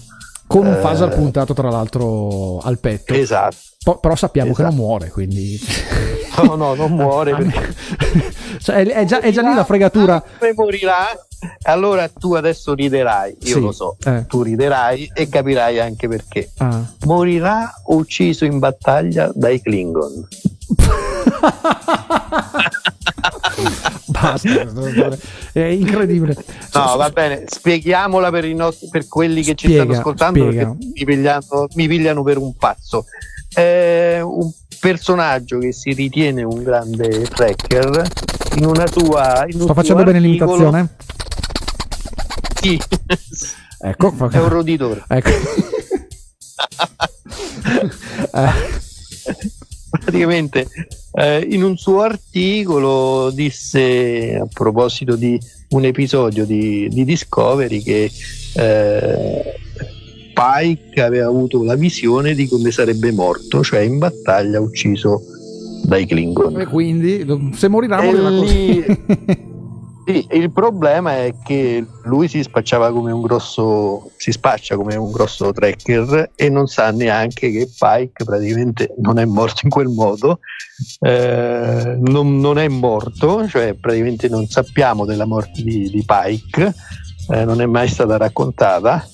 Con 0.50 0.66
un 0.66 0.72
Eh. 0.74 0.78
phaser 0.78 1.10
puntato 1.10 1.54
tra 1.54 1.70
l'altro 1.70 2.58
al 2.58 2.80
petto. 2.80 3.14
Esatto. 3.14 3.54
Po- 3.84 3.98
però 3.98 4.16
sappiamo 4.16 4.52
che 4.52 4.62
Esatto. 4.62 4.74
non 4.76 4.84
muore, 4.84 5.08
quindi... 5.10 5.56
No, 6.42 6.54
no, 6.56 6.74
non 6.74 6.92
muore 6.92 7.34
perché 7.36 7.74
Cioè, 8.60 8.84
è, 8.84 9.04
già, 9.04 9.20
è 9.20 9.30
già 9.30 9.42
lì 9.42 9.54
la 9.54 9.64
fregatura. 9.64 10.20
Poi 10.38 10.52
morirà. 10.54 11.06
Allora 11.62 12.08
tu 12.08 12.34
adesso 12.34 12.74
riderai, 12.74 13.36
io 13.42 13.54
Sì, 13.54 13.60
lo 13.60 13.72
so, 13.72 13.96
eh. 14.04 14.26
tu 14.26 14.42
riderai 14.42 15.10
e 15.14 15.28
capirai 15.28 15.78
anche 15.78 16.08
perché. 16.08 16.50
Ah. 16.58 16.82
Morirà 17.04 17.72
ucciso 17.86 18.44
in 18.44 18.58
battaglia 18.58 19.30
dai 19.34 19.60
Klingon. 19.62 20.26
Basta, 24.20 25.18
è 25.52 25.60
incredibile. 25.60 26.36
No, 26.74 26.96
va 26.96 27.08
bene, 27.10 27.44
spieghiamola 27.46 28.30
per, 28.30 28.44
i 28.44 28.54
nostri, 28.54 28.88
per 28.90 29.06
quelli 29.08 29.42
che 29.42 29.54
ci 29.54 29.66
Spiega, 29.66 29.82
stanno 29.84 29.98
ascoltando 29.98 30.38
spiega. 30.40 30.66
perché 30.68 30.86
mi 30.94 31.04
pigliano, 31.04 31.66
mi 31.74 31.88
pigliano 31.88 32.22
per 32.22 32.36
un 32.38 32.54
pazzo. 32.56 33.04
È 33.52 34.20
un 34.22 34.50
personaggio 34.78 35.58
che 35.58 35.72
si 35.72 35.92
ritiene 35.92 36.42
un 36.42 36.62
grande 36.62 37.22
tracker 37.22 38.06
in 38.56 38.64
una 38.66 38.86
sua 38.86 39.44
in 39.48 39.60
Sto 39.60 39.74
facendo 39.74 40.04
bene 40.04 40.18
articolo- 40.18 40.54
l'imitazione? 40.56 40.88
Sì, 42.60 42.80
Ecco, 43.82 44.14
è 44.30 44.38
un 44.38 44.48
roditore. 44.48 45.02
ecco. 45.08 45.30
Eh, 48.32 48.50
praticamente 49.98 50.66
eh, 51.14 51.46
in 51.50 51.62
un 51.62 51.76
suo 51.76 52.00
articolo 52.02 53.30
disse 53.30 54.38
a 54.40 54.46
proposito 54.52 55.16
di 55.16 55.38
un 55.70 55.84
episodio 55.84 56.44
di, 56.44 56.88
di 56.88 57.04
Discovery 57.04 57.82
che 57.82 58.10
eh, 58.54 59.54
Pike 60.32 61.02
aveva 61.02 61.26
avuto 61.26 61.62
la 61.64 61.74
visione 61.74 62.34
di 62.34 62.46
come 62.48 62.70
sarebbe 62.70 63.10
morto, 63.12 63.62
cioè 63.62 63.80
in 63.80 63.98
battaglia 63.98 64.60
ucciso 64.60 65.22
dai 65.84 66.02
e 66.04 66.06
Klingon. 66.06 66.66
quindi 66.70 67.26
se 67.54 67.68
morirà 67.68 68.00
E 68.02 68.06
morirà 68.06 68.28
lì- 68.30 68.38
così. 68.38 68.84
Sì, 70.06 70.26
il 70.30 70.50
problema 70.50 71.18
è 71.18 71.34
che 71.44 71.84
lui 72.04 72.26
si 72.26 72.42
spacciava 72.42 72.90
come 72.90 73.12
un 73.12 73.20
grosso, 73.20 74.10
si 74.16 74.32
spaccia 74.32 74.74
come 74.74 74.96
un 74.96 75.10
grosso 75.10 75.52
tracker 75.52 76.30
e 76.34 76.48
non 76.48 76.66
sa 76.66 76.90
neanche 76.90 77.50
che 77.50 77.68
Pike 77.78 78.24
praticamente 78.24 78.94
non 78.98 79.18
è 79.18 79.24
morto 79.24 79.60
in 79.64 79.70
quel 79.70 79.88
modo, 79.88 80.40
eh, 81.00 81.96
non, 82.00 82.38
non 82.38 82.58
è 82.58 82.66
morto, 82.68 83.46
cioè 83.46 83.74
praticamente 83.74 84.28
non 84.28 84.46
sappiamo 84.46 85.04
della 85.04 85.26
morte 85.26 85.62
di, 85.62 85.90
di 85.90 86.04
Pike, 86.04 86.74
eh, 87.28 87.44
non 87.44 87.60
è 87.60 87.66
mai 87.66 87.88
stata 87.88 88.16
raccontata. 88.16 89.06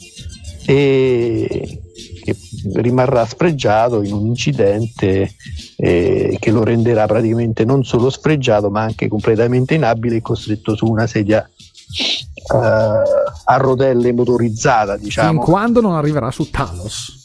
E 0.68 1.80
che 2.26 2.36
rimarrà 2.74 3.24
sfregiato 3.24 4.02
in 4.02 4.12
un 4.12 4.26
incidente 4.26 5.32
eh, 5.76 6.36
che 6.40 6.50
lo 6.50 6.64
renderà 6.64 7.06
praticamente 7.06 7.64
non 7.64 7.84
solo 7.84 8.10
sfregiato 8.10 8.68
ma 8.68 8.82
anche 8.82 9.06
completamente 9.06 9.74
inabile 9.74 10.16
e 10.16 10.22
costretto 10.22 10.74
su 10.74 10.86
una 10.86 11.06
sedia 11.06 11.48
eh, 11.48 12.56
a 12.56 13.56
rotelle 13.56 14.12
motorizzata 14.12 14.94
Fin 14.94 15.04
diciamo 15.04 15.40
quando 15.40 15.80
non 15.80 15.94
arriverà 15.94 16.32
su 16.32 16.50
Talos. 16.50 17.22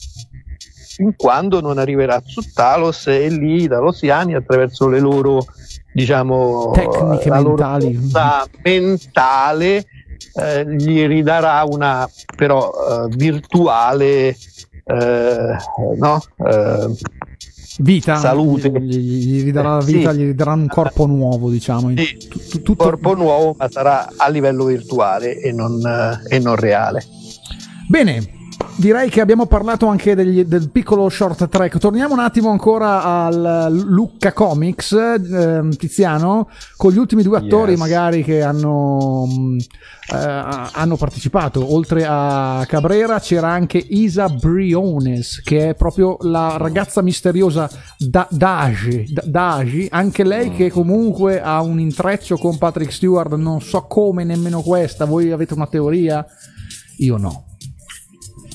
fin 0.96 1.16
quando 1.16 1.62
non 1.62 1.80
arriverà 1.80 2.22
su 2.24 2.42
Talos 2.54 3.08
e 3.08 3.28
lì 3.30 3.64
i 3.64 3.68
talosiani 3.68 4.36
attraverso 4.36 4.88
le 4.88 5.00
loro 5.00 5.44
diciamo 5.92 6.70
Tecniche 6.74 7.32
mentali. 7.32 8.00
mentale 8.62 9.86
eh, 10.34 10.76
gli 10.76 11.06
ridarà 11.08 11.64
una 11.68 12.08
però 12.36 12.72
eh, 12.72 13.08
virtuale 13.16 14.36
eh, 14.86 15.56
no? 15.98 16.22
Eh, 16.48 16.96
Vita. 17.80 18.18
Salute. 18.18 18.70
Gli, 18.70 18.98
gli 18.98 19.44
ridarà 19.44 19.78
la 19.78 19.84
vita, 19.84 20.12
sì. 20.12 20.18
gli 20.20 20.26
ridaranno 20.26 20.64
un 20.64 20.68
corpo 20.68 21.06
nuovo, 21.06 21.50
diciamo. 21.50 21.94
Sì. 21.96 22.28
tu- 22.28 22.62
tutto- 22.62 22.76
corpo 22.84 23.16
nuovo 23.16 23.56
ma 23.58 23.70
sarà 23.70 24.10
a 24.18 24.28
livello 24.28 24.66
virtuale 24.66 25.40
e 25.40 25.52
non, 25.54 25.80
eh, 25.86 26.36
e 26.36 26.40
non 26.40 26.56
reale 26.56 27.04
Bene, 27.88 28.26
direi 28.76 29.10
che 29.10 29.22
abbiamo 29.22 29.46
parlato 29.46 29.88
anche 29.88 30.16
degli, 30.16 30.44
del 30.44 30.70
piccolo 30.70 31.10
short 31.10 31.48
track. 31.50 31.78
Torniamo 31.78 32.14
un 32.14 32.20
attimo 32.20 32.50
ancora 32.50 33.04
al 33.04 33.72
Lucca 33.86 34.34
Comics, 34.34 34.92
eh, 34.92 35.70
Tiziano, 35.78 36.50
con 36.78 36.92
gli 36.92 36.98
ultimi 36.98 37.24
due 37.24 37.38
attori 37.38 37.72
Yes. 37.72 37.80
magari 37.80 38.24
che 38.24 38.42
hanno, 38.42 39.26
mh, 39.26 39.58
eh, 40.14 40.70
hanno 40.74 40.96
partecipato. 40.98 41.74
Oltre 41.74 42.06
a 42.08 42.64
Cabrera 42.68 43.20
c'era 43.20 43.50
anche 43.50 43.78
Isa 43.78 44.28
Briones, 44.30 45.42
che 45.44 45.70
è 45.70 45.76
proprio 45.76 46.18
la 46.22 46.58
ragazza 46.58 47.02
misteriosa 47.02 47.70
da, 47.98 48.28
Dagi, 48.30 49.06
da- 49.12 49.24
Dagi, 49.26 49.88
anche 49.92 50.24
lei 50.24 50.52
che 50.52 50.70
comunque 50.72 51.42
ha 51.42 51.62
un 51.62 51.80
intreccio 51.80 52.38
con 52.38 52.58
Patrick 52.58 52.92
Stewart, 52.92 53.34
non 53.36 53.62
so 53.62 53.86
come 53.88 54.24
nemmeno 54.24 54.62
questa. 54.62 55.06
Voi 55.06 55.32
avete 55.32 55.54
una 55.54 55.68
teoria? 55.68 56.26
Io 56.98 57.18
no. 57.18 57.46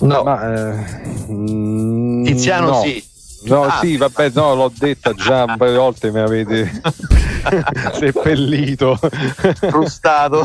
No, 0.00 0.22
Ma, 0.22 0.54
eh, 0.54 0.74
mm, 1.32 2.24
Tiziano 2.24 2.68
no. 2.68 2.80
sì. 2.82 3.02
No, 3.44 3.62
Ah. 3.64 3.78
sì, 3.80 3.96
vabbè, 3.96 4.30
no, 4.34 4.54
l'ho 4.54 4.72
detta 4.76 5.12
già 5.12 5.44
un 5.44 5.56
paio 5.56 5.70
di 5.70 5.76
volte, 5.76 6.10
mi 6.10 6.18
avete 6.18 6.80
seppellito. 7.98 8.98
Frustato. 8.98 10.44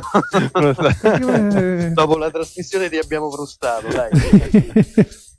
Dopo 1.94 2.18
la 2.18 2.30
trasmissione 2.30 2.90
ti 2.90 2.98
abbiamo 2.98 3.32
frustato, 3.32 3.88
dai. 3.88 4.10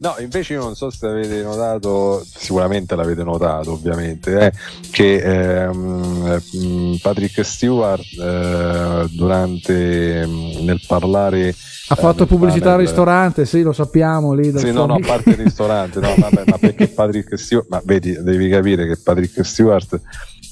No, 0.00 0.16
invece 0.18 0.52
io 0.52 0.62
non 0.64 0.74
so 0.74 0.90
se 0.90 1.06
avete 1.06 1.42
notato, 1.42 2.22
sicuramente 2.26 2.94
l'avete 2.94 3.24
notato 3.24 3.72
ovviamente, 3.72 4.38
eh, 4.38 4.52
che 4.90 5.16
ehm, 5.16 6.42
mm, 6.56 6.94
Patrick 7.00 7.42
Stewart 7.42 8.04
eh, 8.20 9.06
durante 9.12 10.26
mm, 10.26 10.64
nel 10.66 10.82
parlare 10.86 11.54
Ha 11.88 11.94
fatto 11.94 12.24
eh, 12.24 12.26
pubblicità 12.26 12.72
al 12.72 12.76
nel- 12.78 12.86
ristorante, 12.86 13.46
sì, 13.46 13.62
lo 13.62 13.72
sappiamo 13.72 14.34
lì. 14.34 14.52
Sì, 14.58 14.72
no, 14.72 14.84
no, 14.84 14.96
a 14.96 15.00
parte 15.00 15.30
il 15.30 15.36
ristorante, 15.36 16.00
no, 16.00 16.14
vabbè, 16.18 16.42
ma 16.48 16.58
perché 16.58 16.88
Patrick 16.92 17.38
Stewart, 17.38 17.68
ma 17.70 17.80
vedi, 17.82 18.22
devi 18.22 18.50
capire 18.50 18.86
che 18.86 18.98
Patrick 19.02 19.42
Stewart 19.42 19.98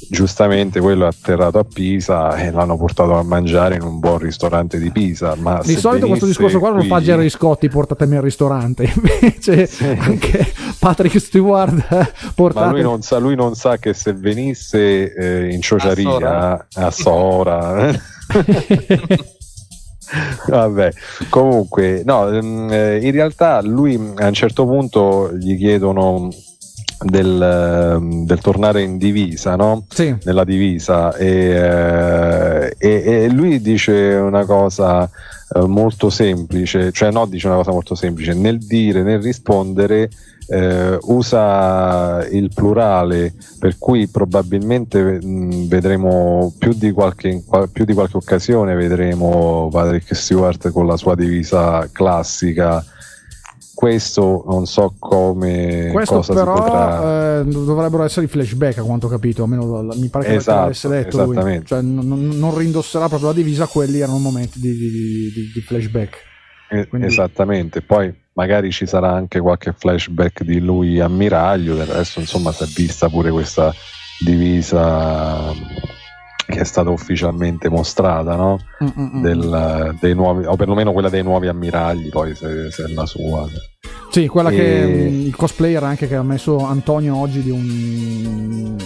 giustamente 0.09 0.81
quello 0.81 1.05
è 1.05 1.09
atterrato 1.09 1.59
a 1.59 1.65
Pisa 1.65 2.37
e 2.37 2.51
l'hanno 2.51 2.77
portato 2.77 3.15
a 3.17 3.23
mangiare 3.23 3.77
in 3.77 3.83
un 3.83 3.99
buon 3.99 4.19
ristorante 4.19 4.79
di 4.79 4.91
Pisa. 4.91 5.35
Ma 5.37 5.61
Di 5.65 5.77
solito 5.77 6.07
questo 6.07 6.27
discorso 6.27 6.59
qua 6.59 6.71
lo 6.71 6.79
qui- 6.79 6.89
fa 6.89 7.01
Gerry 7.01 7.29
Scotti, 7.29 7.69
portatemi 7.69 8.17
al 8.17 8.23
ristorante. 8.23 8.91
Invece 8.95 9.69
anche 9.99 10.53
Patrick 10.79 11.21
Stewart 11.21 11.87
eh, 11.91 11.97
Ma 11.97 12.09
portate... 12.35 12.71
lui 12.71 12.83
non, 12.83 13.03
sa, 13.03 13.19
lui 13.19 13.35
non 13.35 13.55
sa 13.55 13.77
che 13.79 13.93
se 13.93 14.13
venisse 14.13 15.13
eh, 15.13 15.53
in 15.53 15.61
ciociaria 15.61 16.67
a 16.73 16.91
Sora. 16.91 17.93
Vabbè, 20.49 20.93
comunque, 21.29 22.03
no, 22.05 22.29
ehm, 22.29 22.69
eh, 22.73 22.99
in 23.01 23.13
realtà 23.13 23.61
lui 23.63 23.95
a 24.17 24.27
un 24.27 24.35
certo 24.35 24.67
punto 24.67 25.33
gli 25.37 25.57
chiedono 25.57 26.29
del, 27.03 27.41
ehm, 27.43 28.25
del 28.27 28.41
tornare 28.41 28.83
in 28.83 28.99
divisa, 28.99 29.57
no? 29.57 29.85
Sì, 29.89 30.15
nella 30.25 30.45
divisa. 30.45 31.15
E, 31.17 31.27
eh, 31.29 32.75
e- 32.79 33.25
e 33.25 33.29
lui 33.31 33.61
dice 33.61 33.93
una 33.93 34.45
cosa 34.45 35.09
eh, 35.55 35.61
molto 35.67 36.11
semplice, 36.11 36.93
cioè 36.93 37.11
no 37.11 37.27
dice 37.27 37.47
una 37.47 37.57
cosa 37.57 37.73
molto 37.73 37.95
semplice, 37.95 38.35
nel 38.35 38.59
dire, 38.59 39.03
nel 39.03 39.21
rispondere 39.21 40.11
eh, 40.53 40.99
usa 41.03 42.27
il 42.29 42.51
plurale 42.53 43.33
per 43.61 43.79
cui 43.79 44.09
probabilmente 44.09 45.01
mh, 45.01 45.69
vedremo 45.69 46.53
più 46.59 46.73
di, 46.73 46.91
qualche, 46.91 47.43
qual- 47.47 47.69
più 47.69 47.85
di 47.85 47.95
qualche 47.95 48.17
occasione 48.17 48.75
vedremo 48.75 49.69
Patrick 49.71 50.15
Stewart 50.15 50.71
con 50.73 50.87
la 50.89 50.97
sua 50.97 51.15
divisa 51.15 51.89
classica 51.93 52.85
questo 53.81 54.45
non 54.47 54.67
so 54.67 54.95
come 54.99 55.89
questo 55.91 56.17
cosa 56.17 56.35
si 56.35 56.39
potrà 56.39 56.63
però 56.63 57.41
eh, 57.41 57.45
dovrebbero 57.47 58.03
essere 58.03 58.27
i 58.27 58.29
flashback 58.29 58.77
a 58.77 58.83
quanto 58.83 59.07
ho 59.07 59.09
capito, 59.09 59.45
almeno 59.45 59.89
mi 59.95 60.09
pare 60.09 60.27
che 60.27 60.35
Esatto, 60.35 60.61
l'avesse 60.61 60.89
detto 60.89 61.25
lui. 61.25 61.63
Cioè, 61.65 61.81
non, 61.81 62.29
non- 62.29 62.55
rindosserà 62.59 63.09
proprio 63.09 63.29
la 63.29 63.35
divisa, 63.35 63.67
quelli 63.67 64.01
erano 64.01 64.19
momenti 64.19 64.61
di, 64.61 64.77
di- 64.77 64.91
di- 64.91 65.51
di 65.55 65.61
flashback. 65.63 66.17
Eh, 66.69 66.89
Quindi- 66.89 67.07
Esattamente, 67.07 67.81
poi 67.81 68.15
magari 68.35 68.71
ci 68.71 68.85
sarà 68.85 69.13
anche 69.13 69.41
qualche 69.41 69.73
flashback 69.75 70.43
di 70.45 70.61
lui 70.61 71.01
ammiraglio, 71.01 71.75
del 71.75 71.87
resto 71.87 72.21
insomma 72.21 72.53
si 72.53 72.65
è 72.65 72.67
vista 72.67 73.09
pure 73.09 73.31
questa 73.31 73.73
divisa 74.23 75.55
che 76.51 76.61
è 76.61 76.65
stata 76.65 76.91
ufficialmente 76.91 77.69
mostrata, 77.71 78.37
no? 78.37 78.59
Mm, 78.85 78.87
mm, 79.01 79.17
mm. 79.17 79.23
Del- 79.23 79.97
dei 80.01 80.15
nuovi, 80.15 80.45
o 80.45 80.57
perlomeno 80.57 80.93
quella 80.93 81.09
dei 81.09 81.23
nuovi 81.23 81.49
ammiragli, 81.49 82.09
poi 82.11 82.35
se, 82.35 82.71
se 82.71 82.85
è 82.85 82.89
la 82.93 83.07
sua. 83.07 83.47
Sì, 84.11 84.27
quella 84.27 84.51
che 84.51 84.83
E- 84.83 84.87
mm, 85.11 85.27
il 85.27 85.37
cosplayer 85.37 85.83
anche 85.85 86.07
che 86.09 86.17
ha 86.17 86.23
messo 86.23 86.59
Antonio 86.65 87.17
oggi 87.17 87.43
di 87.43 87.51
un 87.51 88.77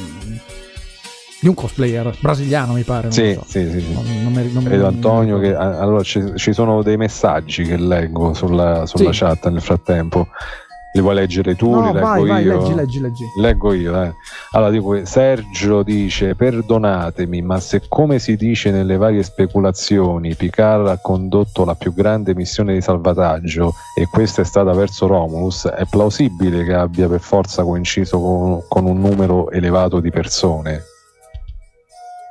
di 1.40 1.50
un 1.50 1.56
cosplayer 1.56 2.16
brasiliano 2.20 2.72
mi 2.72 2.84
pare. 2.84 3.10
Sì, 3.10 3.34
so. 3.34 3.44
sì, 3.46 3.68
sì, 3.70 3.80
sì. 3.80 3.92
Non, 3.92 4.04
non 4.22 4.32
mi- 4.32 4.50
non 4.50 4.64
mi- 4.64 4.76
Antonio 4.82 5.38
che 5.38 5.54
allora 5.54 6.02
ci, 6.02 6.22
ci 6.36 6.54
sono 6.54 6.82
dei 6.82 6.96
messaggi 6.96 7.64
che 7.64 7.76
leggo 7.76 8.32
sulla, 8.32 8.86
sulla 8.86 9.12
Sì. 9.12 9.18
chat 9.18 9.48
nel 9.50 9.60
frattempo. 9.60 10.28
Li 10.94 11.00
vuoi 11.00 11.16
leggere 11.16 11.56
tu? 11.56 11.70
No, 11.70 11.80
li 11.80 11.92
leggo 11.92 12.06
vai, 12.06 12.28
vai, 12.28 12.44
io? 12.44 12.58
leggi, 12.60 12.74
leggi, 12.74 13.00
leggi. 13.00 13.24
Leggo 13.40 13.72
io, 13.72 14.00
eh. 14.00 14.14
Allora 14.52 14.70
dico, 14.70 15.04
Sergio 15.04 15.82
dice: 15.82 16.36
Perdonatemi, 16.36 17.42
ma 17.42 17.58
se 17.58 17.82
come 17.88 18.20
si 18.20 18.36
dice 18.36 18.70
nelle 18.70 18.96
varie 18.96 19.24
speculazioni, 19.24 20.36
Picard 20.36 20.86
ha 20.86 20.98
condotto 20.98 21.64
la 21.64 21.74
più 21.74 21.92
grande 21.92 22.36
missione 22.36 22.74
di 22.74 22.80
salvataggio 22.80 23.74
e 23.98 24.06
questa 24.06 24.42
è 24.42 24.44
stata 24.44 24.72
verso 24.72 25.08
Romulus, 25.08 25.66
è 25.66 25.84
plausibile 25.90 26.62
che 26.62 26.74
abbia 26.74 27.08
per 27.08 27.20
forza 27.20 27.64
coinciso 27.64 28.20
con, 28.20 28.62
con 28.68 28.86
un 28.86 29.00
numero 29.00 29.50
elevato 29.50 29.98
di 29.98 30.10
persone. 30.10 30.80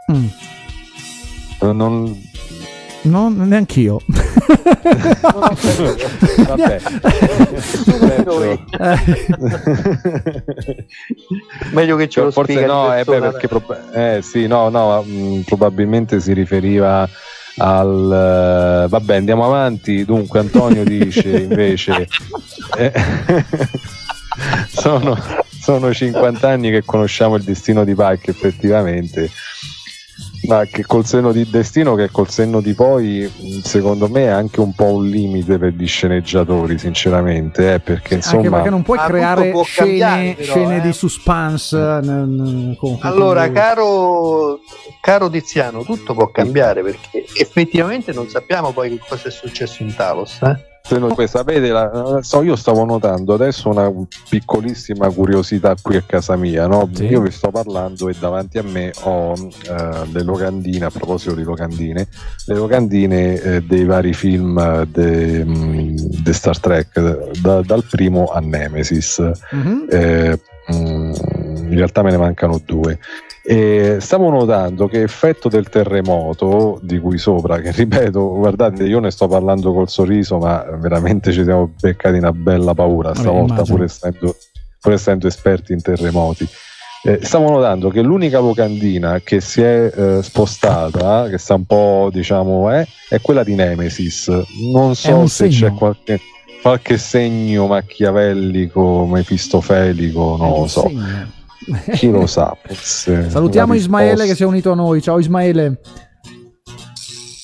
Mm. 0.10 0.28
Non, 1.74 2.18
No, 3.04 3.30
neanch'io. 3.30 4.00
vabbè, 6.48 6.80
Sergio. 6.80 8.60
Meglio 11.72 11.96
che 11.96 12.10
ce 12.10 12.22
lo 12.22 12.32
forse 12.32 12.54
spiega 12.54 12.74
no, 12.74 12.96
eh, 12.96 13.04
beh, 13.04 13.20
perché 13.20 13.48
prob- 13.48 13.90
eh, 13.94 14.20
sì, 14.22 14.48
no, 14.48 14.70
no, 14.70 15.02
mh, 15.02 15.42
probabilmente 15.46 16.20
si 16.20 16.34
riferiva 16.34 17.08
al 17.58 18.84
eh, 18.86 18.88
vabbè, 18.88 19.16
andiamo 19.16 19.46
avanti. 19.46 20.06
Dunque, 20.06 20.40
Antonio 20.40 20.84
dice 20.84 21.30
invece: 21.40 22.08
eh, 22.78 22.94
sono, 24.70 25.18
sono 25.60 25.94
50 25.94 26.50
anni 26.50 26.72
che 26.72 26.84
conosciamo 26.84 27.36
il 27.36 27.44
destino 27.44 27.84
di 27.84 27.94
Pike, 27.96 28.32
effettivamente. 28.32 29.30
Ma 30.48 30.66
che 30.66 30.84
col 30.86 31.06
senno 31.06 31.32
di 31.32 31.50
destino, 31.50 31.96
che 31.96 32.10
col 32.12 32.30
senno 32.30 32.60
di 32.60 32.74
poi, 32.74 33.32
secondo 33.64 34.10
me 34.10 34.24
è 34.24 34.28
anche 34.28 34.60
un 34.60 34.74
po' 34.74 34.94
un 34.96 35.06
limite 35.08 35.58
per 35.58 35.74
gli 35.74 35.88
sceneggiatori, 35.88 36.78
sinceramente, 36.78 37.76
eh, 37.76 37.80
perché 37.80 38.16
Anche 38.16 38.28
insomma. 38.28 38.50
perché 38.58 38.70
non 38.70 38.82
puoi 38.84 38.98
creare 38.98 39.54
scene, 39.64 39.88
cambiare, 39.90 40.34
però, 40.38 40.52
scene 40.52 40.78
eh. 40.78 40.82
di 40.82 40.94
suspense. 40.94 41.78
nel- 41.78 42.02
nel- 42.28 42.76
con- 42.78 42.98
con- 43.00 43.10
Allora, 43.10 43.46
con- 43.46 43.54
caro, 43.54 44.60
caro 45.02 45.30
Tiziano, 45.30 45.84
tutto 45.84 46.14
può 46.14 46.30
cambiare 46.30 46.82
perché 46.82 47.24
effettivamente 47.40 48.12
non 48.12 48.28
sappiamo 48.28 48.72
poi 48.72 48.90
che 48.90 49.00
cosa 49.08 49.30
è 49.30 49.32
successo 49.32 49.82
in 49.84 49.96
Talos. 49.96 50.42
Eh? 50.42 50.72
Se 50.86 51.00
poi 51.00 51.30
sapete, 51.30 51.70
la- 51.70 52.20
so, 52.22 52.42
io 52.44 52.58
stavo 52.58 52.84
notando 52.84 53.34
adesso 53.34 53.70
una 53.70 53.90
piccolissima 54.28 55.10
curiosità 55.12 55.76
qui 55.82 55.96
a 55.96 56.04
casa 56.06 56.36
mia. 56.36 56.68
No? 56.68 56.90
Sì. 56.92 57.06
Io 57.06 57.22
vi 57.22 57.32
sto 57.32 57.52
parlando 57.52 58.10
e 58.10 58.16
davanti 58.20 58.58
a 58.58 58.64
me 58.64 58.92
ho 59.04 59.32
eh, 59.32 60.06
le 60.12 60.24
locandine, 60.24 60.84
a 60.84 60.90
proposito 60.90 61.36
di 61.36 61.44
locandine, 61.44 62.06
le 62.48 62.56
locandine 62.56 63.42
eh, 63.42 63.62
dei 63.62 63.86
vari 63.86 64.12
film 64.12 64.84
di 64.86 66.34
Star 66.34 66.60
Trek, 66.60 67.32
da- 67.40 67.62
dal 67.62 67.86
primo 67.90 68.26
a 68.26 68.40
Nemesis. 68.42 69.20
Mhm. 69.52 69.86
Eh, 69.90 70.40
mm, 70.74 71.14
in 71.72 71.76
realtà 71.76 72.04
me 72.04 72.12
ne 72.12 72.18
mancano 72.18 72.60
due. 72.64 73.00
E 73.46 73.98
stavo 74.00 74.30
notando 74.30 74.88
che 74.88 75.02
effetto 75.02 75.50
del 75.50 75.68
terremoto 75.68 76.80
di 76.82 76.98
cui 77.00 77.18
sopra, 77.18 77.60
che 77.60 77.72
ripeto, 77.72 78.36
guardate, 78.36 78.86
io 78.86 79.00
ne 79.00 79.12
sto 79.12 79.28
parlando 79.28 79.74
col 79.74 79.90
sorriso, 79.90 80.38
ma 80.38 80.64
veramente 80.80 81.34
ci 81.34 81.44
siamo 81.44 81.74
beccati 81.78 82.18
una 82.18 82.32
bella 82.32 82.74
paura 82.74 83.14
stavolta, 83.14 83.64
pur 83.64 83.84
essendo, 83.84 84.38
pur 84.80 84.94
essendo 84.94 85.28
esperti 85.28 85.74
in 85.74 85.82
terremoti. 85.82 86.48
Eh, 87.06 87.20
stavo 87.22 87.50
notando 87.50 87.90
che 87.90 88.02
l'unica 88.02 88.40
locandina 88.40 89.20
che 89.20 89.42
si 89.42 89.62
è 89.62 89.92
eh, 89.94 90.24
spostata, 90.24 91.28
che 91.28 91.38
sta 91.38 91.56
un 91.56 91.66
po' 91.66 92.10
diciamo, 92.14 92.74
eh, 92.74 92.88
è 93.10 93.20
quella 93.20 93.44
di 93.44 93.56
Nemesis. 93.56 94.30
Non 94.72 94.96
so 94.96 95.28
se 95.28 95.52
segno. 95.52 95.70
c'è 95.70 95.78
qualche, 95.78 96.20
qualche 96.62 96.98
segno 96.98 97.68
machiavellico, 97.68 99.06
mefistofelico, 99.06 100.38
non 100.38 100.60
lo 100.60 100.68
so. 100.68 100.88
segno. 100.88 101.42
Chi 101.94 102.10
lo 102.10 102.26
sa? 102.28 102.56
forse 102.62 103.30
Salutiamo 103.30 103.74
Ismaele 103.74 104.26
che 104.26 104.36
si 104.36 104.44
è 104.44 104.46
unito 104.46 104.72
a 104.72 104.76
noi. 104.76 105.02
Ciao 105.02 105.20
Ismaele. 105.20 105.80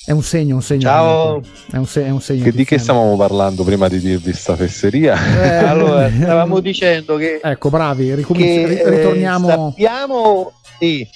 È 0.05 0.11
un 0.11 0.24
segno, 0.24 0.55
un 0.55 0.61
segno. 0.63 0.82
Ciao. 0.82 1.41
È 1.72 1.78
un, 1.78 1.86
se- 1.86 2.03
è 2.05 2.09
un 2.09 2.20
segno. 2.20 2.43
Che, 2.43 2.51
di 2.51 2.65
che 2.65 2.80
stavamo 2.80 3.15
parlando 3.15 3.63
prima 3.63 3.88
di 3.88 3.99
dirvi 3.99 4.34
sta 4.34 4.55
fesseria? 4.55 5.15
Eh, 5.43 5.55
Allora, 5.70 6.09
stavamo 6.11 6.59
dicendo 6.61 7.15
che, 7.17 7.39
Ecco, 7.43 7.70
bravi, 7.70 8.15
ricominci- 8.15 8.47
che, 8.55 8.65
ri- 8.67 8.80
eh, 8.80 8.89
ritorniamo. 8.89 9.47
sappiamo, 9.70 10.51
sì, 10.80 11.07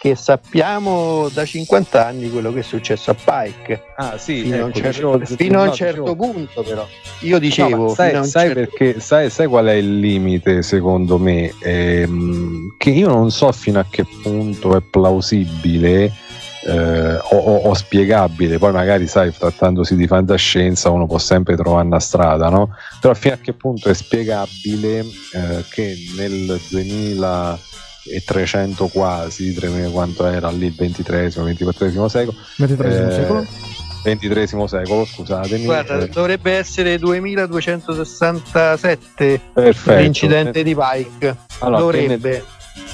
che 0.00 0.14
sappiamo 0.14 1.28
da 1.28 1.44
50 1.44 2.06
anni 2.06 2.30
quello 2.30 2.50
che 2.54 2.60
è 2.60 2.62
successo 2.62 3.10
a 3.10 3.14
Pike. 3.14 3.82
Ah, 3.96 4.16
sì, 4.16 4.40
Fino 4.44 4.56
a 4.56 4.64
un 4.64 4.70
ecco, 4.70 4.80
certo, 4.80 5.18
dicevo- 5.18 5.36
fino 5.36 5.58
a 5.58 5.60
un 5.60 5.66
no, 5.68 5.72
certo 5.74 6.02
dicevo- 6.14 6.32
punto, 6.32 6.62
però. 6.62 6.86
Io 7.20 7.38
dicevo, 7.38 7.76
No, 7.88 7.94
sai, 7.94 8.12
sai 8.24 8.46
certo- 8.46 8.54
perché 8.76 9.00
sai, 9.00 9.28
sai 9.28 9.46
qual 9.46 9.66
è 9.66 9.74
il 9.74 9.98
limite 9.98 10.62
secondo 10.62 11.18
me? 11.18 11.52
Ehm, 11.62 12.76
che 12.78 12.88
io 12.88 13.08
non 13.08 13.30
so 13.30 13.52
fino 13.52 13.78
a 13.78 13.84
che 13.90 14.06
punto 14.22 14.74
è 14.74 14.80
plausibile 14.80 16.10
eh, 16.62 17.14
o, 17.16 17.36
o- 17.36 17.56
o 17.68 17.74
spiegabile. 17.74 18.56
Poi 18.58 18.72
magari 18.72 19.06
sai, 19.06 19.30
trattandosi 19.36 19.96
di 19.96 20.06
fantascienza, 20.06 20.88
uno 20.88 21.06
può 21.06 21.18
sempre 21.18 21.56
trovare 21.56 21.86
una 21.86 22.00
strada, 22.00 22.48
no? 22.48 22.70
Però 23.02 23.12
fino 23.12 23.34
a 23.34 23.38
che 23.38 23.52
punto 23.52 23.90
è 23.90 23.94
spiegabile 23.94 25.00
eh, 25.00 25.64
che 25.70 25.94
nel 26.16 26.58
2300 28.04 28.86
quasi, 28.88 29.54
3000 29.54 29.88
quanto 29.90 30.26
era 30.26 30.50
lì 30.50 30.66
il 30.66 30.74
23 30.74 31.28
24 31.28 32.08
secolo, 32.08 32.36
XXIII 32.56 32.86
eh, 32.86 33.10
secolo. 33.10 33.46
23 34.02 34.46
secolo, 34.46 35.04
scusatemi. 35.04 35.64
Guarda, 35.64 36.00
eh, 36.00 36.08
dovrebbe 36.08 36.52
essere 36.52 36.96
2267 36.98 39.40
perfetto. 39.52 40.00
l'incidente 40.00 40.62
di 40.62 40.74
Pike. 40.74 41.36
Allora, 41.58 41.98
che 41.98 42.06
nel- 42.06 42.18
dovrebbe. 42.18 42.42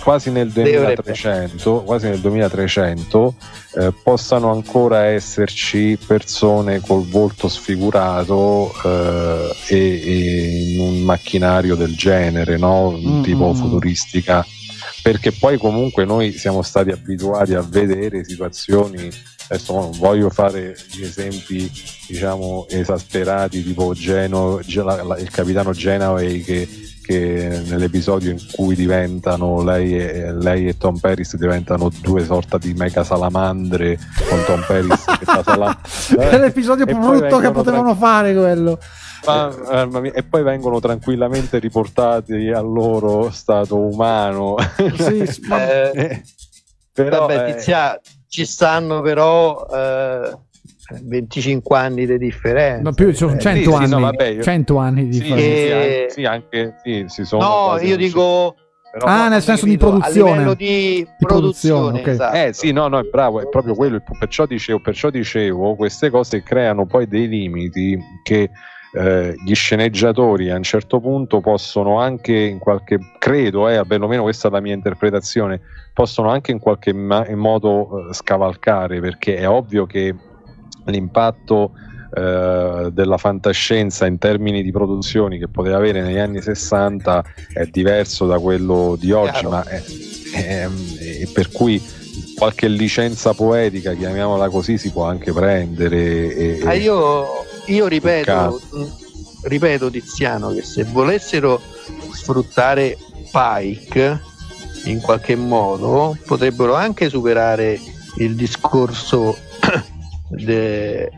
quasi 0.02 0.32
nel 0.32 0.48
Dovrebbe. 0.48 0.94
2300, 0.96 1.82
quasi 1.82 2.08
nel 2.08 2.18
2300 2.18 3.34
eh, 3.78 3.92
possano 4.02 4.50
ancora 4.50 5.04
esserci 5.04 5.96
persone 6.04 6.80
col 6.80 7.06
volto 7.06 7.46
sfigurato 7.48 8.74
eh, 8.84 9.54
e, 9.68 9.76
e 9.76 10.72
in 10.72 10.80
un 10.80 11.02
macchinario 11.02 11.76
del 11.76 11.94
genere, 11.94 12.56
no? 12.56 12.90
Mm, 12.90 13.22
tipo 13.22 13.52
mm. 13.52 13.54
futuristica. 13.54 14.44
Perché 15.06 15.30
poi 15.30 15.56
comunque 15.56 16.04
noi 16.04 16.32
siamo 16.32 16.62
stati 16.62 16.90
abituati 16.90 17.54
a 17.54 17.60
vedere 17.62 18.24
situazioni, 18.24 19.08
adesso 19.48 19.72
non 19.72 19.92
voglio 19.92 20.30
fare 20.30 20.74
gli 20.90 21.04
esempi 21.04 21.70
diciamo 22.08 22.66
esasperati 22.68 23.62
tipo 23.62 23.94
Geno, 23.94 24.58
il 24.58 25.28
capitano 25.30 25.70
Genaway 25.70 26.40
che 26.40 26.68
che 27.06 27.62
nell'episodio 27.68 28.32
in 28.32 28.38
cui 28.50 28.74
diventano 28.74 29.62
lei 29.62 29.96
e, 29.96 30.32
lei 30.32 30.66
e 30.66 30.76
Tom 30.76 30.98
Paris 30.98 31.36
diventano 31.36 31.88
due 32.02 32.24
sorta 32.24 32.58
di 32.58 32.74
mega 32.74 33.04
salamandre 33.04 33.96
con 34.28 34.42
Tom 34.44 34.64
Paris 34.66 35.04
che 35.04 35.24
fa 35.24 35.42
salam- 35.44 35.78
È 36.18 36.36
l'episodio 36.36 36.84
più 36.84 36.98
poi 36.98 37.20
brutto 37.20 37.38
che 37.38 37.52
potevano 37.52 37.94
fare 37.94 38.34
quello. 38.34 38.80
Ma- 39.24 39.54
mamma 39.70 40.00
mia, 40.00 40.12
e 40.12 40.22
poi 40.22 40.42
vengono 40.42 40.78
tranquillamente 40.80 41.58
riportati 41.58 42.50
al 42.50 42.64
loro 42.70 43.30
stato 43.30 43.76
umano 43.78 44.56
Sì, 44.96 45.28
ma- 45.48 45.90
Eh, 45.90 46.22
però 46.92 47.26
vabbè, 47.26 47.48
eh, 47.48 47.54
Tizia, 47.54 48.00
ci 48.28 48.44
stanno 48.44 49.00
però 49.00 49.66
eh, 49.72 50.38
25 51.02 51.76
anni 51.76 52.06
di 52.06 52.18
differenza. 52.18 52.82
no, 52.82 52.92
più, 52.92 53.12
sono 53.12 53.32
Eh, 53.34 53.38
100 53.38 53.58
sì, 53.58 53.64
sì, 53.64 53.72
anni. 53.82 53.88
no, 53.90 54.00
vabbè, 54.00 54.24
io- 54.26 54.42
100 54.42 54.76
anni 54.78 55.06
di 55.08 55.12
sì, 55.14 55.20
differenza. 55.22 55.44
Eh, 55.44 56.06
sì, 56.10 56.24
anche, 56.24 56.74
sì, 56.82 56.90
anche 56.90 57.04
sì, 57.04 57.04
si 57.08 57.24
sono 57.24 57.42
No, 57.42 57.62
quasi 57.64 57.86
io 57.86 57.96
dico 57.96 58.54
Però- 58.92 59.08
Ah, 59.10 59.28
nel 59.28 59.42
senso 59.42 59.66
di 59.66 59.76
produzione. 59.76 60.30
A 60.30 60.32
livello 60.34 60.54
di, 60.54 60.64
Di 60.64 61.06
produzione, 61.18 62.00
produzione, 62.00 62.00
ok. 62.00 62.06
esatto. 62.06 62.36
Eh 62.36 62.52
sì, 62.54 62.72
no, 62.72 62.88
no, 62.88 62.98
è 62.98 63.02
bravo, 63.02 63.40
è 63.42 63.48
proprio 63.48 63.74
quello. 63.74 64.00
Perciò 64.18 64.46
dicevo, 64.46 64.78
perciò 64.80 65.10
dicevo 65.10 65.74
queste 65.74 66.08
cose 66.08 66.42
creano 66.42 66.86
poi 66.86 67.06
dei 67.06 67.28
limiti 67.28 67.98
che 68.22 68.48
eh, 68.92 69.34
gli 69.44 69.54
sceneggiatori 69.54 70.50
a 70.50 70.56
un 70.56 70.62
certo 70.62 71.00
punto 71.00 71.40
possono 71.40 71.98
anche 72.00 72.34
in 72.34 72.58
qualche 72.58 72.98
credo, 73.18 73.68
eh, 73.68 73.84
perlomeno 73.86 74.22
questa 74.22 74.48
è 74.48 74.50
la 74.50 74.60
mia 74.60 74.74
interpretazione, 74.74 75.60
possono 75.92 76.30
anche 76.30 76.50
in 76.52 76.58
qualche 76.58 76.92
ma- 76.92 77.26
in 77.28 77.38
modo 77.38 78.08
eh, 78.10 78.14
scavalcare 78.14 79.00
perché 79.00 79.36
è 79.36 79.48
ovvio 79.48 79.86
che 79.86 80.14
l'impatto 80.86 81.72
eh, 82.14 82.88
della 82.92 83.18
fantascienza 83.18 84.06
in 84.06 84.16
termini 84.18 84.62
di 84.62 84.70
produzioni 84.70 85.38
che 85.38 85.48
poteva 85.48 85.76
avere 85.76 86.00
negli 86.02 86.18
anni 86.18 86.40
60 86.40 87.24
è 87.52 87.66
diverso 87.66 88.26
da 88.26 88.38
quello 88.38 88.96
di 88.98 89.10
oggi, 89.12 89.44
ma 89.46 89.64
è, 89.64 89.82
è- 90.32 90.66
è- 90.68 91.28
per 91.32 91.50
cui 91.50 91.82
qualche 92.36 92.68
licenza 92.68 93.32
poetica, 93.34 93.92
chiamiamola 93.94 94.48
così, 94.48 94.78
si 94.78 94.90
può 94.92 95.04
anche 95.04 95.32
prendere. 95.32 96.34
E, 96.34 96.60
Ah, 96.64 96.74
io, 96.74 97.44
io 97.66 97.86
ripeto, 97.86 98.60
mh, 98.72 98.84
ripeto 99.42 99.90
Tiziano 99.90 100.52
che 100.52 100.62
se 100.62 100.84
volessero 100.84 101.60
sfruttare 102.12 102.96
Pike 103.30 104.20
in 104.84 105.00
qualche 105.00 105.34
modo 105.36 106.16
potrebbero 106.26 106.74
anche 106.74 107.08
superare 107.08 107.78
il 108.18 108.34
discorso 108.34 109.36
de- 110.30 111.10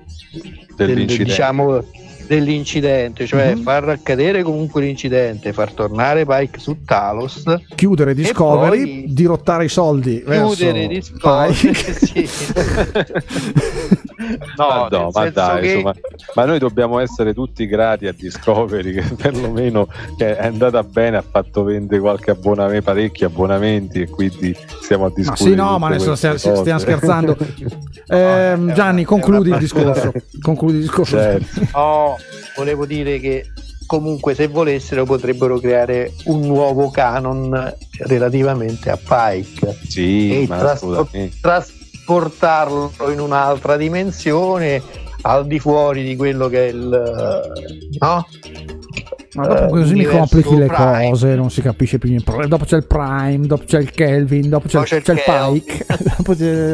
del- 0.74 0.86
dell'incidente. 0.86 1.24
diciamo, 1.24 1.84
dell'incidente, 2.26 3.26
cioè 3.26 3.55
Mhm. 3.55 3.62
far 3.62 3.88
accadere 3.88 4.42
comunque 4.42 4.82
l'incidente, 4.82 5.53
far 5.55 5.72
tornare 5.72 6.26
Pike 6.26 6.59
su 6.59 6.82
Talos, 6.84 7.42
Chiudere 7.74 8.14
Discovery, 8.14 9.12
dirottare 9.12 9.64
i 9.64 9.68
soldi. 9.68 10.22
chiudere 10.22 10.86
verso 10.86 10.88
Discovery, 10.88 11.55
Pike. 11.55 11.92
sì. 12.07 12.28
No, 14.56 14.68
No, 14.68 14.88
no, 14.90 15.10
ma 15.12 15.30
dai, 15.30 15.60
che- 15.62 15.66
insomma, 15.72 15.94
ma 16.34 16.44
noi 16.44 16.58
dobbiamo 16.58 16.98
essere 16.98 17.32
tutti 17.34 17.66
grati 17.66 18.06
a 18.06 18.12
Discovery 18.12 18.92
che 18.94 19.02
perlomeno 19.14 19.86
che 20.16 20.36
è 20.36 20.46
andata 20.46 20.82
bene, 20.82 21.16
ha 21.16 21.24
fatto 21.28 21.62
vendere 21.64 22.00
qualche 22.00 22.30
abbonamento, 22.32 22.84
parecchi 22.84 23.24
abbonamenti 23.24 24.00
e 24.02 24.08
quindi 24.08 24.54
stiamo 24.82 25.04
a 25.06 25.08
Ma 25.08 25.14
discutere. 25.14 25.50
sì, 25.50 25.54
no, 25.56 25.78
ma 25.78 25.86
adesso 25.88 26.14
stiamo, 26.14 26.36
stiamo 26.36 26.78
scherzando. 26.78 27.36
No, 28.08 28.16
è 28.16 28.56
Gianni, 28.72 29.00
una- 29.00 29.06
concludi 29.06 29.50
il 29.50 29.58
discorso. 29.58 30.12
Concludi 30.40 30.76
il 30.76 30.80
discorso. 30.80 31.16
Certo. 31.18 31.60
No, 31.74 32.16
volevo 32.56 32.86
dire 32.86 33.18
che 33.20 33.44
comunque 33.86 34.34
se 34.34 34.46
volessero 34.48 35.04
potrebbero 35.04 35.58
creare 35.58 36.12
un 36.24 36.40
nuovo 36.40 36.90
canon 36.90 37.74
relativamente 38.00 38.90
a 38.90 38.96
Pike 38.96 39.76
Sì, 39.86 40.42
e 40.42 40.46
ma 40.48 40.56
traspor- 40.58 40.92
assolutamente. 40.96 41.36
Trasportarlo 42.18 42.92
in 43.12 43.20
un'altra 43.20 43.76
dimensione 43.76 44.82
al 45.22 45.46
di 45.46 45.59
fuori 45.59 46.02
di 46.04 46.16
quello 46.16 46.48
che 46.48 46.66
è 46.68 46.70
il 46.70 46.88
no? 48.00 48.26
Ma 49.34 49.46
dopo 49.46 49.64
Eh, 49.64 49.68
così 49.68 49.94
mi 49.94 50.04
complichi 50.04 50.56
le 50.56 50.66
Prime. 50.66 51.11
cose, 51.11 51.34
non 51.34 51.50
si 51.50 51.61
capisce 51.61 51.98
più 51.98 52.09
niente. 52.09 52.46
Dopo 52.46 52.64
c'è 52.64 52.76
il 52.76 52.86
Prime, 52.86 53.46
dopo 53.46 53.64
c'è 53.64 53.78
il 53.78 53.90
Kelvin, 53.90 54.48
dopo 54.48 54.66
c'è, 54.68 54.82
c'è 54.82 54.96
il 54.96 55.02
c'è 55.02 55.12
il. 55.12 55.22
Pike. 55.62 55.86
dopo 56.16 56.34
c'è- 56.34 56.72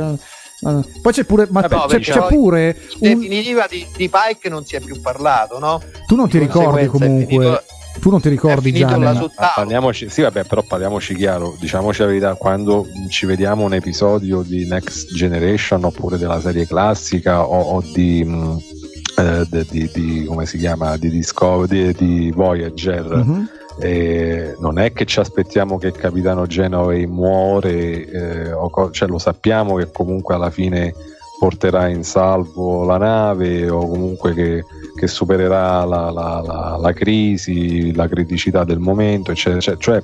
no, 0.61 0.85
Poi 1.03 1.13
c'è 1.13 1.25
pure, 1.25 1.47
ma 1.51 1.61
Vabbè, 1.63 1.77
c'è, 1.77 1.87
perché 1.89 2.13
c'è 2.13 2.27
pure 2.29 2.77
In 3.01 3.09
un- 3.13 3.21
definitiva 3.21 3.67
di, 3.69 3.85
di 3.97 4.09
Pike 4.09 4.49
non 4.49 4.65
si 4.65 4.77
è 4.77 4.81
più 4.81 5.01
parlato, 5.01 5.59
no? 5.59 5.83
tu 6.07 6.15
non 6.15 6.29
ti 6.29 6.39
Di 6.39 6.45
ricordi 6.45 6.87
comunque, 6.87 7.27
finito- 7.27 7.63
tu 8.01 8.11
non 8.11 8.21
ti 8.21 8.29
ricordi 8.29 8.71
Ma 8.73 8.79
Talos. 8.89 9.55
parliamoci, 9.55 10.09
sì, 10.11 10.23
vabbè, 10.23 10.45
però 10.45 10.63
parliamoci 10.63 11.15
chiaro, 11.15 11.57
diciamoci 11.59 12.01
la 12.01 12.07
verità, 12.07 12.35
quando 12.35 12.87
ci 13.09 13.25
vediamo 13.27 13.65
un 13.65 13.75
episodio 13.75 14.43
di 14.43 14.67
Next 14.67 15.13
Generation 15.15 15.85
oppure 15.85 16.19
della 16.19 16.41
serie 16.41 16.67
classica 16.67 17.47
o, 17.47 17.61
o 17.77 17.83
di, 17.95 18.25
mh, 18.25 18.59
eh, 19.19 19.47
de- 19.49 19.67
di, 19.71 19.91
di- 19.93 20.25
come 20.27 20.45
si 20.47 20.59
chiama, 20.59 20.97
di, 20.97 21.09
Discovery, 21.09 21.93
di, 21.93 22.07
di 22.25 22.31
Voyager, 22.31 23.05
Mhm. 23.07 23.49
eh, 23.81 24.55
non 24.59 24.79
è 24.79 24.93
che 24.93 25.05
ci 25.05 25.19
aspettiamo 25.21 25.79
che 25.79 25.87
il 25.89 25.97
capitano 25.97 26.47
Genoway 26.47 27.07
muore, 27.07 28.07
eh, 28.09 28.53
o 28.53 28.69
co- 28.71 28.91
cioè 28.91 29.09
lo 29.09 29.19
sappiamo 29.19 29.77
che 29.77 29.91
comunque 29.91 30.35
alla 30.35 30.51
fine 30.51 30.93
porterà 31.39 31.89
in 31.89 32.05
salvo 32.05 32.85
la 32.85 32.97
nave 32.97 33.69
o 33.69 33.87
comunque 33.87 34.35
che, 34.35 34.65
che 34.95 35.07
supererà 35.07 35.85
la, 35.85 36.11
la- 36.11 36.41
la- 36.41 36.79
la 36.81 36.93
crisi, 36.93 37.95
la 37.95 38.09
criticità 38.09 38.65
del 38.65 38.79
momento, 38.79 39.31
eccetera. 39.33 39.57
eccetera. 39.59 39.81
Cioè, 40.01 40.03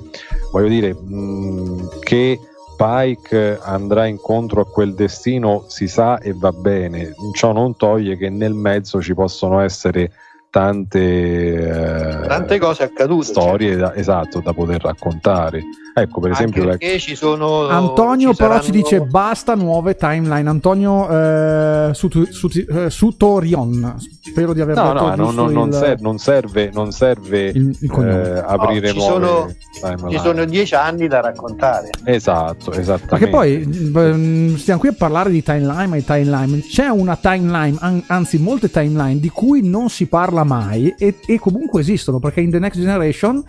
voglio 0.51 0.67
dire 0.67 0.93
mh, 0.93 1.99
che 2.01 2.39
Pike 2.75 3.59
andrà 3.61 4.07
incontro 4.07 4.61
a 4.61 4.65
quel 4.65 4.95
destino 4.95 5.65
si 5.67 5.87
sa 5.87 6.17
e 6.17 6.33
va 6.33 6.51
bene, 6.51 7.13
ciò 7.33 7.51
non 7.51 7.75
toglie 7.75 8.17
che 8.17 8.29
nel 8.29 8.53
mezzo 8.55 8.99
ci 9.01 9.13
possono 9.13 9.59
essere 9.59 10.11
tante, 10.51 10.99
eh, 10.99 12.27
tante 12.27 12.59
cose 12.59 12.83
accadute 12.83 13.25
storie 13.25 13.69
certo. 13.69 13.85
da, 13.85 13.95
esatto 13.95 14.41
da 14.41 14.53
poter 14.53 14.81
raccontare. 14.83 15.61
Ecco 15.93 16.21
per 16.21 16.31
esempio 16.31 16.63
perché 16.65 16.99
ci 16.99 17.15
sono 17.15 17.67
Antonio 17.67 18.29
ci 18.31 18.35
però 18.37 18.49
saranno... 18.51 18.63
ci 18.63 18.71
dice 18.71 19.01
basta 19.01 19.55
nuove 19.55 19.95
timeline. 19.95 20.47
Antonio 20.49 21.09
eh, 21.09 21.89
Sutu- 21.93 22.29
Sutu- 22.29 22.65
eh, 22.69 22.89
Sutorion 22.89 23.95
spero 24.21 24.53
di 24.53 24.61
aver 24.61 24.75
no 24.77 24.83
detto 24.93 25.03
no 25.03 25.15
non, 25.15 25.35
non- 25.35 25.51
non 25.53 25.67
il- 25.69 25.73
ser- 25.73 25.99
non 25.99 26.17
serve 26.17 26.69
non 26.73 26.91
serve 26.91 27.47
il- 27.47 27.75
il 27.81 27.91
eh, 28.03 28.43
aprire 28.45 28.87
No, 28.87 28.93
ci 28.93 28.97
nuove 29.07 29.55
sono- 29.81 30.09
ci 30.09 30.19
sono 30.19 30.45
dieci 30.45 30.75
anni 30.75 31.07
da 31.07 31.19
raccontare. 31.21 31.89
Esatto 32.05 32.71
esattamente. 32.71 33.07
Perché 33.07 33.27
poi 33.27 33.91
ehm, 33.95 34.55
stiamo 34.57 34.79
qui 34.79 34.89
a 34.89 34.93
parlare 34.97 35.29
di 35.29 35.41
timeline 35.43 35.97
e 35.97 36.03
timeline. 36.05 36.61
C'è 36.61 36.87
una 36.87 37.17
timeline, 37.17 37.75
an- 37.81 38.03
anzi 38.07 38.37
molte 38.37 38.69
timeline 38.69 39.19
di 39.19 39.29
cui 39.29 39.67
non 39.67 39.89
si 39.89 40.05
parla 40.07 40.40
mai 40.43 40.93
e, 40.97 41.15
e 41.25 41.39
comunque 41.39 41.81
esistono 41.81 42.19
perché 42.19 42.41
in 42.41 42.49
The 42.51 42.59
Next 42.59 42.79
Generation 42.79 43.43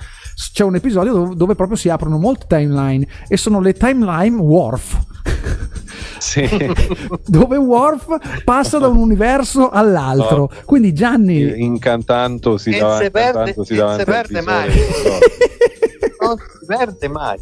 c'è 0.53 0.65
un 0.65 0.75
episodio 0.75 1.13
dove, 1.13 1.35
dove 1.35 1.55
proprio 1.55 1.77
si 1.77 1.89
aprono 1.89 2.19
molte 2.19 2.47
timeline 2.49 3.07
e 3.29 3.37
sono 3.37 3.61
le 3.61 3.73
timeline 3.75 4.37
Worf. 4.37 5.01
Sì. 6.19 6.49
dove 7.27 7.57
Worf 7.57 8.43
passa 8.45 8.79
da 8.79 8.87
un 8.87 8.97
universo 8.99 9.71
all'altro. 9.71 10.37
No. 10.37 10.51
Quindi 10.65 10.93
Gianni 10.93 11.61
incantandosi 11.65 12.71
E 12.71 12.79
davanti, 12.79 13.05
se 13.05 13.11
perde- 13.11 13.29
incantandosi 13.41 13.73
e 13.73 13.77
davanti 13.77 14.05
se 14.05 14.11
al 14.11 14.15
perde 14.17 14.41
mai. 14.41 14.69
non 16.21 16.37
si 16.39 16.67
perde 16.67 17.09
mai 17.09 17.39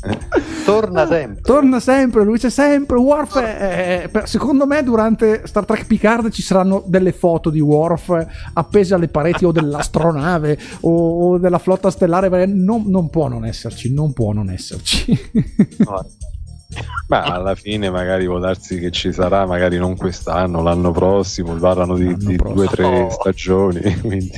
torna 0.64 1.06
sempre 1.06 1.40
Torna 1.42 1.80
sempre, 1.80 2.24
lui 2.24 2.38
c'è 2.38 2.50
sempre. 2.50 2.96
Worf, 2.98 3.38
è- 3.38 4.10
è- 4.10 4.26
secondo 4.26 4.66
me, 4.66 4.82
durante 4.82 5.42
Star 5.46 5.64
Trek 5.64 5.86
Picard 5.86 6.30
ci 6.30 6.42
saranno 6.42 6.82
delle 6.86 7.12
foto 7.12 7.50
di 7.50 7.60
Worf 7.60 8.26
appese 8.52 8.94
alle 8.94 9.08
pareti 9.08 9.44
o 9.44 9.52
dell'astronave 9.52 10.58
o, 10.80 11.30
o 11.32 11.38
della 11.38 11.58
flotta 11.58 11.90
stellare. 11.90 12.46
Non, 12.46 12.84
non 12.86 13.10
può 13.10 13.28
non 13.28 13.44
esserci, 13.44 13.92
non 13.92 14.12
può 14.12 14.32
non 14.32 14.50
esserci. 14.50 15.16
No. 16.70 16.80
Ma 17.08 17.22
alla 17.22 17.54
fine 17.54 17.88
magari 17.88 18.26
può 18.26 18.38
darsi 18.38 18.78
che 18.78 18.90
ci 18.90 19.10
sarà, 19.10 19.46
magari 19.46 19.78
non 19.78 19.96
quest'anno, 19.96 20.60
l'anno 20.62 20.90
prossimo, 20.92 21.54
parlano 21.54 21.96
di, 21.96 22.14
di 22.16 22.36
due 22.36 22.66
o 22.66 22.68
tre 22.68 22.84
Oh. 23.04 23.08
stagioni. 23.10 23.80
Quindi... 24.04 24.30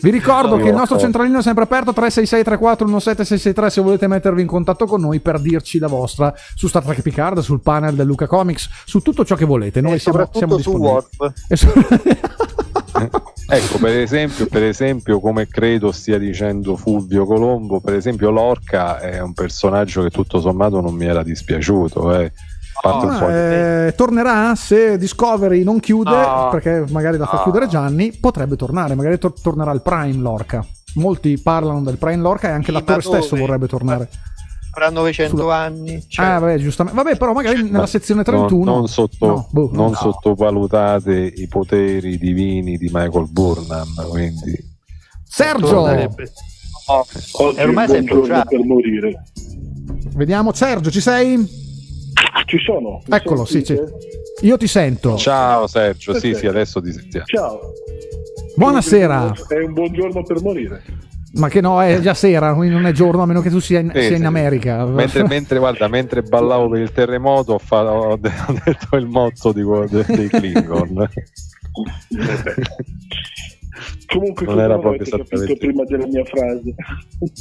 Vi 0.00 0.10
ricordo 0.10 0.56
Io- 0.56 0.62
che 0.62 0.68
il 0.70 0.74
nostro 0.74 0.98
centralino 0.98 1.40
è 1.40 1.42
sempre 1.42 1.64
aperto 1.64 1.92
366 1.92 2.42
34 2.42 2.86
17663 2.86 3.70
se 3.70 3.80
volete 3.82 4.06
mettervi 4.06 4.40
in 4.40 4.46
contatto 4.46 4.86
con 4.86 5.02
noi 5.02 5.20
per 5.20 5.38
dirci 5.38 5.78
la 5.78 5.88
vostra 5.88 6.32
su 6.54 6.68
Star 6.68 6.82
Trek 6.84 7.02
Picard, 7.02 7.40
sul 7.40 7.60
panel 7.60 7.94
del 7.94 8.06
Luca 8.06 8.26
Comics, 8.26 8.66
su 8.86 9.00
tutto 9.00 9.22
ciò 9.26 9.34
che 9.34 9.44
volete. 9.44 9.82
Noi 9.82 9.96
e 9.96 9.98
siamo, 9.98 10.26
siamo 10.32 10.58
soprattutto 10.58 10.62
su 10.62 10.78
disponibili. 10.78 10.90
Warp 10.90 11.34
E 11.48 11.56
su- 11.56 11.72
Ecco, 13.46 13.78
per 13.78 13.96
esempio, 13.98 14.46
per 14.46 14.62
esempio, 14.62 15.20
come 15.20 15.46
credo 15.46 15.92
stia 15.92 16.18
dicendo 16.18 16.76
Fulvio 16.76 17.26
Colombo, 17.26 17.80
per 17.80 17.94
esempio 17.94 18.30
Lorca 18.30 18.98
è 19.00 19.20
un 19.20 19.34
personaggio 19.34 20.02
che 20.02 20.10
tutto 20.10 20.40
sommato 20.40 20.80
non 20.80 20.94
mi 20.94 21.04
era 21.04 21.22
dispiaciuto. 21.22 22.12
Eh. 22.20 22.24
A 22.76 22.80
parte 22.80 23.06
un 23.06 23.12
Ah, 23.12 23.18
po' 23.18 23.26
di- 23.26 23.32
eh, 23.32 23.92
tornerà 23.96 24.54
se 24.56 24.96
Discovery 24.98 25.62
non 25.62 25.78
chiude, 25.78 26.10
No. 26.10 26.48
perché 26.50 26.84
magari 26.90 27.18
la 27.18 27.26
fa 27.26 27.36
No. 27.36 27.42
chiudere 27.42 27.68
Gianni, 27.68 28.12
potrebbe 28.18 28.56
tornare, 28.56 28.94
magari 28.94 29.18
tor- 29.18 29.38
tornerà 29.40 29.70
il 29.72 29.82
Prime 29.82 30.16
Lorca. 30.20 30.64
Molti 30.94 31.38
parlano 31.40 31.82
del 31.82 31.96
Prime 31.98 32.22
Lorca 32.22 32.48
e 32.48 32.52
anche 32.52 32.66
Sì, 32.66 32.72
l'attore 32.72 33.00
ma 33.04 33.18
stesso 33.18 33.36
vorrebbe 33.36 33.66
tornare. 33.66 34.08
Fra 34.74 34.90
900 34.90 35.36
Sulla- 35.36 35.56
anni 35.56 36.04
cioè, 36.08 36.26
Ah, 36.26 36.38
vabbè, 36.40 36.58
giustamente. 36.58 37.00
Vabbè, 37.02 37.16
però 37.16 37.32
magari 37.32 37.62
nella 37.62 37.78
Ma 37.78 37.86
sezione 37.86 38.22
non- 38.26 38.46
31 38.46 38.64
Non, 38.64 38.88
sotto- 38.88 39.26
No, 39.26 39.48
boh, 39.50 39.70
non 39.72 39.90
no. 39.90 39.94
sottovalutate 39.96 41.32
i 41.36 41.46
poteri 41.48 42.18
divini 42.18 42.76
di 42.76 42.90
Michael 42.92 43.28
Burnham. 43.30 44.08
Quindi 44.10 44.72
Sergio. 45.24 45.78
Oh, 46.86 47.52
E 47.56 47.62
ormai 47.64 47.86
è 47.86 47.88
un 47.88 47.94
sei 47.94 48.02
bruciato. 48.02 48.48
per 48.48 48.64
morire. 48.64 49.22
vediamo 50.14 50.52
Sergio, 50.52 50.90
ci 50.90 51.00
sei? 51.00 51.62
Ci 52.46 52.58
sono? 52.58 53.00
Eccolo, 53.08 53.44
sì, 53.44 53.64
sì. 53.64 53.78
Io 54.42 54.56
ti 54.58 54.66
sento. 54.66 55.16
ciao 55.16 55.66
Sergio, 55.66 56.12
sì, 56.14 56.20
Perfetto. 56.20 56.38
sì, 56.38 56.46
adesso 56.46 56.82
ti 56.82 56.92
sentiamo. 56.92 57.24
Ciao. 57.26 57.60
Buonasera. 58.56 59.32
È 59.48 59.58
un 59.64 59.72
buon 59.72 59.92
giorno 59.92 60.22
per 60.22 60.40
morire. 60.42 60.82
Ma 61.36 61.48
che 61.48 61.60
no, 61.60 61.82
è 61.82 62.00
già 62.00 62.14
sera, 62.14 62.54
quindi 62.54 62.74
non 62.74 62.86
è 62.86 62.92
giorno, 62.92 63.22
a 63.22 63.26
meno 63.26 63.40
che 63.40 63.50
tu 63.50 63.58
sia 63.58 63.80
in, 63.80 63.90
Sì, 63.94 64.02
sia 64.02 64.10
in 64.16 64.18
sì. 64.18 64.24
America. 64.24 64.84
Mentre, 64.86 65.26
mentre, 65.26 65.58
guarda, 65.58 65.88
mentre 65.88 66.22
ballavo 66.22 66.68
per 66.68 66.80
il 66.80 66.92
terremoto 66.92 67.54
ho, 67.54 67.58
fa- 67.58 67.92
ho 67.92 68.16
de- 68.16 68.32
ho 68.46 68.60
detto 68.64 68.96
il 68.96 69.06
motto 69.06 69.52
di, 69.52 69.62
dei 70.06 70.28
Klingon. 70.28 71.08
Comunque, 74.06 74.46
Non 74.46 74.54
cosa 74.54 74.64
era 74.66 74.78
proprio 74.78 75.00
avete 75.02 75.10
capito 75.10 75.34
esattamente- 75.34 75.66
prima 75.66 75.84
della 75.84 76.06
mia 76.06 76.24
frase. 76.24 76.74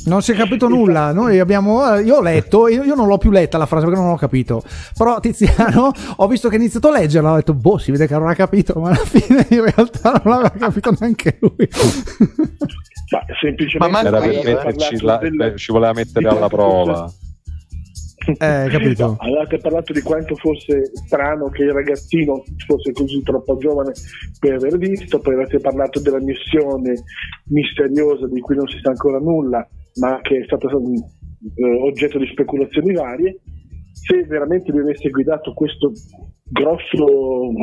Non 0.05 0.21
si 0.21 0.31
è 0.31 0.35
capito 0.35 0.67
nulla. 0.67 1.11
Noi 1.11 1.39
abbiamo. 1.39 1.95
eh, 1.95 2.01
Io 2.03 2.15
ho 2.17 2.21
letto, 2.21 2.67
io, 2.67 2.95
non 2.95 3.07
l'ho 3.07 3.17
più 3.17 3.31
letta 3.31 3.57
la 3.57 3.65
frase 3.65 3.85
perché 3.85 3.99
non 3.99 4.09
l'ho 4.09 4.15
capito. 4.17 4.63
Però 4.97 5.19
Tiziano, 5.19 5.91
ho 6.17 6.27
visto 6.27 6.49
che 6.49 6.55
ha 6.55 6.59
iniziato 6.59 6.87
a 6.89 6.91
leggerla. 6.99 7.31
Ho 7.31 7.35
detto, 7.35 7.53
boh, 7.53 7.77
si 7.77 7.91
vede 7.91 8.07
che 8.07 8.13
non 8.13 8.27
ha 8.27 8.35
capito, 8.35 8.79
ma 8.79 8.87
alla 8.89 8.95
fine 8.97 9.45
in 9.49 9.61
realtà 9.73 10.11
non 10.23 10.33
l'aveva 10.33 10.49
capito 10.51 10.93
neanche 10.99 11.37
lui. 11.39 11.67
Ma 13.11 13.21
semplicemente 13.39 13.91
Ma 13.91 14.01
Era 14.01 14.19
per 14.19 14.43
metterci 14.43 15.01
la- 15.03 15.17
della- 15.17 15.55
ci 15.55 15.71
voleva 15.71 15.93
mettere 15.93 16.27
alla 16.27 16.47
prova. 16.47 16.93
fosse- 17.03 17.17
Eh, 18.25 18.67
capito. 18.69 19.05
No, 19.05 19.15
avevate 19.19 19.57
parlato 19.57 19.93
di 19.93 20.01
quanto 20.01 20.35
fosse 20.35 20.91
strano 20.93 21.49
che 21.49 21.63
il 21.63 21.71
ragazzino 21.71 22.43
fosse 22.65 22.91
così 22.91 23.21
troppo 23.21 23.57
giovane 23.57 23.91
per 24.39 24.53
aver 24.53 24.77
visto, 24.77 25.19
poi 25.19 25.33
avete 25.33 25.59
parlato 25.59 25.99
della 25.99 26.21
missione 26.21 26.93
misteriosa 27.47 28.27
di 28.27 28.39
cui 28.39 28.55
non 28.55 28.67
si 28.67 28.79
sa 28.81 28.89
ancora 28.89 29.19
nulla, 29.19 29.67
ma 29.95 30.19
che 30.21 30.37
è 30.37 30.43
stata 30.45 30.67
eh, 30.67 31.81
oggetto 31.81 32.17
di 32.17 32.27
speculazioni 32.27 32.93
varie. 32.93 33.39
Se 34.05 34.23
veramente 34.25 34.71
lui 34.71 34.81
avesse 34.81 35.09
guidato 35.09 35.53
questo 35.53 35.91
grosso 36.45 37.05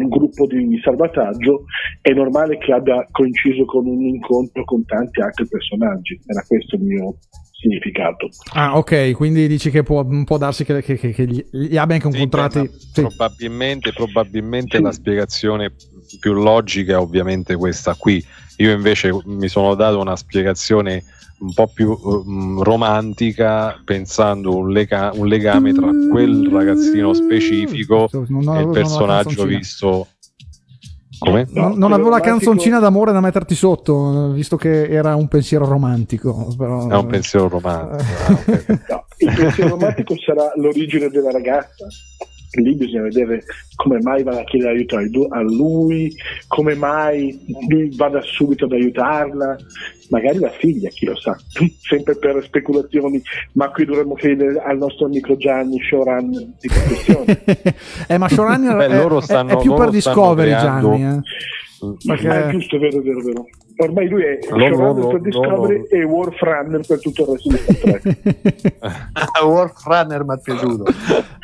gruppo 0.08 0.46
di 0.46 0.80
salvataggio, 0.82 1.64
è 2.00 2.12
normale 2.12 2.56
che 2.58 2.72
abbia 2.72 3.06
coinciso 3.10 3.64
con 3.66 3.86
un 3.86 4.00
incontro 4.00 4.64
con 4.64 4.84
tanti 4.84 5.20
altri 5.20 5.46
personaggi. 5.46 6.18
Era 6.26 6.42
questo 6.46 6.76
il 6.76 6.82
mio 6.82 7.16
significato. 7.52 8.28
Ah, 8.54 8.78
ok, 8.78 9.12
quindi 9.12 9.46
dici 9.46 9.70
che 9.70 9.82
può, 9.82 10.04
può 10.24 10.38
darsi 10.38 10.64
che, 10.64 10.80
che- 10.82 10.96
che- 10.96 11.10
che 11.12 11.26
gli, 11.26 11.44
gli 11.50 11.76
abbia 11.76 11.96
anche 11.96 12.10
Sì, 12.10 12.14
incontrati. 12.22 12.58
beh, 12.60 12.64
ma 12.64 12.70
sì. 12.78 13.00
Probabilmente, 13.02 13.92
probabilmente 13.92 14.76
Sì. 14.78 14.82
la 14.82 14.92
spiegazione 14.92 15.72
più 16.18 16.32
logica 16.32 16.94
è 16.94 16.98
ovviamente 16.98 17.54
questa 17.56 17.94
qui. 17.94 18.22
Io 18.56 18.72
invece 18.72 19.10
mi 19.26 19.48
sono 19.48 19.74
dato 19.74 20.00
una 20.00 20.16
spiegazione 20.16 21.02
un 21.40 21.52
po' 21.54 21.66
più 21.68 21.98
um, 22.02 22.62
romantica 22.62 23.80
pensando 23.84 24.56
un, 24.56 24.70
lega- 24.70 25.10
un 25.14 25.26
legame 25.26 25.72
tra 25.72 25.88
quel 26.10 26.48
ragazzino 26.50 27.14
specifico 27.14 28.08
non 28.12 28.22
e 28.22 28.26
avevo- 28.26 28.50
il 28.50 28.54
avevo 28.56 28.70
personaggio 28.72 29.44
visto 29.44 30.06
come? 31.20 31.46
No, 31.50 31.68
Non, 31.68 31.78
non 31.78 31.92
avevo 31.92 32.08
la 32.08 32.20
canzoncina 32.20 32.78
d'amore 32.78 33.12
da 33.12 33.20
metterti 33.20 33.54
sotto, 33.54 34.32
visto 34.32 34.56
che 34.56 34.88
era 34.88 35.14
un 35.16 35.28
pensiero 35.28 35.66
romantico. 35.66 36.54
Però... 36.56 36.88
È 36.88 36.96
un 36.96 37.06
pensiero 37.06 37.46
romantico. 37.46 38.02
ah, 38.26 38.32
ok. 38.32 38.80
No, 38.88 39.04
il 39.18 39.34
pensiero 39.36 39.70
romantico 39.70 40.14
sarà 40.18 40.50
l'origine 40.56 41.08
della 41.08 41.30
ragazza. 41.30 41.86
Lì 42.54 42.74
bisogna 42.74 43.02
vedere 43.02 43.44
come 43.76 43.98
mai 44.02 44.24
vada 44.24 44.40
a 44.40 44.44
chiedere 44.44 44.72
aiuto 44.72 44.96
a 45.30 45.40
lui, 45.40 46.12
come 46.48 46.74
mai 46.74 47.38
lui 47.68 47.94
vada 47.96 48.20
subito 48.22 48.64
ad 48.64 48.72
aiutarla, 48.72 49.56
magari 50.08 50.38
la 50.40 50.50
figlia, 50.50 50.88
chi 50.88 51.06
lo 51.06 51.16
sa, 51.16 51.36
sempre 51.80 52.16
per 52.16 52.42
speculazioni, 52.42 53.22
ma 53.52 53.70
qui 53.70 53.84
dovremmo 53.84 54.14
chiedere 54.14 54.60
al 54.60 54.78
nostro 54.78 55.06
amico 55.06 55.36
Gianni 55.36 55.78
showrunner 55.80 56.44
di 56.60 56.68
questione. 56.68 57.42
eh, 58.08 58.18
ma 58.18 58.26
Beh, 58.74 58.86
è, 58.86 58.88
è- 58.88 59.02
è 59.52 59.56
più 59.58 59.74
per 59.74 59.90
Discovery, 59.90 60.50
creando- 60.50 60.96
Gianni. 60.96 61.16
eh. 61.18 61.20
Perché- 62.04 62.26
Ma 62.28 62.46
è 62.46 62.50
giusto, 62.50 62.76
è 62.76 62.78
vero, 62.80 62.98
è 62.98 63.02
vero, 63.02 63.20
è 63.20 63.22
vero. 63.22 63.46
Ormai 63.80 64.08
lui 64.08 64.22
è 64.22 64.38
Loro- 64.50 64.74
showrunner 64.74 65.06
per 65.10 65.20
Discovery 65.22 65.76
loro- 65.78 65.88
e 65.88 66.04
Wolf 66.04 66.40
Runner 66.40 66.86
per 66.86 67.00
tutto 67.00 67.22
il 67.22 67.28
resto 67.28 67.48
di 67.48 67.56
Star 67.56 68.00
Trek. 68.00 68.74
Warp 69.44 69.76
Runner 69.84 70.24
mi 70.24 70.34
è 70.34 70.40
piaciuto 70.40 70.84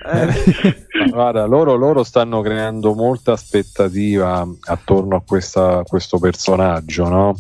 Ma 0.05 1.07
Guarda, 1.09 1.45
loro, 1.47 1.75
loro 1.77 2.03
stanno 2.05 2.43
creando 2.43 2.93
molta 2.95 3.33
aspettativa 3.33 4.47
attorno 4.67 5.17
a 5.17 5.23
questa- 5.27 5.83
questo 5.87 6.19
personaggio, 6.19 7.09
no? 7.09 7.35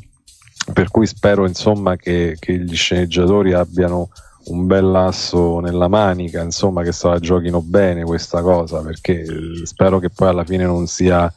Per 0.72 0.90
cui 0.90 1.06
spero 1.06 1.46
insomma 1.46 1.96
che, 1.96 2.36
che 2.38 2.58
gli 2.58 2.74
sceneggiatori 2.74 3.52
abbiano 3.52 4.08
un 4.46 4.66
bel 4.66 4.90
lasso 4.90 5.60
nella 5.60 5.88
manica, 5.88 6.40
insomma, 6.40 6.82
che 6.82 6.92
se 6.92 7.06
la 7.08 7.18
giochino 7.18 7.60
bene 7.60 8.02
questa 8.04 8.40
cosa, 8.42 8.80
perché 8.80 9.20
eh, 9.22 9.66
spero 9.66 9.98
che 9.98 10.08
poi 10.08 10.28
alla 10.28 10.44
fine 10.44 10.64
non 10.64 10.86
sia 10.86 11.30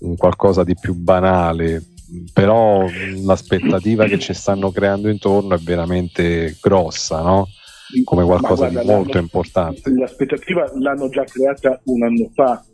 un 0.00 0.16
qualcosa 0.16 0.62
di 0.64 0.74
più 0.78 0.94
banale. 0.94 1.82
Però 2.32 2.86
l'aspettativa 3.24 4.06
che 4.06 4.18
ci 4.18 4.32
stanno 4.32 4.70
creando 4.70 5.08
intorno 5.08 5.54
è 5.54 5.58
veramente 5.58 6.56
grossa, 6.60 7.20
no? 7.20 7.48
Come 8.04 8.24
qualcosa 8.24 8.68
guarda, 8.68 8.80
di 8.80 8.86
molto 8.86 9.18
importante. 9.18 9.90
L'aspettativa 9.90 10.70
l'hanno 10.78 11.08
già 11.08 11.24
creata 11.24 11.80
un 11.84 12.02
anno 12.02 12.30
fa, 12.34 12.64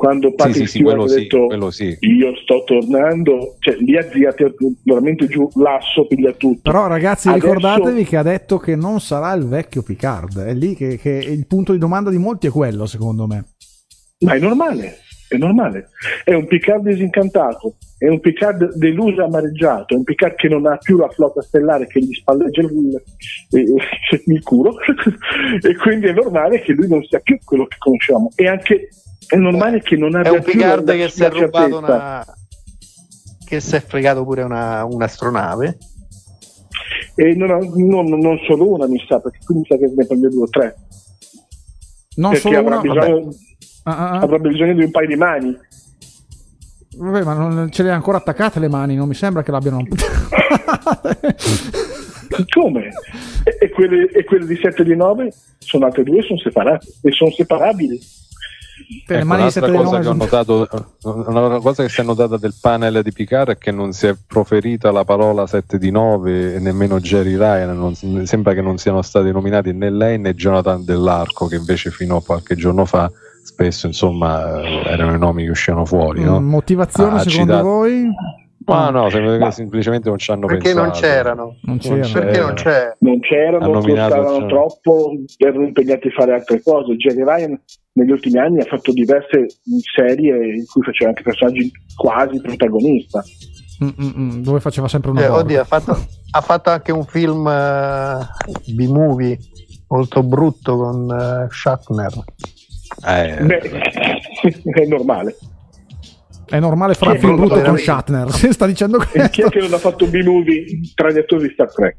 quando 0.00 0.32
Patrick 0.32 0.66
sì, 0.66 0.78
sì, 0.78 0.82
quello 0.82 1.04
ha 1.04 1.08
sì, 1.08 1.14
detto 1.14 1.70
sì. 1.70 1.96
io 2.00 2.34
sto 2.36 2.62
tornando, 2.64 3.56
cioè 3.58 3.76
lì 3.76 3.98
ha 3.98 4.02
tirato 4.02 4.54
veramente 4.82 5.26
giù 5.26 5.46
l'asso, 5.56 6.06
piglia 6.06 6.32
tutto. 6.32 6.70
Però 6.70 6.86
ragazzi 6.86 7.28
Adesso- 7.28 7.46
ricordatevi 7.46 8.04
che 8.04 8.16
ha 8.16 8.22
detto 8.22 8.56
che 8.56 8.76
non 8.76 9.00
sarà 9.00 9.32
il 9.34 9.46
vecchio 9.46 9.82
Picard, 9.82 10.38
è 10.38 10.54
lì 10.54 10.74
che, 10.74 10.96
che 10.96 11.10
il 11.10 11.46
punto 11.46 11.72
di 11.72 11.78
domanda 11.78 12.08
di 12.08 12.16
molti 12.16 12.46
è 12.46 12.50
quello 12.50 12.86
secondo 12.86 13.26
me. 13.26 13.44
Ma 14.20 14.32
è 14.32 14.38
normale, 14.38 15.00
è 15.30 15.36
normale. 15.36 15.90
È 16.24 16.34
un 16.34 16.46
Picard 16.48 16.88
disincantato, 16.88 17.76
è 17.98 18.08
un 18.08 18.18
Picard 18.18 18.74
deluso 18.74 19.20
e 19.20 19.24
amareggiato, 19.24 19.94
è 19.94 19.96
un 19.96 20.02
Picard 20.02 20.34
che 20.34 20.48
non 20.48 20.66
ha 20.66 20.76
più 20.76 20.96
la 20.96 21.08
flotta 21.08 21.40
stellare 21.40 21.86
che 21.86 22.00
gli 22.00 22.12
spalleggia 22.14 22.62
il, 22.62 23.00
il- 23.50 23.74
il 24.26 24.42
culo 24.42 24.74
e 25.62 25.76
quindi 25.76 26.06
è 26.08 26.12
normale 26.12 26.60
che 26.62 26.72
lui 26.72 26.88
non 26.88 27.02
sia 27.04 27.20
più 27.20 27.38
quello 27.44 27.66
che 27.66 27.76
conosciamo. 27.78 28.30
E 28.34 28.48
anche 28.48 28.88
è 29.28 29.36
normale 29.36 29.80
che 29.82 29.96
non 29.96 30.16
È 30.16 30.18
abbia 30.18 30.32
un 30.32 30.42
più 30.42 30.52
Picard 30.54 30.86
la- 30.86 30.92
che 30.94 31.02
la 31.02 31.08
si 31.08 31.22
è 31.24 31.30
rubato 31.30 31.78
una. 31.78 32.24
che 33.46 33.60
si 33.60 33.76
è 33.76 33.80
fregato 33.80 34.24
pure 34.24 34.42
una, 34.42 34.84
un'astronave. 34.84 35.78
E 37.14 37.34
non, 37.34 37.50
ha- 37.50 37.58
non- 37.58 38.18
non 38.18 38.38
solo 38.46 38.72
una, 38.72 38.86
mi 38.88 39.00
sa, 39.06 39.20
perché 39.20 39.38
qui 39.44 39.56
mi 39.56 39.64
sa 39.68 39.76
che 39.76 39.92
ne 39.94 40.06
prende 40.06 40.28
due 40.28 40.42
o 40.42 40.48
tre. 40.48 40.74
Non 42.16 42.32
perché 42.32 42.48
solo 42.48 42.58
avrà, 42.58 42.78
una... 42.80 42.92
bisogno, 42.92 43.28
Ah, 43.28 43.32
ah, 43.84 44.10
ah. 44.10 44.20
avrebbe 44.20 44.48
bisogno 44.50 44.74
di 44.74 44.84
un 44.84 44.90
paio 44.90 45.06
di 45.06 45.16
mani. 45.16 45.58
Vabbè, 46.96 47.22
ma 47.22 47.34
non 47.34 47.70
ce 47.70 47.82
le 47.82 47.90
ha 47.90 47.94
ancora 47.94 48.18
attaccate 48.18 48.58
le 48.60 48.68
mani, 48.68 48.94
non 48.94 49.08
mi 49.08 49.14
sembra 49.14 49.42
che 49.42 49.50
l'abbiano... 49.50 49.86
Come? 52.48 52.92
E, 53.44 53.56
e 53.60 53.70
quelle, 53.70 54.08
e 54.10 54.24
quelle 54.24 54.46
di 54.46 54.58
7 54.60 54.84
di 54.84 54.94
9 54.94 55.32
sono 55.58 55.86
altre 55.86 56.02
due, 56.04 56.22
sono 56.22 56.38
separate 56.38 56.86
e 57.02 57.10
sono 57.12 57.30
separabili. 57.30 57.98
le 59.06 59.16
Ecco, 59.16 59.24
un'altra 59.24 59.50
7 59.50 59.72
cosa 59.72 59.98
che 60.00 60.08
ho 60.08 60.12
notato, 60.12 60.68
una 61.04 61.58
cosa 61.58 61.82
che 61.82 61.88
si 61.88 62.00
è 62.00 62.04
notata 62.04 62.36
del 62.36 62.54
panel 62.60 63.02
di 63.02 63.12
Picard 63.12 63.50
è 63.50 63.58
che 63.58 63.70
non 63.70 63.92
si 63.92 64.06
è 64.06 64.16
proferita 64.26 64.90
la 64.90 65.04
parola 65.04 65.46
7 65.46 65.78
di 65.78 65.90
9 65.90 66.54
e 66.54 66.58
nemmeno 66.58 67.00
Jerry 67.00 67.36
Ryan, 67.36 67.76
non- 67.76 68.26
sembra 68.26 68.54
che 68.54 68.62
non 68.62 68.78
siano 68.78 69.02
stati 69.02 69.30
nominati 69.30 69.72
né 69.72 69.90
lei 69.90 70.18
né 70.18 70.34
Jonathan 70.34 70.84
Dell'Arco 70.84 71.46
che 71.46 71.56
invece 71.56 71.90
fino 71.90 72.16
a 72.16 72.22
qualche 72.22 72.56
giorno 72.56 72.84
fa 72.84 73.10
spesso 73.50 73.86
insomma 73.86 74.60
eh, 74.62 74.82
erano 74.86 75.14
i 75.14 75.18
nomi 75.18 75.44
che 75.44 75.50
uscivano 75.50 75.84
fuori. 75.84 76.22
No? 76.22 76.40
Mm, 76.40 76.48
Motivazione 76.48 77.16
Ah, 77.16 77.18
secondo 77.20 77.52
citato. 77.52 77.62
voi? 77.64 78.06
Ma 78.66 78.90
no, 78.90 79.08
sembra 79.10 79.32
che 79.32 79.38
Ma- 79.38 79.50
semplicemente 79.50 80.08
non 80.08 80.18
ci 80.18 80.30
hanno 80.30 80.46
Perché 80.46 80.62
pensato. 80.72 80.86
non 80.86 80.92
c'erano? 81.00 81.56
Non 81.62 81.78
c'erano. 81.78 82.12
Perché 82.12 82.38
non 82.40 82.54
c'è? 82.54 82.96
Non 83.00 83.20
c'erano, 83.20 83.64
Ha 83.64 83.68
nominato, 83.68 84.14
costavano 84.14 84.46
troppo, 84.46 85.10
erano 85.38 85.64
impegnati 85.64 86.06
a 86.06 86.10
fare 86.12 86.34
altre 86.34 86.62
cose. 86.62 86.94
Jerry 86.96 87.24
Ryan 87.24 87.60
negli 87.94 88.10
ultimi 88.12 88.38
anni 88.38 88.60
ha 88.60 88.64
fatto 88.66 88.92
diverse 88.92 89.46
serie 89.94 90.54
in 90.54 90.64
cui 90.66 90.82
faceva 90.82 91.08
anche 91.10 91.22
personaggi 91.22 91.68
quasi 91.96 92.40
protagonista. 92.40 93.22
Mm, 93.82 93.88
mm, 94.00 94.10
mm, 94.16 94.42
dove 94.42 94.60
faceva 94.60 94.86
sempre 94.86 95.10
una 95.10 95.22
Eh, 95.24 95.28
oddio, 95.28 95.60
ha 95.62 95.64
fatto, 95.64 95.92
ha 96.30 96.40
fatto 96.40 96.70
anche 96.70 96.92
un 96.92 97.04
film 97.06 97.48
eh, 97.48 98.18
B-movie 98.74 99.38
molto 99.88 100.22
brutto 100.22 100.76
con 100.76 101.10
eh, 101.10 101.46
Shatner. 101.50 102.12
Eh, 103.06 103.44
Beh, 103.44 103.60
è 104.72 104.84
normale. 104.86 105.36
È 106.46 106.58
normale 106.58 106.94
fare 106.94 107.12
un 107.12 107.16
Chi 107.18 107.22
è 107.24 107.26
film 107.28 107.36
brutto 107.36 107.60
con 107.62 107.76
fa? 107.76 107.82
Shatner. 107.82 108.30
Se 108.34 108.52
sta 108.52 108.66
dicendo 108.66 109.00
E 109.00 109.06
chi 109.06 109.18
è 109.18 109.28
questo. 109.28 109.48
che 109.48 109.60
non 109.60 109.72
ha 109.74 109.78
fatto 109.78 110.04
un 110.04 110.10
B-movie 110.10 110.64
tra 110.94 111.10
gli 111.12 111.18
attori 111.18 111.46
di 111.46 111.52
Star 111.54 111.72
Trek? 111.72 111.96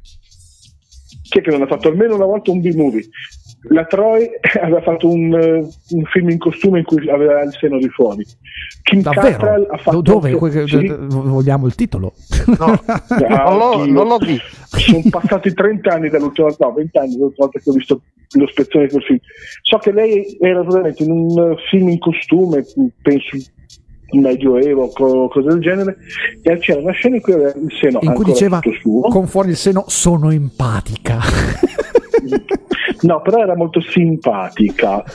Chi 1.29 1.39
è 1.39 1.41
che 1.41 1.51
non 1.51 1.61
ha 1.61 1.67
fatto 1.67 1.87
almeno 1.87 2.15
una 2.15 2.25
volta 2.25 2.51
un 2.51 2.59
B-movie? 2.59 3.07
La 3.69 3.85
Troy 3.85 4.27
aveva 4.61 4.81
fatto 4.81 5.07
un, 5.09 5.33
eh, 5.33 5.57
un 5.95 6.03
film 6.05 6.29
in 6.29 6.39
costume 6.39 6.79
in 6.79 6.85
cui 6.85 7.07
aveva 7.09 7.41
il 7.43 7.55
seno 7.59 7.77
di 7.77 7.87
fuori. 7.89 8.25
Kim 8.81 9.01
Cattrall 9.03 9.31
Davvero? 9.37 9.67
ha 9.71 9.77
fatto 9.77 10.01
Do- 10.01 10.13
Dove? 10.13 10.31
Que- 10.33 10.67
Sì. 10.67 10.77
d- 10.87 11.05
vogliamo 11.07 11.67
il 11.67 11.75
titolo? 11.75 12.13
No, 12.57 12.81
Ah, 12.87 13.03
non, 13.49 13.57
l'ho, 13.57 13.85
non 13.85 14.07
l'ho 14.07 14.17
visto. 14.17 14.45
sono 14.77 15.01
passati 15.09 15.53
30 15.53 15.91
anni 15.93 16.09
dall'ultima 16.09 16.49
no 16.57 16.73
20 16.73 16.97
anni 16.97 17.11
dall'ultima 17.13 17.45
volta 17.45 17.59
che 17.59 17.69
ho 17.69 17.73
visto 17.73 18.01
lo 18.33 18.47
spezzone 18.47 18.85
di 18.85 18.91
quel 18.91 19.03
film 19.03 19.19
so 19.61 19.77
che 19.77 19.91
lei 19.91 20.37
era 20.39 20.63
veramente 20.63 21.03
in 21.03 21.11
un 21.11 21.55
film 21.69 21.89
in 21.89 21.99
costume 21.99 22.65
penso 23.01 23.37
medioevo 24.13 24.87
co- 24.89 25.27
cose 25.27 25.47
del 25.49 25.59
genere 25.59 25.97
e 26.41 26.57
c'era 26.59 26.79
una 26.79 26.91
scena 26.93 27.15
in 27.17 27.21
cui 27.21 27.33
aveva 27.33 27.49
il 27.49 27.71
seno 27.79 27.99
In 28.01 28.13
cui 28.13 28.25
diceva 28.25 28.59
con 29.09 29.27
fuori 29.27 29.49
il 29.49 29.55
seno 29.57 29.83
sono 29.87 30.31
empatica. 30.31 31.19
no 33.01 33.21
però 33.21 33.39
era 33.39 33.55
molto 33.55 33.81
simpatica 33.81 35.03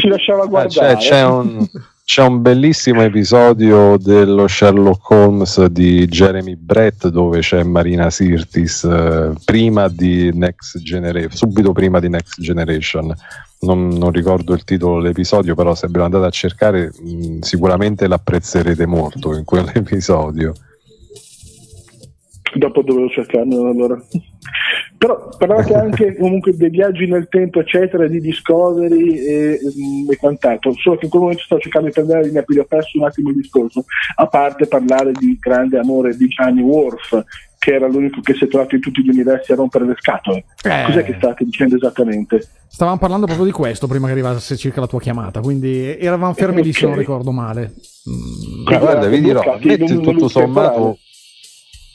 si 0.00 0.08
lasciava 0.08 0.42
Ah, 0.42 0.46
guardare 0.46 0.96
c'è, 0.96 0.96
c'è 0.96 1.24
un, 1.24 1.66
c'è 2.04 2.22
un 2.22 2.42
bellissimo 2.42 3.02
episodio 3.02 3.96
dello 3.96 4.46
Sherlock 4.48 5.10
Holmes 5.10 5.64
di 5.66 6.06
Jeremy 6.06 6.56
Brett 6.56 7.08
dove 7.08 7.40
c'è 7.40 7.62
Marina 7.62 8.10
Sirtis 8.10 8.84
eh, 8.84 9.32
prima 9.44 9.88
di 9.88 10.30
Next 10.34 10.78
Generation, 10.82 11.30
subito 11.30 11.72
prima 11.72 12.00
di 12.00 12.08
Next 12.08 12.40
Generation. 12.40 13.14
Non, 13.60 13.88
non 13.88 14.10
ricordo 14.10 14.52
il 14.52 14.64
titolo 14.64 15.00
dell'episodio, 15.00 15.54
però 15.54 15.74
se 15.74 15.86
ve 15.88 15.98
lo 15.98 16.04
andate 16.04 16.26
a 16.26 16.30
cercare 16.30 16.92
mh, 16.92 17.38
sicuramente 17.40 18.08
l'apprezzerete 18.08 18.84
molto 18.84 19.34
in 19.36 19.44
quell'episodio. 19.44 20.52
Dopo 22.58 22.82
dovevo 22.82 23.08
cercarlo 23.08 23.68
allora 23.68 24.00
però 24.96 25.28
parlate 25.36 25.74
anche 25.74 26.16
comunque 26.16 26.56
dei 26.56 26.70
viaggi 26.70 27.06
nel 27.06 27.28
tempo 27.28 27.60
eccetera 27.60 28.06
di 28.06 28.20
Discovery 28.20 29.18
e, 29.18 29.58
mm, 29.60 30.10
e 30.10 30.16
quant'altro 30.16 30.72
solo 30.74 30.96
che 30.96 31.06
in 31.06 31.10
quel 31.10 31.22
momento 31.22 31.42
sto 31.42 31.58
cercando 31.58 31.88
di 31.88 31.92
prendere 31.92 32.20
la 32.20 32.26
linea 32.26 32.42
più 32.42 32.60
ho 32.60 32.64
perso 32.64 32.98
un 32.98 33.04
attimo 33.04 33.30
il 33.30 33.36
discorso 33.36 33.84
a 34.16 34.26
parte 34.26 34.66
parlare 34.66 35.12
di 35.12 35.36
grande 35.40 35.78
amore 35.78 36.16
di 36.16 36.28
Gianni 36.28 36.62
Worf 36.62 37.24
che 37.58 37.74
era 37.74 37.86
l'unico 37.86 38.20
che 38.20 38.34
si 38.34 38.44
è 38.44 38.48
trovato 38.48 38.74
in 38.74 38.80
tutti 38.80 39.02
gli 39.02 39.08
universi 39.08 39.52
a 39.52 39.54
rompere 39.56 39.86
le 39.86 39.94
scatole 39.96 40.44
Eh. 40.62 40.82
cos'è 40.86 41.04
che 41.04 41.14
state 41.16 41.44
dicendo 41.44 41.76
esattamente? 41.76 42.48
Stavamo 42.72 42.96
parlando 42.96 43.26
proprio 43.26 43.46
di 43.46 43.52
questo 43.52 43.86
prima 43.86 44.06
che 44.06 44.12
arrivasse 44.12 44.56
circa 44.56 44.80
la 44.80 44.86
tua 44.86 44.98
chiamata, 44.98 45.40
quindi 45.40 45.94
eravamo 45.98 46.32
fermi 46.32 46.62
lì 46.62 46.72
se 46.72 46.86
non 46.86 46.96
ricordo 46.96 47.30
male. 47.30 47.74
Mm, 48.08 48.64
Ma 48.64 48.78
guarda, 48.78 49.08
vi 49.08 49.20
dirò, 49.20 49.58
metti 49.62 50.00
tutto 50.00 50.26
sommato. 50.26 50.96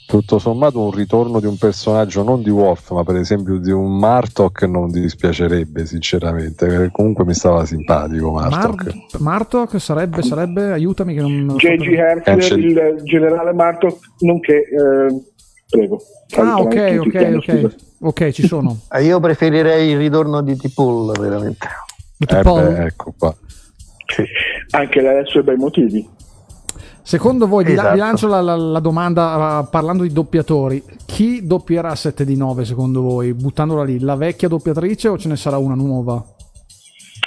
Tutto 0.08 0.38
sommato 0.38 0.80
un 0.80 0.90
ritorno 0.90 1.38
di 1.38 1.44
un 1.44 1.58
personaggio 1.58 2.22
non 2.22 2.42
di 2.42 2.48
Wolf, 2.48 2.92
ma 2.92 3.04
per 3.04 3.16
esempio 3.16 3.58
di 3.58 3.70
un 3.70 3.98
Martok 3.98 4.62
non 4.62 4.90
ti 4.90 5.00
dispiacerebbe, 5.00 5.84
sinceramente. 5.84 6.66
perché 6.66 6.90
Comunque 6.90 7.26
mi 7.26 7.34
stava 7.34 7.66
simpatico 7.66 8.32
Martok. 8.32 8.84
Mar- 8.84 9.20
Martok 9.20 9.78
sarebbe, 9.78 10.22
sarebbe, 10.22 10.72
aiutami 10.72 11.12
che 11.12 11.20
non... 11.20 11.48
J.G. 11.58 11.84
per- 11.84 11.98
Hertzler, 11.98 12.22
Cancel- 12.22 12.64
il 12.64 13.00
generale 13.04 13.52
Martok 13.52 13.98
nonché 14.20 14.54
eh, 14.54 15.22
prego 15.68 16.00
Ah, 16.36 16.58
ok, 16.58 17.00
ok, 17.00 17.32
ok. 17.36 17.74
Ok, 18.00 18.30
ci 18.30 18.46
sono. 18.46 18.78
Eh, 18.90 19.04
Io 19.04 19.20
preferirei 19.20 19.90
il 19.90 19.98
ritorno 19.98 20.40
di 20.40 20.56
T-Pull, 20.56 21.18
veramente. 21.20 21.68
Eh 22.26 22.42
beh, 22.42 22.84
ecco 22.86 23.12
qua. 23.18 23.34
anche 24.70 25.00
lei 25.02 25.18
ha 25.18 25.20
i 25.20 25.26
suoi 25.26 25.42
bei 25.42 25.56
motivi 25.56 26.16
Secondo 27.08 27.46
voi, 27.46 27.64
Esatto. 27.64 27.92
vi 27.92 27.96
lancio 28.00 28.26
la, 28.26 28.42
la- 28.42 28.54
la 28.54 28.80
domanda 28.80 29.60
uh, 29.60 29.68
parlando 29.70 30.02
di 30.02 30.12
doppiatori, 30.12 30.84
chi 31.06 31.46
doppierà 31.46 31.94
7 31.94 32.22
di 32.22 32.36
9 32.36 32.66
secondo 32.66 33.00
voi? 33.00 33.32
Buttandola 33.32 33.82
lì, 33.82 33.98
la 33.98 34.14
vecchia 34.14 34.46
doppiatrice 34.46 35.08
o 35.08 35.16
ce 35.16 35.28
ne 35.28 35.36
sarà 35.36 35.56
una 35.56 35.74
nuova? 35.74 36.22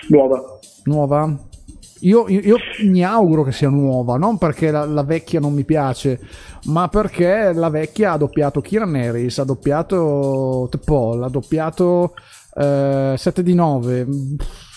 nuova 0.10 0.44
Nuova? 0.84 1.36
Io, 2.02 2.28
io- 2.28 2.42
io 2.42 2.58
mi 2.92 3.04
auguro 3.04 3.42
che 3.42 3.52
sia 3.52 3.70
nuova, 3.70 4.18
non 4.18 4.38
perché 4.38 4.70
la, 4.70 4.86
la 4.86 5.02
vecchia 5.04 5.40
non 5.40 5.52
mi 5.54 5.64
piace, 5.64 6.20
ma 6.66 6.88
perché 6.88 7.52
la 7.52 7.70
vecchia 7.72 8.12
ha 8.12 8.18
doppiato 8.18 8.62
Kieran 8.62 8.94
Harris, 8.94 9.40
ha 9.40 9.44
doppiato 9.46 10.68
The 10.70 10.78
Paul, 10.78 11.24
ha 11.24 11.28
doppiato 11.30 12.14
eh, 12.56 13.16
7 13.18 13.42
di 13.42 13.56
9, 13.56 14.08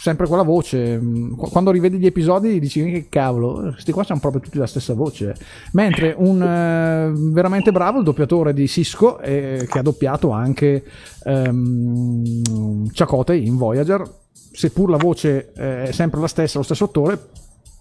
sempre 0.05 0.27
quella 0.27 0.43
voce. 0.43 1.01
Qu- 1.35 1.51
Quando 1.51 1.71
rivedi 1.71 1.97
gli 1.97 2.05
episodi 2.05 2.61
dici 2.61 2.85
che 2.85 3.07
cavolo, 3.09 3.71
questi 3.73 3.91
qua 3.91 4.05
hanno 4.07 4.21
proprio 4.21 4.43
tutti 4.43 4.59
la 4.59 4.67
stessa 4.67 4.93
voce. 4.93 5.35
Mentre 5.73 6.15
un 6.15 6.43
eh, 6.43 7.11
veramente 7.33 7.73
bravo 7.73 8.01
il 8.01 8.05
doppiatore 8.05 8.53
di 8.53 8.69
Cisco, 8.69 9.19
eh, 9.21 9.67
che 9.67 9.79
ha 9.79 9.83
doppiato 9.83 10.29
anche 10.29 10.85
ehm, 11.25 12.91
Chakotay 12.93 13.47
in 13.47 13.57
Voyager, 13.57 14.07
seppur 14.31 14.91
la 14.91 14.99
voce 14.99 15.53
eh, 15.57 15.85
è 15.85 15.93
sempre 15.93 16.21
la 16.21 16.29
stessa, 16.29 16.59
lo 16.59 16.65
stesso 16.65 16.85
attore, 16.85 17.19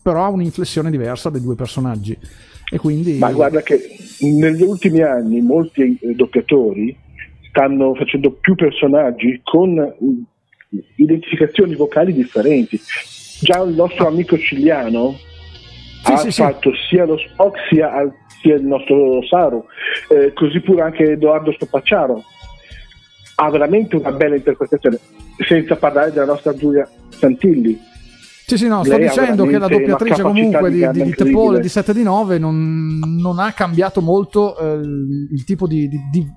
però 0.02 0.24
ha 0.24 0.30
un'inflessione 0.30 0.90
diversa 0.90 1.30
dei 1.30 1.42
due 1.42 1.56
personaggi. 1.56 2.18
E 2.72 2.78
quindi 2.78 3.18
Ma 3.18 3.34
guarda 3.34 3.62
che 3.62 3.98
negli 4.22 4.62
ultimi 4.62 5.02
anni 5.02 5.42
molti 5.42 6.00
eh, 6.00 6.14
doppiatori 6.16 6.96
stanno 7.50 7.94
facendo 7.96 8.32
più 8.32 8.56
personaggi 8.56 9.42
con 9.44 9.78
eh, 9.78 9.94
identificazioni 10.96 11.76
vocali 11.76 12.14
differenti. 12.14 12.80
Già 13.42 13.62
il 13.62 13.74
nostro 13.74 14.08
amico 14.08 14.38
Ciliano 14.38 15.18
Sì, 16.04 16.12
ha 16.12 16.18
sì, 16.18 16.32
sì. 16.32 16.42
fatto 16.42 16.72
sia 16.90 17.06
lo 17.06 17.18
Spock 17.18 17.58
sia, 17.70 17.92
sia 18.42 18.56
il 18.56 18.64
nostro 18.64 19.24
Saru, 19.26 19.66
eh, 20.10 20.34
così 20.34 20.60
pure 20.62 20.82
anche 20.82 21.12
Edoardo 21.12 21.52
Stopacciaro. 21.52 22.24
Ha 23.36 23.50
veramente 23.50 23.96
una 23.96 24.12
bella 24.12 24.36
interpretazione, 24.36 25.00
senza 25.48 25.76
parlare 25.76 26.12
della 26.12 26.26
nostra 26.26 26.54
Giulia 26.54 26.88
Santilli, 27.10 27.80
Sì, 28.46 28.58
sì, 28.58 28.68
no, 28.68 28.84
sto 28.84 28.98
dicendo 28.98 29.46
che 29.46 29.58
la 29.58 29.68
doppiatrice 29.68 30.22
comunque 30.22 30.70
di, 30.70 30.88
di, 30.92 31.04
di 31.04 31.14
Tepole 31.16 31.60
di 31.60 31.70
7 31.70 31.94
di 31.94 32.04
9 32.04 32.38
non, 32.38 33.00
non 33.00 33.40
ha 33.40 33.52
cambiato 33.54 34.02
molto 34.02 34.58
eh, 34.58 34.80
il 34.82 35.44
tipo 35.46 35.66
di, 35.66 35.88
di, 35.88 36.28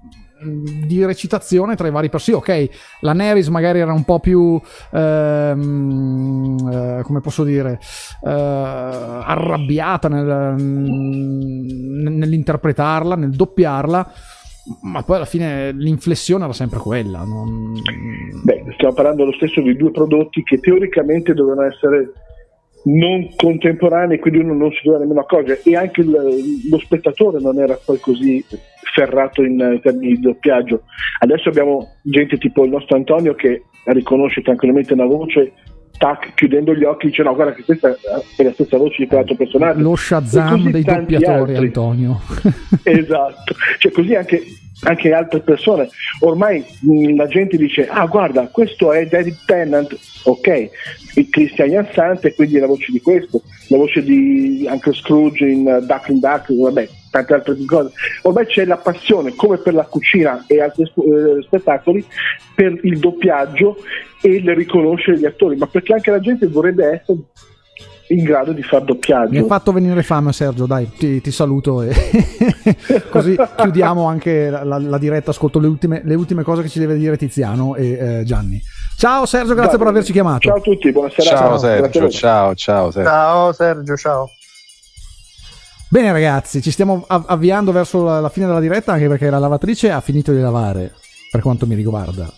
di, 0.42 1.04
recitazione 1.04 1.76
tra 1.76 1.88
i 1.88 1.90
vari 1.90 2.08
personaggi. 2.08 2.50
Ok, 2.50 2.70
la 3.00 3.12
Neris 3.12 3.48
magari 3.48 3.80
era 3.80 3.92
un 3.92 4.04
po' 4.04 4.20
più, 4.20 4.58
ehm, 4.92 6.70
eh, 6.72 7.02
come 7.02 7.20
posso 7.20 7.44
dire, 7.44 7.78
eh, 8.24 8.30
arrabbiata 8.30 10.08
nel, 10.08 10.54
nell'interpretarla, 10.60 13.16
nel 13.16 13.30
doppiarla 13.30 14.12
ma 14.82 15.02
poi 15.02 15.16
alla 15.16 15.26
fine 15.26 15.70
l'inflessione 15.70 16.42
era 16.42 16.52
sempre 16.52 16.80
quella. 16.80 17.22
Non... 17.22 17.80
Beh, 18.42 18.64
stiamo 18.74 18.94
parlando 18.94 19.24
lo 19.24 19.32
stesso 19.32 19.60
di 19.60 19.76
due 19.76 19.92
prodotti 19.92 20.42
che 20.42 20.58
teoricamente 20.58 21.34
dovevano 21.34 21.68
essere 21.68 22.10
non 22.86 23.30
contemporanei, 23.34 24.18
quindi 24.18 24.40
uno 24.40 24.54
non 24.54 24.70
si 24.70 24.80
doveva 24.84 25.02
nemmeno 25.02 25.20
accorgere, 25.20 25.60
e 25.64 25.76
anche 25.76 26.02
il, 26.02 26.10
lo 26.68 26.78
spettatore 26.78 27.40
non 27.40 27.58
era 27.58 27.78
poi 27.84 27.98
così 27.98 28.44
ferrato 28.92 29.42
in 29.42 29.78
termini 29.82 30.14
di 30.14 30.20
doppiaggio. 30.20 30.82
Adesso 31.20 31.48
abbiamo 31.48 31.96
gente 32.02 32.38
tipo 32.38 32.64
il 32.64 32.70
nostro 32.70 32.96
Antonio 32.96 33.34
che 33.34 33.64
riconosce 33.84 34.42
tranquillamente 34.42 34.92
una 34.92 35.06
voce 35.06 35.52
tac, 35.96 36.34
chiudendo 36.34 36.74
gli 36.74 36.84
occhi 36.84 37.06
dice 37.06 37.22
no 37.22 37.34
guarda 37.34 37.54
che 37.54 37.64
questa 37.64 37.96
è 38.36 38.42
la 38.42 38.52
stessa 38.52 38.76
voce 38.76 38.96
di 38.98 39.06
quell'altro 39.06 39.34
personaggio. 39.34 39.80
Lo 39.80 39.96
Shazam 39.96 40.70
dei 40.70 40.82
doppiatori 40.82 41.52
altri. 41.52 41.66
Antonio. 41.66 42.20
Esatto. 42.82 43.54
Cioè 43.78 43.92
così 43.92 44.14
anche, 44.14 44.42
anche 44.84 45.12
altre 45.12 45.40
persone. 45.40 45.88
Ormai 46.20 46.64
mh, 46.80 47.16
la 47.16 47.26
gente 47.26 47.56
dice 47.56 47.88
ah 47.88 48.06
guarda 48.06 48.48
questo 48.48 48.92
è 48.92 49.06
David 49.06 49.36
Tennant. 49.46 49.98
Ok 50.24 50.70
il 51.16 51.28
Christian 51.30 51.70
Jansante 51.70 52.34
quindi 52.34 52.56
è 52.56 52.60
la 52.60 52.66
voce 52.66 52.92
di 52.92 53.00
questo 53.00 53.42
la 53.68 53.76
voce 53.78 54.02
di 54.02 54.66
Uncle 54.68 54.92
Scrooge 54.92 55.46
in 55.46 55.66
uh, 55.66 55.84
Duckling 55.84 56.20
Duck 56.20 56.54
vabbè 56.54 56.88
tante 57.24 57.34
altre 57.34 57.64
cose. 57.64 57.92
Ormai 58.22 58.46
c'è 58.46 58.64
la 58.64 58.76
passione, 58.76 59.34
come 59.34 59.58
per 59.58 59.74
la 59.74 59.84
cucina 59.84 60.44
e 60.46 60.60
altri 60.60 60.82
eh, 60.82 61.42
spettacoli, 61.42 62.04
per 62.54 62.78
il 62.82 62.98
doppiaggio 62.98 63.76
e 64.20 64.28
il 64.28 64.54
riconoscere 64.54 65.18
gli 65.18 65.26
attori, 65.26 65.56
ma 65.56 65.66
perché 65.66 65.94
anche 65.94 66.10
la 66.10 66.20
gente 66.20 66.46
vorrebbe 66.46 66.86
essere 66.86 67.18
in 68.08 68.22
grado 68.22 68.52
di 68.52 68.62
far 68.62 68.82
doppiaggio. 68.84 69.30
Mi 69.30 69.38
hai 69.38 69.46
fatto 69.46 69.72
venire 69.72 70.02
fame 70.02 70.32
Sergio, 70.32 70.66
dai, 70.66 70.90
ti, 70.96 71.20
ti 71.20 71.30
saluto 71.32 71.82
e 71.82 71.92
così 73.10 73.36
chiudiamo 73.56 74.04
anche 74.04 74.48
la, 74.48 74.62
la, 74.62 74.78
la 74.78 74.98
diretta, 74.98 75.30
ascolto 75.30 75.58
le 75.58 75.66
ultime, 75.66 76.02
le 76.04 76.14
ultime, 76.14 76.42
cose 76.42 76.62
che 76.62 76.68
ci 76.68 76.78
deve 76.78 76.96
dire 76.96 77.16
Tiziano 77.16 77.74
e 77.74 78.18
eh, 78.18 78.24
Gianni. 78.24 78.60
Ciao 78.96 79.26
Sergio, 79.26 79.54
grazie 79.54 79.76
dai, 79.76 79.78
per 79.78 79.88
averci 79.88 80.12
chiamato. 80.12 80.48
Ciao 80.48 80.56
a 80.56 80.60
tutti, 80.60 80.90
buonasera. 80.92 81.28
Ciao, 81.28 81.38
ciao 81.38 81.58
Sergio, 81.58 82.08
ciao, 82.08 82.54
ciao 82.54 82.90
Sergio. 82.90 83.10
Ciao 83.10 83.52
Sergio, 83.52 83.96
ciao. 83.96 84.30
Bene 85.88 86.10
ragazzi, 86.10 86.60
ci 86.60 86.72
stiamo 86.72 87.04
avviando 87.06 87.70
verso 87.70 88.02
la, 88.02 88.28
fine 88.28 88.46
della 88.46 88.58
diretta 88.58 88.92
anche 88.92 89.06
perché 89.06 89.30
la 89.30 89.38
lavatrice 89.38 89.92
ha 89.92 90.00
finito 90.00 90.32
di 90.32 90.40
lavare, 90.40 90.92
per 91.30 91.40
quanto 91.40 91.64
mi 91.64 91.76
riguarda. 91.76 92.28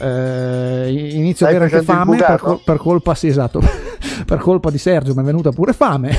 Eh, 0.00 1.10
inizio 1.12 1.44
a 1.44 1.50
avere 1.50 1.64
anche 1.64 1.82
fame 1.82 2.16
per, 2.16 2.38
col- 2.38 2.60
per, 2.64 2.78
colpa, 2.78 3.14
sì, 3.14 3.26
esatto, 3.26 3.60
per 4.24 4.38
colpa 4.38 4.70
di 4.70 4.78
Sergio 4.78 5.12
mi 5.12 5.20
è 5.20 5.24
venuta 5.24 5.50
pure 5.50 5.74
fame. 5.74 6.16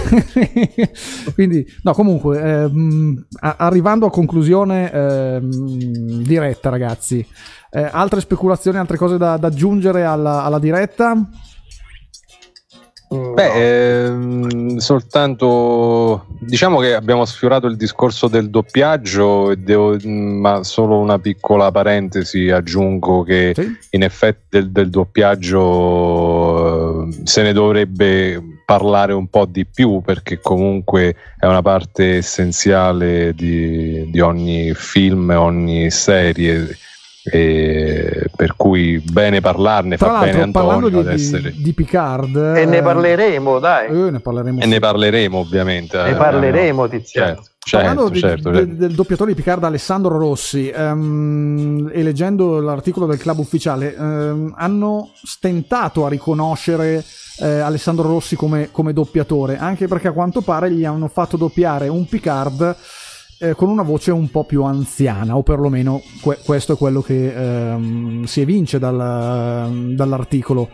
Quindi, 1.34 1.66
no, 1.82 1.94
comunque, 1.94 2.40
ehm, 2.40 3.26
arrivando 3.40 4.06
a 4.06 4.12
conclusione 4.12 4.92
ehm, 4.92 6.22
diretta, 6.22 6.70
ragazzi. 6.70 7.26
Eh, 7.72 7.90
altre 7.92 8.20
speculazioni, 8.20 8.78
altre 8.78 8.98
cose 8.98 9.18
da, 9.18 9.38
da 9.38 9.48
aggiungere 9.48 10.04
alla, 10.04 10.44
alla 10.44 10.60
diretta? 10.60 11.28
Beh, 13.12 14.06
ehm, 14.06 14.78
soltanto 14.78 16.28
diciamo 16.40 16.80
che 16.80 16.94
abbiamo 16.94 17.26
sfiorato 17.26 17.66
il 17.66 17.76
discorso 17.76 18.28
del 18.28 18.52
doppiaggio, 18.52 19.56
devo, 19.56 19.98
ma 20.04 20.64
solo 20.64 21.00
una 21.00 21.18
piccola 21.18 21.72
parentesi 21.72 22.52
aggiungo 22.52 23.24
che 23.24 23.54
sì? 23.56 23.78
in 23.92 24.04
effetti 24.04 24.46
del, 24.50 24.70
del 24.70 24.92
doppiaggio 24.92 25.58
eh, 27.08 27.22
se 27.24 27.42
ne 27.42 27.52
dovrebbe 27.52 28.60
parlare 28.64 29.14
un 29.14 29.26
po' 29.28 29.46
di 29.46 29.66
più 29.66 30.02
perché 30.02 30.40
comunque 30.40 31.16
è 31.40 31.48
una 31.48 31.64
parte 31.64 32.18
essenziale 32.18 33.34
di, 33.34 34.08
di 34.12 34.20
ogni 34.20 34.72
film, 34.76 35.32
ogni 35.36 35.90
serie 35.90 36.78
e 37.32 38.26
per 38.36 38.56
cui 38.56 39.00
bene 39.00 39.42
parlarne 39.42 39.98
Tra 39.98 40.08
fa 40.08 40.20
bene 40.20 40.42
Antonio 40.42 40.52
parlando 40.52 40.90
di, 40.90 41.14
essere... 41.14 41.54
di, 41.56 41.74
Picard 41.74 42.36
e 42.56 42.66
ne 42.66 42.82
parleremo 42.82 43.60
dai 43.60 43.88
eh, 43.90 44.12
ne 44.12 44.20
parleremo 44.20 44.62
e 44.62 44.66
ne 44.66 44.80
parleremo 44.80 45.38
ovviamente 45.38 46.02
ne 46.02 46.16
parleremo 46.16 46.86
eh, 46.86 46.90
Tiziano 46.90 47.28
certo. 47.28 47.48
Certo, 47.62 48.10
di, 48.10 48.20
certo, 48.20 48.54
certo. 48.54 48.74
del 48.74 48.96
doppiatore 48.96 49.32
di 49.32 49.36
Picard 49.36 49.64
Alessandro 49.64 50.18
Rossi 50.18 50.74
um, 50.76 51.90
e 51.94 52.02
leggendo 52.02 52.60
l'articolo 52.62 53.06
del 53.06 53.20
club 53.20 53.38
ufficiale 53.38 53.94
um, 53.96 54.54
hanno 54.58 55.12
stentato 55.22 56.06
a 56.06 56.10
riconoscere 56.10 57.04
eh, 57.40 57.60
Alessandro 57.60 58.08
Rossi 58.08 58.36
come, 58.36 58.70
come, 58.72 58.94
doppiatore 58.94 59.58
anche 59.58 59.88
perché 59.88 60.08
a 60.08 60.14
quanto 60.14 60.42
pare 60.42 60.72
gli 60.72 60.84
hanno 60.84 61.10
fatto 61.10 61.38
doppiare 61.38 61.90
un 61.90 62.06
Picard 62.08 62.76
eh, 63.40 63.56
con 63.56 63.70
una 63.70 63.84
voce 63.84 64.12
un 64.12 64.30
po' 64.30 64.44
più 64.44 64.64
anziana, 64.64 65.36
o 65.36 65.44
perlomeno 65.44 66.02
que- 66.22 66.40
questo 66.44 66.74
è 66.74 66.78
quello 66.78 67.02
che 67.02 67.34
ehm, 67.34 68.24
si 68.26 68.42
evince 68.42 68.80
dal, 68.80 69.94
dall'articolo. 69.96 70.70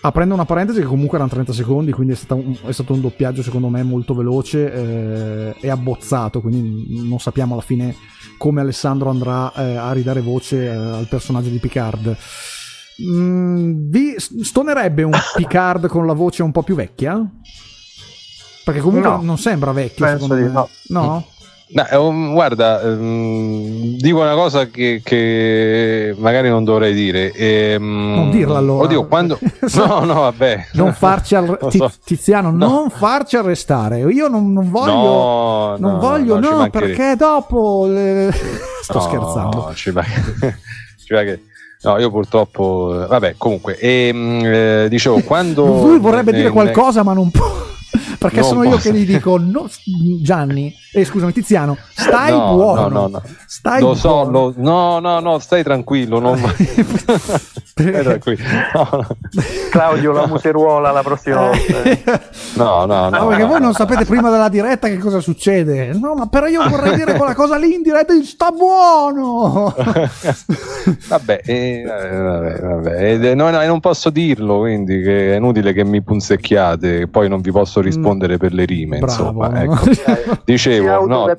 Aprendo 0.00 0.34
una 0.34 0.44
parentesi 0.44 0.80
che 0.80 0.86
comunque 0.86 1.16
erano 1.16 1.32
30 1.32 1.52
secondi, 1.52 1.90
quindi 1.90 2.12
è, 2.12 2.32
un, 2.34 2.54
è 2.66 2.72
stato 2.72 2.92
un 2.92 3.00
doppiaggio 3.00 3.42
secondo 3.42 3.68
me 3.68 3.82
molto 3.82 4.14
veloce 4.14 4.72
eh, 4.72 5.54
e 5.60 5.70
abbozzato, 5.70 6.40
quindi 6.40 7.08
non 7.08 7.18
sappiamo 7.18 7.54
alla 7.54 7.62
fine 7.62 7.96
come 8.36 8.60
Alessandro 8.60 9.10
andrà 9.10 9.52
eh, 9.54 9.74
a 9.74 9.90
ridare 9.92 10.20
voce 10.20 10.66
eh, 10.66 10.68
al 10.68 11.06
personaggio 11.08 11.48
di 11.48 11.58
Picard. 11.58 12.16
Mm, 13.02 13.90
vi 13.90 14.14
stonerebbe 14.18 15.02
un 15.02 15.12
Picard 15.34 15.88
con 15.88 16.06
la 16.06 16.12
voce 16.12 16.42
un 16.42 16.52
po' 16.52 16.62
più 16.62 16.74
vecchia? 16.74 17.20
Perché 18.62 18.80
comunque 18.80 19.08
no, 19.08 19.22
non 19.22 19.38
sembra 19.38 19.72
vecchio. 19.72 20.04
Penso 20.04 20.34
di 20.34 20.42
no. 20.42 20.68
No? 20.88 21.24
No, 21.70 21.84
um, 22.00 22.32
guarda, 22.32 22.80
um, 22.82 23.96
dico 23.98 24.20
una 24.20 24.32
cosa 24.32 24.68
che, 24.68 25.02
che, 25.04 26.14
magari 26.16 26.48
non 26.48 26.64
dovrei 26.64 26.94
dire. 26.94 27.30
E, 27.32 27.76
um, 27.78 28.14
non 28.14 28.30
dirla 28.30 28.56
allora. 28.56 28.84
Oddio, 28.84 29.06
quando... 29.06 29.38
no, 29.76 30.00
no, 30.00 30.14
vabbè. 30.14 30.68
Non 30.72 30.94
farci 30.94 31.34
ar... 31.34 31.58
so. 31.70 31.92
Tiziano, 32.02 32.50
no. 32.50 32.68
non 32.68 32.90
farci 32.90 33.36
arrestare. 33.36 33.98
Io 33.98 34.28
non, 34.28 34.50
non 34.50 34.70
voglio... 34.70 34.92
No, 34.92 35.76
non 35.78 35.92
no, 35.92 35.98
voglio, 35.98 36.38
no, 36.38 36.56
no 36.56 36.70
perché 36.70 37.16
dopo... 37.16 37.86
Le... 37.86 38.32
Sto 38.82 39.00
scherzando. 39.00 39.56
No, 39.66 39.74
ci 39.74 39.90
va 39.90 40.02
che... 40.02 41.42
No, 41.80 41.96
io 41.98 42.10
purtroppo... 42.10 43.06
Vabbè, 43.08 43.34
comunque. 43.36 43.78
E, 43.78 44.10
eh, 44.12 44.86
dicevo, 44.88 45.20
quando... 45.20 45.64
Lui 45.64 46.00
vorrebbe 46.00 46.32
ne, 46.32 46.38
dire 46.38 46.50
qualcosa, 46.50 47.00
ne... 47.00 47.06
ma 47.06 47.12
non 47.12 47.30
può 47.30 47.66
perché 48.18 48.42
sono 48.42 48.62
posso. 48.62 48.74
io 48.74 48.76
che 48.78 48.92
gli 48.98 49.06
dico 49.06 49.38
no, 49.38 49.68
Gianni, 50.20 50.74
eh, 50.92 51.04
scusami 51.04 51.32
Tiziano, 51.32 51.76
stai 51.94 52.30
no, 52.30 52.54
buono. 52.54 52.88
No, 52.88 53.06
no, 53.08 53.22
Stai 53.46 53.80
lo 53.80 53.94
buono. 53.94 53.98
so, 53.98 54.30
lo, 54.30 54.54
no, 54.56 54.98
no, 55.00 55.20
no, 55.20 55.38
stai 55.38 55.62
tranquillo. 55.62 56.18
Non... 56.18 56.38
stai 56.48 58.02
tranquillo. 58.02 58.44
Claudio, 59.70 60.12
la 60.12 60.26
museruola 60.26 60.90
la 60.90 61.02
prossima 61.02 61.50
eh. 61.50 62.02
volta. 62.04 62.22
no, 62.54 62.84
no, 62.86 63.08
no. 63.10 63.26
perché 63.28 63.44
voi 63.44 63.60
non 63.60 63.74
sapete 63.74 64.04
prima 64.04 64.30
della 64.30 64.48
diretta 64.48 64.88
che 64.88 64.98
cosa 64.98 65.20
succede. 65.20 65.92
No, 65.92 66.14
ma 66.14 66.26
però 66.26 66.46
io 66.46 66.66
vorrei 66.68 66.94
dire 66.94 67.14
quella 67.14 67.34
cosa 67.34 67.56
lì 67.56 67.74
in 67.74 67.82
diretta 67.82 68.14
sta 68.22 68.50
buono. 68.50 69.74
vabbè, 71.08 71.40
eh, 71.44 71.82
vabbè, 71.86 72.60
vabbè. 72.60 73.34
No, 73.34 73.50
no, 73.50 73.64
non 73.64 73.80
posso 73.80 74.10
dirlo, 74.10 74.60
quindi 74.60 75.02
che 75.02 75.34
è 75.34 75.36
inutile 75.36 75.72
che 75.72 75.84
mi 75.84 76.02
punzecchiate, 76.02 77.08
poi 77.08 77.28
non 77.28 77.40
vi 77.40 77.50
posso 77.50 77.80
rispondere 77.80 78.34
mm. 78.34 78.38
per 78.38 78.52
le 78.52 78.64
rime, 78.64 78.98
Bravo, 78.98 79.12
insomma. 79.12 79.62
Ecco. 79.62 80.40
Dicevo, 80.44 80.87
no. 81.06 81.34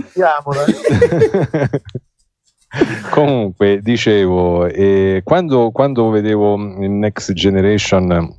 Comunque, 3.10 3.80
dicevo, 3.82 4.68
eh, 4.68 5.22
quando, 5.24 5.72
quando 5.72 6.10
vedevo 6.10 6.56
in 6.56 7.00
Next 7.00 7.34
Generation 7.34 8.38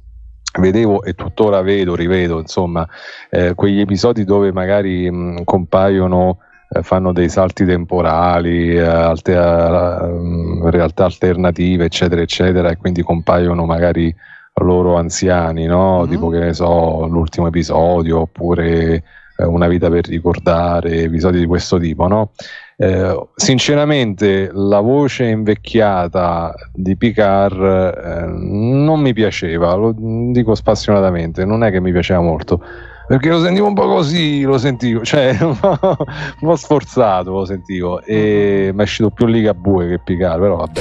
vedevo 0.59 1.03
e 1.03 1.15
tuttora 1.15 1.63
vedo, 1.63 1.95
rivedo, 1.95 2.39
insomma, 2.39 2.87
eh, 3.29 3.55
quegli 3.55 3.81
episodi 3.81 4.25
dove 4.25 4.53
magari 4.53 5.11
mh, 5.11 5.45
compaiono, 5.45 6.39
eh, 6.69 6.83
fanno 6.83 7.13
dei 7.13 7.29
salti 7.29 7.65
temporali, 7.65 8.77
eh, 8.77 8.81
alte, 8.81 9.35
uh, 9.35 10.69
realtà 10.69 11.05
alternative, 11.05 11.85
eccetera, 11.85 12.21
eccetera, 12.21 12.71
e 12.71 12.77
quindi 12.77 13.03
compaiono 13.03 13.65
magari 13.65 14.15
loro 14.55 14.97
anziani, 14.97 15.67
no? 15.67 16.01
Mm-hmm. 16.01 16.11
Tipo 16.11 16.29
che 16.29 16.39
ne 16.39 16.53
so, 16.53 17.07
l'ultimo 17.07 17.47
episodio, 17.47 18.21
oppure 18.21 19.03
eh, 19.41 19.45
una 19.45 19.69
vita 19.69 19.89
per 19.89 20.07
ricordare, 20.07 21.03
episodi 21.03 21.39
di 21.39 21.47
questo 21.47 21.79
tipo, 21.79 22.07
no? 22.07 22.33
Eh, 22.77 23.27
sinceramente, 23.35 24.51
la 24.53 24.81
voce 24.81 25.25
invecchiata 25.25 26.55
di 26.73 26.97
Picard 26.97 27.61
eh, 27.63 28.27
non 28.27 29.01
mi 29.01 29.13
piaceva, 29.13 29.75
lo 29.75 29.95
dico 29.97 30.55
spassionatamente, 30.55 31.45
non 31.45 31.65
è 31.65 31.71
che 31.71 31.81
mi 31.81 31.93
piaceva 31.93 32.21
molto 32.21 32.63
perché 33.11 33.29
lo 33.29 33.41
sentivo 33.41 33.67
un 33.67 33.75
po' 33.75 33.89
così, 33.89 34.43
lo 34.43 34.57
sentivo, 34.57 35.03
cioè 35.03 35.37
un 35.43 35.59
po', 35.59 36.55
sforzato 36.55 37.33
lo 37.33 37.45
sentivo 37.45 38.01
e 38.03 38.71
mi 38.73 38.79
è 38.79 38.83
uscito 38.83 39.11
più 39.11 39.27
Ligabue 39.27 39.89
che 39.89 39.99
Picard, 39.99 40.41
però 40.41 40.57
vabbè. 40.59 40.81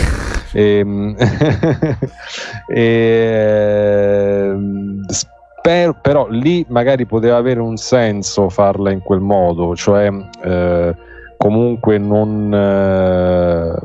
Ehm, 0.54 1.16
e, 2.70 2.78
e, 2.78 4.56
spero, 5.70 5.96
però 6.02 6.28
lì 6.28 6.66
magari 6.70 7.06
poteva 7.06 7.38
avere 7.38 7.60
un 7.60 7.78
senso 7.78 8.50
farla 8.50 8.92
in 8.92 9.02
quel 9.02 9.20
modo, 9.20 9.76
cioè 9.76 10.12
eh, 10.44 10.96
comunque 11.38 12.00
non 12.00 12.52
eh, 12.52 13.76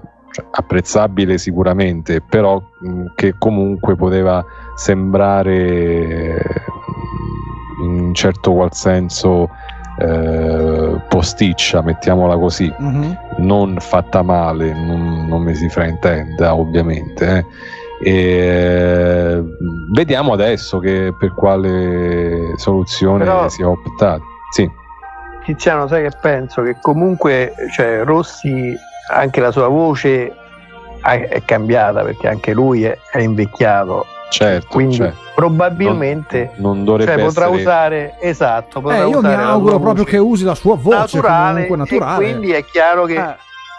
apprezzabile 0.51 1.37
sicuramente, 1.37 2.23
però 2.23 2.59
mh, 2.81 3.05
che 3.15 3.35
comunque 3.39 3.97
poteva 3.97 4.43
sembrare 4.75 6.43
in 7.83 8.01
un 8.01 8.15
certo 8.15 8.55
qual 8.55 8.73
senso 8.73 9.51
eh, 9.99 11.01
posticcia, 11.07 11.83
mettiamola 11.83 12.37
così, 12.39 12.73
mm-hmm. 12.81 13.13
non 13.39 13.77
fatta 13.79 14.23
male, 14.23 14.73
non, 14.73 15.27
non, 15.29 15.43
mi 15.43 15.55
si 15.55 15.69
fraintenda 15.69 16.55
ovviamente. 16.55 17.37
Eh. 17.39 17.45
E, 18.05 19.43
vediamo 19.93 20.35
adesso 20.35 20.79
che, 20.79 21.15
per 21.19 21.33
quale 21.33 22.53
soluzione 22.57 23.25
Però, 23.25 23.49
si 23.49 23.63
è 23.63 23.67
optato. 23.67 24.23
Sì. 24.51 24.71
Tiziano, 25.45 25.89
sai 25.89 26.03
che 26.09 26.17
penso? 26.21 26.63
Che 26.63 26.77
comunque 26.83 27.55
cioè, 27.73 28.03
Rossi, 28.05 28.77
anche 29.11 29.41
la 29.41 29.51
sua 29.51 29.69
voce 29.69 30.35
è 31.01 31.43
cambiata 31.45 32.03
perché 32.03 32.29
anche 32.29 32.53
lui 32.53 32.85
è, 32.85 32.99
è 33.11 33.19
invecchiato. 33.19 34.07
Certo, 34.31 34.67
quindi 34.69 34.97
certo. 34.97 35.17
probabilmente 35.35 36.51
non, 36.57 36.77
non 36.77 36.85
dovrebbe 36.85 37.13
cioè, 37.13 37.25
potrà 37.25 37.45
essere... 37.45 37.61
usare 37.61 38.15
esatto. 38.21 38.81
Potrà 38.81 39.05
eh, 39.05 39.09
io 39.09 39.19
usare 39.19 39.37
mi 39.37 39.43
auguro 39.43 39.79
proprio 39.79 40.05
che 40.05 40.19
usi 40.19 40.45
la 40.45 40.55
sua 40.55 40.77
voce 40.77 40.97
naturale, 40.97 41.69
naturale. 41.69 42.13
E 42.13 42.17
quindi 42.17 42.53
è 42.53 42.65
chiaro 42.65 43.05
che 43.05 43.17
eh. 43.17 43.37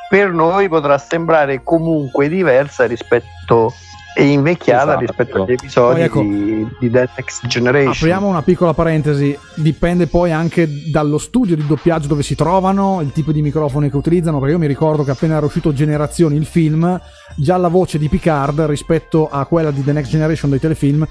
per 0.07 0.31
noi 0.31 0.69
potrà 0.69 0.97
sembrare 0.97 1.61
comunque 1.63 2.29
diversa 2.29 2.85
rispetto 2.85 3.73
e 4.17 4.27
invecchiata 4.27 4.91
esatto. 4.91 4.99
rispetto 4.99 5.43
agli 5.43 5.51
episodi 5.51 6.01
ecco, 6.01 6.21
di, 6.21 6.65
di 6.79 6.89
The 6.89 7.09
Next 7.17 7.45
Generation. 7.47 7.91
Apriamo 7.91 8.27
una 8.27 8.41
piccola 8.41 8.73
parentesi, 8.73 9.37
dipende 9.55 10.07
poi 10.07 10.31
anche 10.31 10.89
dallo 10.89 11.17
studio 11.17 11.57
di 11.57 11.67
doppiaggio 11.67 12.07
dove 12.07 12.23
si 12.23 12.33
trovano, 12.33 13.01
il 13.01 13.11
tipo 13.11 13.33
di 13.33 13.41
microfoni 13.41 13.89
che 13.89 13.97
utilizzano, 13.97 14.39
perché 14.39 14.53
io 14.53 14.59
mi 14.59 14.67
ricordo 14.67 15.03
che 15.03 15.11
appena 15.11 15.35
era 15.35 15.45
uscito 15.45 15.73
Generazioni 15.73 16.37
il 16.37 16.45
film, 16.45 16.97
già 17.35 17.57
la 17.57 17.67
voce 17.67 17.97
di 17.97 18.07
Picard 18.07 18.61
rispetto 18.61 19.27
a 19.29 19.45
quella 19.45 19.71
di 19.71 19.83
The 19.83 19.91
Next 19.91 20.11
Generation 20.11 20.49
dei 20.49 20.59
telefilm 20.59 21.05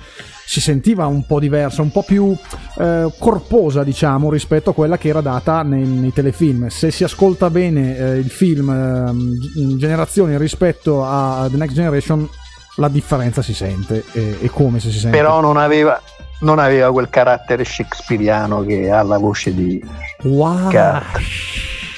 si 0.46 0.60
sentiva 0.60 1.06
un 1.06 1.26
po' 1.26 1.40
diversa, 1.40 1.82
un 1.82 1.90
po' 1.90 2.02
più 2.02 2.34
eh, 2.78 3.12
corposa, 3.18 3.82
diciamo, 3.82 4.30
rispetto 4.30 4.70
a 4.70 4.74
quella 4.74 4.98
che 4.98 5.08
era 5.08 5.20
data 5.20 5.62
nei, 5.62 5.84
nei 5.84 6.12
telefilm. 6.12 6.68
Se 6.68 6.90
si 6.90 7.04
ascolta 7.04 7.50
bene 7.50 7.96
eh, 7.96 8.18
il 8.18 8.30
film 8.30 8.70
eh, 8.70 9.76
Generazioni 9.76 10.36
rispetto 10.38 11.04
a 11.04 11.48
The 11.50 11.56
Next 11.56 11.74
Generation 11.74 12.28
la 12.76 12.88
differenza 12.88 13.42
si 13.42 13.54
sente 13.54 14.04
e, 14.12 14.38
e 14.40 14.50
come 14.50 14.80
se 14.80 14.90
si 14.90 14.98
sente. 14.98 15.16
Però 15.16 15.40
non 15.40 15.56
aveva, 15.56 16.00
non 16.40 16.58
aveva 16.58 16.90
quel 16.92 17.08
carattere 17.08 17.64
shakespeariano 17.64 18.64
che 18.64 18.90
ha 18.90 19.02
la 19.02 19.18
voce 19.18 19.54
di 19.54 19.82
Wash. 20.22 21.02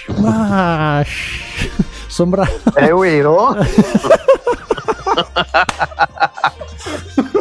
Wash. 0.08 1.68
Sombra... 2.08 2.46
È 2.74 2.92
vero? 2.92 3.56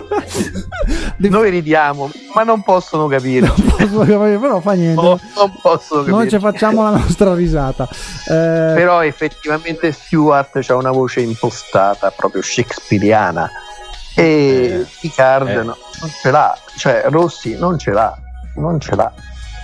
Noi 1.17 1.49
ridiamo, 1.49 2.11
ma 2.33 2.43
non 2.43 2.61
possono 2.61 3.07
capire. 3.07 3.47
Non 3.47 3.75
possono 3.77 4.05
capire, 4.05 4.37
però 4.37 4.59
fa 4.59 4.73
niente. 4.73 5.01
No, 5.01 5.19
non 5.35 5.51
possono 5.61 6.01
capire. 6.01 6.17
Noi 6.17 6.29
ci 6.29 6.39
facciamo 6.39 6.83
la 6.83 6.91
nostra 6.91 7.33
risata. 7.33 7.87
Eh... 8.27 8.73
Però 8.75 9.03
effettivamente 9.03 9.91
Stewart 9.91 10.63
ha 10.67 10.75
una 10.75 10.91
voce 10.91 11.21
impostata, 11.21 12.11
proprio 12.11 12.41
shakespeariana. 12.41 13.49
E 14.15 14.23
eh, 14.23 14.85
Picard 15.01 15.49
eh. 15.49 15.55
no, 15.55 15.77
non 15.99 16.09
ce 16.21 16.31
l'ha, 16.31 16.57
cioè 16.77 17.03
Rossi 17.07 17.57
non 17.57 17.77
ce 17.77 17.91
l'ha, 17.91 18.17
non 18.55 18.79
ce 18.79 18.95
l'ha. 18.95 19.11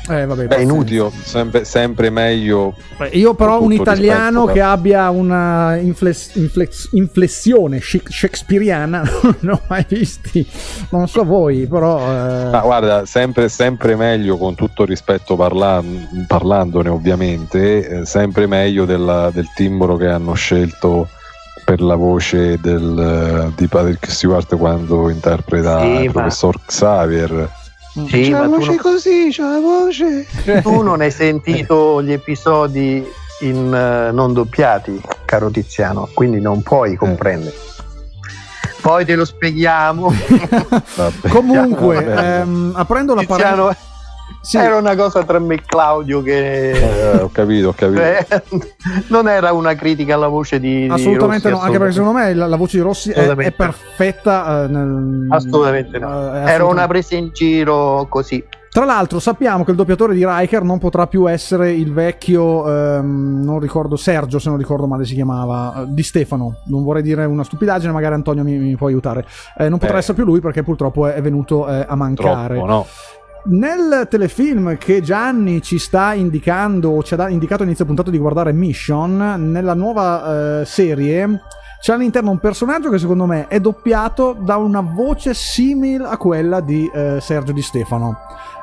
Eh, 0.10 0.26
vabbè, 0.26 0.48
è 0.48 0.60
inutile, 0.60 1.12
sempre, 1.24 1.64
sempre, 1.64 2.10
meglio. 2.10 2.74
Io 3.12 3.36
però 3.36 3.62
un 3.62 3.72
italiano 3.72 4.46
rispetto, 4.46 4.54
che 4.54 4.62
abbia 4.62 5.10
una 5.12 5.76
infless, 5.78 6.36
infless, 6.36 6.90
inflessione 6.94 7.80
shakespeariana 7.80 9.04
non 9.42 9.54
ho 9.54 9.62
mai 9.68 9.86
visti, 9.88 10.46
non 10.90 11.08
so 11.08 11.24
voi, 11.24 11.68
però... 11.68 12.00
Eh... 12.00 12.50
Ma 12.50 12.62
guarda, 12.62 13.06
sempre, 13.06 13.48
sempre 13.48 13.96
meglio, 13.96 14.38
con 14.38 14.56
tutto 14.56 14.86
rispetto 14.86 15.36
parla, 15.36 15.84
parlandone 16.26 16.90
ovviamente, 16.90 18.00
eh, 18.00 18.06
sempre 18.06 18.48
meglio 18.48 18.86
della, 18.86 19.30
del 19.32 19.52
timbro 19.54 19.98
che 19.98 20.08
hanno 20.08 20.34
scelto 20.34 21.08
per 21.64 21.80
la 21.80 21.96
voce 21.96 22.58
del, 22.60 23.54
di 23.56 23.68
Patrick 23.68 24.10
Stewart 24.12 24.58
quando 24.58 25.10
interpreta 25.10 25.80
sì, 25.80 26.04
il 26.04 26.12
professor 26.12 26.60
Xavier 26.66 27.60
sì, 27.94 28.06
c'è 28.08 28.30
la 28.30 28.48
voce 28.48 28.68
non... 28.68 28.78
così, 28.78 29.28
c'è 29.30 29.44
la 29.44 29.60
voce. 29.60 30.28
Tu 30.62 30.82
non 30.82 31.02
hai 31.02 31.12
sentito 31.12 32.02
gli 32.02 32.12
episodi 32.12 33.06
in, 33.42 33.66
uh, 33.68 34.14
non 34.14 34.34
doppiati, 34.34 35.02
caro 35.26 35.50
Tiziano, 35.50 36.10
quindi 36.14 36.40
non 36.40 36.62
puoi 36.62 36.96
comprendere. 36.96 37.56
Eh. 37.56 37.70
Poi 38.82 39.06
te 39.06 39.16
lo 39.16 39.26
spieghiamo. 39.26 40.12
Vabbè, 40.96 41.30
Comunque, 41.30 42.04
ehm, 42.06 42.74
aprendo 42.76 43.14
la 43.14 43.22
Tiziano, 43.22 43.76
sì. 44.42 44.58
Era 44.58 44.78
una 44.78 44.96
cosa 44.96 45.24
tra 45.24 45.40
me 45.40 45.56
e 45.56 45.62
Claudio 45.66 46.22
che... 46.22 46.72
Eh, 46.72 47.18
ho 47.18 47.30
capito, 47.32 47.70
ho 47.70 47.74
capito. 47.74 48.02
Eh, 48.02 48.26
non 49.10 49.28
era 49.28 49.52
una 49.52 49.76
critica 49.76 50.16
alla 50.16 50.28
voce 50.28 50.60
di... 50.60 50.88
Assolutamente 50.90 51.48
di 51.48 51.54
Rossi, 51.54 51.62
no, 51.62 51.68
anche 51.68 51.78
perché 51.78 51.94
secondo 51.94 52.18
me 52.20 52.34
la, 52.34 52.48
la 52.48 52.56
voce 52.56 52.78
di 52.78 52.84
Rossi 52.84 53.12
è, 53.12 53.28
è, 53.28 53.52
perfetta. 53.52 54.66
Uh, 54.66 54.72
nel... 54.72 55.28
Assolutamente 55.30 56.00
no. 56.00 56.08
Uh, 56.08 56.12
assolutamente. 56.12 56.52
Era 56.52 56.66
una 56.66 56.88
presa 56.88 57.16
in 57.16 57.30
giro 57.34 58.08
così. 58.10 58.44
Tra 58.72 58.86
l'altro 58.86 59.20
sappiamo 59.20 59.66
che 59.66 59.72
il 59.72 59.76
doppiatore 59.76 60.14
di 60.14 60.26
Riker 60.26 60.64
non 60.64 60.80
potrà 60.80 61.06
più 61.06 61.30
essere 61.30 61.74
il 61.74 61.92
vecchio, 61.92 62.66
ehm, 62.70 63.42
non 63.44 63.60
ricordo, 63.60 63.98
Sergio 63.98 64.40
se 64.40 64.48
non 64.48 64.58
ricordo 64.58 64.88
male 64.88 65.04
si 65.04 65.14
chiamava, 65.14 65.84
di 65.86 66.02
Stefano. 66.04 66.62
Non 66.68 66.86
vorrei 66.86 67.02
dire 67.02 67.26
una 67.26 67.44
stupidaggine, 67.44 67.92
magari 67.92 68.14
Antonio 68.14 68.46
mi, 68.46 68.58
mi 68.58 68.78
può 68.78 68.88
aiutare. 68.88 69.26
Eh, 69.58 69.68
non 69.68 69.78
potrà 69.78 69.96
eh. 69.96 70.00
essere 70.00 70.14
più 70.14 70.24
lui 70.24 70.40
perché 70.40 70.64
purtroppo 70.64 71.06
è, 71.06 71.16
è 71.16 71.22
venuto 71.22 71.68
eh, 71.68 71.86
a 71.86 71.96
mancare. 71.96 72.56
Troppo, 72.56 72.72
no. 72.72 72.86
Nel 73.44 74.08
telefilm 74.10 74.78
che 74.78 75.02
Gianni 75.02 75.62
ci 75.62 75.80
sta 75.80 76.14
indicando, 76.14 76.92
o 76.92 77.04
ci 77.04 77.16
ha 77.16 77.30
indicato 77.30 77.64
all'inizio 77.64 77.86
puntato 77.86 78.12
di 78.12 78.20
guardare 78.20 78.54
Mission, 78.54 79.50
nella 79.52 79.74
nuova 79.74 80.62
eh, 80.62 80.66
serie 80.66 81.42
c'è 81.82 81.94
all'interno 81.94 82.30
un 82.30 82.38
personaggio 82.38 82.92
che 82.92 83.00
secondo 83.00 83.26
me 83.26 83.48
è 83.48 83.60
doppiato 83.60 84.38
da 84.40 84.58
una 84.58 84.82
voce 84.82 85.34
simile 85.34 86.06
a 86.06 86.16
quella 86.18 86.60
di 86.60 86.88
eh, 86.94 87.18
Sergio 87.20 87.54
Di 87.54 87.64
Stefano. 87.64 88.20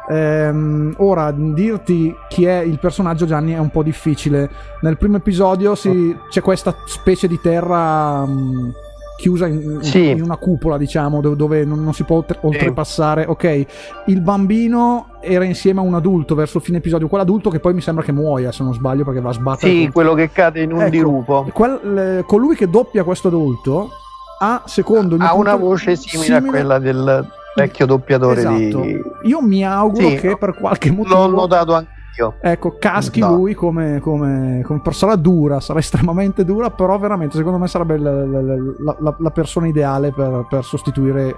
Ehm, 0.09 0.95
ora, 0.99 1.33
dirti 1.33 2.15
chi 2.29 2.45
è 2.45 2.59
il 2.61 2.79
personaggio 2.79 3.27
Gianni 3.27 3.55
è 3.55 3.59
un 3.59 3.71
po' 3.71 3.83
difficile. 3.83 4.49
Nel 4.83 4.97
primo 4.97 5.17
episodio 5.17 5.75
si, 5.75 6.17
c'è 6.29 6.41
questa 6.41 6.77
specie 6.87 7.27
di 7.27 7.41
terra... 7.41 8.25
Mh, 8.25 8.73
chiusa 9.19 9.49
in, 9.49 9.81
sì. 9.83 10.11
in, 10.11 10.23
una 10.23 10.37
cupola, 10.37 10.79
diciamo, 10.79 11.21
dove, 11.21 11.35
dove 11.35 11.65
non, 11.65 11.83
non, 11.83 11.93
si 11.93 12.05
può 12.05 12.25
oltrepassare. 12.41 13.25
Ok, 13.27 13.67
il 14.07 14.21
bambino 14.21 15.19
era 15.21 15.45
insieme 15.45 15.81
a 15.81 15.83
un 15.83 15.95
adulto 15.95 16.37
verso 16.37 16.59
il 16.59 16.63
fine 16.63 16.79
episodio, 16.79 17.09
quell'adulto 17.09 17.51
che 17.51 17.59
poi 17.59 17.75
mi 17.75 17.81
sembra 17.81 18.05
che 18.05 18.13
muoia, 18.13 18.53
se 18.53 18.63
non 18.63 18.73
sbaglio, 18.73 19.03
perché 19.05 19.21
va 19.21 19.31
a 19.31 19.33
sbattere. 19.33 19.73
Sì, 19.73 19.91
quello 19.93 20.15
che 20.15 20.31
cade 20.31 20.63
in 20.63 20.73
un 20.73 20.83
ecco, 20.83 20.91
dirupo. 20.91 21.51
Quel, 21.53 22.23
colui 22.27 22.55
che 22.55 22.71
doppia 22.71 23.03
questo 23.03 23.27
adulto 23.27 23.91
ha, 24.39 24.63
secondo 24.67 25.17
Ha 25.19 25.35
una 25.35 25.57
voce 25.57 25.97
simile, 25.97 26.25
simile, 26.25 26.47
a 26.47 26.51
quella 26.51 26.79
del 26.79 27.29
vecchio 27.57 27.87
doppiatore 27.87 28.39
esatto. 28.39 28.81
di... 28.81 29.01
Io 29.25 29.43
mi 29.43 29.65
auguro 29.67 30.11
sì, 30.11 30.15
che 30.15 30.37
per 30.37 30.55
qualche 30.55 30.93
motivo... 30.93 31.27
L'ho 31.27 31.41
notato 31.41 31.75
anche 31.75 31.98
vecchio. 32.19 32.35
Ecco, 32.41 32.77
caschi 32.79 33.21
no. 33.21 33.35
lui 33.35 33.55
come, 33.55 34.01
come, 34.01 34.63
come, 34.65 34.81
persona 34.81 35.15
dura, 35.15 35.61
sarà 35.61 35.79
estremamente 35.81 36.45
dura, 36.45 36.71
però 36.71 36.99
veramente 36.99 37.37
secondo 37.37 37.59
me 37.59 37.69
sarebbe 37.69 37.99
la, 37.99 38.25
la, 38.25 38.97
la, 38.99 39.17
la 39.19 39.31
persona 39.31 39.69
ideale 39.69 40.13
per, 40.13 40.47
per 40.49 40.65
sostituire 40.65 41.37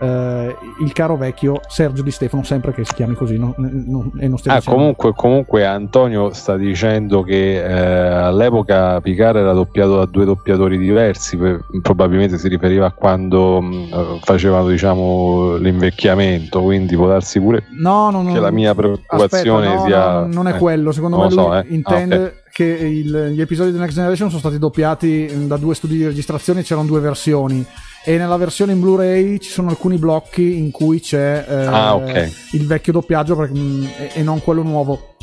eh, 0.00 0.56
il 0.80 0.92
caro 0.92 1.16
vecchio 1.16 1.60
Sergio 1.68 2.02
Di 2.02 2.10
Stefano, 2.10 2.42
sempre 2.42 2.72
che 2.72 2.84
si 2.84 2.94
chiami 2.94 3.14
così, 3.14 3.36
no, 3.36 3.54
no, 3.56 4.10
e 4.18 4.28
non 4.28 4.38
ah, 4.46 4.62
comunque, 4.64 5.12
comunque, 5.14 5.66
Antonio 5.66 6.32
sta 6.32 6.56
dicendo 6.56 7.22
che 7.22 7.62
eh, 7.62 8.06
all'epoca 8.06 9.00
Picard 9.00 9.36
era 9.36 9.52
doppiato 9.52 9.96
da 9.96 10.06
due 10.06 10.24
doppiatori 10.24 10.78
diversi, 10.78 11.36
per, 11.36 11.64
probabilmente 11.82 12.38
si 12.38 12.48
riferiva 12.48 12.86
a 12.86 12.92
quando 12.92 13.60
mh, 13.60 13.74
mm, 13.94 14.16
facevano 14.22 14.68
diciamo, 14.68 15.56
l'invecchiamento, 15.56 16.62
quindi 16.62 16.96
può 16.96 17.06
darsi 17.06 17.38
pure 17.38 17.64
no, 17.78 18.10
no, 18.10 18.22
no, 18.22 18.32
che 18.32 18.40
la 18.40 18.50
mia 18.50 18.74
preoccupazione 18.74 19.66
aspetta, 19.66 19.86
sia... 19.86 20.24
non 20.24 20.48
è 20.48 20.54
eh, 20.54 20.58
quello, 20.58 20.92
secondo 20.92 21.18
me 21.18 21.24
lui 21.24 21.32
so, 21.32 21.54
eh. 21.54 21.64
intende... 21.68 22.14
Ah, 22.14 22.18
okay 22.18 22.39
che 22.52 22.64
il- 22.64 23.30
gli 23.32 23.40
episodi 23.40 23.72
di 23.72 23.78
Next 23.78 23.94
Generation 23.94 24.28
sono 24.28 24.40
stati 24.40 24.58
doppiati 24.58 25.28
mm, 25.32 25.46
da 25.46 25.56
due 25.56 25.74
studi 25.74 25.96
di 25.96 26.04
registrazione, 26.04 26.62
c'erano 26.62 26.86
due 26.86 27.00
versioni. 27.00 27.64
E 28.04 28.16
nella 28.16 28.36
versione 28.38 28.72
in 28.72 28.80
Blu-ray 28.80 29.38
ci 29.38 29.50
sono 29.50 29.68
alcuni 29.68 29.98
blocchi 29.98 30.56
in 30.58 30.70
cui 30.70 31.00
c'è 31.00 31.44
eh, 31.48 31.54
Ah, 31.66 31.94
ok. 31.96 32.32
il 32.52 32.66
vecchio 32.66 32.92
doppiaggio 32.92 33.36
perché- 33.36 33.58
mm, 33.58 33.84
e, 33.84 34.10
e 34.14 34.22
non 34.22 34.40
quello 34.42 34.62
nuovo. 34.62 35.14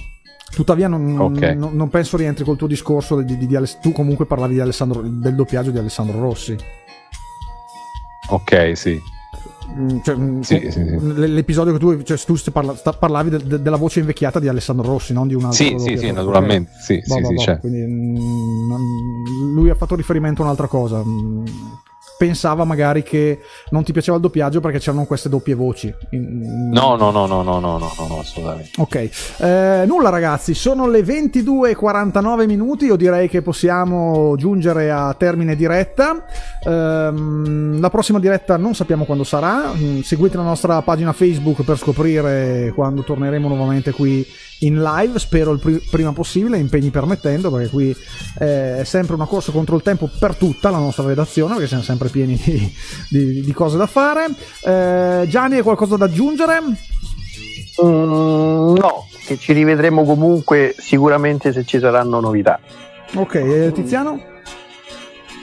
Tuttavia, 0.53 0.87
non, 0.87 1.19
Ok. 1.19 1.41
non- 1.55 1.75
non 1.75 1.89
penso 1.89 2.17
rientri 2.17 2.43
col 2.45 2.55
tuo 2.57 2.67
discorso. 2.67 3.19
Di, 3.21 3.37
di- 3.37 3.47
di 3.47 3.55
Aless- 3.55 3.79
tu 3.79 3.91
comunque 3.91 4.25
parlavi 4.25 4.53
di 4.55 4.59
Alessandro, 4.59 5.01
del 5.01 5.35
doppiaggio 5.35 5.71
di 5.71 5.77
Alessandro 5.77 6.19
Rossi. 6.19 6.55
Ok, 8.29 8.71
sì. 8.75 8.99
Mm, 9.76 9.99
cioè, 10.03 10.15
mm, 10.15 10.39
Sì, 10.41 10.68
sì, 10.69 10.72
sì. 10.72 10.98
L'episodio 11.15 11.73
che 11.73 11.80
tu, 11.80 12.02
cioè, 12.03 12.18
tu 12.18 12.35
parla- 12.52 12.76
sta- 12.76 12.94
parlavi 12.94 13.30
de- 13.30 13.44
de- 13.44 13.61
della 13.61 13.76
voce 13.76 13.99
invecchiata 13.99 14.39
di 14.39 14.48
Alessandro 14.48 14.88
Rossi, 14.88 15.14
non 15.14 15.27
di 15.27 15.34
un 15.34 15.44
altro. 15.45 15.57
Sì, 15.65 15.76
sì, 15.77 15.98
sì, 15.98 16.11
naturalmente. 16.11 16.72
Sì, 16.80 17.03
Boh, 17.06 17.15
sì, 17.18 17.23
sì, 17.26 17.34
boh, 17.34 17.41
c'è. 17.44 17.60
quindi, 17.60 17.80
mm, 17.81 18.68
non- 18.69 19.53
lui 19.53 19.69
ha 19.69 19.76
fatto 19.76 19.95
riferimento 19.95 20.41
a 20.41 20.45
un'altra 20.45 20.68
cosa. 20.68 21.03
Mm, 21.03 21.45
pensava 22.18 22.64
magari 22.64 23.03
che 23.03 23.39
non 23.69 23.84
ti 23.84 23.91
piaceva 23.91 24.18
il 24.18 24.23
doppiaggio 24.23 24.60
perché 24.60 24.80
c'erano 24.80 25.06
queste 25.06 25.30
doppie 25.30 25.53
voci. 25.53 25.94
No, 26.11 26.95
no, 26.95 27.11
no, 27.11 27.26
no, 27.26 27.44
no, 27.44 27.60
no, 27.60 27.77
no, 27.77 27.91
no, 28.07 28.19
assolutamente. 28.19 28.72
Ok, 28.77 29.10
eh, 29.38 29.84
nulla 29.85 30.10
ragazzi, 30.10 30.53
sono 30.53 30.88
le 30.88 31.02
22.49 31.02 32.45
minuti, 32.45 32.85
io 32.85 32.95
direi 32.95 33.30
che 33.30 33.41
possiamo 33.41 34.35
giungere 34.35 34.91
a 34.91 35.14
termine 35.14 35.56
diretta. 35.56 36.26
Eh, 36.64 37.11
la 37.80 37.89
prossima 37.89 38.19
diretta 38.19 38.57
non 38.57 38.73
sappiamo 38.73 39.06
quando 39.06 39.23
sarà, 39.23 39.72
mm, 39.76 39.99
seguite 40.02 40.38
la 40.38 40.44
nostra 40.44 40.81
pagina 40.81 41.14
Facebook 41.14 41.64
per 41.64 41.77
scoprire 41.77 42.72
quando 42.73 43.03
torneremo 43.03 43.48
nuovamente 43.48 43.91
qui 43.91 44.26
in 44.59 44.81
live, 44.81 45.19
spero 45.19 45.51
il 45.51 45.59
pri- 45.59 45.81
prima 45.89 46.13
possibile, 46.13 46.57
impegni 46.57 46.89
permettendo, 46.89 47.51
perché 47.51 47.69
qui 47.69 47.95
eh, 48.39 48.79
è 48.79 48.84
sempre 48.84 49.15
una 49.15 49.25
corsa 49.25 49.51
contro 49.51 49.75
il 49.75 49.81
tempo 49.84 50.09
per 50.19 50.35
tutta 50.35 50.69
la 50.69 50.77
nostra 50.77 51.05
redazione, 51.05 51.53
perché 51.53 51.67
siamo 51.67 51.84
sempre 51.84 52.09
pieni 52.09 52.35
di, 52.43 52.73
di- 53.09 53.41
di 53.41 53.51
cose 53.53 53.77
da 53.77 53.88
fare. 53.88 54.25
Eh, 54.63 55.25
Gianni, 55.27 55.57
hai 55.57 55.63
qualcosa 55.63 55.95
da 55.97 56.05
aggiungere? 56.05 56.59
Mm, 57.84 58.73
no, 58.75 59.07
che 59.25 59.38
ci 59.38 59.53
rivedremo 59.53 60.03
comunque 60.03 60.73
sicuramente 60.77 61.53
se 61.53 61.63
ci 61.63 61.79
saranno 61.79 62.19
novità. 62.19 62.59
Ok, 63.13 63.71
Tiziano? 63.73 64.19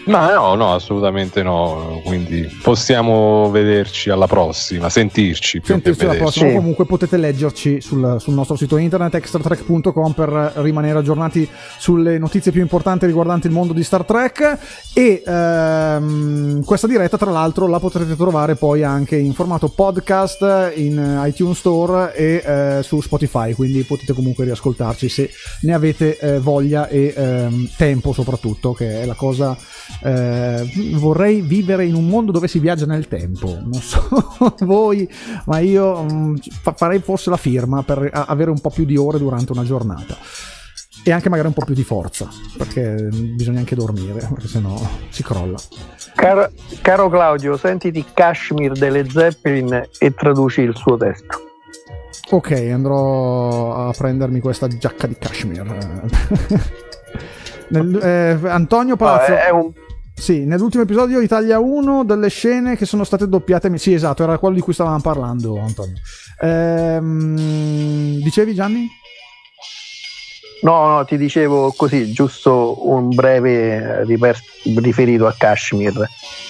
Ma 0.06 0.32
no, 0.35 0.55
no, 0.55 0.74
assolutamente 0.74 1.43
no. 1.43 2.01
Quindi 2.05 2.48
possiamo 2.62 3.51
vederci 3.51 4.10
alla 4.10 4.26
prossima, 4.26 4.89
sentirci 4.89 5.60
più 5.60 5.74
Sentirci 5.74 6.01
che 6.01 6.05
la 6.06 6.12
vederci. 6.12 6.32
prossima. 6.32 6.51
Sì. 6.51 6.56
Comunque 6.56 6.85
potete 6.85 7.16
leggerci 7.16 7.81
sul, 7.81 8.16
sul 8.18 8.35
nostro 8.35 8.56
sito 8.56 8.76
internet 8.76 9.14
extratrek.com 9.14 10.12
per 10.12 10.52
rimanere 10.56 10.98
aggiornati 10.98 11.48
sulle 11.78 12.18
notizie 12.18 12.52
più 12.52 12.60
importanti 12.60 13.06
riguardanti 13.06 13.47
il 13.47 13.52
mondo 13.52 13.72
di 13.72 13.82
Star 13.82 14.05
Trek. 14.05 14.59
E 14.93 15.22
ehm, 15.24 16.64
questa 16.64 16.86
diretta, 16.86 17.16
tra 17.16 17.31
l'altro, 17.31 17.66
la 17.66 17.78
potrete 17.78 18.16
trovare 18.16 18.56
poi 18.56 18.82
anche 18.82 19.16
in 19.16 19.32
formato 19.32 19.68
podcast 19.68 20.72
in 20.74 21.22
iTunes 21.24 21.59
Store 21.59 22.14
e 22.14 22.43
eh, 22.44 22.82
su 22.82 23.01
Spotify. 23.01 23.55
Quindi 23.55 23.82
potete 23.82 24.12
comunque 24.12 24.44
riascoltarci 24.44 25.09
se 25.09 25.31
ne 25.62 25.72
avete 25.74 26.18
eh, 26.18 26.39
voglia 26.40 26.89
e 26.89 27.14
ehm, 27.16 27.70
tempo, 27.76 28.12
soprattutto, 28.12 28.72
che 28.72 29.02
è 29.02 29.06
la 29.06 29.14
cosa. 29.14 29.56
Eh, 30.03 30.93
vorrei 30.95 31.41
vivere 31.41 31.85
in 31.87 31.95
un 31.95 32.07
mondo 32.09 32.33
dove 32.33 32.49
si 32.49 32.59
viaggia 32.59 32.87
nel 32.87 33.09
tempo. 33.09 33.49
Non 33.61 33.75
so 33.81 34.03
voi, 34.61 35.09
ma 35.47 35.59
io 35.59 36.03
mm, 36.03 36.37
fa- 36.62 36.73
farei 36.75 37.01
forse 37.01 37.31
la 37.31 37.37
firma 37.37 37.83
per 37.83 38.11
avere 38.12 38.51
un 38.51 38.61
po' 38.61 38.71
più 38.71 38.85
di 38.85 38.97
ore 38.97 39.19
durante 39.19 39.53
una 39.53 39.65
giornata. 39.65 40.16
E 41.07 41.12
anche 41.12 41.29
magari 41.29 41.49
un 41.49 41.55
po' 41.55 41.66
più 41.66 41.75
di 41.75 41.83
forza, 41.85 42.27
perché 42.57 43.09
bisogna 43.11 43.59
anche 43.59 43.75
dormire, 43.75 44.27
perché 44.27 44.49
sennò 44.49 44.75
si 45.11 45.23
crolla. 45.23 45.59
Caro, 46.15 46.51
caro 46.81 47.11
Claudio, 47.11 47.59
sentiti 47.59 48.03
Kashmir 48.15 48.73
delle 48.73 49.07
Zeppelin 49.11 49.87
e 49.99 50.15
traduci 50.15 50.62
il 50.62 50.75
suo 50.75 50.97
testo. 50.97 51.43
Ok, 52.31 52.53
andrò 52.73 53.87
a 53.89 53.93
prendermi 53.93 54.41
questa 54.41 54.66
giacca 54.66 55.07
di 55.07 55.16
cashmere. 55.19 56.09
Nel- 57.69 58.01
eh, 58.03 58.39
Antonio 58.49 58.93
No, 58.93 58.97
Palazzo. 58.97 59.33
è 59.37 59.51
un 59.51 59.73
Sì, 60.16 60.45
nell'ultimo 60.45 60.85
episodio 60.85 61.20
Italia 61.20 61.59
1 61.59 62.05
delle 62.05 62.28
scene 62.28 62.77
che 62.77 62.86
sono 62.86 63.05
state 63.05 63.28
doppiate. 63.28 63.77
Sì, 63.78 63.93
esatto, 63.93 64.23
era 64.23 64.39
quello 64.39 64.55
di 64.55 64.61
cui 64.61 64.73
stavamo 64.73 65.01
parlando, 65.01 65.59
Antonio. 65.59 65.97
Ehm, 66.41 68.20
dicevi 68.20 68.55
Gianni? 68.55 68.89
No, 70.62 70.86
no, 70.86 71.05
ti 71.05 71.19
dicevo 71.19 71.74
così, 71.77 72.11
giusto 72.12 72.89
un 72.89 73.15
breve 73.15 74.05
riper- 74.05 74.41
riferito 74.77 75.27
a 75.27 75.35
Kashmir. 75.36 76.09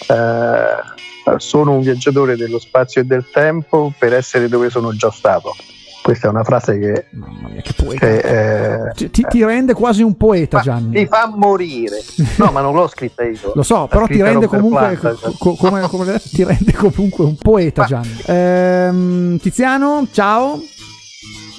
Eh, 0.08 1.38
sono 1.38 1.72
un 1.72 1.80
viaggiatore 1.80 2.36
dello 2.36 2.60
spazio 2.60 3.00
e 3.00 3.04
del 3.04 3.28
tempo 3.32 3.92
per 3.98 4.12
essere 4.14 4.48
dove 4.48 4.70
sono 4.70 4.94
già 4.94 5.10
stato. 5.10 5.56
Questa 6.04 6.26
è 6.26 6.30
una 6.30 6.44
frase 6.44 6.78
che, 6.78 7.06
Mamma 7.12 7.48
mia, 7.48 7.62
che 7.62 7.72
poeta. 7.72 8.04
che, 8.06 8.88
eh, 8.88 8.92
Ti, 9.08 9.24
ti- 9.26 9.42
rende 9.42 9.72
quasi 9.72 10.02
un 10.02 10.18
poeta, 10.18 10.60
Gianni. 10.60 10.94
ti 10.94 11.06
fa 11.06 11.32
morire. 11.34 11.96
No, 12.36 12.50
ma 12.50 12.60
non 12.60 12.74
l'ho 12.74 12.86
scritta 12.88 13.24
io. 13.24 13.52
Lo 13.54 13.62
so, 13.62 13.86
però 13.86 14.06
ti 14.06 14.20
rende 14.20 14.46
comunque, 14.46 14.98
cioè. 15.00 15.14
co- 15.38 15.54
come, 15.54 15.80
come 15.88 16.20
ti 16.30 16.44
rende 16.44 16.74
comunque 16.74 17.24
un 17.24 17.36
poeta, 17.36 17.80
Ma- 17.80 17.86
Gianni. 17.86 18.20
Ehm, 18.26 19.38
Tiziano, 19.38 20.06
ciao. 20.12 20.60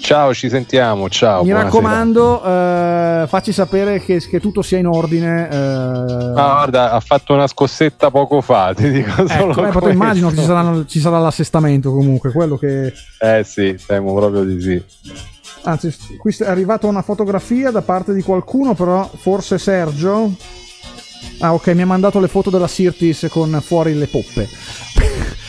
Ciao, 0.06 0.36
ci 0.36 0.50
sentiamo. 0.50 1.10
Ciao. 1.10 1.42
Mi 1.42 1.50
buonasera. 1.50 1.64
raccomando, 1.64 2.44
eh, 2.44 3.26
facci 3.28 3.52
sapere 3.52 4.00
che, 4.00 4.20
che 4.20 4.40
tutto 4.40 4.62
sia 4.62 4.78
in 4.78 4.86
ordine. 4.86 5.50
eh. 5.50 5.56
Ah, 5.56 6.32
guarda, 6.34 6.92
ha 6.92 7.00
fatto 7.00 7.34
una 7.34 7.48
scossetta 7.48 8.12
poco 8.12 8.40
fa. 8.42 8.72
Ti 8.78 8.92
dico 8.92 9.10
Ecco, 9.24 9.28
solo 9.28 9.68
eh, 9.68 9.72
questo. 9.72 9.90
immagino 9.90 10.30
che 10.30 10.36
ci, 10.38 10.44
saranno- 10.44 10.86
ci 10.86 11.00
sarà 11.00 11.18
l'assestamento 11.18 11.92
comunque, 11.92 12.32
quello 12.32 12.56
che... 12.56 12.94
Eh 13.20 13.44
sì, 13.44 13.76
temo 13.84 14.14
proprio 14.14 14.44
di 14.44 14.62
sì. 14.62 14.84
Anzi, 15.64 15.92
qui 16.20 16.36
è 16.38 16.46
arrivata 16.46 16.86
una 16.86 17.02
fotografia 17.02 17.72
da 17.72 17.82
parte 17.82 18.14
di 18.14 18.22
qualcuno, 18.22 18.76
però 18.76 19.10
forse 19.18 19.58
Sergio... 19.58 20.32
Ah 21.40 21.54
ok, 21.56 21.68
mi 21.70 21.82
ha 21.82 21.86
mandato 21.88 22.20
le 22.20 22.28
foto 22.28 22.52
della 22.52 22.68
Sirtis 22.68 23.26
con 23.32 23.60
fuori 23.66 23.96
le 23.96 24.06
poppe. 24.06 24.48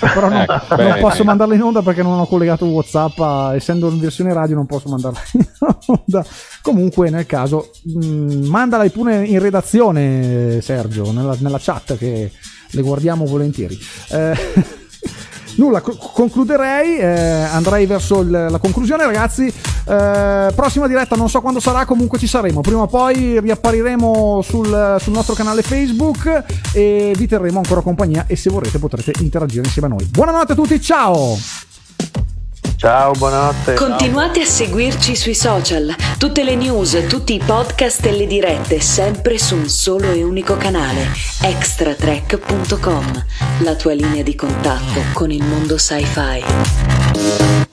Però 0.00 0.28
non, 0.28 0.40
Ecco, 0.42 0.52
non 0.68 0.76
bene. 0.76 1.00
posso 1.00 1.24
mandarle 1.24 1.54
in 1.54 1.62
onda 1.62 1.82
perché 1.82 2.02
non 2.02 2.18
ho 2.18 2.26
collegato 2.26 2.64
Whatsapp, 2.66 3.18
a- 3.20 3.54
essendo 3.54 3.88
in 3.88 3.98
versione 4.00 4.32
radio 4.32 4.54
non 4.56 4.66
posso 4.66 4.88
mandarla 4.88 5.18
in 5.32 5.46
onda. 5.86 6.24
Comunque 6.62 7.10
nel 7.10 7.26
caso, 7.26 7.70
mh, 7.82 8.46
mandala 8.46 8.88
pure 8.90 9.24
in 9.24 9.38
redazione 9.38 10.60
Sergio, 10.60 11.10
nella, 11.12 11.36
nella 11.40 11.58
chat 11.60 11.96
che 11.96 12.30
le 12.70 12.82
guardiamo 12.82 13.24
volentieri. 13.26 13.78
Eh, 14.10 14.34
Nulla, 15.56 15.80
co- 15.80 15.96
concluderei, 15.96 16.98
eh, 16.98 17.06
andrei 17.06 17.86
verso 17.86 18.20
il- 18.20 18.30
la 18.30 18.58
conclusione 18.58 19.04
ragazzi. 19.06 19.46
Eh, 19.46 20.52
prossima 20.54 20.86
diretta 20.86 21.16
non 21.16 21.30
so 21.30 21.40
quando 21.40 21.60
sarà, 21.60 21.84
comunque 21.86 22.18
ci 22.18 22.26
saremo. 22.26 22.60
Prima 22.60 22.82
o 22.82 22.86
poi 22.86 23.40
riappariremo 23.40 24.42
sul, 24.42 24.96
sul 25.00 25.12
nostro 25.12 25.34
canale 25.34 25.62
Facebook 25.62 26.44
e 26.72 27.12
vi 27.16 27.26
terremo 27.26 27.58
ancora 27.58 27.80
compagnia 27.80 28.24
e 28.26 28.36
se 28.36 28.50
vorrete 28.50 28.78
potrete 28.78 29.12
interagire 29.22 29.64
insieme 29.64 29.88
a 29.88 29.90
noi. 29.90 30.04
Buonanotte 30.04 30.52
a 30.52 30.54
tutti, 30.54 30.80
ciao! 30.80 31.36
Ciao, 32.76 33.12
buonanotte. 33.12 33.72
Continuate 33.72 34.42
a 34.42 34.44
seguirci 34.44 35.16
sui 35.16 35.34
social, 35.34 35.94
tutte 36.18 36.44
le 36.44 36.54
news, 36.56 37.06
tutti 37.08 37.32
i 37.32 37.40
podcast 37.44 38.04
e 38.04 38.12
le 38.12 38.26
dirette, 38.26 38.80
sempre 38.80 39.38
su 39.38 39.56
un 39.56 39.68
solo 39.68 40.12
e 40.12 40.22
unico 40.22 40.58
canale, 40.58 41.08
extratrack.com, 41.40 43.24
la 43.60 43.74
tua 43.76 43.94
linea 43.94 44.22
di 44.22 44.34
contatto 44.34 45.00
con 45.14 45.30
il 45.30 45.42
mondo 45.42 45.78
sci-fi. 45.78 47.64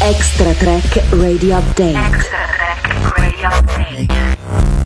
Extra 0.00 0.52
Track 0.54 1.02
Radio 1.10 1.56
Update. 1.56 1.96
Extra 1.96 2.38
Track 2.54 3.18
Radio 3.18 3.48
Update. 3.48 4.85